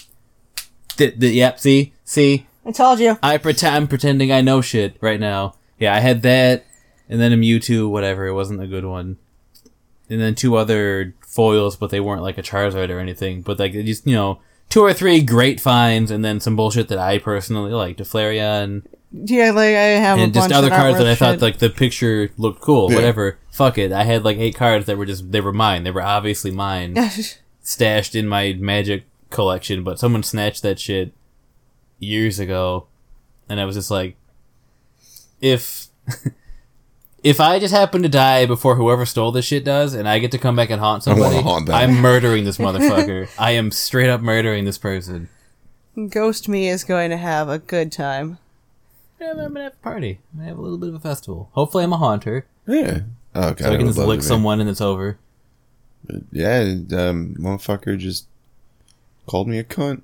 th- 1.01 1.19
th- 1.19 1.33
yep, 1.33 1.59
see, 1.59 1.93
see, 2.03 2.45
I 2.65 2.71
told 2.71 2.99
you. 2.99 3.17
I 3.23 3.37
pretend 3.37 3.75
I'm 3.75 3.87
pretending 3.87 4.31
I 4.31 4.41
know 4.41 4.61
shit 4.61 4.95
right 5.01 5.19
now. 5.19 5.55
Yeah, 5.79 5.95
I 5.95 5.99
had 5.99 6.21
that, 6.21 6.65
and 7.09 7.19
then 7.19 7.33
a 7.33 7.37
Mewtwo, 7.37 7.89
whatever. 7.89 8.27
It 8.27 8.33
wasn't 8.33 8.61
a 8.61 8.67
good 8.67 8.85
one. 8.85 9.17
And 10.09 10.19
then 10.19 10.35
two 10.35 10.55
other 10.57 11.15
foils, 11.25 11.75
but 11.75 11.89
they 11.89 11.99
weren't 11.99 12.21
like 12.21 12.37
a 12.37 12.43
Charizard 12.43 12.89
or 12.89 12.99
anything. 12.99 13.41
But 13.41 13.57
like 13.59 13.71
just 13.73 14.05
you 14.05 14.13
know, 14.13 14.39
two 14.69 14.81
or 14.81 14.93
three 14.93 15.21
great 15.21 15.59
finds, 15.59 16.11
and 16.11 16.23
then 16.23 16.39
some 16.39 16.55
bullshit 16.55 16.87
that 16.89 16.99
I 16.99 17.17
personally 17.17 17.71
liked, 17.71 17.99
Deflaria 17.99 18.63
and 18.63 18.87
Yeah, 19.11 19.51
like 19.51 19.75
I 19.75 19.97
have 19.99 20.19
a 20.19 20.21
and 20.21 20.33
bunch 20.33 20.49
just 20.49 20.53
other 20.53 20.69
that 20.69 20.77
cards 20.77 20.97
that 20.97 21.07
I 21.07 21.11
worth 21.11 21.19
thought 21.19 21.41
like 21.41 21.57
the 21.59 21.69
picture 21.69 22.29
looked 22.37 22.61
cool. 22.61 22.89
Yeah. 22.89 22.97
Whatever, 22.97 23.39
fuck 23.51 23.77
it. 23.77 23.91
I 23.91 24.03
had 24.03 24.23
like 24.23 24.37
eight 24.37 24.55
cards 24.55 24.85
that 24.85 24.97
were 24.97 25.05
just 25.05 25.31
they 25.31 25.41
were 25.41 25.53
mine. 25.53 25.83
They 25.83 25.91
were 25.91 26.03
obviously 26.03 26.51
mine 26.51 26.95
stashed 27.61 28.13
in 28.13 28.27
my 28.27 28.53
magic 28.59 29.05
collection, 29.31 29.83
but 29.83 29.99
someone 29.99 30.23
snatched 30.23 30.61
that 30.63 30.79
shit 30.79 31.13
years 31.99 32.39
ago, 32.39 32.87
and 33.49 33.59
I 33.59 33.65
was 33.65 33.75
just 33.75 33.91
like, 33.91 34.15
if 35.41 35.87
if 37.23 37.39
I 37.39 37.59
just 37.59 37.73
happen 37.73 38.03
to 38.03 38.09
die 38.09 38.45
before 38.45 38.75
whoever 38.75 39.05
stole 39.05 39.31
this 39.31 39.45
shit 39.45 39.63
does, 39.63 39.93
and 39.93 40.07
I 40.07 40.19
get 40.19 40.31
to 40.31 40.37
come 40.37 40.55
back 40.55 40.69
and 40.69 40.79
haunt 40.79 41.03
somebody, 41.03 41.41
haunt. 41.41 41.69
I'm 41.69 41.95
murdering 41.95 42.43
this 42.43 42.57
motherfucker. 42.59 43.29
I 43.37 43.51
am 43.51 43.71
straight 43.71 44.09
up 44.09 44.21
murdering 44.21 44.65
this 44.65 44.77
person. 44.77 45.29
Ghost 46.09 46.47
me 46.47 46.69
is 46.69 46.83
going 46.83 47.09
to 47.09 47.17
have 47.17 47.49
a 47.49 47.59
good 47.59 47.91
time. 47.91 48.37
Yeah, 49.19 49.31
I'm 49.31 49.37
gonna 49.37 49.63
have 49.63 49.73
a 49.73 49.83
party. 49.83 50.19
I'm 50.33 50.39
gonna 50.39 50.49
have 50.49 50.57
a 50.57 50.61
little 50.61 50.77
bit 50.79 50.89
of 50.89 50.95
a 50.95 50.99
festival. 50.99 51.49
Hopefully, 51.53 51.83
I'm 51.83 51.93
a 51.93 51.97
haunter, 51.97 52.47
yeah. 52.65 53.01
Oh 53.35 53.53
god, 53.53 53.59
so 53.59 53.65
I 53.65 53.73
I 53.73 53.77
can 53.77 53.85
would 53.85 53.89
just 53.89 53.99
love 53.99 54.07
lick 54.07 54.23
someone 54.23 54.59
and 54.59 54.69
it's 54.69 54.81
over. 54.81 55.19
Yeah, 56.31 56.61
um, 56.93 57.35
motherfucker 57.39 57.97
just 57.97 58.25
called 59.31 59.47
me 59.47 59.57
a 59.57 59.63
cunt. 59.63 60.01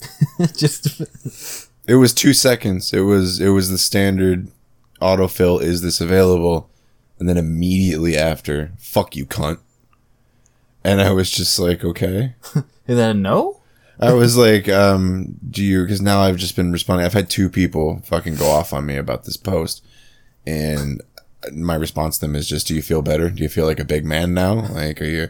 just 0.56 1.68
It 1.86 1.96
was 1.96 2.14
two 2.14 2.32
seconds. 2.32 2.92
It 2.92 3.00
was 3.00 3.40
it 3.40 3.48
was 3.48 3.70
the 3.70 3.78
standard 3.78 4.48
autofill. 5.00 5.60
Is 5.60 5.82
this 5.82 6.00
available? 6.00 6.70
and 7.18 7.28
then 7.28 7.36
immediately 7.36 8.16
after, 8.16 8.72
"Fuck 8.78 9.16
you, 9.16 9.26
cunt." 9.26 9.58
And 10.84 11.00
I 11.00 11.10
was 11.10 11.30
just 11.30 11.58
like, 11.58 11.84
okay. 11.84 12.34
Is 12.86 12.96
that 12.96 13.10
a 13.10 13.14
no? 13.14 13.60
I 14.00 14.12
was 14.12 14.36
like, 14.36 14.68
um, 14.68 15.34
do 15.50 15.62
you, 15.62 15.84
cause 15.86 16.00
now 16.00 16.20
I've 16.20 16.36
just 16.36 16.54
been 16.54 16.70
responding. 16.70 17.04
I've 17.04 17.12
had 17.12 17.28
two 17.28 17.50
people 17.50 18.00
fucking 18.04 18.36
go 18.36 18.46
off 18.46 18.72
on 18.72 18.86
me 18.86 18.96
about 18.96 19.24
this 19.24 19.36
post. 19.36 19.84
And 20.46 21.02
my 21.52 21.74
response 21.74 22.18
to 22.18 22.26
them 22.26 22.36
is 22.36 22.48
just, 22.48 22.68
do 22.68 22.76
you 22.76 22.80
feel 22.80 23.02
better? 23.02 23.28
Do 23.28 23.42
you 23.42 23.48
feel 23.48 23.66
like 23.66 23.80
a 23.80 23.84
big 23.84 24.04
man 24.04 24.32
now? 24.34 24.68
Like, 24.68 25.02
are 25.02 25.04
you, 25.04 25.28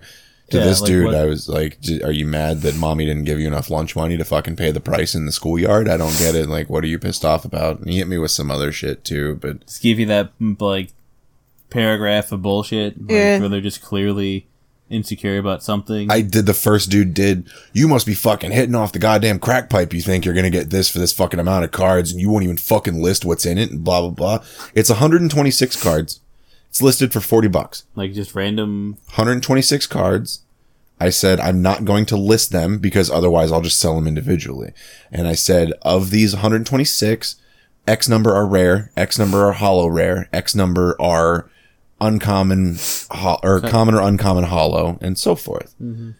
to 0.51 0.59
Yeah, 0.59 0.65
this 0.65 0.81
like 0.81 0.89
dude, 0.89 1.05
what- 1.07 1.15
I 1.15 1.25
was 1.27 1.49
like, 1.49 1.79
are 2.05 2.11
you 2.13 2.27
mad 2.27 2.63
that 2.63 2.75
mommy 2.77 3.05
didn't 3.05 3.25
give 3.25 3.39
you 3.41 3.47
enough 3.47 3.69
lunch 3.71 3.95
money 3.95 4.17
to 4.17 4.25
fucking 4.25 4.57
pay 4.57 4.71
the 4.71 4.81
price 4.81 5.15
in 5.15 5.27
the 5.27 5.33
schoolyard? 5.33 5.89
I 5.89 5.97
don't 5.97 6.17
get 6.19 6.35
it. 6.35 6.49
Like, 6.49 6.71
what 6.71 6.85
are 6.85 6.89
you 6.89 6.99
pissed 6.99 7.25
off 7.25 7.45
about? 7.45 7.81
And 7.81 7.91
he 7.91 7.99
hit 7.99 8.09
me 8.09 8.19
with 8.19 8.31
some 8.31 8.51
other 8.51 8.73
shit 8.73 9.05
too, 9.05 9.37
but 9.43 9.67
Just 9.67 9.83
give 9.83 9.99
you 9.99 10.07
that 10.07 10.33
like 10.59 10.93
paragraph 11.71 12.33
of 12.33 12.43
bullshit 12.43 13.01
like, 13.01 13.11
Yeah. 13.11 13.39
where 13.41 13.49
they're 13.49 13.61
just 13.61 13.83
clearly 13.83 14.47
insecure 14.91 15.37
about 15.37 15.63
something. 15.63 16.11
I 16.11 16.23
did 16.23 16.47
the 16.47 16.55
first 16.55 16.89
dude 16.89 17.13
did. 17.13 17.47
You 17.75 17.87
must 17.89 18.07
be 18.07 18.15
fucking 18.15 18.53
hitting 18.53 18.75
off 18.75 18.93
the 18.93 18.99
goddamn 18.99 19.39
crack 19.39 19.69
pipe. 19.69 19.93
You 19.93 20.01
think 20.01 20.25
you're 20.25 20.33
gonna 20.35 20.49
get 20.49 20.71
this 20.71 20.89
for 20.89 20.99
this 20.99 21.13
fucking 21.13 21.39
amount 21.39 21.65
of 21.67 21.73
cards, 21.73 22.11
and 22.11 22.19
you 22.21 22.31
won't 22.31 22.45
even 22.45 22.57
fucking 22.57 23.03
list 23.03 23.27
what's 23.27 23.45
in 23.45 23.59
it, 23.59 23.71
and 23.71 23.85
blah 23.85 24.01
blah 24.01 24.11
blah. 24.11 24.45
It's 24.75 24.89
126 24.89 25.77
cards. 25.83 26.21
It's 26.71 26.83
listed 26.83 27.13
for 27.13 27.21
40 27.21 27.49
bucks. 27.49 27.85
like 27.95 28.13
just 28.13 28.35
random. 28.35 28.99
126 29.07 29.87
cards. 29.87 30.43
I 31.01 31.11
said 31.11 31.39
I'm 31.41 31.63
not 31.63 31.85
going 31.85 32.07
to 32.07 32.17
list 32.17 32.51
them 32.51 32.79
because 32.79 33.11
otherwise 33.11 33.53
I'll 33.53 33.61
just 33.63 33.79
sell 33.79 33.95
them 33.95 34.07
individually. 34.09 34.73
And 35.13 35.29
I 35.29 35.35
said 35.35 35.73
of 35.83 36.11
these 36.11 36.35
126, 36.35 37.37
X 37.87 38.09
number 38.09 38.35
are 38.35 38.47
rare, 38.47 38.91
X 38.97 39.19
number 39.19 39.45
are 39.47 39.53
hollow 39.53 39.87
rare, 39.87 40.29
X 40.33 40.55
number 40.55 41.01
are 41.01 41.49
uncommon 42.01 42.77
ho- 43.11 43.39
or 43.43 43.61
common 43.61 43.95
or 43.95 44.03
uncommon 44.03 44.45
hollow, 44.45 44.99
and 45.01 45.17
so 45.19 45.35
forth. 45.35 45.75
Mm-hmm. 45.81 46.11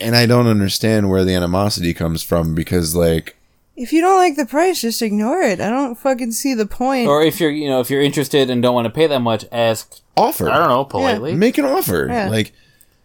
And 0.00 0.16
I 0.16 0.26
don't 0.26 0.46
understand 0.46 1.08
where 1.10 1.24
the 1.24 1.34
animosity 1.34 1.94
comes 1.94 2.22
from 2.22 2.54
because 2.54 2.94
like 2.94 3.36
If 3.82 3.92
you 3.92 4.00
don't 4.00 4.16
like 4.18 4.36
the 4.36 4.44
price, 4.46 4.80
just 4.82 5.00
ignore 5.00 5.40
it. 5.40 5.60
I 5.60 5.70
don't 5.70 5.94
fucking 5.96 6.32
see 6.32 6.52
the 6.54 6.66
point. 6.66 7.08
Or 7.08 7.22
if 7.22 7.40
you're 7.40 7.50
you 7.50 7.68
know 7.68 7.80
if 7.80 7.88
you're 7.90 8.02
interested 8.02 8.50
and 8.50 8.62
don't 8.62 8.74
want 8.74 8.84
to 8.86 8.90
pay 8.90 9.06
that 9.06 9.20
much, 9.20 9.44
ask 9.50 10.00
offer, 10.16 10.48
I 10.50 10.58
don't 10.58 10.68
know 10.68 10.84
politely. 10.84 11.34
make 11.34 11.56
an 11.58 11.64
offer. 11.64 12.06
Yeah. 12.10 12.28
Like 12.28 12.52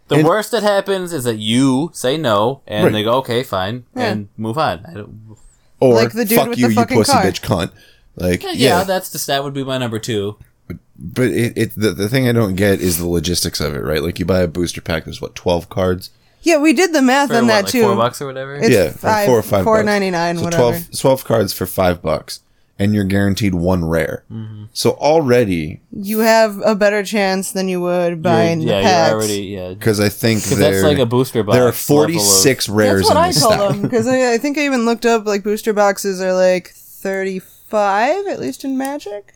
The 0.07 0.15
And- 0.17 0.27
worst 0.27 0.51
that 0.51 0.61
happens 0.63 1.13
is 1.13 1.23
that 1.23 1.37
you 1.37 1.89
say 1.93 2.15
no, 2.17 2.61
and 2.67 2.83
Right. 2.83 2.93
they 2.93 3.03
go, 3.03 3.13
"Okay, 3.19 3.41
fine," 3.41 3.85
Yeah. 3.95 4.03
and 4.11 4.27
move 4.37 4.57
on. 4.57 4.85
I 4.87 4.93
don't, 4.93 5.35
or 5.79 5.95
Like 5.95 6.11
the 6.11 6.25
dude 6.25 6.37
fuck 6.37 6.49
with 6.49 6.59
you, 6.59 6.67
the 6.67 6.73
you 6.73 6.79
fucking 6.79 6.97
pussy 6.97 7.11
car. 7.13 7.23
bitch 7.23 7.41
cunt. 7.41 7.71
Like 8.17 8.43
yeah, 8.43 8.51
yeah, 8.53 8.83
that's 8.83 9.11
just 9.11 9.25
that 9.27 9.43
would 9.43 9.53
be 9.53 9.63
my 9.63 9.77
number 9.79 9.97
two. 9.97 10.35
But 10.97 11.27
it, 11.29 11.57
it 11.57 11.71
the, 11.75 11.91
the 11.91 12.07
thing 12.07 12.27
I 12.29 12.31
don't 12.33 12.55
get 12.55 12.79
is 12.81 12.97
the 12.99 13.07
logistics 13.07 13.59
of 13.59 13.73
it, 13.75 13.79
right? 13.83 14.03
Like 14.03 14.19
you 14.19 14.25
buy 14.25 14.41
a 14.41 14.47
booster 14.47 14.79
pack, 14.81 15.05
there's 15.05 15.21
what 15.21 15.33
twelve 15.35 15.69
cards. 15.69 16.11
Yeah, 16.45 16.57
we 16.57 16.73
did 16.73 16.93
the 16.93 17.01
math 17.01 17.29
For 17.29 17.35
on 17.35 17.43
what, 17.43 17.47
that 17.47 17.63
like 17.63 17.71
too. 17.71 17.83
four 17.83 17.95
bucks 17.95 18.21
or 18.21 18.27
whatever. 18.27 18.55
It's 18.55 18.69
yeah, 18.69 18.93
like 19.03 19.27
four 19.27 19.39
or 19.39 19.43
five. 19.43 19.63
four 19.63 19.77
bucks. 19.77 19.85
ninety 19.85 20.11
nine, 20.11 20.37
So 20.37 20.43
whatever. 20.45 20.61
12, 20.71 20.99
12 20.99 21.23
cards 21.25 21.53
for 21.53 21.65
five 21.65 22.01
bucks, 22.01 22.41
and 22.79 22.93
you're 22.93 23.03
guaranteed 23.03 23.55
one 23.55 23.83
rare. 23.85 24.23
Mm-hmm. 24.31 24.65
So 24.73 24.91
already, 24.91 25.81
You 25.91 26.19
have 26.19 26.61
a 26.65 26.75
better 26.75 27.03
chance 27.03 27.51
than 27.51 27.67
you 27.67 27.81
would 27.81 28.09
You're- 28.09 28.15
buying 28.21 28.61
yeah, 28.61 28.77
the 28.77 28.83
packs. 28.83 29.09
you're 29.09 29.17
already 29.19 29.43
yeah. 29.43 29.69
because 29.73 29.99
I 29.99 30.09
think 30.09 30.43
there 30.43 30.71
that's 30.71 30.83
like 30.83 30.97
a 30.99 31.05
booster 31.05 31.43
box. 31.43 31.55
there 31.57 31.67
are 31.67 31.71
forty 31.71 32.19
six 32.19 32.69
rares 32.69 33.07
That's 33.07 33.09
what 33.09 33.17
in 33.17 33.23
I 33.23 33.31
the 33.31 33.39
told 33.39 33.53
stack. 33.53 33.69
them 33.71 33.81
because 33.81 34.07
I, 34.07 34.33
I 34.33 34.37
think 34.37 34.57
I 34.57 34.61
even 34.65 34.85
looked 34.85 35.05
up 35.05 35.25
like 35.25 35.43
booster 35.43 35.73
boxes 35.73 36.21
are 36.21 36.33
like 36.33 36.69
thirty 36.69 37.39
five 37.39 38.27
at 38.27 38.39
least 38.39 38.63
in 38.63 38.77
Magic. 38.77 39.33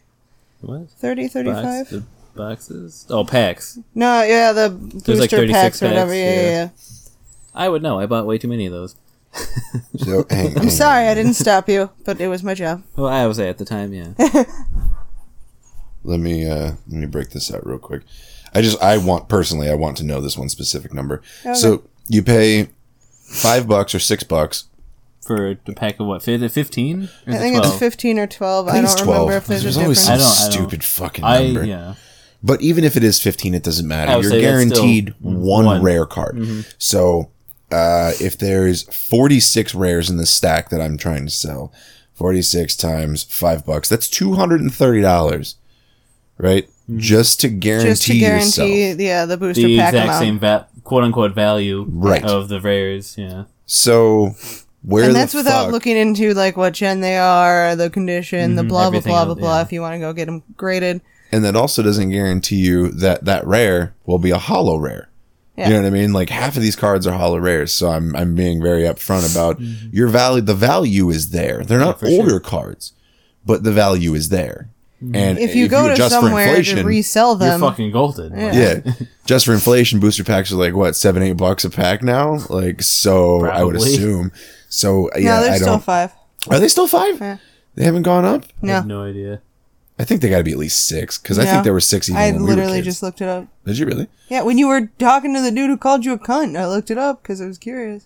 What? 0.61 0.89
30, 0.89 1.29
35? 1.29 1.89
the 1.89 2.03
boxes? 2.35 3.05
Oh, 3.09 3.23
packs. 3.23 3.79
No, 3.95 4.23
yeah, 4.23 4.51
the 4.51 4.69
booster 4.69 5.15
like 5.15 5.29
36 5.29 5.53
packs 5.57 5.81
or 5.81 5.87
whatever. 5.87 6.13
Yeah, 6.13 6.23
yeah, 6.23 6.41
yeah. 6.41 6.51
yeah. 6.51 6.69
I 7.59 7.69
would 7.69 7.83
know. 7.83 7.99
I 7.99 8.05
bought 8.07 8.25
way 8.25 8.37
too 8.39 8.47
many 8.47 8.65
of 8.65 8.71
those. 8.73 8.95
So, 9.99 10.25
hang, 10.29 10.55
I'm 10.55 10.61
hang 10.63 10.69
sorry, 10.69 11.03
on. 11.05 11.11
I 11.11 11.13
didn't 11.13 11.33
stop 11.33 11.67
you, 11.67 11.89
but 12.05 12.19
it 12.21 12.29
was 12.29 12.41
my 12.41 12.53
job. 12.53 12.83
Well, 12.95 13.07
I 13.09 13.25
was 13.27 13.37
at 13.37 13.57
the 13.57 13.65
time, 13.65 13.93
yeah. 13.93 14.13
Let 16.03 16.19
me 16.19 16.49
uh 16.49 16.71
let 16.87 16.99
me 17.01 17.05
break 17.05 17.31
this 17.31 17.53
out 17.53 17.65
real 17.67 17.77
quick. 17.77 18.03
I 18.53 18.61
just 18.61 18.81
I 18.81 18.97
want 18.97 19.27
personally 19.27 19.69
I 19.69 19.75
want 19.75 19.97
to 19.97 20.03
know 20.05 20.21
this 20.21 20.37
one 20.37 20.49
specific 20.49 20.93
number. 20.93 21.21
So 21.53 21.83
you 22.07 22.23
pay 22.23 22.69
five 23.25 23.67
bucks 23.67 23.93
or 23.93 23.99
six 23.99 24.23
bucks. 24.23 24.65
For 25.21 25.49
a 25.51 25.55
pack 25.55 25.99
of 25.99 26.07
what? 26.07 26.23
Fifteen? 26.23 27.09
I 27.27 27.29
is 27.31 27.35
it 27.35 27.39
think 27.39 27.55
12? 27.57 27.65
it's 27.65 27.77
fifteen 27.77 28.17
or 28.17 28.25
twelve. 28.27 28.67
I, 28.67 28.71
I 28.71 28.75
don't 28.75 28.85
it's 28.85 28.95
twelve. 28.95 29.27
remember 29.27 29.33
if 29.37 29.47
there's, 29.47 29.63
there's 29.63 29.77
a 29.77 29.81
always 29.81 29.99
difference. 29.99 30.23
some 30.23 30.39
I 30.41 30.47
don't- 30.47 30.53
I 30.53 30.55
don't- 30.57 30.69
stupid 30.69 30.83
fucking 30.83 31.23
I 31.25 31.43
number. 31.43 31.65
yeah. 31.65 31.95
But 32.41 32.61
even 32.61 32.85
if 32.85 32.95
it 32.95 33.03
is 33.03 33.21
15, 33.21 33.53
it 33.53 33.63
doesn't 33.63 33.85
matter. 33.85 34.13
You're 34.13 34.23
say 34.23 34.41
that's 34.41 34.63
still 34.71 34.81
guaranteed 34.81 35.13
one, 35.19 35.65
one. 35.65 35.81
rare 35.83 36.05
card. 36.05 36.65
So, 36.77 37.31
uh, 37.71 38.11
if 38.19 38.37
there's 38.37 38.83
46 38.83 39.75
rares 39.75 40.09
in 40.09 40.17
the 40.17 40.25
stack 40.25 40.69
that 40.69 40.81
I'm 40.81 40.97
trying 40.97 41.25
to 41.25 41.31
sell, 41.31 41.71
46 42.15 42.75
times 42.75 43.23
five 43.23 43.65
bucks, 43.65 43.87
that's 43.89 44.07
$230, 44.09 45.55
right? 46.37 46.69
Just 46.95 47.39
to 47.41 47.49
guarantee, 47.49 47.89
Just 47.89 48.03
to 48.03 48.13
yourself. 48.15 48.67
guarantee, 48.69 49.03
yeah, 49.05 49.25
the 49.25 49.37
booster 49.37 49.61
The 49.67 49.77
pack 49.77 49.93
exact 49.93 50.05
amount. 50.05 50.19
same 50.23 50.39
va- 50.39 50.67
quote 50.83 51.03
unquote 51.03 51.35
value 51.35 51.85
Right. 51.87 52.23
of 52.23 52.49
the 52.49 52.59
rares, 52.59 53.15
yeah. 53.17 53.43
So, 53.67 54.35
where 54.81 55.05
and 55.05 55.15
that's 55.15 55.33
without 55.35 55.65
fuck- 55.65 55.73
looking 55.73 55.95
into 55.97 56.33
like 56.33 56.57
what 56.57 56.73
gen 56.73 57.01
they 57.01 57.17
are, 57.17 57.75
the 57.75 57.89
condition, 57.91 58.55
the 58.55 58.63
Mhm, 58.63 58.69
blah 58.69 58.89
blah 58.89 58.99
blah 59.01 59.25
blah 59.25 59.31
else, 59.33 59.39
blah. 59.39 59.55
yeah. 59.57 59.61
If 59.61 59.71
you 59.71 59.81
want 59.81 59.93
to 59.95 59.99
go 59.99 60.13
get 60.13 60.25
them 60.25 60.41
graded, 60.57 61.01
and 61.31 61.45
that 61.45 61.55
also 61.55 61.83
doesn't 61.83 62.09
guarantee 62.09 62.55
you 62.55 62.89
that 62.89 63.25
that 63.25 63.45
rare 63.45 63.93
will 64.07 64.17
be 64.17 64.31
a 64.31 64.39
holo 64.39 64.77
rare. 64.77 65.09
Yeah. 65.59 65.67
You 65.67 65.73
know 65.75 65.81
what 65.81 65.87
I 65.87 65.91
mean? 65.91 66.13
Like 66.13 66.29
half 66.29 66.55
of 66.55 66.61
these 66.61 66.75
cards 66.75 67.05
are 67.05 67.17
holo 67.17 67.37
rares, 67.37 67.71
so 67.71 67.89
I'm 67.89 68.15
I'm 68.15 68.33
being 68.35 68.61
very 68.61 68.83
upfront 68.83 69.29
about 69.31 69.59
your 69.59 70.07
value. 70.07 70.41
The 70.41 70.55
value 70.55 71.09
is 71.09 71.31
there. 71.31 71.63
They're 71.63 71.79
not 71.79 71.99
Mm-hmm. 71.99 72.13
older 72.19 72.29
sure. 72.31 72.39
cards, 72.39 72.93
but 73.45 73.63
the 73.63 73.71
value 73.71 74.13
is 74.13 74.29
there. 74.29 74.69
Mm-hmm. 75.03 75.15
And 75.15 75.37
if 75.39 75.55
you 75.55 75.67
go 75.67 75.87
to 75.87 75.93
adjust 75.93 76.15
for 76.15 76.21
somewhere 76.27 76.45
to 76.45 76.49
inflation- 76.59 76.85
resell 76.85 77.37
You're 77.41 77.57
fucking 77.59 77.91
golden. 77.91 78.37
Yeah. 78.37 78.53
yeah, 78.85 78.93
just 79.25 79.45
for 79.45 79.53
inflation, 79.53 79.99
booster 79.99 80.23
packs 80.25 80.51
are 80.51 80.55
like 80.57 80.73
what 80.75 80.95
seven, 80.95 81.23
eight 81.23 81.37
bucks 81.37 81.63
a 81.65 81.69
pack 81.69 82.03
now. 82.03 82.39
Like 82.49 82.81
so, 82.81 83.45
I 83.45 83.63
would 83.63 83.75
assume. 83.75 84.31
So 84.69 85.09
yeah, 85.15 85.35
no, 85.37 85.41
they're 85.43 85.51
I 85.53 85.55
still 85.57 85.67
don't. 85.67 85.83
five. 85.83 86.11
Are 86.49 86.59
they 86.59 86.67
still 86.69 86.87
five? 86.87 87.19
Yeah. 87.19 87.37
They 87.75 87.83
haven't 87.85 88.03
gone 88.03 88.25
up. 88.25 88.43
I 88.61 88.65
No, 88.67 88.73
have 88.73 88.87
no 88.87 89.03
idea. 89.03 89.41
I 89.99 90.05
think 90.05 90.21
they 90.21 90.29
got 90.29 90.37
to 90.37 90.43
be 90.45 90.53
at 90.53 90.57
least 90.57 90.85
six 90.87 91.17
because 91.17 91.37
I 91.37 91.43
No. 91.43 91.51
think 91.51 91.63
there 91.65 91.73
were 91.73 91.81
six 91.81 92.07
even 92.09 92.21
I 92.21 92.31
when 92.31 92.43
we 92.43 92.49
literally 92.49 92.71
were 92.71 92.77
kids. 92.77 92.87
just 92.87 93.03
looked 93.03 93.19
it 93.21 93.27
up. 93.27 93.47
Did 93.65 93.77
you 93.77 93.85
really? 93.85 94.07
Yeah, 94.29 94.43
when 94.43 94.57
you 94.57 94.67
were 94.69 94.89
talking 94.97 95.33
to 95.35 95.41
the 95.41 95.51
dude 95.51 95.69
who 95.69 95.77
called 95.77 96.05
you 96.05 96.13
a 96.13 96.17
cunt, 96.17 96.57
I 96.57 96.67
looked 96.67 96.89
it 96.89 96.97
up 96.97 97.21
because 97.21 97.41
I 97.41 97.45
was 97.47 97.57
curious. 97.57 98.05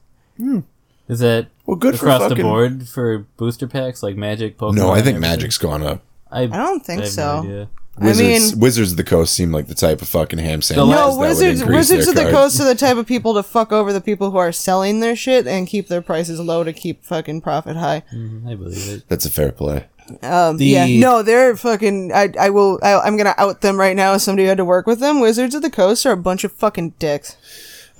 Is 1.08 1.20
that 1.20 1.48
Well, 1.66 1.78
good 1.78 2.00
for 2.00 2.06
across 2.08 2.24
the 2.24 2.30
fucking- 2.30 2.44
board 2.46 2.88
for 2.90 3.26
booster 3.38 3.68
packs 3.68 4.02
like 4.02 4.16
Magic, 4.16 4.58
Pokemon? 4.58 4.76
No, 4.76 4.90
I 4.90 4.96
think 5.02 5.18
everything? 5.18 5.22
Magic's 5.22 5.58
gone 5.58 5.84
up. 5.84 6.02
I, 6.32 6.42
I 6.44 6.48
don't 6.48 6.84
think 6.86 7.02
I 7.02 7.04
have 7.06 7.12
so. 7.14 7.42
No 7.44 7.50
idea. 7.50 7.68
Wizards, 8.00 8.20
I 8.20 8.24
mean, 8.56 8.60
Wizards 8.60 8.92
of 8.92 8.98
the 8.98 9.04
Coast 9.04 9.36
seem 9.36 9.52
like 9.52 9.68
the 9.68 9.76
type 9.76 10.02
of 10.02 10.10
fucking 10.10 10.40
ham 10.40 10.64
sandwich. 10.64 10.88
No, 10.88 10.92
that 10.96 10.96
no, 11.12 11.18
would 11.20 11.28
wizards. 11.28 11.62
increase 11.62 11.78
Wizards 11.92 12.06
their 12.08 12.10
of 12.10 12.16
the 12.16 12.22
cards. 12.32 12.58
Coast 12.58 12.62
are 12.62 12.74
the 12.74 12.80
type 12.80 12.98
of 12.98 13.06
people 13.14 13.36
to 13.36 13.44
fuck 13.44 13.72
over 13.72 13.94
the 13.94 14.02
people 14.02 14.32
who 14.32 14.38
are 14.38 14.52
selling 14.52 15.00
their 15.00 15.16
shit 15.16 15.46
and 15.46 15.68
keep 15.68 15.90
their 15.90 16.02
prices 16.02 16.40
low 16.40 16.64
to 16.64 16.74
keep 16.74 17.06
fucking 17.06 17.42
profit 17.42 17.76
high. 17.78 18.02
Mhm, 18.12 18.50
I 18.50 18.56
believe 18.56 18.90
it. 18.90 19.04
That's 19.10 19.26
a 19.26 19.30
fair 19.30 19.52
play. 19.52 19.86
Um, 20.22 20.58
The- 20.58 20.66
yeah, 20.66 20.86
no, 21.00 21.24
they're 21.24 21.56
fucking. 21.56 22.12
I, 22.14 22.30
I 22.40 22.50
will. 22.50 22.80
I, 22.84 23.00
I'm 23.00 23.18
gonna 23.18 23.36
out 23.38 23.62
them 23.62 23.78
right 23.80 23.96
now. 23.96 24.14
As 24.14 24.24
somebody 24.24 24.44
who 24.44 24.50
had 24.50 24.58
to 24.58 24.66
work 24.66 24.86
with 24.88 25.00
them, 25.00 25.20
Wizards 25.20 25.56
of 25.56 25.62
the 25.62 25.70
Coast 25.70 26.06
are 26.06 26.12
a 26.12 26.18
bunch 26.18 26.44
of 26.44 26.52
fucking 26.52 26.92
dicks. 27.00 27.36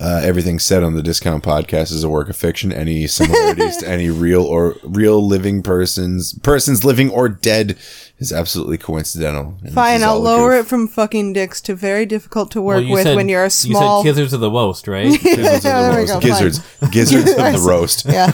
Uh, 0.04 0.20
everything 0.22 0.58
said 0.58 0.82
on 0.82 0.94
the 0.94 1.02
discount 1.02 1.42
podcast 1.42 1.90
is 1.90 2.04
a 2.04 2.08
work 2.10 2.28
of 2.28 2.36
fiction. 2.36 2.70
Any 2.70 3.06
similarities 3.06 3.78
to 3.78 3.88
any 3.88 4.10
real 4.10 4.42
or 4.42 4.76
real 4.82 5.26
living 5.26 5.62
persons, 5.62 6.34
persons 6.40 6.84
living 6.84 7.08
or 7.08 7.26
dead, 7.30 7.78
is 8.18 8.30
absolutely 8.30 8.76
coincidental. 8.76 9.56
And 9.64 9.72
Fine, 9.72 10.02
I'll 10.02 10.20
lower 10.20 10.52
it 10.56 10.66
from 10.66 10.88
fucking 10.88 11.32
dicks 11.32 11.62
to 11.62 11.74
very 11.74 12.04
difficult 12.04 12.50
to 12.50 12.60
work 12.60 12.84
Well, 12.84 12.92
with 12.92 13.02
said- 13.04 13.16
when 13.16 13.30
you're 13.30 13.46
a 13.46 13.50
small. 13.50 14.04
You 14.04 14.12
said 14.12 14.22
Kithers 14.26 14.32
of 14.34 14.40
the 14.40 14.50
Wost, 14.58 14.86
right? 14.88 15.06
yeah, 15.24 15.58
there 15.60 16.00
we 16.02 16.06
go. 16.06 16.20
Gizzards, 16.20 16.60
gizzards 16.90 17.30
of 17.30 17.36
the 17.36 17.64
roast. 17.66 18.04
Yeah. 18.04 18.32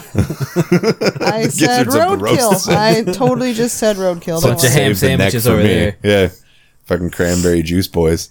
I 1.25 1.47
said 1.47 1.85
Gizzards 1.85 1.95
of 1.95 2.09
the 2.09 2.17
roast. 2.17 2.67
roadkill. 2.67 2.75
I 2.75 3.03
totally 3.13 3.53
just 3.53 3.77
said 3.77 3.95
roadkill. 3.95 4.41
don't 4.41 4.51
Bunch 4.51 4.65
of 4.65 4.71
ham 4.71 4.93
Save 4.93 4.97
sandwiches 4.97 5.45
for 5.45 5.51
over 5.53 5.63
me. 5.63 5.69
there. 5.69 5.97
Yeah, 6.03 6.29
fucking 6.83 7.11
cranberry 7.11 7.63
juice 7.63 7.87
boys. 7.87 8.29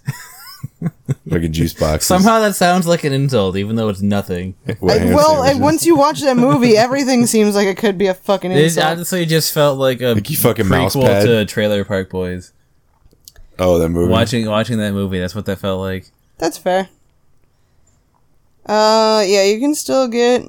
fucking 1.28 1.52
juice 1.52 1.74
box. 1.74 2.06
Somehow 2.06 2.40
that 2.40 2.54
sounds 2.54 2.86
like 2.86 3.04
an 3.04 3.12
insult, 3.12 3.56
even 3.56 3.76
though 3.76 3.88
it's 3.88 4.00
nothing. 4.02 4.54
What, 4.78 5.00
I- 5.00 5.14
well, 5.14 5.42
and 5.42 5.60
once 5.60 5.84
you 5.84 5.96
watch 5.96 6.20
that 6.22 6.36
movie, 6.36 6.76
everything 6.76 7.26
seems 7.26 7.54
like 7.54 7.66
it 7.66 7.76
could 7.76 7.98
be 7.98 8.06
a 8.06 8.14
fucking 8.14 8.50
insult. 8.52 8.86
It 8.86 8.90
honestly 8.90 9.26
just 9.26 9.52
felt 9.52 9.78
like 9.78 10.00
a 10.00 10.14
Like 10.14 10.26
fucking 10.26 10.68
mouse 10.68 10.94
prequel 10.96 11.02
pad. 11.06 11.26
to 11.26 11.44
Trailer 11.46 11.84
Park 11.84 12.10
Boys. 12.10 12.52
oh, 13.58 13.78
that 13.78 13.88
movie. 13.90 14.10
Watching 14.10 14.46
watching 14.46 14.78
that 14.78 14.92
movie, 14.92 15.18
that's 15.18 15.34
what 15.34 15.46
that 15.46 15.58
felt 15.58 15.80
like. 15.80 16.06
That's 16.38 16.56
fair. 16.58 16.88
Uh, 18.66 19.22
yeah, 19.26 19.44
you 19.44 19.58
can 19.58 19.74
still 19.74 20.06
get 20.08 20.42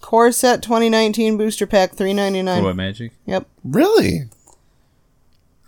Core 0.00 0.30
Set 0.32 0.62
2019 0.62 1.36
Booster 1.36 1.66
Pack 1.66 1.96
3.99. 1.96 2.62
What 2.62 2.76
magic? 2.76 3.12
Yep. 3.26 3.46
Really? 3.64 4.22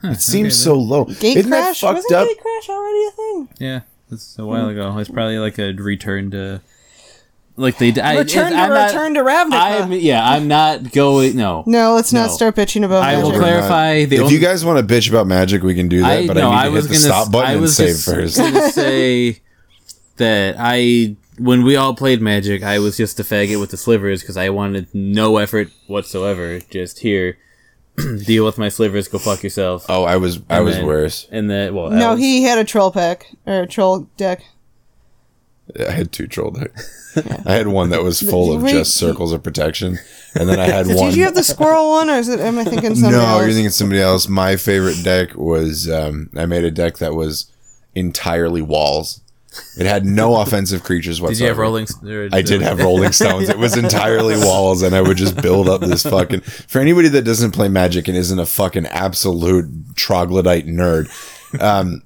It 0.02 0.20
seems 0.20 0.60
so 0.62 0.74
low. 0.74 1.04
Gate 1.04 1.36
Isn't 1.38 1.50
that 1.50 1.62
crash? 1.62 1.80
fucked 1.80 1.94
Wasn't 1.96 2.14
up? 2.14 2.28
Gatecrash 2.28 2.68
already 2.68 3.06
a 3.06 3.10
thing? 3.10 3.48
Yeah, 3.58 3.80
it's 4.10 4.38
a 4.38 4.42
hmm. 4.42 4.48
while 4.48 4.68
ago. 4.68 4.96
It's 4.98 5.10
probably 5.10 5.38
like 5.38 5.58
a 5.58 5.72
return 5.72 6.30
to, 6.30 6.60
like 7.56 7.76
they. 7.78 8.00
I, 8.00 8.18
Return 8.18 8.52
to 8.52 8.58
I'm 8.58 8.70
not- 8.70 8.90
return 8.92 9.14
to 9.14 9.20
Ravnica. 9.20 9.82
I'm 9.82 9.92
yeah. 9.92 10.26
I'm 10.28 10.48
not 10.48 10.92
going. 10.92 11.36
No. 11.36 11.64
no, 11.66 11.94
let's 11.94 12.12
not 12.12 12.30
start 12.30 12.56
bitching 12.56 12.84
about 12.84 13.02
I 13.02 13.16
will 13.16 13.30
magic. 13.30 13.34
We're 13.34 13.40
clarify 13.40 14.04
the 14.06 14.16
if 14.16 14.22
only- 14.22 14.34
you 14.34 14.40
guys 14.40 14.64
want 14.64 14.86
to 14.86 14.94
bitch 14.94 15.10
about 15.10 15.26
magic, 15.26 15.62
we 15.62 15.74
can 15.74 15.88
do 15.88 16.00
that. 16.00 16.10
I 16.10 16.26
but 16.26 16.36
no, 16.36 16.50
I 16.50 16.62
I 16.62 16.64
need 16.64 16.68
to 16.70 16.74
was 16.76 16.84
hit 16.84 16.88
the 16.88 17.08
gonna. 17.08 17.22
stop 17.22 17.32
button 17.32 17.50
I 17.50 17.54
and 17.54 17.68
save 17.70 17.88
just 17.88 18.04
first. 18.06 18.36
gonna 18.38 18.70
say 18.72 19.40
that 20.16 20.56
I 20.58 21.16
when 21.38 21.62
we 21.64 21.74
all 21.74 21.94
played 21.94 22.20
Magic, 22.20 22.62
I 22.62 22.78
was 22.78 22.98
just 22.98 23.18
a 23.18 23.22
faggot 23.24 23.58
with 23.58 23.70
the 23.70 23.78
slivers 23.78 24.20
because 24.20 24.36
I 24.36 24.50
wanted 24.50 24.94
no 24.94 25.38
effort 25.38 25.70
whatsoever. 25.86 26.60
Just 26.60 26.98
here, 27.00 27.38
deal 28.26 28.44
with 28.44 28.58
my 28.58 28.68
slivers. 28.68 29.08
Go 29.08 29.18
fuck 29.18 29.42
yourself. 29.42 29.86
Oh, 29.88 30.04
I 30.04 30.16
was 30.16 30.38
I 30.48 30.56
And 30.56 30.64
was 30.64 30.76
then- 30.76 30.86
worse. 30.86 31.26
And 31.30 31.50
then 31.50 31.74
well, 31.74 31.90
No, 31.90 32.08
I 32.08 32.10
was- 32.12 32.20
he 32.20 32.42
had 32.42 32.58
a 32.58 32.64
troll 32.64 32.90
pack 32.90 33.26
or 33.46 33.62
a 33.62 33.66
troll 33.66 34.08
deck. 34.16 34.42
I 35.86 35.92
had 35.92 36.10
two 36.10 36.26
troll 36.26 36.50
decks. 36.50 37.14
I 37.46 37.52
had 37.52 37.68
one 37.68 37.90
that 37.90 38.02
was 38.02 38.20
full 38.30 38.52
of 38.52 38.62
Wait, 38.62 38.72
just 38.72 38.96
circles 38.96 39.32
of 39.32 39.42
protection, 39.44 39.98
and 40.34 40.48
then 40.48 40.58
I 40.58 40.66
had 40.66 40.86
one. 40.88 40.96
Did 41.10 41.16
you 41.16 41.24
have 41.24 41.34
the 41.36 41.44
squirrel 41.44 41.90
one, 41.90 42.10
or 42.10 42.14
is 42.14 42.28
it? 42.28 42.40
Am 42.40 42.58
I 42.58 42.64
thinking 42.64 42.94
something 42.96 43.12
no, 43.12 43.20
else? 43.24 43.42
you're 43.44 43.52
thinking 43.52 43.70
somebody 43.70 44.00
else. 44.00 44.26
My 44.28 44.56
favorite 44.56 45.02
deck 45.04 45.36
was 45.36 45.88
um, 45.88 46.28
I 46.36 46.46
made 46.46 46.64
a 46.64 46.70
deck 46.72 46.98
that 46.98 47.14
was 47.14 47.50
entirely 47.94 48.62
walls. 48.62 49.20
It 49.76 49.86
had 49.86 50.04
no 50.06 50.36
offensive 50.40 50.84
creatures 50.84 51.20
whatsoever. 51.20 51.34
Did 51.34 51.40
you 51.40 51.48
have 51.48 51.58
rolling? 51.58 51.86
Or, 52.06 52.28
I 52.32 52.40
did 52.42 52.62
have 52.62 52.78
Rolling 52.78 53.10
Stones. 53.12 53.48
It 53.48 53.58
was 53.58 53.76
entirely 53.76 54.36
walls, 54.44 54.82
and 54.82 54.94
I 54.94 55.00
would 55.00 55.16
just 55.16 55.40
build 55.42 55.68
up 55.68 55.80
this 55.80 56.04
fucking. 56.04 56.40
For 56.42 56.78
anybody 56.80 57.08
that 57.08 57.22
doesn't 57.22 57.50
play 57.50 57.68
Magic 57.68 58.06
and 58.06 58.16
isn't 58.16 58.38
a 58.38 58.46
fucking 58.46 58.86
absolute 58.86 59.96
troglodyte 59.96 60.66
nerd, 60.66 61.08
um, 61.60 62.02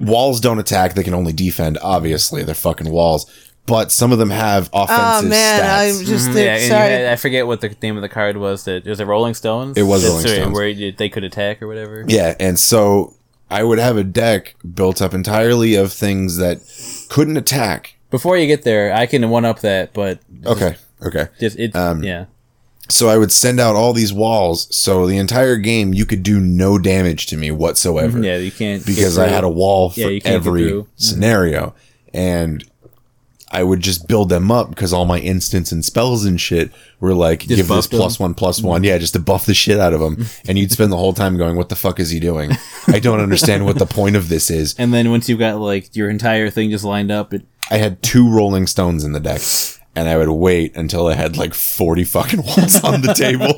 walls 0.00 0.40
don't 0.40 0.58
attack; 0.58 0.94
they 0.94 1.02
can 1.02 1.14
only 1.14 1.32
defend. 1.32 1.78
Obviously, 1.82 2.42
they're 2.44 2.54
fucking 2.54 2.90
walls. 2.90 3.30
But 3.66 3.90
some 3.90 4.12
of 4.12 4.18
them 4.18 4.28
have 4.28 4.68
offensive 4.74 4.96
Oh 4.98 5.08
offensive 5.18 5.30
man, 5.30 5.62
I 5.64 5.86
stats. 5.90 6.06
just 6.06 6.28
Mhm, 6.28 6.34
yeah, 6.44 6.68
sorry. 6.68 6.90
had, 6.90 7.06
I 7.06 7.16
forget 7.16 7.46
what 7.46 7.62
the 7.62 7.74
name 7.82 7.96
of 7.96 8.02
the 8.02 8.10
card 8.10 8.36
was. 8.36 8.64
That 8.64 8.86
it 8.86 8.90
was 8.90 9.00
a 9.00 9.06
Rolling 9.06 9.32
Stones. 9.32 9.78
It 9.78 9.82
was 9.84 10.02
That's 10.02 10.10
Rolling 10.12 10.26
right, 10.26 10.34
Stones. 10.34 10.54
where 10.54 10.92
they 10.92 11.08
could 11.08 11.24
attack 11.24 11.62
or 11.62 11.66
whatever. 11.66 12.04
Yeah, 12.06 12.34
and 12.38 12.58
so 12.58 13.14
I 13.50 13.62
would 13.62 13.78
have 13.78 13.96
a 13.96 14.04
deck 14.04 14.54
built 14.74 15.00
up 15.02 15.14
entirely 15.14 15.74
of 15.74 15.92
things 15.92 16.36
that 16.38 16.60
couldn't 17.08 17.36
attack. 17.36 17.96
Before 18.10 18.36
you 18.36 18.46
get 18.46 18.62
there, 18.62 18.92
I 18.94 19.06
can 19.06 19.28
one 19.30 19.44
up 19.44 19.60
that, 19.60 19.92
but 19.92 20.20
Okay, 20.46 20.76
okay. 21.02 21.28
just 21.40 21.58
it. 21.58 21.74
Um, 21.76 22.02
yeah, 22.02 22.26
So 22.88 23.08
I 23.08 23.16
would 23.18 23.32
send 23.32 23.58
out 23.60 23.74
all 23.76 23.92
these 23.92 24.12
walls, 24.12 24.74
so 24.74 25.06
the 25.06 25.16
entire 25.18 25.56
game 25.56 25.92
you 25.94 26.06
could 26.06 26.22
do 26.22 26.38
no 26.40 26.78
damage 26.78 27.26
to 27.26 27.36
me 27.36 27.50
whatsoever. 27.50 28.22
yeah, 28.22 28.36
you 28.36 28.50
can't 28.52 28.84
because 28.86 29.18
I 29.18 29.28
had 29.28 29.44
a 29.44 29.48
wall 29.48 29.90
for 29.90 30.00
Yeah, 30.00 30.06
you 30.08 30.20
can't 30.20 30.42
get 30.42 30.46
every 30.48 30.84
scenario, 30.96 31.74
and 32.12 32.64
I 33.54 33.62
would 33.62 33.80
just 33.80 34.08
build 34.08 34.28
them 34.28 34.50
up 34.50 34.68
because 34.68 34.92
all 34.92 35.04
my 35.04 35.18
instants 35.20 35.72
and 35.72 35.84
spells 35.84 36.24
and 36.24 36.40
shit 36.40 36.70
were 37.00 37.14
like 37.14 37.40
give 37.46 37.68
this 37.68 37.86
plus 37.86 38.18
one 38.18 38.34
plus 38.34 38.60
one, 38.60 38.82
yeah, 38.84 38.98
just 38.98 39.12
to 39.14 39.20
buff 39.20 39.46
the 39.46 39.54
shit 39.54 39.78
out 39.78 39.92
of 39.94 40.00
them. 40.00 40.26
and 40.48 40.58
you'd 40.58 40.72
spend 40.72 40.90
the 40.92 40.96
whole 40.96 41.12
time 41.14 41.36
going, 41.36 41.56
"What 41.56 41.68
the 41.68 41.76
fuck 41.76 42.00
is 42.00 42.10
he 42.10 42.20
doing? 42.20 42.50
I 42.88 42.98
don't 42.98 43.20
understand 43.20 43.64
what 43.64 43.78
the 43.78 43.86
point 43.86 44.16
of 44.16 44.28
this 44.28 44.50
is." 44.50 44.74
And 44.78 44.92
then 44.92 45.10
once 45.10 45.28
you've 45.28 45.38
got 45.38 45.58
like 45.60 45.94
your 45.96 46.10
entire 46.10 46.50
thing 46.50 46.70
just 46.70 46.84
lined 46.84 47.10
up, 47.12 47.32
it 47.32 47.42
I 47.70 47.78
had 47.78 48.02
two 48.02 48.28
Rolling 48.28 48.66
Stones 48.66 49.04
in 49.04 49.12
the 49.12 49.20
deck. 49.20 49.40
And 49.96 50.08
I 50.08 50.16
would 50.16 50.28
wait 50.28 50.74
until 50.74 51.06
I 51.06 51.14
had 51.14 51.36
like 51.36 51.54
40 51.54 52.02
fucking 52.02 52.42
ones 52.58 52.82
on 52.82 53.02
the 53.02 53.14
table, 53.14 53.54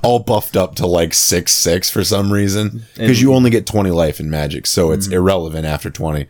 all 0.04 0.20
buffed 0.20 0.56
up 0.56 0.76
to 0.76 0.86
like 0.86 1.12
6 1.12 1.50
6 1.50 1.90
for 1.90 2.04
some 2.04 2.32
reason. 2.32 2.84
Because 2.94 3.20
you 3.20 3.34
only 3.34 3.50
get 3.50 3.66
20 3.66 3.90
life 3.90 4.20
in 4.20 4.30
Magic, 4.30 4.68
so 4.68 4.92
it's 4.92 5.06
Mm-hmm. 5.06 5.14
irrelevant 5.16 5.66
after 5.66 5.90
20. 5.90 6.28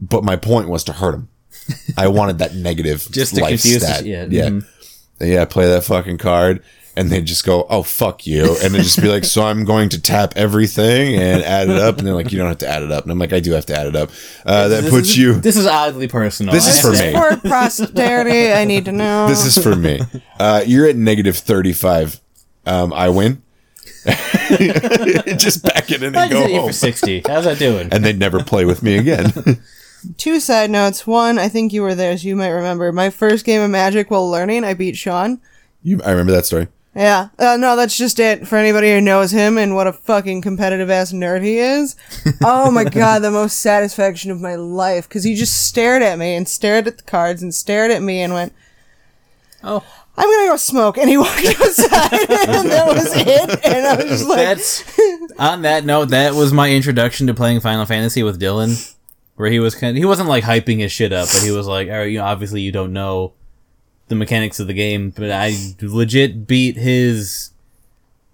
But 0.00 0.24
my 0.24 0.36
point 0.36 0.70
was 0.70 0.82
to 0.84 0.94
hurt 0.94 1.14
him. 1.14 1.28
I 1.96 2.08
wanted 2.08 2.38
that 2.38 2.54
negative 2.54 3.06
Just 3.10 3.34
to 3.34 3.40
life 3.42 3.50
confuse 3.50 3.80
the 3.80 3.86
stat. 3.86 4.00
sh- 4.04 4.06
yeah, 4.06 4.26
yeah. 4.28 4.48
mhm. 4.48 4.66
Yeah, 5.20 5.44
play 5.44 5.66
that 5.68 5.84
fucking 5.84 6.18
card. 6.18 6.62
And 6.96 7.08
they'd 7.08 7.24
just 7.24 7.46
go, 7.46 7.66
oh, 7.70 7.82
fuck 7.84 8.26
you. 8.26 8.56
And 8.62 8.74
then 8.74 8.82
just 8.82 9.00
be 9.00 9.08
like, 9.08 9.24
so 9.24 9.42
I'm 9.44 9.64
going 9.64 9.90
to 9.90 10.00
tap 10.02 10.32
everything 10.34 11.14
and 11.14 11.40
add 11.44 11.68
it 11.70 11.76
up. 11.76 11.98
And 11.98 12.06
they're 12.06 12.14
like, 12.14 12.32
you 12.32 12.38
don't 12.38 12.48
have 12.48 12.58
to 12.58 12.68
add 12.68 12.82
it 12.82 12.90
up. 12.90 13.04
And 13.04 13.12
I'm 13.12 13.18
like, 13.18 13.32
I 13.32 13.38
do 13.38 13.52
have 13.52 13.64
to 13.66 13.78
add 13.78 13.86
it 13.86 13.94
up. 13.94 14.10
Uh, 14.44 14.66
that 14.68 14.80
This 14.82 14.90
puts 14.90 15.08
is- 15.10 15.16
you. 15.18 15.34
This 15.34 15.56
is 15.56 15.66
oddly 15.66 16.08
personal. 16.08 16.52
This 16.52 16.66
is 16.66 16.80
for 16.80 16.90
me. 16.90 17.12
For 17.12 17.48
posterity, 17.48 18.52
I 18.52 18.64
need 18.64 18.86
to 18.86 18.92
know. 18.92 19.28
This 19.28 19.44
is 19.46 19.62
for 19.62 19.76
me. 19.76 20.00
Uh, 20.38 20.64
you're 20.66 20.88
at 20.88 20.96
negative 20.96 21.36
35. 21.36 22.20
Um, 22.66 22.92
I 22.92 23.08
win. 23.08 23.42
just 25.36 25.62
back 25.62 25.90
it 25.90 26.02
in 26.02 26.14
and 26.14 26.30
just 26.30 26.30
go 26.30 26.48
home. 26.48 26.66
for 26.68 26.72
sixty. 26.72 27.22
How's 27.26 27.44
that 27.44 27.58
doing? 27.58 27.88
And 27.92 28.04
they'd 28.04 28.18
never 28.18 28.42
play 28.42 28.64
with 28.64 28.82
me 28.82 28.96
again. 28.96 29.32
Two 30.16 30.40
side 30.40 30.70
notes. 30.70 31.06
One, 31.06 31.38
I 31.38 31.48
think 31.48 31.72
you 31.72 31.82
were 31.82 31.94
there, 31.94 32.16
so 32.16 32.28
you 32.28 32.36
might 32.36 32.48
remember. 32.48 32.92
My 32.92 33.10
first 33.10 33.44
game 33.44 33.60
of 33.60 33.70
Magic 33.70 34.10
while 34.10 34.28
learning, 34.28 34.64
I 34.64 34.74
beat 34.74 34.96
Sean. 34.96 35.40
you, 35.82 36.00
I 36.02 36.10
remember 36.10 36.32
that 36.32 36.46
story. 36.46 36.68
Yeah. 36.94 37.28
Uh, 37.38 37.56
no, 37.56 37.76
that's 37.76 37.96
just 37.96 38.18
it. 38.18 38.48
For 38.48 38.56
anybody 38.56 38.90
who 38.90 39.00
knows 39.00 39.30
him 39.30 39.56
and 39.56 39.76
what 39.76 39.86
a 39.86 39.92
fucking 39.92 40.42
competitive 40.42 40.90
ass 40.90 41.12
nerd 41.12 41.44
he 41.44 41.58
is. 41.58 41.94
oh 42.44 42.70
my 42.70 42.84
god, 42.84 43.20
the 43.20 43.30
most 43.30 43.60
satisfaction 43.60 44.30
of 44.30 44.40
my 44.40 44.56
life. 44.56 45.08
Because 45.08 45.22
he 45.22 45.34
just 45.34 45.66
stared 45.66 46.02
at 46.02 46.18
me 46.18 46.34
and 46.34 46.48
stared 46.48 46.88
at 46.88 46.96
the 46.98 47.04
cards 47.04 47.42
and 47.42 47.54
stared 47.54 47.92
at 47.92 48.02
me 48.02 48.20
and 48.20 48.32
went, 48.32 48.52
oh, 49.62 49.84
I'm 50.16 50.28
gonna 50.28 50.48
go 50.50 50.56
smoke. 50.56 50.98
And 50.98 51.08
he 51.08 51.16
walked 51.18 51.46
outside 51.46 52.12
and 52.48 52.70
that 52.70 52.86
was 52.88 53.12
it. 53.16 53.64
And 53.64 53.86
I 53.86 53.96
was 53.96 54.04
just 54.06 54.26
like, 54.28 54.38
that's 54.38 55.38
on 55.38 55.62
that 55.62 55.84
note. 55.84 56.06
That 56.06 56.34
was 56.34 56.52
my 56.52 56.70
introduction 56.72 57.28
to 57.28 57.34
playing 57.34 57.60
Final 57.60 57.86
Fantasy 57.86 58.22
with 58.24 58.40
Dylan, 58.40 58.94
where 59.40 59.50
he 59.50 59.58
was 59.58 59.74
kind. 59.74 59.96
he 59.96 60.04
wasn't 60.04 60.28
like 60.28 60.44
hyping 60.44 60.80
his 60.80 60.92
shit 60.92 61.14
up, 61.14 61.26
but 61.32 61.42
he 61.42 61.50
was 61.50 61.66
like, 61.66 61.88
"All 61.88 61.94
right, 61.96 62.10
you 62.10 62.18
know, 62.18 62.24
obviously 62.26 62.60
you 62.60 62.70
don't 62.70 62.92
know 62.92 63.32
the 64.08 64.14
mechanics 64.14 64.60
of 64.60 64.66
the 64.66 64.74
game, 64.74 65.10
but 65.16 65.30
I 65.30 65.56
legit 65.80 66.46
beat 66.46 66.76
his 66.76 67.50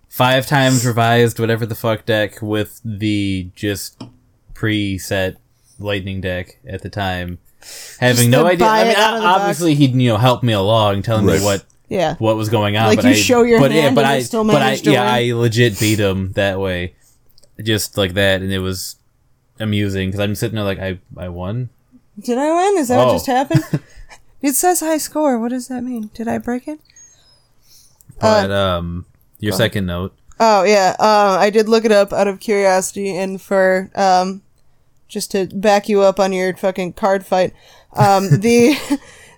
five 0.09 0.47
times 0.47 0.85
revised 0.85 1.39
whatever 1.39 1.65
the 1.65 1.77
fuck 1.77 2.07
deck 2.07 2.43
with 2.43 2.81
the 2.85 3.51
just 3.55 4.03
preset 4.53 5.37
lightning 5.79 6.21
deck 6.21 6.59
at 6.67 6.83
the 6.83 6.91
time." 6.91 7.39
Having 8.01 8.31
no 8.31 8.47
idea. 8.47 8.67
I 8.67 8.83
mean, 8.83 8.93
it 8.93 8.99
out 8.99 9.25
obviously 9.25 9.75
he'd 9.75 9.95
you 9.95 10.09
know 10.09 10.19
help 10.19 10.43
me 10.43 10.53
along, 10.55 11.03
telling 11.03 11.25
Right. 11.25 11.39
me 11.39 11.45
what 11.45 11.65
yeah. 11.89 12.17
what 12.17 12.37
was 12.37 12.49
going 12.49 12.77
on. 12.77 12.89
Like, 12.89 12.97
but 12.99 13.05
you 13.05 13.13
I, 13.13 13.15
show 13.15 13.43
your 13.45 13.61
but, 13.61 13.71
yeah, 13.71 13.83
hand 13.83 13.95
but 13.95 14.05
and 14.05 14.15
I, 14.15 14.21
still 14.23 14.45
but 14.45 14.61
I, 14.61 14.75
to 14.77 14.91
yeah, 14.91 15.05
win. 15.05 15.37
I 15.37 15.39
legit 15.39 15.79
beat 15.79 16.01
him 16.01 16.33
that 16.33 16.59
way, 16.59 16.95
just 17.63 17.97
like 17.97 18.15
that, 18.15 18.43
and 18.43 18.53
it 18.53 18.59
was 18.59 18.97
amusing 19.59 20.09
because 20.09 20.21
I'm 20.21 20.35
sitting 20.35 20.57
there 20.57 20.65
like 20.65 20.79
I, 20.79 20.99
I 21.17 21.29
won. 21.29 21.71
Did 22.19 22.39
I 22.39 22.55
win? 22.55 22.79
Is 22.79 22.89
that 22.89 22.99
Oh. 23.01 23.07
what 23.07 23.13
just 23.15 23.27
happened? 23.27 23.65
it 24.43 24.55
says 24.55 24.81
high 24.81 24.99
score. 24.99 25.39
What 25.39 25.51
does 25.51 25.69
that 25.69 25.83
mean? 25.85 26.11
Did 26.15 26.29
I 26.29 26.39
break 26.39 26.67
it? 26.69 26.81
But 28.21 28.51
um, 28.51 29.07
your 29.39 29.53
second 29.53 29.87
note, 29.87 30.15
Oh 30.39 30.65
yeah, 30.65 30.91
um, 30.99 31.39
I 31.41 31.51
did 31.51 31.69
look 31.69 31.85
it 31.85 31.93
up 31.93 32.13
out 32.13 32.29
of 32.29 32.41
curiosity 32.41 33.15
and 33.17 33.41
for 33.41 33.91
um, 33.95 34.43
just 35.09 35.31
to 35.33 35.47
back 35.47 35.89
you 35.89 36.03
up 36.03 36.19
on 36.21 36.33
your 36.33 36.55
fucking 36.57 36.95
card 36.95 37.25
fight. 37.27 37.53
Um, 37.95 38.29
the 38.41 38.75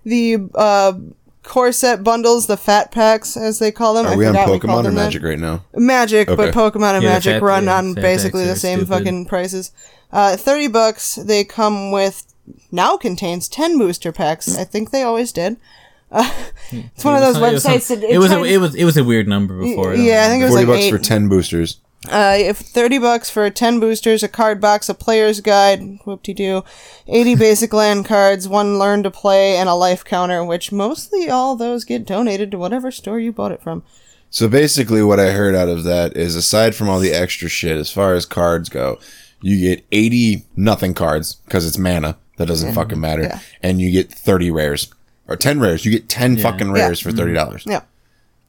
the 0.04 0.38
uh, 0.54 0.94
core 1.42 1.72
set 1.72 2.02
bundles, 2.04 2.46
the 2.46 2.56
fat 2.56 2.90
packs 2.92 3.36
as 3.36 3.58
they 3.58 3.70
call 3.72 3.94
them. 3.94 4.06
Are 4.06 4.12
I 4.12 4.16
we 4.16 4.26
on 4.26 4.34
forgot 4.34 4.46
called 4.46 4.62
Pokemon 4.62 4.78
or 4.78 4.82
them 4.84 4.94
that. 4.94 5.04
Magic 5.06 5.22
right 5.22 5.38
now? 5.38 5.64
Magic, 5.74 6.28
but 6.28 6.54
Pokemon 6.54 6.94
and 6.94 7.02
Yeah, 7.04 7.10
Magic 7.14 7.34
fat- 7.34 7.42
run 7.42 7.64
yeah, 7.64 7.78
on 7.78 7.94
basically 7.94 8.44
the 8.44 8.56
same 8.56 8.78
stupid. 8.80 8.92
fucking 8.94 9.26
prices. 9.26 9.72
Uh, 10.12 10.36
Thirty 10.36 10.68
bucks. 10.68 11.16
They 11.16 11.44
come 11.44 11.90
with 11.90 12.24
now 12.72 12.96
contains 12.96 13.48
ten 13.48 13.76
booster 13.78 14.12
packs. 14.12 14.56
I 14.56 14.64
think 14.64 14.90
they 14.90 15.02
always 15.02 15.32
did. 15.32 15.56
Uh, 16.10 16.26
it's 16.70 17.04
one 17.04 17.14
of 17.16 17.20
those 17.20 17.36
It 17.36 17.40
was 17.52 17.62
some- 17.62 17.72
websites 17.74 17.88
that 17.88 18.02
it 18.02 18.16
was 18.18 18.32
a, 18.32 18.42
it 18.42 18.56
was 18.56 18.74
it 18.74 18.84
was 18.84 18.96
a 18.96 19.04
weird 19.04 19.28
number 19.28 19.58
before. 19.58 19.92
I 19.92 19.96
don't 19.96 20.04
Yeah, 20.06 20.24
I 20.24 20.28
think 20.28 20.40
it 20.40 20.44
was 20.46 20.54
Forty 20.54 20.64
like 20.64 20.74
bucks 20.76 20.84
eight. 20.86 20.90
for 20.90 20.98
ten 20.98 21.28
boosters. 21.28 21.80
Uh, 22.10 22.34
if 22.38 22.56
thirty 22.56 22.96
bucks 22.98 23.28
for 23.28 23.50
ten 23.50 23.78
boosters, 23.78 24.22
a 24.22 24.28
card 24.28 24.58
box, 24.58 24.88
a 24.88 24.94
player's 24.94 25.42
guide, 25.42 25.82
whoop 26.06 26.22
de 26.22 26.32
doo, 26.32 26.64
eighty 27.08 27.34
basic 27.34 27.72
land 27.74 28.06
cards, 28.06 28.48
one 28.48 28.78
learn 28.78 29.02
to 29.02 29.10
play, 29.10 29.58
and 29.58 29.68
a 29.68 29.74
life 29.74 30.02
counter. 30.02 30.42
Which 30.42 30.72
mostly 30.72 31.28
all 31.28 31.56
those 31.56 31.84
get 31.84 32.06
donated 32.06 32.50
to 32.52 32.58
whatever 32.58 32.90
store 32.90 33.20
you 33.20 33.30
bought 33.30 33.52
it 33.52 33.60
from. 33.60 33.82
So 34.30 34.48
basically, 34.48 35.02
what 35.02 35.20
I 35.20 35.32
heard 35.32 35.54
out 35.54 35.68
of 35.68 35.84
that 35.84 36.16
is, 36.16 36.34
aside 36.36 36.74
from 36.74 36.88
all 36.88 37.00
the 37.00 37.12
extra 37.12 37.50
shit, 37.50 37.76
as 37.76 37.90
far 37.92 38.14
as 38.14 38.24
cards 38.24 38.70
go, 38.70 38.98
you 39.40 39.60
get 39.60 39.84
eighty 39.92 40.44
nothing 40.56 40.94
cards 40.94 41.34
because 41.44 41.66
it's 41.66 41.78
mana. 41.78 42.16
That 42.38 42.46
doesn't 42.46 42.72
fucking 42.74 43.00
matter, 43.00 43.22
Yeah. 43.22 43.40
and 43.62 43.80
you 43.80 43.90
get 43.90 44.12
thirty 44.12 44.50
rares 44.50 44.92
or 45.26 45.36
ten 45.36 45.58
rares. 45.60 45.84
You 45.84 45.90
get 45.90 46.08
ten 46.08 46.36
fucking 46.36 46.70
rares 46.70 47.00
for 47.00 47.10
thirty 47.10 47.32
dollars. 47.34 47.64
Yeah, 47.66 47.80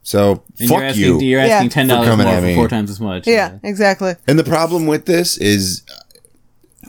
So 0.02 0.44
And 0.60 0.68
fuck 0.68 0.78
you're 0.78 0.86
asking, 0.86 1.04
you. 1.04 1.20
You're 1.20 1.40
asking 1.40 1.70
ten 1.70 1.88
dollars 1.88 2.08
For 2.08 2.16
more 2.16 2.40
for 2.40 2.54
four 2.54 2.68
times 2.68 2.90
as 2.90 3.00
much. 3.00 3.26
yeah, 3.26 3.58
exactly. 3.64 4.14
And 4.28 4.38
the 4.38 4.44
problem 4.44 4.86
with 4.86 5.06
this 5.06 5.36
is 5.38 5.82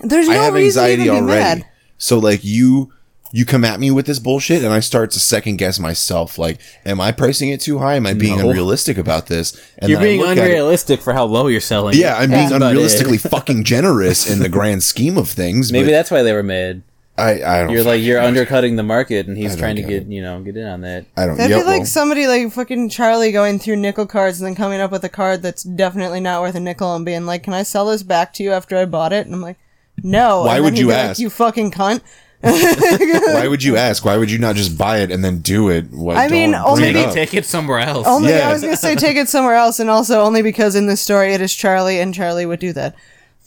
There's 0.04 0.30
I 0.30 0.34
no 0.36 0.42
have 0.44 0.54
reason 0.54 0.84
to 0.84 0.90
anxiety 0.92 1.04
even 1.10 1.26
be 1.26 1.32
already. 1.32 1.62
mad. 1.62 1.68
So 1.98 2.20
like 2.20 2.44
you 2.44 2.92
you 3.32 3.46
come 3.46 3.64
at 3.64 3.80
me 3.80 3.92
with 3.92 4.06
this 4.06 4.20
bullshit, 4.20 4.64
and 4.64 4.74
I 4.74 4.80
start 4.82 5.12
to 5.12 5.20
second 5.20 5.58
guess 5.58 5.80
myself. 5.80 6.38
Like, 6.38 6.60
am 6.86 7.00
I 7.00 7.12
pricing 7.12 7.50
it 7.50 7.62
too 7.62 7.80
high? 7.80 7.96
Am 7.96 8.06
I 8.06 8.14
being 8.14 8.38
No. 8.40 8.50
unrealistic 8.50 8.98
about 8.98 9.28
this? 9.28 9.60
And 9.78 9.90
You're 9.90 10.00
being 10.02 10.20
look 10.20 10.32
at 10.32 10.38
it- 10.38 10.42
unrealistic 10.50 11.02
for 11.02 11.14
how 11.14 11.26
low 11.26 11.48
you're 11.48 11.62
selling. 11.62 11.98
Yeah, 11.98 12.16
I'm 12.18 12.30
being 12.30 12.42
That's 12.50 12.54
about 12.56 12.76
it. 12.76 12.78
unrealistically 12.80 13.20
fucking 13.30 13.64
generous 13.64 14.30
in 14.30 14.40
the 14.40 14.50
grand 14.50 14.84
scheme 14.84 15.18
of 15.18 15.30
things. 15.30 15.72
Maybe 15.72 15.86
but 15.86 15.92
that's 15.92 16.12
why 16.12 16.24
they 16.24 16.34
were 16.34 16.44
mad. 16.44 16.84
I, 17.18 17.44
I 17.44 17.64
don't. 17.64 17.72
You're 17.74 17.84
like 17.84 18.02
you're 18.02 18.22
undercutting 18.22 18.78
the 18.78 18.84
market, 18.84 19.28
and 19.28 19.38
he's 19.38 19.56
trying 19.56 19.76
to 19.76 19.82
get 19.84 20.06
get 20.06 20.08
you 20.08 20.22
know 20.24 20.42
get 20.42 20.56
in 20.58 20.66
on 20.66 20.82
that. 20.82 21.06
I 21.18 21.26
don't. 21.28 21.38
That'd 21.38 21.52
yeah, 21.52 21.58
be 21.60 21.68
like 21.68 21.80
well, 21.80 21.86
somebody 21.86 22.26
like 22.26 22.52
fucking 22.52 22.90
Charlie 22.90 23.32
going 23.34 23.60
through 23.60 23.76
nickel 23.76 24.08
cards 24.08 24.40
and 24.42 24.48
then 24.48 24.56
coming 24.56 24.80
up 24.80 24.92
with 24.92 25.04
a 25.04 25.10
card 25.10 25.42
that's 25.44 25.62
definitely 25.64 26.20
not 26.22 26.42
worth 26.42 26.56
a 26.56 26.60
nickel 26.60 26.96
and 26.96 27.06
being 27.06 27.26
like, 27.26 27.44
"Can 27.44 27.54
I 27.54 27.64
sell 27.64 27.86
this 27.88 28.02
back 28.02 28.34
to 28.36 28.44
you 28.44 28.52
after 28.54 28.78
I 28.78 28.86
bought 28.86 29.14
it?" 29.14 29.26
And 29.26 29.36
I'm 29.36 29.42
like, 29.42 29.58
"No." 30.02 30.44
Why 30.46 30.56
And 30.56 30.64
would 30.66 30.80
you 30.80 30.86
be 30.88 30.94
like, 30.94 31.00
ask? 31.04 31.20
you 31.20 31.30
fucking 31.30 31.72
cunt. 31.72 32.02
Why 32.42 33.48
would 33.48 33.64
you 33.64 33.78
ask? 33.78 34.04
Why 34.04 34.18
would 34.18 34.32
you 34.32 34.40
not 34.40 34.56
just 34.56 34.78
buy 34.78 35.00
it 35.00 35.12
and 35.12 35.24
then 35.24 35.40
do 35.40 35.70
it? 35.70 35.92
What, 35.92 36.18
I 36.18 36.28
mean, 36.28 36.52
don't 36.52 36.66
only 36.66 36.82
bring 36.82 36.92
it 36.92 36.94
Maybe 36.96 37.08
up. 37.08 37.14
take 37.14 37.34
it 37.34 37.46
somewhere 37.46 37.80
else. 37.80 38.08
Only 38.08 38.30
Yeah. 38.32 38.50
I 38.50 38.54
was 38.54 38.62
gonna 38.62 38.78
say 38.78 38.96
take 38.96 39.18
it 39.18 39.30
somewhere 39.30 39.56
else, 39.56 39.80
and 39.80 39.90
also 39.90 40.22
only 40.22 40.42
because 40.42 40.76
in 40.76 40.88
this 40.88 41.02
story 41.02 41.34
it 41.34 41.42
is 41.42 41.54
Charlie, 41.54 42.00
and 42.00 42.14
Charlie 42.14 42.46
would 42.46 42.60
do 42.60 42.74
that. 42.74 42.96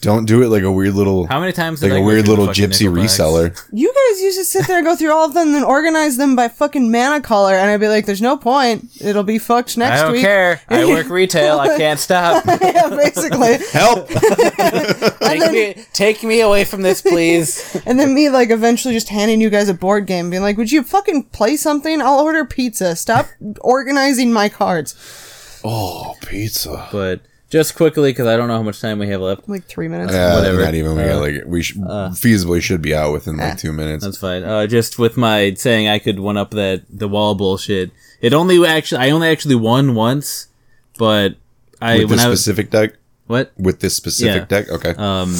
Don't 0.01 0.27
do 0.27 0.43
it 0.43 0.49
like 0.49 0.62
a 0.62 0.71
weird 0.71 0.93
little, 0.95 1.27
How 1.27 1.41
many 1.41 1.53
times 1.53 1.83
like 1.83 1.91
I 1.91 1.95
a 1.95 1.99
go 2.01 2.05
weird 2.05 2.29
little 2.29 2.49
gypsy 2.49 2.93
reseller. 2.93 3.59
You 3.73 3.89
guys 3.89 4.21
used 4.23 4.39
to 4.39 4.45
sit 4.45 4.66
there 4.66 4.77
and 4.77 4.87
go 4.87 4.95
through 4.95 5.12
all 5.12 5.25
of 5.25 5.33
them, 5.33 5.47
and 5.47 5.55
then 5.57 5.65
organize 5.65 6.19
them 6.19 6.37
by 6.37 6.49
fucking 6.49 6.93
mana 6.93 7.23
color, 7.23 7.55
and 7.55 7.71
I'd 7.71 7.81
be 7.81 7.89
like, 7.89 8.05
"There's 8.05 8.21
no 8.21 8.37
point. 8.37 8.91
It'll 9.01 9.23
be 9.23 9.39
fucked 9.39 9.79
next 9.79 10.01
I 10.01 10.03
don't 10.03 10.12
week." 10.12 10.21
care. 10.21 10.61
I 10.69 10.85
work 10.93 11.09
retail. 11.09 11.59
I 11.59 11.79
can't 11.79 11.99
stop. 11.99 12.45
yeah, 12.61 12.91
basically. 12.91 13.57
Help! 13.73 14.09
take 15.21 15.53
me, 15.53 15.85
take 15.95 16.23
me 16.23 16.41
away 16.43 16.65
from 16.65 16.83
this, 16.83 17.01
please. 17.01 17.75
And 17.87 17.99
then 17.99 18.12
me, 18.12 18.29
like, 18.29 18.51
eventually 18.51 18.93
just 18.93 19.09
handing 19.09 19.41
you 19.41 19.49
guys 19.49 19.71
a 19.71 19.75
board 19.75 20.07
game, 20.07 20.29
being 20.29 20.43
like, 20.43 20.59
would 20.59 20.71
you 20.71 20.83
fucking 20.83 21.25
play 21.33 21.57
something? 21.57 22.03
I'll 22.03 22.21
order 22.21 22.45
pizza. 22.45 22.95
Stop 22.95 23.27
organizing 23.62 24.35
my 24.35 24.51
cards. 24.51 25.61
oh, 25.65 26.15
pizza. 26.27 26.89
But 26.93 27.21
just 27.55 27.76
quickly, 27.76 28.10
because 28.10 28.26
I 28.26 28.36
don't 28.36 28.48
know 28.48 28.56
how 28.56 28.62
much 28.64 28.81
time 28.81 28.98
we 28.98 29.06
have 29.09 29.20
left. 29.20 29.48
Like 29.48 29.64
three 29.66 29.86
minutes. 29.86 30.12
Yeah, 30.12 30.35
Whatever. 30.35 30.64
Not 30.64 30.74
even. 30.74 30.97
We 30.97 31.02
got 31.05 31.10
Uh, 31.12 31.20
like 31.20 31.43
we 31.47 31.62
sh- 31.62 31.76
feasibly 31.76 32.60
should 32.60 32.82
be 32.82 32.93
out 32.93 33.12
within 33.12 33.36
like 33.36 33.59
two 33.59 33.72
minutes. 33.72 34.05
That's 34.05 34.18
fine. 34.18 34.43
Uh, 34.43 34.66
just 34.66 34.98
with 34.98 35.16
my 35.16 35.55
saying 35.55 35.86
I 35.86 36.01
could 36.01 36.18
one 36.18 36.36
up 36.36 36.51
that 36.51 36.82
the 36.90 37.06
wall 37.06 37.36
bullshit. 37.36 37.93
It 38.20 38.32
only 38.35 38.66
actually 38.66 39.02
I 39.06 39.10
only 39.10 39.28
actually 39.28 39.55
won 39.55 39.94
once, 39.94 40.48
but 40.98 41.36
I 41.81 41.98
With 41.98 42.10
when 42.10 42.16
this 42.18 42.26
I 42.26 42.28
was 42.28 42.40
specific 42.40 42.70
deck. 42.70 42.94
what 43.28 43.52
With 43.56 43.78
this 43.81 43.94
specific 43.94 44.43
Yeah. 44.51 44.60
deck. 44.60 44.70
Okay. 44.70 44.94
um 44.98 45.32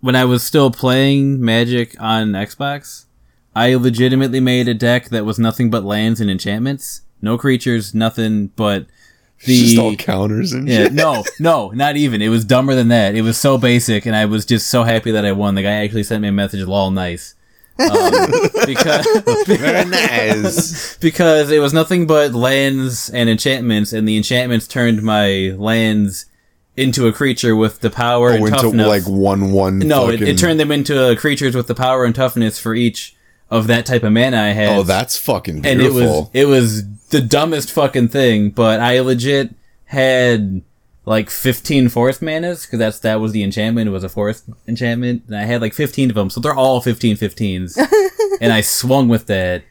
when 0.00 0.16
I 0.16 0.24
was 0.24 0.42
still 0.42 0.70
playing 0.70 1.44
Magic 1.44 1.94
on 2.00 2.32
Xbox, 2.32 3.04
I 3.54 3.74
legitimately 3.74 4.40
made 4.40 4.66
a 4.68 4.74
deck 4.74 5.10
that 5.10 5.26
was 5.26 5.38
nothing 5.38 5.68
but 5.70 5.84
lands 5.84 6.20
and 6.22 6.30
enchantments, 6.30 7.02
no 7.20 7.36
creatures, 7.36 7.94
nothing 7.94 8.50
but 8.56 8.86
the 9.46 9.56
just 9.64 9.78
all 9.78 9.96
counters 9.96 10.52
and 10.52 10.68
yeah, 10.68 10.84
shit. 10.84 10.92
no, 10.92 11.24
no, 11.38 11.70
not 11.70 11.96
even. 11.96 12.20
It 12.22 12.28
was 12.28 12.44
dumber 12.44 12.74
than 12.74 12.88
that. 12.88 13.14
It 13.14 13.22
was 13.22 13.38
so 13.38 13.56
basic, 13.58 14.06
and 14.06 14.14
I 14.14 14.26
was 14.26 14.44
just 14.44 14.68
so 14.68 14.82
happy 14.84 15.10
that 15.12 15.24
I 15.24 15.32
won. 15.32 15.54
The 15.54 15.62
guy 15.62 15.70
actually 15.84 16.02
sent 16.02 16.22
me 16.22 16.28
a 16.28 16.32
message, 16.32 16.66
"Lol, 16.66 16.90
nice," 16.90 17.34
um, 17.78 17.88
because 18.66 19.06
Very 19.46 19.84
nice. 19.90 20.96
because 20.98 21.50
it 21.50 21.58
was 21.60 21.72
nothing 21.72 22.06
but 22.06 22.32
lands 22.34 23.08
and 23.10 23.28
enchantments, 23.30 23.92
and 23.92 24.06
the 24.06 24.16
enchantments 24.16 24.66
turned 24.68 25.02
my 25.02 25.54
lands 25.56 26.26
into 26.76 27.06
a 27.06 27.12
creature 27.12 27.54
with 27.56 27.80
the 27.80 27.90
power 27.90 28.30
and 28.30 28.42
Oh, 28.42 28.46
into 28.46 28.58
toughness. 28.58 28.86
like 28.86 29.02
one 29.08 29.52
one. 29.52 29.78
no, 29.80 30.08
it, 30.08 30.12
fucking- 30.18 30.26
it 30.28 30.38
turned 30.38 30.60
them 30.60 30.70
into 30.70 31.12
uh, 31.12 31.14
creatures 31.16 31.54
with 31.54 31.66
the 31.66 31.74
power 31.74 32.04
and 32.04 32.14
toughness 32.14 32.58
for 32.58 32.74
each 32.74 33.14
of 33.50 33.66
that 33.66 33.86
type 33.86 34.02
of 34.02 34.12
mana 34.12 34.40
I 34.40 34.48
had. 34.48 34.78
Oh, 34.78 34.82
that's 34.82 35.16
fucking 35.16 35.62
beautiful. 35.62 35.70
and 35.70 35.82
it 35.82 35.92
was 35.92 36.30
it 36.32 36.44
was 36.46 37.08
the 37.08 37.20
dumbest 37.20 37.72
fucking 37.72 38.08
thing, 38.08 38.50
but 38.50 38.80
I 38.80 39.00
legit 39.00 39.54
had 39.86 40.62
like 41.04 41.28
15 41.30 41.88
forest 41.88 42.22
manas 42.22 42.64
because 42.64 42.78
that's 42.78 43.00
that 43.00 43.20
was 43.20 43.32
the 43.32 43.42
enchantment. 43.42 43.88
It 43.88 43.90
was 43.90 44.04
a 44.04 44.08
forest 44.08 44.44
enchantment, 44.68 45.24
and 45.26 45.36
I 45.36 45.42
had 45.42 45.60
like 45.60 45.74
15 45.74 46.10
of 46.10 46.14
them, 46.16 46.30
so 46.30 46.40
they're 46.40 46.54
all 46.54 46.80
15 46.80 47.16
15s, 47.16 47.76
and 48.40 48.52
I 48.52 48.60
swung 48.60 49.08
with 49.08 49.26
that. 49.26 49.64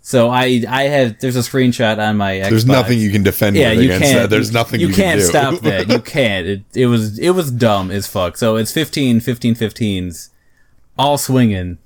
So 0.00 0.30
I 0.30 0.62
I 0.68 0.84
have 0.84 1.18
there's 1.18 1.36
a 1.36 1.40
screenshot 1.40 1.98
on 1.98 2.16
my 2.16 2.34
Xbox. 2.34 2.50
There's 2.50 2.66
nothing 2.66 2.98
you 3.00 3.10
can 3.10 3.24
defend 3.24 3.56
yeah 3.56 3.72
you 3.72 3.82
against 3.82 4.04
can't 4.04 4.18
that. 4.18 4.30
There's 4.30 4.52
nothing 4.52 4.80
you, 4.80 4.86
can't 4.86 4.96
can 4.96 5.18
do. 5.18 5.24
stop 5.24 5.60
that 5.62 5.88
you 5.88 5.98
can't 6.14 6.46
it, 6.46 6.62
it 6.74 6.86
was 6.86 7.18
it 7.18 7.30
was 7.30 7.50
dumb 7.50 7.90
as 7.90 8.06
fuck. 8.06 8.36
So 8.36 8.54
it's 8.56 8.72
15 8.72 9.18
15 9.18 9.56
15s, 9.56 10.28
all 10.96 11.18
swinging, 11.18 11.78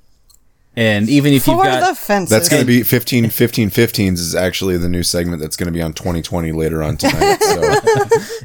and 0.75 1.09
even 1.09 1.33
if 1.33 1.43
For 1.43 1.51
you've 1.51 1.63
got 1.63 1.89
the 1.89 1.95
fences. 1.95 2.29
That's 2.29 2.47
going 2.47 2.61
to 2.61 2.65
be 2.65 2.83
15 2.83 3.29
15 3.29 3.69
15s 3.69 4.13
is 4.13 4.35
actually 4.35 4.77
the 4.77 4.87
new 4.87 5.03
segment 5.03 5.41
that's 5.41 5.57
going 5.57 5.67
to 5.67 5.73
be 5.73 5.81
on 5.81 5.91
2020 5.91 6.53
later 6.53 6.81
on 6.81 6.97
tonight. 6.97 7.39
So 7.51 7.61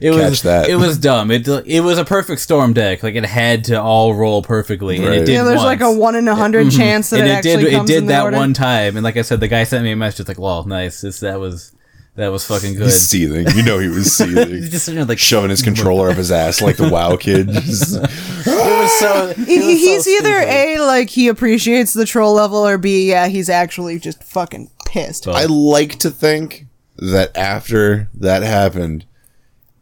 it 0.01 0.13
catch 0.13 0.31
was 0.31 0.43
that. 0.43 0.69
it 0.69 0.77
was 0.77 0.99
dumb. 0.99 1.31
It 1.31 1.47
it 1.67 1.81
was 1.81 1.99
a 1.99 2.05
perfect 2.05 2.41
storm 2.41 2.73
deck. 2.73 3.03
Like 3.03 3.15
it 3.15 3.25
had 3.25 3.65
to 3.65 3.81
all 3.81 4.15
roll 4.15 4.43
perfectly, 4.43 4.97
and 4.97 5.07
it 5.07 5.27
did. 5.27 5.29
yeah, 5.29 5.43
there's 5.45 5.63
like 5.63 5.81
a 5.81 5.93
one 5.93 6.17
in 6.17 6.27
a 6.27 6.33
100 6.33 6.67
mm-hmm. 6.67 6.77
chance 6.77 7.11
that 7.11 7.21
and 7.21 7.29
it, 7.29 7.31
it 7.31 7.35
actually 7.35 7.57
did. 7.57 7.73
It 7.73 7.77
comes 7.77 7.91
in 7.91 7.95
did 7.95 8.05
the 8.05 8.09
that 8.09 8.25
order. 8.25 8.37
one 8.37 8.53
time, 8.53 8.97
and 8.97 9.05
like 9.05 9.17
I 9.17 9.23
said, 9.23 9.41
the 9.41 9.49
guy 9.49 9.65
sent 9.65 9.85
me 9.85 9.93
a 9.93 9.97
message 9.97 10.27
like, 10.27 10.39
"Well, 10.39 10.65
nice. 10.65 11.03
This 11.03 11.21
that 11.21 11.39
was 11.39 11.73
that 12.17 12.29
was 12.29 12.45
fucking 12.47 12.75
good." 12.75 12.85
he's 12.85 13.01
seething. 13.09 13.47
You 13.57 13.63
know 13.63 13.79
he 13.79 13.89
was 13.89 14.13
seething. 14.17 14.49
He's 14.49 14.71
just 14.71 14.85
sitting 14.87 14.97
there 14.99 15.07
like 15.07 15.19
Shoving 15.19 15.51
his 15.51 15.63
controller 15.63 16.11
up 16.11 16.17
his 16.17 16.31
ass 16.33 16.61
like 16.61 16.77
the 16.77 16.89
WoW 16.89 17.17
kid. 17.17 17.49
Just- 17.53 17.97
It 17.97 18.03
was 18.47 18.99
so. 19.01 19.29
it 19.37 19.37
He- 19.47 19.59
was 19.59 19.67
he's 19.67 20.05
so 20.05 20.11
either 20.11 20.41
stupid. 20.41 20.53
A, 20.55 20.79
like, 20.81 21.11
he 21.11 21.29
appreciates 21.29 21.93
the 21.93 22.05
troll 22.05 22.35
level, 22.35 22.59
or 22.67 22.79
B, 22.79 23.09
yeah, 23.09 23.29
he's 23.29 23.49
actually 23.49 23.99
just 23.99 24.23
fucking 24.25 24.71
pissed. 24.87 25.27
I 25.29 25.45
like 25.47 25.99
to 26.01 26.11
think 26.11 26.67
that 26.99 27.37
after 27.37 28.09
that 28.15 28.43
happened, 28.43 29.05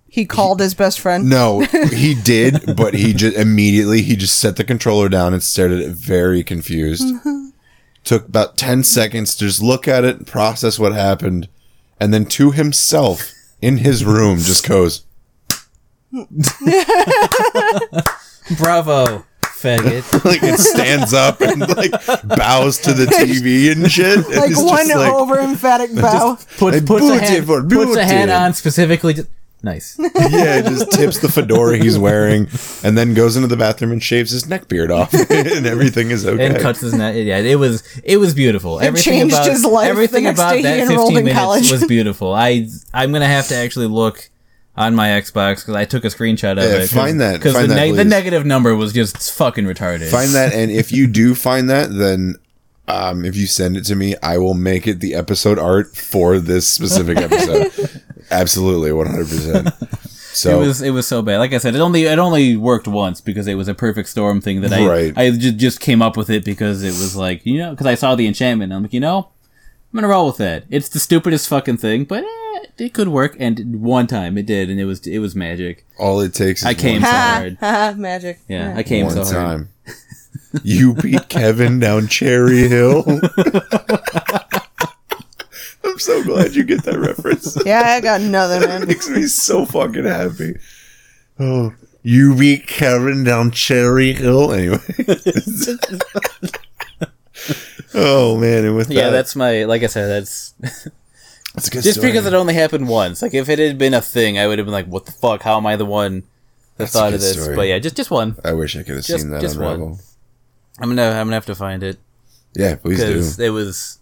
He 0.09 0.25
called 0.27 0.61
his 0.61 0.75
best 0.75 0.99
friend. 1.01 1.29
no, 1.31 1.61
he 1.61 2.15
did, 2.15 2.77
but 2.77 2.95
he 2.95 3.13
just 3.13 3.37
immediately 3.37 4.03
he 4.03 4.17
just 4.17 4.39
set 4.39 4.57
the 4.57 4.65
controller 4.65 5.09
down 5.09 5.33
and 5.33 5.43
stared 5.43 5.71
at 5.73 5.79
it 5.81 5.93
very 5.93 6.43
confused. 6.43 7.05
Took 8.03 8.29
about 8.29 8.57
10 8.59 8.83
seconds 8.85 9.35
to 9.37 9.47
just 9.47 9.63
look 9.63 9.87
at 9.89 10.05
it, 10.05 10.17
and 10.17 10.27
process 10.27 10.79
what 10.79 10.93
happened, 10.93 11.49
and 12.05 12.13
then 12.13 12.27
to 12.27 12.51
himself 12.51 13.33
in 13.63 13.79
his 13.79 14.05
room 14.05 14.37
just 14.39 14.69
goes, 14.69 15.07
Bravo, 18.59 19.25
faggot. 19.43 20.25
like 20.27 20.43
it 20.43 20.59
stands 20.59 21.15
up 21.15 21.41
and 21.41 21.61
like 21.61 21.91
bows 22.37 22.77
to 22.81 22.93
the 22.93 23.07
TV 23.07 23.73
and 23.73 23.91
shit. 23.91 24.19
And 24.19 24.27
Like 24.27 24.51
it's 24.51 24.61
just 24.61 24.67
one 24.67 24.89
like- 24.89 25.13
over 25.13 25.39
emphatic 25.41 25.95
bow. 26.01 26.37
Puts 26.59 26.61
Like, 26.61 26.85
puts 26.87 27.07
a 27.09 27.19
hat, 27.19 27.47
puts 27.47 27.97
a 27.97 28.05
hat 28.05 28.11
beautiful. 28.27 28.35
on 28.35 28.53
specifically. 28.53 29.15
Just, 29.15 29.29
nice. 29.65 29.97
yeah, 30.15 30.61
just 30.61 30.93
tips 30.93 31.19
the 31.19 31.29
fedora 31.29 31.77
he's 31.79 31.99
wearing, 31.99 32.49
and 32.85 32.97
then 32.97 33.15
goes 33.15 33.35
into 33.37 33.49
the 33.49 33.57
bathroom 33.57 33.91
and 33.93 34.03
shaves 34.03 34.31
his 34.31 34.49
neck 34.49 34.69
beard 34.69 34.91
off, 34.91 35.13
and 35.31 35.67
everything 35.67 36.11
is 36.11 36.27
okay. 36.27 36.47
and 36.47 36.59
cuts 36.61 36.81
his 36.81 36.95
neck. 36.95 37.15
Yeah, 37.17 37.39
it 37.39 37.57
was 37.57 37.83
it 38.05 38.19
was 38.19 38.35
beautiful. 38.35 38.81
everything 38.81 39.13
changed 39.21 39.35
about 39.35 39.51
his 39.51 39.65
life 39.65 39.89
everything 39.89 40.25
the 40.25 40.31
next 40.31 40.39
about 40.41 40.51
day 40.53 40.57
he 40.59 40.63
that 40.63 40.79
enrolled 40.81 40.99
fifteen 41.09 41.19
in 41.19 41.25
minutes 41.25 41.41
college. 41.41 41.71
was 41.73 41.87
beautiful. 41.87 42.33
I 42.35 42.69
I'm 42.93 43.13
gonna 43.13 43.27
have 43.27 43.49
to 43.49 43.57
actually 43.57 43.87
look 43.87 44.31
on 44.77 44.95
my 44.95 45.09
Xbox 45.09 45.57
because 45.63 45.75
I 45.77 45.85
took 45.85 46.05
a 46.05 46.09
screenshot 46.09 46.53
of 46.53 46.65
Yeah, 46.65 46.83
it. 46.83 46.91
find 46.91 47.21
that- 47.21 47.35
because 47.35 47.55
the, 47.55 47.61
find 47.61 47.71
neg- 47.71 47.95
the 47.95 48.05
negative 48.05 48.45
number 48.45 48.75
was 48.75 48.93
just 48.93 49.33
fucking 49.33 49.65
retarded. 49.65 50.11
Find 50.11 50.31
that, 50.31 50.53
and 50.55 50.71
if 50.71 50.91
you 50.93 51.07
do 51.07 51.35
find 51.35 51.71
that, 51.71 51.91
then 51.93 52.35
um, 52.89 53.25
if 53.25 53.37
you 53.37 53.47
send 53.47 53.77
it 53.77 53.85
to 53.87 53.95
me, 53.95 54.15
I 54.23 54.37
will 54.39 54.55
make 54.55 54.87
it 54.87 55.01
the 55.01 55.15
episode 55.15 55.59
art 55.59 55.97
for 55.97 56.39
this 56.39 56.69
specific 56.69 57.17
episode. 57.19 58.03
Absolutely, 58.31 58.93
one 58.93 59.07
hundred 59.07 59.29
percent. 59.29 59.69
So 60.35 60.61
It 60.61 60.67
was 60.67 60.83
it 60.83 60.91
was 60.91 61.07
so 61.07 61.23
bad. 61.23 61.39
Like 61.39 61.53
I 61.53 61.59
said, 61.59 61.77
it 61.77 61.81
only 61.81 62.07
it 62.07 62.19
only 62.19 62.57
worked 62.57 62.89
once 62.89 63.21
because 63.21 63.47
it 63.47 63.55
was 63.55 63.69
a 63.69 63.75
perfect 63.75 64.09
storm 64.09 64.41
thing 64.41 64.63
that 64.63 64.73
I 64.73 64.85
Right. 64.85 65.13
I 65.17 65.31
just 65.31 65.57
just 65.59 65.79
came 65.81 66.03
up 66.03 66.17
with 66.17 66.29
it 66.29 66.45
because 66.45 66.83
it 66.83 66.89
was 66.89 67.15
like 67.15 67.47
you 67.47 67.57
know 67.59 67.71
because 67.71 67.87
I 67.87 67.95
saw 67.95 68.17
the 68.17 68.27
enchantment. 68.27 68.73
and 68.73 68.77
I'm 68.79 68.83
like 68.83 68.93
you 68.93 68.99
know 68.99 69.29
I'm 69.93 69.97
gonna 70.01 70.09
roll 70.09 70.27
with 70.27 70.39
that. 70.39 70.65
It's 70.71 70.89
the 70.89 70.99
stupidest 70.99 71.47
fucking 71.49 71.77
thing, 71.77 72.03
but 72.03 72.25
eh, 72.25 72.67
it 72.79 72.93
could 72.93 73.07
work. 73.11 73.37
And 73.39 73.81
one 73.81 74.09
time 74.09 74.37
it 74.37 74.45
did, 74.47 74.71
and 74.71 74.81
it 74.81 74.87
was 74.87 75.07
it 75.07 75.21
was 75.21 75.37
magic. 75.37 75.87
all 76.01 76.21
it 76.21 76.35
takes 76.35 76.63
is 76.63 76.67
I 76.67 76.75
came 76.75 77.01
one, 77.03 77.11
so 77.13 77.17
hard. 77.17 77.57
ha, 77.61 77.95
magic. 77.97 78.41
Yeah, 78.49 78.75
I 78.77 78.83
came 78.83 79.07
one 79.07 79.15
so 79.15 79.23
hard. 79.23 79.35
time. 79.35 79.69
You 80.65 80.95
beat 80.95 81.29
Kevin 81.29 81.79
down 81.79 82.09
Cherry 82.09 82.67
Hill. 82.69 83.05
I'm 85.95 86.01
so 86.01 86.25
glad 86.25 86.57
you 86.57 86.65
get 86.65 86.83
that 86.83 86.99
reference. 86.99 87.57
Yeah, 87.65 87.83
I 87.85 88.01
got 88.01 88.21
nothing, 88.21 88.69
man. 88.69 88.89
makes 88.89 89.09
me 89.09 89.23
so 89.29 89.65
fucking 89.65 90.05
happy. 90.05 90.57
Oh, 91.39 91.73
you 92.03 92.35
beat 92.35 92.67
Kevin 92.67 93.23
down 93.23 93.53
Cherry 93.53 94.13
Hill. 94.13 94.53
Anyway. 94.53 94.79
oh 97.95 98.37
man, 98.39 98.65
and 98.65 98.77
with 98.77 98.91
Yeah, 98.91 99.05
that, 99.05 99.11
that's 99.11 99.37
my 99.37 99.65
like 99.65 99.85
I 99.85 99.87
said. 99.87 100.09
That's 100.09 100.51
that's 101.55 101.69
a 101.69 101.71
good 101.71 101.83
just 101.85 101.99
story. 101.99 102.11
because 102.13 102.27
it 102.27 102.35
only 102.35 102.55
happened 102.55 102.89
once. 102.89 103.23
Like 103.23 103.35
if 103.35 103.49
it 103.49 103.61
had 103.61 103.79
been 103.79 103.95
a 103.95 104.01
thing, 104.01 104.37
I 104.37 104.49
would 104.49 104.59
have 104.59 104.67
been 104.67 104.73
like, 104.73 104.87
"What 104.87 105.07
the 105.07 105.13
fuck? 105.13 105.43
How 105.43 105.57
am 105.57 105.67
I 105.67 105.77
the 105.77 105.87
one 105.87 106.21
that 106.21 106.25
That's 106.79 106.93
thought 106.93 107.15
of 107.15 107.21
this?" 107.21 107.41
story. 107.41 107.55
But 107.55 107.69
yeah, 107.69 107.79
just 107.79 107.97
just 107.97 108.11
one. 108.11 108.37
I 108.45 108.53
wish 108.53 108.75
I 108.77 108.83
could 108.83 108.97
have 108.97 109.05
Just- 109.05 109.23
seen 109.23 109.31
that 109.31 109.41
just 109.41 109.59
one. 109.61 109.99
I'm 110.81 110.89
gonna 110.89 111.03
I'm 111.11 111.27
gonna 111.27 111.35
have 111.37 111.47
to 111.47 111.55
find 111.55 111.85
it. 111.85 111.99
Yeah, 112.57 112.75
please 112.75 112.99
do. 112.99 113.07
because 113.07 113.39
it 113.39 113.51
was 113.51 114.01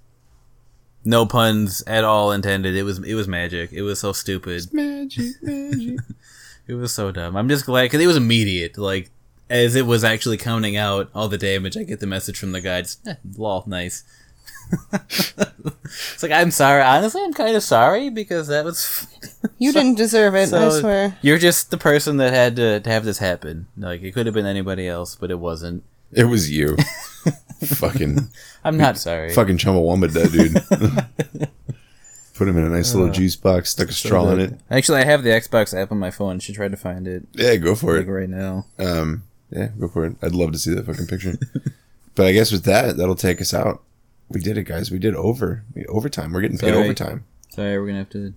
no 1.04 1.26
puns 1.26 1.82
at 1.86 2.04
all 2.04 2.32
intended. 2.32 2.76
It 2.76 2.82
was 2.82 2.98
it 2.98 3.14
was 3.14 3.28
magic. 3.28 3.72
It 3.72 3.82
was 3.82 4.00
so 4.00 4.12
stupid. 4.12 4.72
Magic, 4.72 5.34
magic. 5.42 6.00
It 6.66 6.74
was 6.74 6.92
so 6.92 7.10
dumb. 7.10 7.36
I'm 7.36 7.48
just 7.48 7.66
glad 7.66 7.82
because 7.84 8.00
it 8.00 8.06
was 8.06 8.16
immediate. 8.16 8.78
Like 8.78 9.10
as 9.50 9.74
it 9.74 9.86
was 9.86 10.04
actually 10.04 10.38
counting 10.38 10.76
out 10.76 11.10
all 11.14 11.28
the 11.28 11.38
damage, 11.38 11.76
I 11.76 11.82
get 11.82 12.00
the 12.00 12.06
message 12.06 12.38
from 12.38 12.52
the 12.52 12.60
guides. 12.60 12.98
Eh, 13.06 13.14
lol, 13.36 13.64
nice. 13.66 14.04
it's 14.92 16.22
like 16.22 16.32
I'm 16.32 16.50
sorry. 16.50 16.82
Honestly, 16.82 17.22
I'm 17.22 17.34
kind 17.34 17.56
of 17.56 17.62
sorry 17.62 18.10
because 18.10 18.48
that 18.48 18.64
was. 18.64 19.06
You 19.58 19.72
didn't 19.72 19.96
deserve 19.96 20.34
it, 20.34 20.52
I 20.52 20.80
swear. 20.80 21.16
You're 21.20 21.38
just 21.38 21.70
the 21.70 21.76
person 21.76 22.16
that 22.16 22.32
had 22.32 22.56
to, 22.56 22.80
to 22.80 22.90
have 22.90 23.04
this 23.04 23.18
happen. 23.18 23.66
Like 23.76 24.02
it 24.02 24.12
could 24.12 24.26
have 24.26 24.34
been 24.34 24.46
anybody 24.46 24.88
else, 24.88 25.14
but 25.14 25.30
it 25.30 25.38
wasn't. 25.38 25.84
It 26.12 26.24
was 26.24 26.50
you. 26.50 26.76
fucking, 27.64 28.28
I'm 28.64 28.76
not 28.76 28.98
sorry. 28.98 29.32
fucking 29.32 29.58
Chumbawamba 29.58 30.12
that 30.12 30.32
dude. 30.32 31.48
Put 32.34 32.48
him 32.48 32.56
in 32.56 32.64
a 32.64 32.70
nice 32.70 32.94
little 32.94 33.10
juice 33.10 33.36
box, 33.36 33.70
stuck 33.70 33.88
a 33.90 33.92
straw 33.92 34.28
in 34.30 34.40
it. 34.40 34.60
Actually, 34.70 35.00
I 35.00 35.04
have 35.04 35.22
the 35.22 35.30
Xbox 35.30 35.78
app 35.80 35.92
on 35.92 35.98
my 35.98 36.10
phone. 36.10 36.40
Should 36.40 36.54
try 36.54 36.66
to 36.68 36.76
find 36.76 37.06
it 37.06 37.24
Yeah, 37.34 37.56
go 37.56 37.74
for 37.74 37.96
like 37.98 38.06
it. 38.06 38.10
right 38.10 38.28
now. 38.28 38.64
Um, 38.78 39.24
yeah, 39.50 39.68
go 39.78 39.86
for 39.86 40.06
it. 40.06 40.16
I'd 40.22 40.34
love 40.34 40.50
to 40.52 40.58
see 40.58 40.74
that 40.74 40.86
fucking 40.86 41.06
picture. 41.06 41.34
but 42.14 42.26
I 42.26 42.32
guess 42.32 42.50
with 42.50 42.64
that, 42.64 42.96
that'll 42.96 43.14
take 43.14 43.40
us 43.40 43.52
out. 43.52 43.82
We 44.30 44.40
did 44.40 44.56
it, 44.56 44.64
guys. 44.64 44.90
We 44.90 44.98
did 44.98 45.14
over. 45.14 45.62
We, 45.74 45.84
overtime. 45.86 46.32
We're 46.32 46.40
getting 46.40 46.56
paid 46.58 46.70
Sorry. 46.72 46.82
overtime. 46.84 47.24
Sorry, 47.50 47.78
we're 47.78 47.86
gonna 47.88 47.98
have 47.98 48.10
to. 48.10 48.32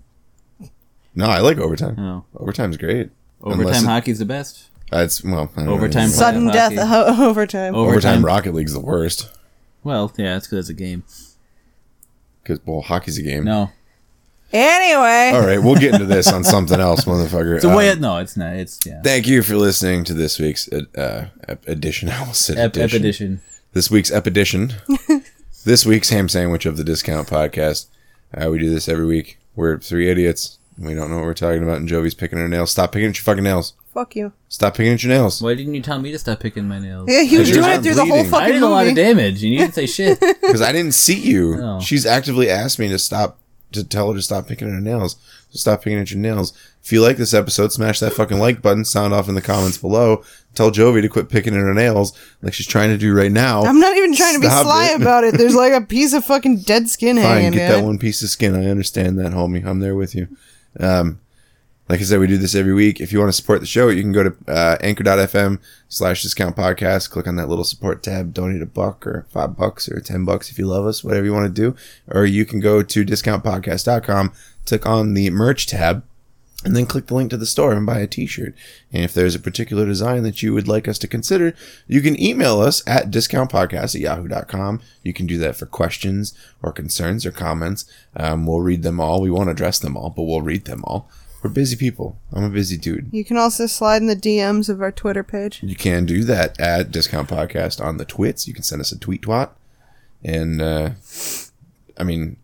No, 1.16 1.28
I 1.28 1.40
like 1.40 1.58
overtime. 1.58 1.98
Oh, 1.98 2.26
Overtime's 2.36 2.76
great. 2.76 3.10
overtime 3.42 3.62
Unless 3.62 3.84
it- 3.84 3.86
hockey's 3.86 4.20
the 4.20 4.26
best. 4.26 4.68
That's 4.92 5.24
well, 5.24 5.52
I 5.58 5.64
know. 5.64 5.72
Overtime. 5.74 6.08
Sudden 6.10 6.48
death 6.48 6.76
hockey. 6.76 6.88
ho- 6.88 7.26
overtime. 7.30 7.76
Overtime 7.76 7.76
Overtime. 7.76 8.26
Rocket 8.26 8.54
League's 8.54 8.74
the 8.74 8.80
worst 8.80 9.30
Well, 9.84 10.12
yeah, 10.18 10.38
it's 10.38 10.48
because 10.48 10.60
it's 10.60 10.70
a 10.70 10.74
game. 10.74 11.04
because 12.44 12.60
well, 12.66 12.82
hockey's 12.82 13.18
a 13.18 13.22
game. 13.24 13.44
No, 13.46 13.72
Anyway, 14.54 15.32
All 15.38 15.46
right, 15.46 15.58
we'll 15.62 15.76
get 15.76 15.96
into 15.96 16.06
this 16.06 16.32
on 16.32 16.44
something 16.46 16.80
else, 16.80 17.04
motherfucker. 17.06 17.56
it's 17.56 17.66
a 17.66 17.70
Um, 17.70 17.76
way. 17.76 17.94
no, 17.96 18.18
it's 18.20 18.38
not. 18.38 18.56
It's 18.56 18.80
yeah. 18.86 19.02
Thank 19.02 19.28
you 19.28 19.42
for 19.42 19.58
listening 19.58 20.04
to 20.06 20.14
this 20.14 20.40
week's 20.40 20.72
uh, 20.72 21.28
ep- 21.48 21.68
edition. 21.68 22.08
I 22.10 22.20
almost 22.20 22.44
said 22.44 22.58
Ep- 22.58 22.76
edition. 22.76 22.98
Epedition. 23.02 23.42
This 23.74 23.92
week's 23.92 24.12
epedition. 24.12 24.74
this 25.66 25.86
week's 25.86 26.10
ham 26.10 26.30
sandwich 26.30 26.66
of 26.66 26.78
the 26.78 26.84
discount 26.86 27.28
podcast. 27.28 27.88
Uh, 28.34 28.50
we 28.50 28.60
do 28.60 28.70
this 28.70 28.88
every 28.88 29.06
week. 29.06 29.40
We're 29.56 29.78
three 29.80 30.10
idiots. 30.10 30.58
We 30.78 30.94
don't 30.94 31.10
know 31.10 31.18
what 31.18 31.26
we're 31.26 31.34
talking 31.34 31.64
about, 31.64 31.78
and 31.78 31.90
Jovia's 31.90 32.14
picking 32.14 32.38
her 32.38 32.48
nails. 32.48 32.72
Stop 32.72 32.92
picking 32.94 33.10
at 33.10 33.18
your 33.18 33.24
fucking 33.24 33.44
nails. 33.44 33.74
Fuck 33.96 34.16
you. 34.18 34.34
Stop 34.50 34.76
picking 34.76 34.92
at 34.92 35.04
your 35.04 35.14
nails. 35.14 35.42
Why 35.42 35.56
didn't 35.56 35.74
you 35.74 35.82
tell 35.82 36.00
me 36.00 36.12
to 36.12 36.20
stop 36.20 36.42
picking 36.42 36.68
my 36.68 36.80
nails? 36.80 37.08
Yeah, 37.10 37.22
he 37.24 37.38
was 37.38 37.50
Yours 37.50 37.60
doing 37.60 37.70
it 37.70 37.72
aren't 37.76 37.84
through 37.86 37.94
the 37.96 38.06
whole 38.06 38.24
bleeding. 38.24 38.34
I 38.36 38.52
did 38.52 38.62
a 38.62 38.68
lot 38.68 38.82
of 38.82 38.88
movie. 38.90 39.02
damage. 39.02 39.42
You 39.42 39.58
didn't 39.58 39.74
say 39.74 39.86
shit. 39.86 40.20
Because 40.46 40.62
I 40.62 40.72
didn't 40.74 40.94
see 40.94 41.18
you. 41.20 41.60
Oh. 41.62 41.80
She's 41.80 42.06
actively 42.06 42.50
asked 42.50 42.78
me 42.78 42.88
to 42.90 43.00
stop, 43.00 43.40
to 43.72 43.84
tell 43.86 44.10
her 44.10 44.16
to 44.16 44.22
stop 44.22 44.48
picking 44.48 44.68
at 44.68 44.74
her 44.74 44.82
nails. 44.82 45.16
So 45.50 45.58
stop 45.60 45.82
picking 45.82 45.98
at 46.00 46.12
your 46.12 46.20
nails. 46.20 46.52
If 46.84 46.92
you 46.92 47.02
like 47.02 47.16
this 47.18 47.34
episode, 47.34 47.72
smash 47.72 48.02
that 48.02 48.12
fucking 48.14 48.38
like 48.38 48.62
button. 48.62 48.84
Sound 48.86 49.14
off 49.14 49.30
in 49.30 49.36
the 49.36 49.42
comments 49.42 49.78
below. 49.78 50.24
Tell 50.56 50.72
Jovia 50.72 51.02
to 51.02 51.08
quit 51.10 51.30
picking 51.30 51.54
at 51.54 51.60
her 51.62 51.74
nails 51.74 52.12
like 52.42 52.54
she's 52.54 52.68
trying 52.68 52.90
to 52.90 52.98
do 52.98 53.14
right 53.16 53.32
now. 53.32 53.64
I'm 53.64 53.80
not 53.80 53.96
even 53.96 54.14
trying 54.14 54.36
to 54.36 54.42
be 54.42 54.48
Stop 54.48 54.66
sly 54.66 54.88
it. 54.92 55.02
about 55.02 55.24
it. 55.24 55.38
There's 55.38 55.56
like 55.56 55.72
a 55.74 55.82
piece 55.86 56.12
of 56.14 56.26
fucking 56.26 56.60
dead 56.60 56.90
skin 56.90 57.16
Fine, 57.16 57.24
hanging. 57.26 57.52
get 57.54 57.70
man. 57.70 57.72
that 57.80 57.86
one 57.88 57.98
piece 57.98 58.22
of 58.22 58.30
skin. 58.30 58.56
I 58.56 58.66
understand 58.70 59.18
that, 59.20 59.32
homie. 59.32 59.66
I'm 59.66 59.80
there 59.80 59.96
with 59.96 60.14
you. 60.16 60.28
Um, 60.80 61.20
like 61.88 62.00
I 62.00 62.04
said, 62.04 62.20
we 62.20 62.28
do 62.28 62.38
this 62.38 62.56
every 62.56 62.74
week. 62.74 63.00
If 63.00 63.12
you 63.12 63.20
want 63.20 63.30
to 63.30 63.36
support 63.36 63.60
the 63.60 63.68
show, 63.68 63.90
you 63.90 64.02
can 64.02 64.12
go 64.12 64.24
to 64.24 64.36
uh, 64.48 64.78
anchor.fm 64.82 65.60
slash 65.88 66.24
discount 66.24 66.56
podcast. 66.56 67.12
Click 67.12 67.28
on 67.28 67.36
that 67.36 67.48
little 67.48 67.64
support 67.64 68.02
tab, 68.02 68.34
donate 68.34 68.64
a 68.64 68.66
buck 68.66 69.06
or 69.06 69.28
five 69.30 69.56
bucks 69.56 69.88
or 69.88 70.00
10 70.00 70.26
bucks 70.26 70.50
if 70.50 70.58
you 70.58 70.66
love 70.66 70.86
us, 70.88 71.04
whatever 71.04 71.26
you 71.26 71.34
want 71.34 71.46
to 71.46 71.62
do. 71.62 71.76
Or 72.08 72.26
you 72.26 72.44
can 72.44 72.60
go 72.60 72.82
to 72.82 73.06
discountpodcast.com, 73.06 74.34
click 74.66 74.86
on 74.86 75.14
the 75.14 75.30
merch 75.30 75.68
tab, 75.68 76.04
and 76.64 76.76
then 76.76 76.88
click 76.88 77.06
the 77.06 77.14
link 77.14 77.30
to 77.30 77.38
the 77.38 77.46
store 77.46 77.74
and 77.74 77.86
buy 77.86 78.00
a 78.00 78.08
t-shirt. 78.08 78.56
And 78.92 79.04
if 79.04 79.14
there's 79.14 79.36
a 79.36 79.40
particular 79.40 79.86
design 79.86 80.24
that 80.24 80.42
you 80.42 80.56
would 80.56 80.68
like 80.68 80.88
us 80.88 80.98
to 81.00 81.08
consider, 81.08 81.54
you 81.86 82.02
can 82.02 82.20
email 82.20 82.60
us 82.62 82.82
at 82.88 83.12
discountpodcast 83.12 83.94
at 83.94 84.02
yahoo.com. 84.02 84.82
You 85.04 85.14
can 85.14 85.28
do 85.28 85.38
that 85.38 85.56
for 85.56 85.68
questions 85.68 86.36
or 86.64 86.72
concerns 86.72 87.28
or 87.28 87.32
comments. 87.32 87.86
Um, 88.16 88.48
we'll 88.48 88.62
read 88.62 88.82
them 88.82 89.00
all. 89.00 89.22
We 89.22 89.30
won't 89.30 89.52
address 89.52 89.78
them 89.78 89.96
all, 89.96 90.10
but 90.10 90.24
we'll 90.24 90.42
read 90.42 90.66
them 90.66 90.84
all. 90.86 91.08
We're 91.46 91.52
busy 91.52 91.76
people. 91.76 92.18
I'm 92.34 92.44
a 92.44 92.50
busy 92.50 92.76
dude. 92.76 93.10
You 93.12 93.24
can 93.24 93.38
also 93.38 93.68
slide 93.68 94.02
in 94.02 94.08
the 94.08 94.16
DMs 94.16 94.68
of 94.68 94.82
our 94.82 94.92
Twitter 94.92 95.22
page. 95.22 95.62
You 95.62 95.76
can 95.76 96.08
do 96.08 96.24
that 96.24 96.60
at 96.60 96.90
Discount 96.90 97.30
Podcast 97.30 97.80
on 97.80 97.98
the 97.98 98.04
twits. 98.04 98.48
You 98.48 98.54
can 98.56 98.64
send 98.64 98.82
us 98.82 98.92
a 98.92 98.98
tweet 98.98 99.22
twat. 99.22 99.52
And, 100.24 100.60
uh, 100.60 100.90
I 102.00 102.04
mean, 102.04 102.38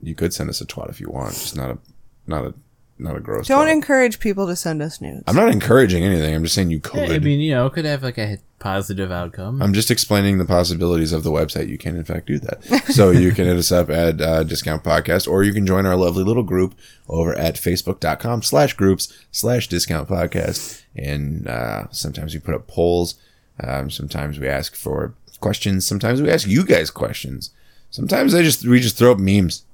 you 0.00 0.14
could 0.14 0.32
send 0.32 0.48
us 0.48 0.60
a 0.60 0.64
twat 0.64 0.90
if 0.90 1.00
you 1.00 1.10
want, 1.10 1.32
just 1.32 1.56
not 1.56 1.70
a, 1.70 1.78
not 2.24 2.44
a, 2.44 2.54
not 2.98 3.16
a 3.16 3.20
gross 3.20 3.48
Don't 3.48 3.66
twat. 3.66 3.72
encourage 3.72 4.20
people 4.20 4.46
to 4.46 4.54
send 4.56 4.80
us 4.82 5.00
nudes. 5.00 5.24
I'm 5.26 5.36
not 5.36 5.48
encouraging 5.50 6.04
anything. 6.04 6.34
I'm 6.34 6.42
just 6.42 6.54
saying 6.54 6.70
you 6.70 6.80
could. 6.80 7.10
I 7.10 7.18
mean, 7.18 7.40
you 7.40 7.52
know, 7.52 7.66
it 7.66 7.72
could 7.72 7.84
have 7.84 8.02
like 8.02 8.18
a 8.18 8.38
positive 8.58 9.10
outcome. 9.10 9.60
I'm 9.60 9.72
just 9.72 9.90
explaining 9.90 10.38
the 10.38 10.44
possibilities 10.44 11.12
of 11.12 11.24
the 11.24 11.30
website. 11.32 11.68
You 11.68 11.78
can, 11.78 11.96
in 11.96 12.04
fact, 12.04 12.26
do 12.26 12.38
that. 12.38 12.62
So 12.92 13.10
you 13.10 13.32
can 13.32 13.46
hit 13.46 13.56
us 13.56 13.72
up 13.72 13.90
at 13.90 14.20
uh, 14.20 14.44
Discount 14.44 14.84
Podcast, 14.84 15.26
or 15.26 15.42
you 15.42 15.52
can 15.52 15.66
join 15.66 15.84
our 15.86 15.96
lovely 15.96 16.22
little 16.22 16.42
group 16.44 16.74
over 17.08 17.34
at 17.34 17.54
facebook.com 17.56 18.42
slash 18.42 18.74
groups 18.74 19.12
slash 19.32 19.66
Discount 19.68 20.08
Podcast. 20.08 20.82
And 20.94 21.48
uh, 21.48 21.86
sometimes 21.90 22.34
we 22.34 22.40
put 22.40 22.54
up 22.54 22.66
polls. 22.68 23.16
Um, 23.62 23.90
sometimes 23.90 24.38
we 24.38 24.46
ask 24.48 24.76
for 24.76 25.14
questions. 25.40 25.84
Sometimes 25.86 26.22
we 26.22 26.30
ask 26.30 26.46
you 26.46 26.64
guys 26.64 26.90
questions. 26.90 27.50
Sometimes 27.90 28.34
I 28.34 28.42
just 28.42 28.64
we 28.66 28.78
just 28.80 28.96
throw 28.96 29.12
up 29.12 29.18
memes. 29.18 29.64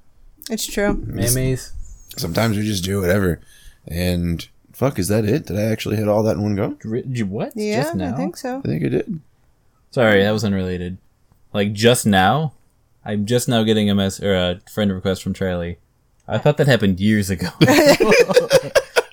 It's 0.51 0.67
true. 0.67 0.95
Memes. 1.07 1.73
Sometimes 2.17 2.57
we 2.57 2.63
just 2.65 2.85
do 2.85 3.01
whatever. 3.01 3.41
And 3.87 4.47
fuck, 4.73 4.99
is 4.99 5.09
that 5.09 5.25
it? 5.25 5.47
Did 5.47 5.59
I 5.59 5.63
actually 5.63 5.97
hit 5.97 6.09
all 6.09 6.23
that 6.25 6.37
in 6.37 6.43
one 6.43 6.57
go? 6.57 6.77
Ri- 6.85 7.05
you- 7.09 7.27
What? 7.27 7.53
Yeah, 7.55 7.83
Just 7.83 7.95
now? 7.95 8.15
I 8.15 8.17
think 8.17 8.37
so. 8.37 8.59
I 8.59 8.63
think 8.63 8.85
I 8.85 8.89
did. 8.89 9.21
Sorry, 9.91 10.23
that 10.23 10.31
was 10.33 10.45
unrelated. 10.45 10.99
Like 11.53 11.73
just 11.73 12.05
now, 12.07 12.53
I'm 13.05 13.25
just 13.27 13.49
now 13.49 13.63
getting 13.63 13.89
a 13.89 13.95
mess 13.95 14.21
or 14.21 14.35
a 14.35 14.61
friend 14.71 14.93
request 14.93 15.23
from 15.23 15.33
Charlie. 15.35 15.79
I 16.27 16.37
thought 16.39 16.59
that 16.59 16.67
happened 16.67 17.01
years 17.01 17.31
ago. 17.31 17.49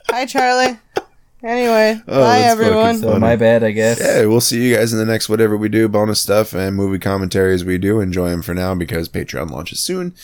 Hi, 0.09 0.25
Charlie. 0.25 0.77
Anyway, 1.43 2.01
Oh, 2.07 2.21
bye, 2.21 2.39
everyone. 2.39 2.95
fucking 2.95 3.01
so 3.01 3.19
my 3.19 3.35
bad, 3.35 3.63
I 3.63 3.71
guess. 3.71 3.99
Yeah, 3.99 4.25
we'll 4.25 4.41
see 4.41 4.67
you 4.69 4.75
guys 4.75 4.91
in 4.93 4.99
the 4.99 5.05
next 5.05 5.29
whatever 5.29 5.55
we 5.55 5.69
do, 5.69 5.87
bonus 5.87 6.19
stuff 6.19 6.53
and 6.53 6.75
movie 6.75 6.97
commentaries 6.97 7.63
we 7.63 7.77
do. 7.77 7.99
Enjoy 7.99 8.29
them 8.29 8.41
for 8.41 8.53
now 8.55 8.73
because 8.73 9.07
Patreon 9.09 9.51
launches 9.51 9.79
soon 9.79 10.15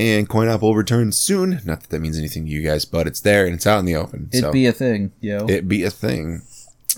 and 0.00 0.28
CoinOp 0.28 0.62
will 0.62 0.74
return 0.74 1.12
soon. 1.12 1.60
Not 1.64 1.80
that 1.82 1.90
that 1.90 2.00
means 2.00 2.18
anything 2.18 2.46
to 2.46 2.50
you 2.50 2.62
guys, 2.62 2.84
but 2.84 3.06
it's 3.06 3.20
there 3.20 3.44
and 3.44 3.54
it's 3.54 3.66
out 3.66 3.78
in 3.80 3.84
the 3.84 3.96
open. 3.96 4.28
It'd 4.32 4.44
so 4.44 4.52
be 4.52 4.66
a 4.66 4.72
thing, 4.72 5.12
yo. 5.20 5.46
it 5.46 5.68
be 5.68 5.84
a 5.84 5.90
thing. 5.90 6.42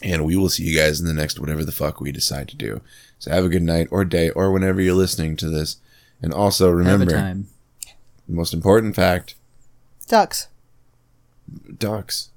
And 0.02 0.24
we 0.24 0.36
will 0.36 0.48
see 0.48 0.64
you 0.64 0.76
guys 0.76 1.00
in 1.00 1.06
the 1.06 1.12
next 1.14 1.38
whatever 1.38 1.64
the 1.64 1.72
fuck 1.72 2.00
we 2.00 2.12
decide 2.12 2.48
to 2.48 2.56
do. 2.56 2.80
So 3.18 3.30
have 3.30 3.44
a 3.44 3.48
good 3.48 3.62
night 3.62 3.88
or 3.90 4.04
day 4.04 4.30
or 4.30 4.50
whenever 4.52 4.80
you're 4.80 4.94
listening 4.94 5.36
to 5.36 5.48
this. 5.48 5.76
And 6.20 6.32
also 6.32 6.66
Have 6.66 6.74
a 6.74 6.76
remember, 6.76 7.12
time. 7.12 7.48
the 8.28 8.34
most 8.34 8.54
important 8.54 8.94
fact, 8.94 9.34
Ducks. 10.08 10.46
ducks. 11.78 12.30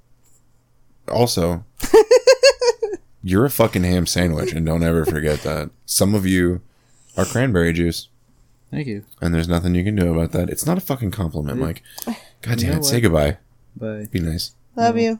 Also, 1.08 1.64
you're 3.22 3.44
a 3.44 3.50
fucking 3.50 3.84
ham 3.84 4.06
sandwich 4.06 4.52
and 4.52 4.66
don't 4.66 4.82
ever 4.82 5.04
forget 5.04 5.40
that. 5.42 5.70
Some 5.86 6.14
of 6.14 6.26
you 6.26 6.60
are 7.16 7.24
cranberry 7.24 7.72
juice. 7.72 8.08
Thank 8.76 8.88
you. 8.88 9.04
And 9.22 9.34
there's 9.34 9.48
nothing 9.48 9.74
you 9.74 9.82
can 9.82 9.96
do 9.96 10.12
about 10.12 10.32
that. 10.32 10.50
It's 10.50 10.66
not 10.66 10.76
a 10.76 10.82
fucking 10.82 11.10
compliment, 11.10 11.58
Mike. 11.58 11.82
God 12.42 12.58
damn 12.58 12.72
know 12.72 12.78
it. 12.80 12.84
Say 12.84 13.00
goodbye. 13.00 13.38
Bye. 13.74 14.06
Be 14.10 14.20
nice. 14.20 14.54
Love 14.76 14.98
you. 14.98 15.18